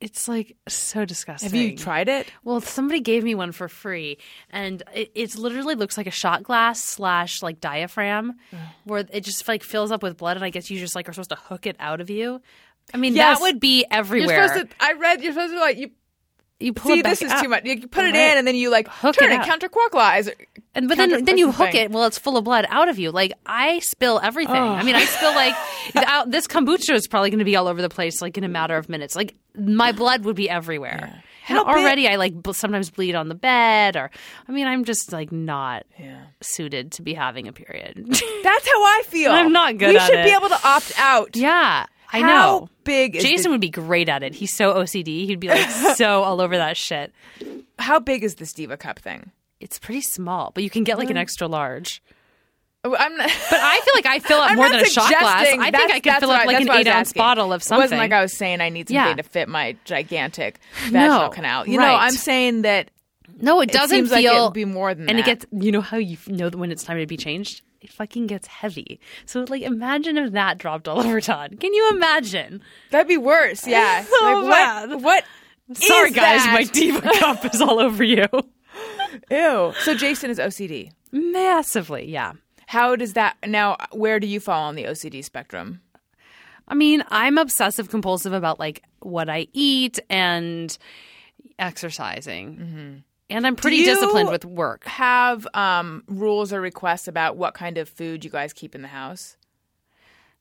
It's 0.00 0.28
like 0.28 0.56
so 0.68 1.04
disgusting. 1.04 1.48
Have 1.50 1.58
you 1.58 1.76
tried 1.76 2.08
it? 2.08 2.26
Well, 2.42 2.60
somebody 2.60 3.00
gave 3.00 3.24
me 3.24 3.34
one 3.34 3.52
for 3.52 3.68
free, 3.68 4.18
and 4.50 4.82
it 4.94 5.12
it's 5.14 5.36
literally 5.38 5.76
looks 5.76 5.96
like 5.96 6.06
a 6.06 6.10
shot 6.10 6.42
glass 6.42 6.82
slash 6.82 7.42
like 7.42 7.60
diaphragm, 7.60 8.34
where 8.84 9.04
it 9.10 9.20
just 9.22 9.46
like 9.48 9.62
fills 9.62 9.90
up 9.90 10.02
with 10.02 10.16
blood, 10.18 10.36
and 10.36 10.44
I 10.44 10.50
guess 10.50 10.70
you 10.70 10.78
just 10.78 10.94
like 10.94 11.08
are 11.08 11.12
supposed 11.12 11.30
to 11.30 11.36
hook 11.36 11.66
it 11.66 11.76
out 11.78 12.00
of 12.02 12.10
you. 12.10 12.40
I 12.92 12.98
mean, 12.98 13.14
Yes. 13.14 13.38
that 13.38 13.42
would 13.44 13.60
be 13.60 13.78
You're 13.78 13.86
everywhere. 13.98 14.48
supposed 14.48 14.70
to. 14.70 14.76
I 14.84 14.92
read 14.94 15.22
you're 15.22 15.32
supposed 15.32 15.54
to 15.54 15.60
like 15.60 15.78
you 15.78 15.90
you 16.60 16.72
pull 16.72 16.92
see 16.92 17.02
this 17.02 17.22
is 17.22 17.30
up. 17.32 17.42
too 17.42 17.48
much. 17.48 17.64
You 17.64 17.88
put 17.88 18.04
it 18.04 18.08
Right. 18.12 18.32
in 18.32 18.38
and 18.38 18.46
then 18.46 18.54
you 18.56 18.70
like 18.70 18.88
Hook 18.88 19.16
turn 19.16 19.32
it 19.32 19.40
it, 19.40 19.46
counterclockwise. 19.46 20.30
And 20.74 20.88
but 20.88 20.98
then 20.98 21.10
Counter- 21.10 21.24
then 21.24 21.38
you 21.38 21.50
hook 21.50 21.70
thing? 21.72 21.84
it 21.86 21.90
while 21.90 22.04
it's 22.04 22.18
full 22.18 22.36
of 22.36 22.44
blood 22.44 22.66
out 22.68 22.88
of 22.88 22.98
you. 22.98 23.10
Like 23.10 23.32
I 23.46 23.78
spill 23.78 24.20
everything. 24.22 24.54
I 24.56 24.82
mean, 24.82 24.94
I 24.96 25.04
spill 25.04 25.34
like 25.34 25.54
out, 25.96 26.26
uh, 26.26 26.30
this 26.30 26.46
kombucha 26.46 26.94
is 26.94 27.06
probably 27.08 27.30
going 27.30 27.38
to 27.38 27.44
be 27.44 27.56
all 27.56 27.68
over 27.68 27.80
the 27.80 27.88
place 27.88 28.20
like 28.20 28.36
in 28.36 28.44
a 28.44 28.48
matter 28.48 28.76
of 28.76 28.88
minutes. 28.88 29.16
Like 29.16 29.34
my 29.56 29.92
blood 29.92 30.24
would 30.24 30.36
be 30.36 30.48
everywhere. 30.50 31.22
And 31.48 31.58
How 31.58 31.64
big- 31.64 31.76
already 31.76 32.08
I 32.08 32.16
like 32.16 32.34
sometimes 32.52 32.90
bleed 32.90 33.14
on 33.14 33.28
the 33.28 33.34
bed 33.34 33.96
or 33.96 34.10
I 34.48 34.52
mean, 34.52 34.66
I'm 34.66 34.84
just 34.84 35.12
like 35.12 35.30
not 35.30 35.84
suited 36.40 36.92
to 36.92 37.02
be 37.02 37.14
having 37.14 37.48
a 37.48 37.52
period. 37.52 38.04
That's 38.42 38.66
how 38.68 38.82
I 38.82 39.02
feel. 39.06 39.30
I'm 39.32 39.52
not 39.52 39.76
good 39.78 39.92
We 39.94 40.00
should 40.00 40.24
be 40.24 40.30
able 40.30 40.48
to 40.48 40.58
opt 40.66 40.92
out. 40.98 41.36
yeah, 41.36 41.86
I 42.12 42.20
know. 42.20 42.26
How 42.26 42.58
know. 42.60 42.68
big 42.84 43.16
is 43.16 43.22
Jason 43.22 43.44
the- 43.44 43.50
would 43.50 43.60
be 43.60 43.70
great 43.70 44.08
at 44.08 44.22
it. 44.22 44.34
He's 44.34 44.54
so 44.56 44.74
OCD. 44.74 45.26
He'd 45.26 45.40
be 45.40 45.48
like 45.48 45.68
so 45.96 46.22
all 46.22 46.40
over 46.40 46.56
that 46.56 46.76
shit. 46.76 47.12
How 47.78 47.98
big 48.00 48.24
is 48.24 48.36
this 48.36 48.52
Diva 48.52 48.76
Cup 48.76 48.98
thing? 48.98 49.30
It's 49.60 49.78
pretty 49.78 50.00
small, 50.02 50.50
but 50.54 50.62
you 50.64 50.70
can 50.70 50.84
get 50.84 50.98
like 50.98 51.10
an 51.10 51.16
extra 51.16 51.46
large. 51.46 52.02
I'm 52.84 53.16
not. 53.16 53.30
But 53.50 53.60
I 53.62 53.80
feel 53.84 53.94
like 53.94 54.06
I 54.06 54.18
fill 54.18 54.38
up 54.38 54.50
I'm 54.52 54.56
more 54.56 54.68
than 54.68 54.80
a 54.80 54.84
shot 54.84 55.08
glass. 55.08 55.46
I 55.48 55.70
think 55.70 55.90
I 55.92 56.00
could 56.00 56.12
fill 56.20 56.30
up 56.30 56.42
I- 56.42 56.44
like 56.44 56.60
an 56.60 56.66
what 56.66 56.74
I 56.76 56.78
was 56.78 56.86
eight 56.86 56.90
ounce 56.90 57.08
asking. 57.08 57.20
bottle 57.20 57.52
of 57.52 57.62
something. 57.62 57.80
It 57.80 57.84
wasn't 57.84 57.98
like 58.00 58.12
I 58.12 58.20
was 58.22 58.36
saying 58.36 58.60
I 58.60 58.68
need 58.68 58.88
something 58.88 58.94
Yeah. 59.06 59.14
to 59.14 59.22
fit 59.22 59.48
my 59.48 59.76
gigantic 59.84 60.58
vaginal 60.90 61.22
No, 61.22 61.28
canal. 61.30 61.66
You 61.66 61.78
know. 61.78 61.84
I'm 61.94 62.12
saying 62.12 62.62
that 62.62 62.90
No, 63.40 63.60
it 63.60 63.70
it 63.70 63.72
doesn't 63.72 63.96
seems 63.96 64.10
like 64.10 64.24
feel. 64.24 64.36
it 64.36 64.42
would 64.44 64.52
be 64.52 64.64
more 64.66 64.94
than 64.94 65.08
and 65.08 65.18
that. 65.18 65.22
it 65.22 65.24
gets. 65.26 65.46
You 65.52 65.72
know 65.72 65.80
how 65.80 65.96
you 65.96 66.18
know 66.26 66.50
when 66.50 66.70
it's 66.70 66.84
time 66.84 66.98
to 66.98 67.06
be 67.06 67.16
changed? 67.16 67.62
It 67.80 67.90
fucking 67.90 68.26
gets 68.28 68.46
heavy. 68.46 68.98
So 69.26 69.44
like, 69.48 69.62
imagine 69.62 70.16
if 70.18 70.32
that 70.32 70.58
dropped 70.58 70.86
all 70.88 71.00
over 71.06 71.20
Todd. 71.20 71.56
Can 71.60 71.72
you 71.74 71.90
imagine? 71.90 72.62
That'd 72.90 73.08
be 73.08 73.16
worse. 73.18 73.66
Yeah. 73.66 74.04
So 74.04 74.40
like, 74.40 74.50
bad. 74.50 74.90
What? 74.90 75.02
What? 75.02 75.24
Sorry, 75.78 76.10
guys, 76.10 76.44
that? 76.44 76.52
my 76.52 76.64
diva 76.64 77.00
cup 77.00 77.44
is 77.46 77.60
all 77.62 77.80
over 77.80 78.04
you. 78.04 78.26
Ew. 79.30 79.72
So 79.80 79.94
Jason 79.94 80.28
is 80.30 80.38
OCD. 80.38 80.90
Massively, 81.12 82.10
yeah. 82.10 82.32
How 82.66 82.96
does 82.96 83.12
that 83.14 83.36
now? 83.46 83.76
Where 83.92 84.18
do 84.20 84.26
you 84.26 84.40
fall 84.40 84.64
on 84.68 84.74
the 84.74 84.84
OCD 84.84 85.24
spectrum? 85.24 85.80
I 86.66 86.74
mean, 86.74 87.04
I'm 87.08 87.36
obsessive 87.38 87.90
compulsive 87.90 88.32
about 88.32 88.58
like 88.58 88.82
what 89.00 89.28
I 89.28 89.46
eat 89.52 89.98
and 90.08 90.76
exercising, 91.58 93.02
and 93.30 93.46
I'm 93.46 93.56
pretty 93.56 93.84
disciplined 93.84 94.30
with 94.30 94.44
work. 94.44 94.84
Have 94.86 95.46
um, 95.54 96.04
rules 96.06 96.52
or 96.52 96.60
requests 96.60 97.08
about 97.08 97.36
what 97.36 97.54
kind 97.54 97.78
of 97.78 97.88
food 97.88 98.24
you 98.24 98.30
guys 98.30 98.52
keep 98.52 98.74
in 98.74 98.82
the 98.82 98.88
house? 98.88 99.36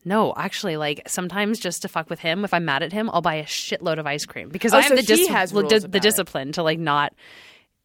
No, 0.05 0.33
actually, 0.35 0.75
like 0.75 1.01
sometimes 1.07 1.59
just 1.59 1.81
to 1.83 1.87
fuck 1.87 2.09
with 2.09 2.19
him, 2.19 2.43
if 2.43 2.53
I'm 2.53 2.65
mad 2.65 2.83
at 2.83 2.91
him, 2.91 3.09
I'll 3.13 3.21
buy 3.21 3.35
a 3.35 3.45
shitload 3.45 3.99
of 3.99 4.05
ice 4.07 4.25
cream 4.25 4.49
because 4.49 4.73
Oh, 4.73 4.77
I 4.77 4.81
have 4.81 4.89
so 4.89 4.95
the, 4.95 5.01
he 5.01 5.07
dis- 5.07 5.27
has 5.29 5.51
the, 5.51 5.61
the 5.61 5.75
about 5.77 5.95
it. 5.95 6.01
discipline 6.01 6.51
to 6.53 6.63
like 6.63 6.77
not 6.79 7.13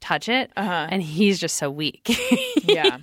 touch 0.01 0.29
it, 0.29 0.51
Uh-huh. 0.57 0.87
and 0.91 1.03
he's 1.03 1.39
just 1.39 1.57
so 1.57 1.70
weak. 1.70 2.09
Yeah. 2.69 2.99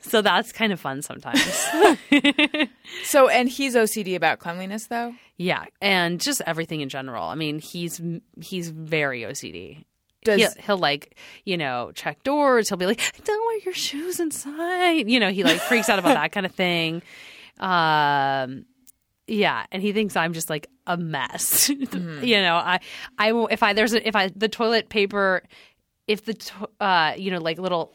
so 0.00 0.22
that's 0.22 0.50
kind 0.52 0.72
of 0.72 0.80
fun 0.80 1.02
sometimes. 1.02 1.40
So, 3.04 3.28
and 3.28 3.48
he's 3.48 3.74
OCD 3.76 4.16
about 4.16 4.38
cleanliness, 4.40 4.86
though. 4.86 5.14
yeah, 5.36 5.64
and 5.80 6.20
just 6.20 6.40
everything 6.46 6.80
in 6.80 6.88
general. 6.88 7.24
I 7.24 7.34
mean, 7.36 7.58
he's 7.60 8.00
he's 8.40 8.68
very 8.70 9.22
OCD. 9.22 9.84
Does 10.24 10.40
he'll, 10.40 10.50
he'll 10.64 10.78
like 10.78 11.16
you 11.44 11.56
know 11.56 11.92
check 11.94 12.24
doors 12.24 12.68
he'll 12.68 12.78
be 12.78 12.86
like 12.86 13.00
don't 13.24 13.46
wear 13.46 13.58
your 13.60 13.74
shoes 13.74 14.18
inside 14.18 15.08
you 15.08 15.20
know 15.20 15.30
he 15.30 15.44
like 15.44 15.60
freaks 15.60 15.88
out 15.88 16.00
about 16.00 16.14
that 16.14 16.32
kind 16.32 16.44
of 16.44 16.50
thing 16.52 17.00
um 17.60 18.64
yeah 19.28 19.66
and 19.70 19.82
he 19.82 19.92
thinks 19.92 20.16
i'm 20.16 20.32
just 20.32 20.50
like 20.50 20.66
a 20.88 20.96
mess 20.96 21.68
you 21.68 22.40
know 22.42 22.56
i 22.56 22.80
i 23.18 23.30
will 23.30 23.46
if 23.52 23.62
i 23.62 23.72
there's 23.72 23.92
a, 23.94 24.06
if 24.08 24.16
i 24.16 24.28
the 24.34 24.48
toilet 24.48 24.88
paper 24.88 25.44
if 26.06 26.24
the 26.24 26.34
to, 26.34 26.68
uh 26.80 27.14
you 27.16 27.30
know 27.30 27.38
like 27.38 27.58
little 27.58 27.92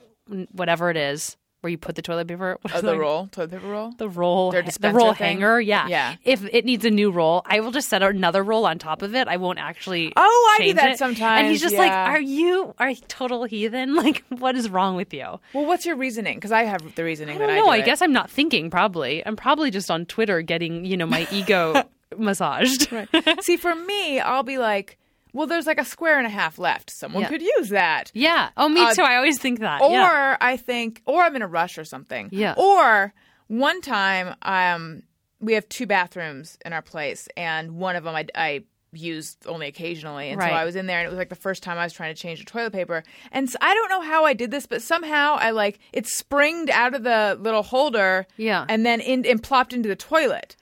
whatever 0.51 0.89
it 0.89 0.97
is 0.97 1.37
where 1.61 1.69
you 1.69 1.77
put 1.77 1.93
the 1.95 2.01
toilet 2.01 2.27
paper 2.27 2.57
oh, 2.73 2.81
the 2.81 2.93
it? 2.93 2.97
roll, 2.97 3.27
toilet 3.27 3.51
paper 3.51 3.67
roll? 3.67 3.91
the 3.99 4.09
roll 4.09 4.51
Their 4.51 4.63
the 4.63 4.91
roll 4.91 5.13
thing? 5.13 5.37
hanger 5.37 5.61
yeah 5.61 5.87
Yeah. 5.87 6.15
if 6.23 6.43
it 6.51 6.65
needs 6.65 6.85
a 6.85 6.89
new 6.89 7.11
roll 7.11 7.43
i 7.45 7.59
will 7.59 7.69
just 7.71 7.87
set 7.87 8.01
another 8.01 8.41
roll 8.43 8.65
on 8.65 8.79
top 8.79 9.01
of 9.03 9.13
it 9.13 9.27
i 9.27 9.37
won't 9.37 9.59
actually 9.59 10.11
Oh, 10.15 10.57
I 10.59 10.63
do 10.65 10.73
that 10.73 10.91
it. 10.93 10.97
sometimes, 10.97 11.39
and 11.41 11.47
he's 11.51 11.61
just 11.61 11.75
like 11.75 11.91
are 11.91 12.19
you 12.19 12.73
are 12.79 12.89
you 12.89 12.95
total 13.07 13.43
heathen 13.43 13.93
like 14.03 14.23
what 14.29 14.55
is 14.55 14.69
wrong 14.69 14.95
with 14.95 15.13
you 15.13 15.39
Well, 15.53 15.65
what's 15.67 15.85
your 15.85 15.95
reasoning? 15.97 16.35
Because 16.37 16.51
I 16.51 16.63
have 16.63 16.95
the 16.95 17.03
reasoning 17.03 17.35
i 17.35 17.39
that 17.39 17.45
don't 17.47 17.55
I 17.55 17.59
know 17.59 17.65
do 17.65 17.71
i 17.71 17.81
guess 17.81 18.01
i'm 18.01 18.13
not 18.13 18.29
thinking 18.31 18.69
probably 18.71 19.23
i'm 19.25 19.35
probably 19.35 19.69
just 19.69 19.91
on 19.91 20.05
twitter 20.07 20.41
getting 20.41 20.83
you 20.85 20.97
know 20.97 21.05
my 21.05 21.27
ego 21.31 21.83
massaged 22.17 22.91
Right. 22.91 23.07
See, 23.41 23.57
for 23.57 23.73
me, 23.75 24.19
I'll 24.19 24.43
be 24.43 24.57
like, 24.57 24.97
well, 25.33 25.47
there's 25.47 25.67
like 25.67 25.79
a 25.79 25.85
square 25.85 26.17
and 26.17 26.27
a 26.27 26.29
half 26.29 26.59
left. 26.59 26.89
Someone 26.91 27.23
Yeah. 27.23 27.29
could 27.29 27.41
use 27.41 27.69
that. 27.69 28.11
yeah 28.13 28.49
oh 28.57 28.67
me 28.69 28.81
Uh, 28.81 28.93
too 28.93 29.01
i 29.03 29.15
always 29.15 29.39
think 29.39 29.59
that 29.59 29.81
Or 29.81 29.91
yeah. 29.91 30.37
I 30.41 30.57
think, 30.57 31.01
or 31.05 31.21
I'm 31.23 31.35
in 31.35 31.41
a 31.41 31.47
rush 31.47 31.77
or 31.77 31.85
something. 31.85 32.29
Yeah. 32.31 32.53
Or 32.57 33.13
one 33.47 33.81
time, 33.81 34.35
um, 34.43 35.03
we 35.39 35.53
have 35.53 35.67
two 35.69 35.85
bathrooms 35.87 36.57
in 36.65 36.71
our 36.73 36.81
place, 36.81 37.27
and 37.35 37.71
one 37.77 37.95
of 37.95 38.03
them 38.03 38.15
I, 38.15 38.25
I 38.35 38.63
used 38.93 39.47
only 39.47 39.67
occasionally, 39.67 40.29
and 40.29 40.37
Right. 40.39 40.49
so 40.51 40.55
I 40.55 40.65
was 40.65 40.75
in 40.75 40.85
there, 40.85 40.99
and 40.99 41.05
it 41.07 41.09
was 41.09 41.17
like 41.17 41.29
the 41.29 41.35
first 41.35 41.63
time 41.63 41.77
I 41.77 41.83
was 41.83 41.93
trying 41.93 42.13
to 42.13 42.21
change 42.21 42.39
the 42.39 42.45
toilet 42.45 42.73
paper, 42.73 43.03
and 43.31 43.49
so, 43.49 43.57
I 43.61 43.73
don't 43.73 43.89
know 43.89 44.01
how 44.01 44.25
I 44.25 44.33
did 44.33 44.51
this, 44.51 44.65
but 44.67 44.81
somehow 44.81 45.37
I 45.39 45.51
like 45.51 45.79
it 45.93 46.07
springed 46.07 46.69
out 46.69 46.93
of 46.93 47.03
the 47.03 47.37
little 47.39 47.63
holder, 47.63 48.27
Yeah. 48.37 48.65
and 48.69 48.85
then 48.85 48.99
in 48.99 49.25
and 49.25 49.41
plopped 49.41 49.73
into 49.73 49.87
the 49.89 49.95
toilet. 49.95 50.55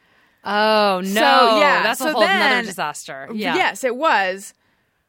oh 0.45 1.01
no 1.03 1.09
So, 1.13 1.59
yeah, 1.59 1.83
that's 1.83 1.99
a 1.99 2.03
so 2.03 2.11
whole 2.13 2.21
another 2.23 2.39
then- 2.55 2.65
disaster 2.65 3.27
yeah 3.33 3.55
Yes, 3.55 3.83
it 3.83 3.95
was. 3.95 4.53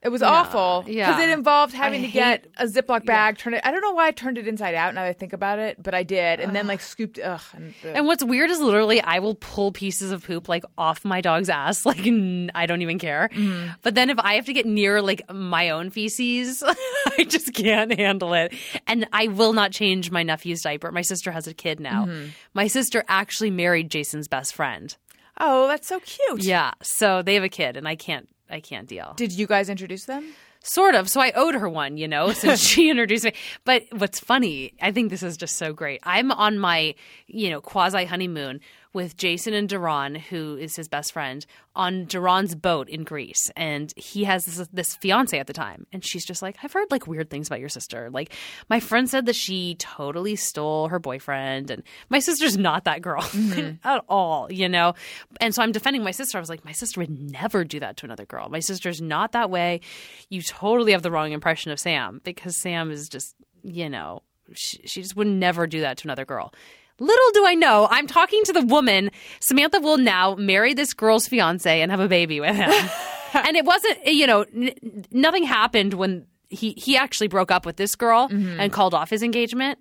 It 0.02 0.08
was 0.08 0.22
awful 0.22 0.80
because 0.86 0.96
yeah. 0.96 1.20
it 1.20 1.28
involved 1.28 1.74
having 1.74 2.00
I 2.02 2.06
to 2.06 2.10
get 2.12 2.42
hate- 2.44 2.50
a 2.56 2.64
Ziploc 2.64 3.04
bag, 3.04 3.36
turn 3.36 3.52
it. 3.52 3.60
I 3.64 3.70
don't 3.70 3.82
know 3.82 3.92
why 3.92 4.06
I 4.06 4.12
turned 4.12 4.38
it 4.38 4.48
inside 4.48 4.74
out. 4.74 4.94
Now 4.94 5.02
that 5.02 5.08
I 5.10 5.12
think 5.12 5.34
about 5.34 5.58
it, 5.58 5.82
but 5.82 5.92
I 5.92 6.04
did, 6.04 6.40
and 6.40 6.56
then 6.56 6.66
like 6.66 6.80
scooped. 6.80 7.18
Ugh. 7.18 7.40
And, 7.52 7.74
ugh. 7.84 7.92
And 7.94 8.06
what's 8.06 8.24
weird 8.24 8.50
is 8.50 8.60
literally 8.60 9.02
I 9.02 9.18
will 9.18 9.34
pull 9.34 9.72
pieces 9.72 10.10
of 10.10 10.24
poop 10.24 10.48
like 10.48 10.64
off 10.78 11.04
my 11.04 11.20
dog's 11.20 11.50
ass. 11.50 11.84
Like 11.90 12.06
n- 12.06 12.50
I 12.54 12.64
don't 12.64 12.80
even 12.80 12.98
care. 12.98 13.28
Mm-hmm. 13.32 13.72
But 13.82 13.94
then 13.94 14.08
if 14.08 14.18
I 14.20 14.34
have 14.34 14.46
to 14.46 14.52
get 14.54 14.64
near 14.64 15.02
like 15.02 15.20
my 15.30 15.68
own 15.68 15.90
feces, 15.90 16.62
I 17.18 17.24
just 17.28 17.52
can't 17.52 17.92
handle 17.92 18.32
it. 18.32 18.54
And 18.86 19.06
I 19.12 19.26
will 19.26 19.52
not 19.52 19.70
change 19.72 20.10
my 20.10 20.22
nephew's 20.22 20.62
diaper. 20.62 20.90
My 20.92 21.02
sister 21.02 21.30
has 21.30 21.46
a 21.46 21.52
kid 21.52 21.78
now. 21.78 22.06
Mm-hmm. 22.06 22.28
My 22.54 22.68
sister 22.68 23.04
actually 23.06 23.50
married 23.50 23.90
Jason's 23.90 24.28
best 24.28 24.54
friend. 24.54 24.96
oh, 25.38 25.66
that's 25.68 25.88
so 25.88 26.00
cute. 26.00 26.42
Yeah. 26.42 26.70
So 26.82 27.20
they 27.22 27.34
have 27.34 27.44
a 27.44 27.48
kid 27.50 27.76
and 27.76 27.86
I 27.86 27.96
can't 27.96 28.28
I 28.50 28.60
can't 28.60 28.88
deal. 28.88 29.14
Did 29.16 29.32
you 29.32 29.46
guys 29.46 29.68
introduce 29.68 30.04
them? 30.04 30.32
Sort 30.62 30.94
of. 30.94 31.08
So 31.08 31.20
I 31.20 31.32
owed 31.32 31.54
her 31.54 31.68
one, 31.68 31.96
you 31.96 32.06
know, 32.06 32.32
since 32.32 32.60
she 32.66 32.90
introduced 32.90 33.24
me. 33.24 33.32
But 33.64 33.84
what's 33.92 34.20
funny, 34.20 34.74
I 34.82 34.92
think 34.92 35.10
this 35.10 35.22
is 35.22 35.36
just 35.36 35.56
so 35.56 35.72
great. 35.72 36.00
I'm 36.02 36.30
on 36.30 36.58
my, 36.58 36.94
you 37.26 37.48
know, 37.50 37.60
quasi 37.60 38.04
honeymoon 38.04 38.60
with 38.92 39.16
Jason 39.16 39.54
and 39.54 39.68
Duran, 39.68 40.16
who 40.16 40.56
is 40.56 40.74
his 40.74 40.88
best 40.88 41.12
friend, 41.12 41.46
on 41.76 42.06
Duran's 42.06 42.54
boat 42.54 42.88
in 42.88 43.04
Greece. 43.04 43.50
And 43.56 43.92
he 43.96 44.24
has 44.24 44.44
this, 44.44 44.68
this 44.72 44.96
fiance 44.96 45.38
at 45.38 45.46
the 45.46 45.52
time. 45.52 45.86
And 45.92 46.04
she's 46.04 46.26
just 46.26 46.42
like, 46.42 46.56
I've 46.62 46.72
heard 46.72 46.90
like 46.90 47.06
weird 47.06 47.30
things 47.30 47.46
about 47.46 47.60
your 47.60 47.68
sister. 47.68 48.10
Like, 48.10 48.32
my 48.68 48.80
friend 48.80 49.08
said 49.08 49.26
that 49.26 49.36
she 49.36 49.76
totally 49.76 50.34
stole 50.34 50.88
her 50.88 50.98
boyfriend. 50.98 51.70
And 51.70 51.84
my 52.08 52.18
sister's 52.18 52.58
not 52.58 52.84
that 52.84 53.00
girl 53.00 53.22
mm-hmm. 53.22 53.86
at 53.86 54.04
all, 54.08 54.50
you 54.50 54.68
know? 54.68 54.94
And 55.40 55.54
so 55.54 55.62
I'm 55.62 55.72
defending 55.72 56.02
my 56.02 56.10
sister. 56.10 56.36
I 56.36 56.40
was 56.40 56.50
like, 56.50 56.64
my 56.64 56.72
sister 56.72 57.00
would 57.00 57.10
never 57.10 57.64
do 57.64 57.78
that 57.80 57.96
to 57.98 58.06
another 58.06 58.26
girl. 58.26 58.48
My 58.48 58.60
sister's 58.60 59.00
not 59.00 59.32
that 59.32 59.50
way. 59.50 59.80
You 60.28 60.42
totally 60.42 60.92
have 60.92 61.02
the 61.02 61.12
wrong 61.12 61.32
impression 61.32 61.70
of 61.70 61.78
Sam 61.78 62.20
because 62.24 62.60
Sam 62.60 62.90
is 62.90 63.08
just, 63.08 63.36
you 63.62 63.88
know, 63.88 64.22
she, 64.54 64.80
she 64.84 65.02
just 65.02 65.16
would 65.16 65.28
never 65.28 65.68
do 65.68 65.80
that 65.82 65.98
to 65.98 66.06
another 66.06 66.24
girl. 66.24 66.52
Little 67.00 67.30
do 67.32 67.46
I 67.46 67.54
know, 67.54 67.88
I'm 67.90 68.06
talking 68.06 68.44
to 68.44 68.52
the 68.52 68.62
woman. 68.62 69.10
Samantha 69.40 69.80
will 69.80 69.96
now 69.98 70.34
marry 70.36 70.74
this 70.74 70.94
girl's 70.94 71.26
fiance 71.26 71.80
and 71.80 71.90
have 71.90 71.98
a 72.00 72.08
baby 72.08 72.40
with 72.40 72.54
him. 72.54 72.70
and 73.34 73.56
it 73.56 73.64
wasn't, 73.64 74.06
you 74.06 74.26
know, 74.26 74.44
n- 74.54 75.04
nothing 75.10 75.44
happened 75.44 75.94
when 75.94 76.26
he 76.50 76.72
he 76.76 76.96
actually 76.96 77.28
broke 77.28 77.50
up 77.50 77.64
with 77.64 77.76
this 77.76 77.94
girl 77.94 78.28
and 78.30 78.72
called 78.72 78.92
off 78.94 79.08
his 79.10 79.22
engagement. 79.22 79.78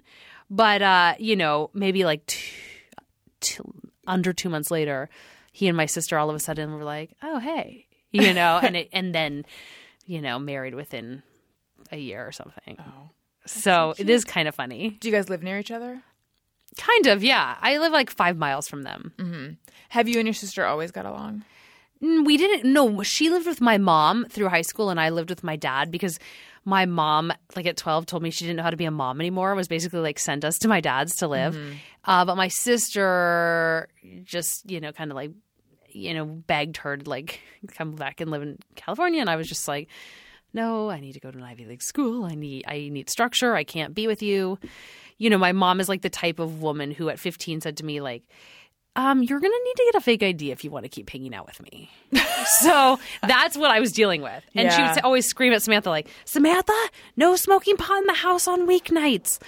But 0.50 0.82
uh, 0.82 1.16
you 1.20 1.36
know, 1.36 1.70
maybe 1.74 2.06
like 2.06 2.26
two, 2.26 2.40
two, 3.42 3.74
under 4.08 4.34
two 4.34 4.50
months 4.50 4.72
later, 4.72 5.10
he 5.52 5.68
and 5.68 5.76
my 5.76 5.86
sister 5.88 6.18
all 6.18 6.30
of 6.30 6.36
a 6.36 6.40
sudden 6.40 6.74
were 6.74 6.84
like, 6.84 7.12
"Oh, 7.22 7.40
hey," 7.40 7.88
you 8.12 8.34
know, 8.36 8.60
and 8.62 8.76
it, 8.78 8.90
and 8.94 9.14
then, 9.14 9.46
you 10.06 10.22
know, 10.22 10.40
married 10.40 10.74
within 10.76 11.22
a 11.92 11.98
year 11.98 12.26
or 12.26 12.32
something. 12.32 12.78
Oh, 12.80 13.10
so 13.46 13.94
it 13.98 14.10
is 14.10 14.24
kind 14.24 14.48
of 14.48 14.56
funny. 14.56 14.92
Do 15.00 15.10
you 15.10 15.14
guys 15.14 15.28
live 15.30 15.44
near 15.44 15.60
each 15.60 15.72
other? 15.72 16.02
Kind 16.80 17.08
of, 17.08 17.24
yeah. 17.24 17.58
I 17.60 17.78
live 17.78 17.92
like 17.92 18.10
five 18.10 18.38
miles 18.38 18.70
from 18.70 18.84
them. 18.84 19.58
Have 19.90 20.08
you 20.08 20.18
and 20.18 20.26
your 20.26 20.34
sister 20.34 20.66
always 20.66 20.92
got 20.92 21.06
along? 21.06 21.44
We 22.00 22.38
didn't. 22.38 22.72
No, 22.72 23.04
she 23.04 23.30
lived 23.30 23.46
with 23.46 23.60
my 23.60 23.78
mom 23.78 24.26
through 24.30 24.48
high 24.48 24.62
school, 24.62 24.90
and 24.90 24.98
I 24.98 25.10
lived 25.10 25.30
with 25.30 25.44
my 25.44 25.58
dad 25.58 25.92
because 25.92 26.18
my 26.64 26.86
mom, 26.86 27.34
like 27.58 27.66
at 27.66 27.76
twelve, 27.76 28.06
told 28.06 28.24
me 28.24 28.30
she 28.30 28.46
didn't 28.46 28.56
know 28.56 28.64
how 28.64 28.70
to 28.70 28.78
be 28.78 28.86
a 28.86 28.92
mom 28.92 29.20
anymore. 29.20 29.50
And 29.50 29.58
was 29.58 29.68
basically 29.68 30.00
like 30.00 30.20
sent 30.20 30.46
us 30.46 30.58
to 30.60 30.70
my 30.70 30.80
dad's 30.80 31.18
to 31.18 31.28
live. 31.28 31.56
Uh, 32.06 32.24
but 32.24 32.38
my 32.38 32.48
sister 32.48 33.90
just, 34.24 34.72
you 34.72 34.80
know, 34.80 34.94
kind 34.94 35.12
of 35.12 35.16
like, 35.16 35.32
you 35.90 36.14
know, 36.14 36.26
begged 36.26 36.78
her 36.78 36.96
to 36.96 37.10
like 37.10 37.42
come 37.76 37.92
back 37.92 38.22
and 38.22 38.32
live 38.32 38.42
in 38.44 38.58
California, 38.76 39.20
and 39.20 39.30
I 39.30 39.36
was 39.36 39.50
just 39.50 39.68
like. 39.68 39.90
No, 40.52 40.90
I 40.90 41.00
need 41.00 41.14
to 41.14 41.20
go 41.20 41.30
to 41.30 41.38
an 41.38 41.44
Ivy 41.44 41.66
League 41.66 41.84
school. 41.84 42.26
I 42.26 42.34
need 42.34 42.66
I 42.68 42.90
need 42.90 43.08
structure. 43.08 43.54
I 43.54 43.64
can't 43.64 43.94
be 43.94 44.08
with 44.08 44.24
you. 44.24 44.58
You 45.20 45.30
know, 45.30 45.38
my 45.38 45.52
mom 45.52 45.80
is 45.80 45.88
like 45.88 46.02
the 46.02 46.10
type 46.10 46.40
of 46.40 46.62
woman 46.62 46.92
who 46.92 47.10
at 47.10 47.20
15 47.20 47.62
said 47.62 47.78
to 47.78 47.86
me 47.86 48.02
like, 48.02 48.24
um, 48.96 49.22
you're 49.22 49.40
going 49.40 49.52
to 49.52 49.64
need 49.64 49.76
to 49.76 49.92
get 49.92 49.96
a 49.96 50.02
fake 50.02 50.24
ID 50.24 50.52
if 50.52 50.64
you 50.64 50.72
want 50.72 50.84
to 50.84 50.90
keep 50.90 51.10
hanging 51.10 51.34
out 51.34 51.46
with 51.46 51.62
me. 51.62 51.90
so 52.60 53.00
that's 53.26 53.56
what 53.56 53.72
I 53.72 53.80
was 53.80 53.92
dealing 53.92 54.22
with. 54.22 54.44
And 54.56 54.72
she 54.72 54.82
would 54.82 55.02
always 55.04 55.28
scream 55.28 55.54
at 55.54 55.62
Samantha, 55.62 55.90
like, 55.90 56.10
Samantha, 56.26 56.74
no 57.16 57.36
smoking 57.36 57.78
pot 57.78 58.00
in 58.00 58.06
the 58.08 58.14
house 58.14 58.48
on 58.48 58.68
weeknights. 58.68 59.40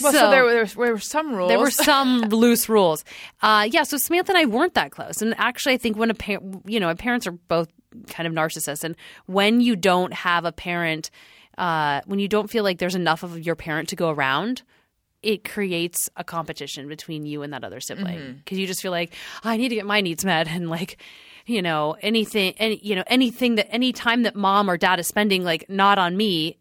Well, 0.00 0.12
so, 0.12 0.30
there, 0.30 0.44
were, 0.44 0.64
there 0.64 0.92
were 0.92 0.98
some 0.98 1.34
rules. 1.34 1.48
There 1.48 1.58
were 1.58 1.70
some 1.70 2.20
loose 2.30 2.68
rules. 2.68 3.04
Uh, 3.42 3.68
yeah, 3.70 3.82
so 3.82 3.96
Samantha 3.96 4.32
and 4.32 4.38
I 4.38 4.44
weren't 4.44 4.74
that 4.74 4.92
close. 4.92 5.20
And 5.20 5.34
actually, 5.36 5.74
I 5.74 5.78
think 5.78 5.96
when 5.96 6.10
a 6.10 6.14
parent, 6.14 6.62
you 6.66 6.78
know, 6.78 6.94
parents 6.94 7.26
are 7.26 7.32
both 7.32 7.68
kind 8.08 8.26
of 8.26 8.32
narcissists. 8.32 8.84
And 8.84 8.94
when 9.26 9.60
you 9.60 9.74
don't 9.74 10.12
have 10.12 10.44
a 10.44 10.52
parent, 10.52 11.10
uh, 11.58 12.02
when 12.06 12.18
you 12.18 12.28
don't 12.28 12.48
feel 12.48 12.62
like 12.62 12.78
there's 12.78 12.94
enough 12.94 13.22
of 13.22 13.38
your 13.44 13.56
parent 13.56 13.88
to 13.90 13.96
go 13.96 14.10
around, 14.10 14.62
it 15.22 15.44
creates 15.44 16.08
a 16.16 16.24
competition 16.24 16.88
between 16.88 17.26
you 17.26 17.42
and 17.42 17.52
that 17.52 17.64
other 17.64 17.80
sibling 17.80 18.40
because 18.44 18.58
you 18.58 18.66
just 18.66 18.82
feel 18.82 18.92
like 18.92 19.14
I 19.42 19.56
need 19.56 19.70
to 19.70 19.74
get 19.74 19.86
my 19.86 20.00
needs 20.00 20.24
met 20.24 20.48
and 20.50 20.70
like 20.70 20.98
you 21.46 21.62
know 21.62 21.96
anything 22.00 22.54
any 22.58 22.78
you 22.82 22.94
know 22.94 23.04
anything 23.06 23.56
that 23.56 23.72
any 23.72 23.92
time 23.92 24.22
that 24.24 24.36
mom 24.36 24.68
or 24.68 24.76
dad 24.76 25.00
is 25.00 25.06
spending 25.06 25.44
like 25.44 25.68
not 25.68 25.98
on 25.98 26.16
me 26.16 26.58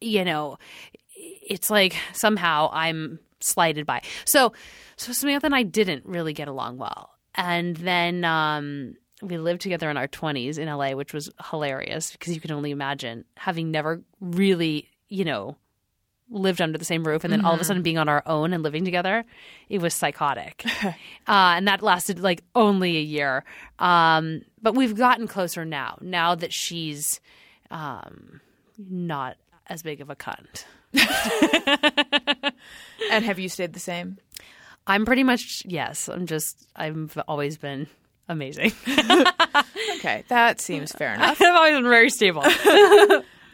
you 0.00 0.24
know 0.24 0.58
it's 1.48 1.70
like 1.70 1.96
somehow 2.12 2.70
I'm 2.72 3.18
slighted 3.40 3.86
by. 3.86 4.02
So 4.24 4.52
so 4.96 5.12
Samantha 5.12 5.46
and 5.46 5.54
I 5.54 5.62
didn't 5.62 6.04
really 6.06 6.32
get 6.32 6.48
along 6.48 6.78
well. 6.78 7.10
And 7.34 7.76
then 7.76 8.24
um 8.24 8.94
we 9.20 9.36
lived 9.36 9.60
together 9.60 9.90
in 9.90 9.96
our 9.96 10.06
20s 10.06 10.58
in 10.58 10.68
LA, 10.68 10.92
which 10.92 11.12
was 11.12 11.28
hilarious 11.50 12.12
because 12.12 12.34
you 12.34 12.40
can 12.40 12.52
only 12.52 12.70
imagine 12.70 13.24
having 13.36 13.72
never 13.72 14.00
really, 14.20 14.88
you 15.08 15.24
know, 15.24 15.56
lived 16.30 16.60
under 16.60 16.78
the 16.78 16.84
same 16.84 17.04
roof 17.06 17.24
and 17.24 17.32
then 17.32 17.44
all 17.44 17.54
of 17.54 17.60
a 17.60 17.64
sudden 17.64 17.82
being 17.82 17.98
on 17.98 18.08
our 18.08 18.22
own 18.26 18.52
and 18.52 18.62
living 18.62 18.84
together. 18.84 19.24
It 19.68 19.80
was 19.80 19.94
psychotic. 19.94 20.64
uh, 20.84 20.92
and 21.26 21.66
that 21.68 21.82
lasted 21.82 22.20
like 22.20 22.42
only 22.54 22.96
a 22.96 23.02
year. 23.02 23.44
Um, 23.78 24.42
but 24.60 24.74
we've 24.74 24.96
gotten 24.96 25.26
closer 25.26 25.64
now, 25.64 25.98
now 26.00 26.34
that 26.34 26.52
she's 26.52 27.20
um, 27.70 28.40
not 28.78 29.36
as 29.66 29.82
big 29.82 30.00
of 30.00 30.10
a 30.10 30.16
cunt. 30.16 30.64
and 33.10 33.24
have 33.24 33.38
you 33.38 33.48
stayed 33.48 33.72
the 33.72 33.80
same? 33.80 34.18
I'm 34.86 35.04
pretty 35.04 35.22
much 35.22 35.62
yes. 35.66 36.08
I'm 36.08 36.26
just 36.26 36.66
I've 36.74 37.18
always 37.28 37.56
been 37.58 37.86
amazing. 38.28 38.72
Okay, 39.98 40.22
that 40.28 40.60
seems 40.60 40.92
fair 40.92 41.14
enough. 41.14 41.42
I've 41.42 41.56
always 41.56 41.74
been 41.74 41.88
very 41.88 42.08
stable. 42.08 42.44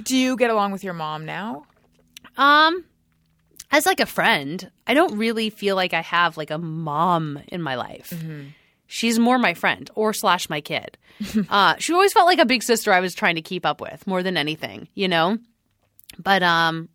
Do 0.03 0.15
you 0.15 0.37
get 0.37 0.51
along 0.51 0.73
with 0.73 0.85
your 0.85 0.93
mom 0.93 1.25
now? 1.25 1.65
Um, 2.37 2.85
as 3.71 3.87
like 3.87 4.01
a 4.01 4.07
friend, 4.07 4.71
I 4.87 4.95
don't 4.95 5.19
really 5.19 5.51
feel 5.51 5.77
like 5.77 5.95
I 5.95 6.03
have 6.03 6.37
like 6.37 6.51
a 6.51 6.59
mom 6.59 7.41
in 7.49 7.61
my 7.63 7.75
life. 7.75 8.13
She's 8.87 9.19
more 9.19 9.39
my 9.39 9.55
friend 9.55 9.91
or 9.95 10.13
slash 10.13 10.49
my 10.49 10.61
kid. 10.61 10.99
uh, 11.49 11.75
she 11.79 11.93
always 11.93 12.13
felt 12.13 12.27
like 12.27 12.39
a 12.39 12.47
big 12.47 12.63
sister 12.63 12.93
I 12.93 13.01
was 13.01 13.15
trying 13.15 13.35
to 13.37 13.43
keep 13.43 13.67
up 13.67 13.81
with 13.81 14.07
more 14.07 14.23
than 14.23 14.37
anything, 14.37 14.89
you 14.95 15.09
know. 15.09 15.39
But 16.19 16.43
um, 16.43 16.89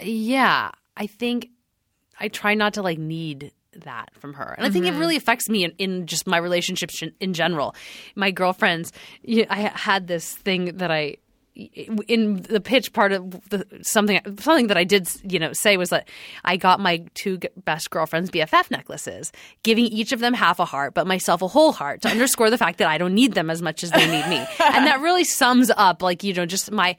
yeah, 0.00 0.70
I 0.96 1.06
think 1.06 1.48
I 2.18 2.28
try 2.28 2.54
not 2.54 2.74
to 2.74 2.82
like 2.82 2.98
need 2.98 3.52
that 3.72 4.10
from 4.14 4.34
her. 4.34 4.54
And 4.56 4.66
I 4.66 4.70
think 4.70 4.86
it 4.86 4.92
really 4.92 5.16
affects 5.16 5.48
me 5.48 5.64
in, 5.64 5.72
in 5.78 6.06
just 6.06 6.26
my 6.26 6.36
relationships 6.36 7.02
in 7.20 7.34
general. 7.34 7.74
My 8.14 8.30
girlfriends, 8.30 8.92
I 9.26 9.72
had 9.74 10.06
this 10.06 10.34
thing 10.34 10.76
that 10.78 10.90
I 10.90 11.16
in 12.08 12.42
the 12.42 12.60
pitch 12.60 12.92
part 12.92 13.12
of 13.12 13.30
the, 13.50 13.66
something 13.82 14.20
something 14.38 14.68
that 14.68 14.76
I 14.76 14.84
did 14.84 15.08
you 15.22 15.38
know 15.38 15.52
say 15.52 15.76
was 15.76 15.90
that 15.90 16.08
I 16.44 16.56
got 16.56 16.80
my 16.80 17.04
two 17.14 17.38
best 17.64 17.90
girlfriends 17.90 18.30
BFF 18.30 18.70
necklaces, 18.70 19.32
giving 19.62 19.86
each 19.86 20.12
of 20.12 20.20
them 20.20 20.34
half 20.34 20.58
a 20.58 20.64
heart, 20.64 20.94
but 20.94 21.06
myself 21.06 21.42
a 21.42 21.48
whole 21.48 21.72
heart 21.72 22.02
to 22.02 22.08
underscore 22.08 22.50
the 22.50 22.58
fact 22.58 22.78
that 22.78 22.88
I 22.88 22.98
don't 22.98 23.14
need 23.14 23.34
them 23.34 23.50
as 23.50 23.62
much 23.62 23.82
as 23.82 23.90
they 23.90 24.06
need 24.06 24.26
me, 24.28 24.38
and 24.64 24.86
that 24.86 25.00
really 25.00 25.24
sums 25.24 25.70
up 25.76 26.02
like 26.02 26.22
you 26.24 26.34
know 26.34 26.46
just 26.46 26.70
my 26.70 26.96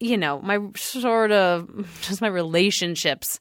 you 0.00 0.16
know 0.16 0.40
my 0.42 0.58
sort 0.76 1.32
of 1.32 1.68
just 2.02 2.20
my 2.20 2.28
relationships 2.28 3.40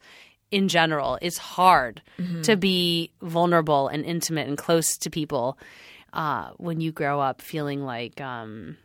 in 0.51 0.67
general. 0.67 1.17
It's 1.21 1.37
hard 1.37 2.01
to 2.43 2.57
be 2.57 3.11
vulnerable 3.21 3.87
and 3.87 4.03
intimate 4.05 4.47
and 4.47 4.57
close 4.57 4.97
to 4.97 5.09
people 5.09 5.57
uh, 6.13 6.49
when 6.57 6.81
you 6.81 6.91
grow 6.91 7.19
up 7.19 7.41
feeling 7.41 7.83
like 7.83 8.19
um, 8.19 8.77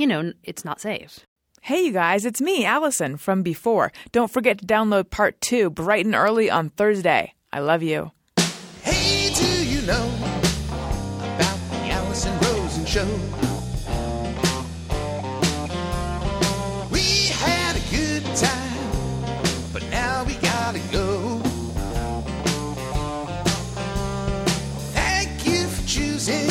you 0.00 0.06
know 0.06 0.32
it's 0.42 0.64
not 0.64 0.80
safe 0.80 1.20
Hey, 1.62 1.82
you 1.84 1.92
guys, 1.92 2.24
it's 2.24 2.40
me, 2.40 2.64
Alison, 2.64 3.18
from 3.18 3.42
before. 3.42 3.92
Don't 4.12 4.30
forget 4.30 4.58
to 4.58 4.66
download 4.66 5.10
part 5.10 5.38
two 5.42 5.68
bright 5.68 6.06
and 6.06 6.14
early 6.14 6.50
on 6.50 6.70
Thursday. 6.70 7.34
I 7.52 7.58
love 7.60 7.82
you. 7.82 8.12
Hey, 8.82 9.30
do 9.34 9.66
you 9.68 9.82
know 9.82 10.10
about 11.18 11.58
the 11.70 11.90
Alison 11.90 12.32
Rosen 12.38 12.86
show? 12.86 13.04
We 16.90 17.26
had 17.28 17.76
a 17.76 17.84
good 17.94 18.24
time, 18.36 19.22
but 19.74 19.84
now 19.90 20.24
we 20.24 20.32
gotta 20.36 20.80
go. 20.90 21.40
Thank 24.94 25.46
you 25.46 25.66
for 25.68 25.86
choosing 25.86 26.48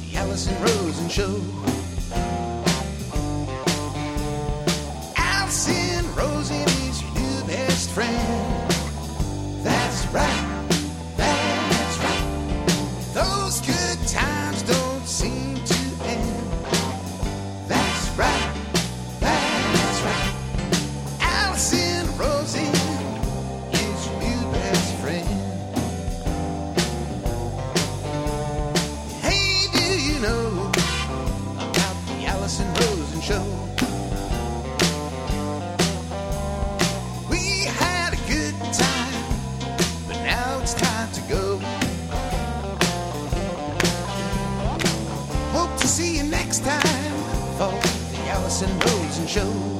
the 0.00 0.16
Alison 0.16 0.60
Rosen 0.62 1.08
show. 1.08 1.57
Alison 48.38 48.70
Rosen 48.78 49.26
Show. 49.26 49.52
Yeah! 49.52 49.77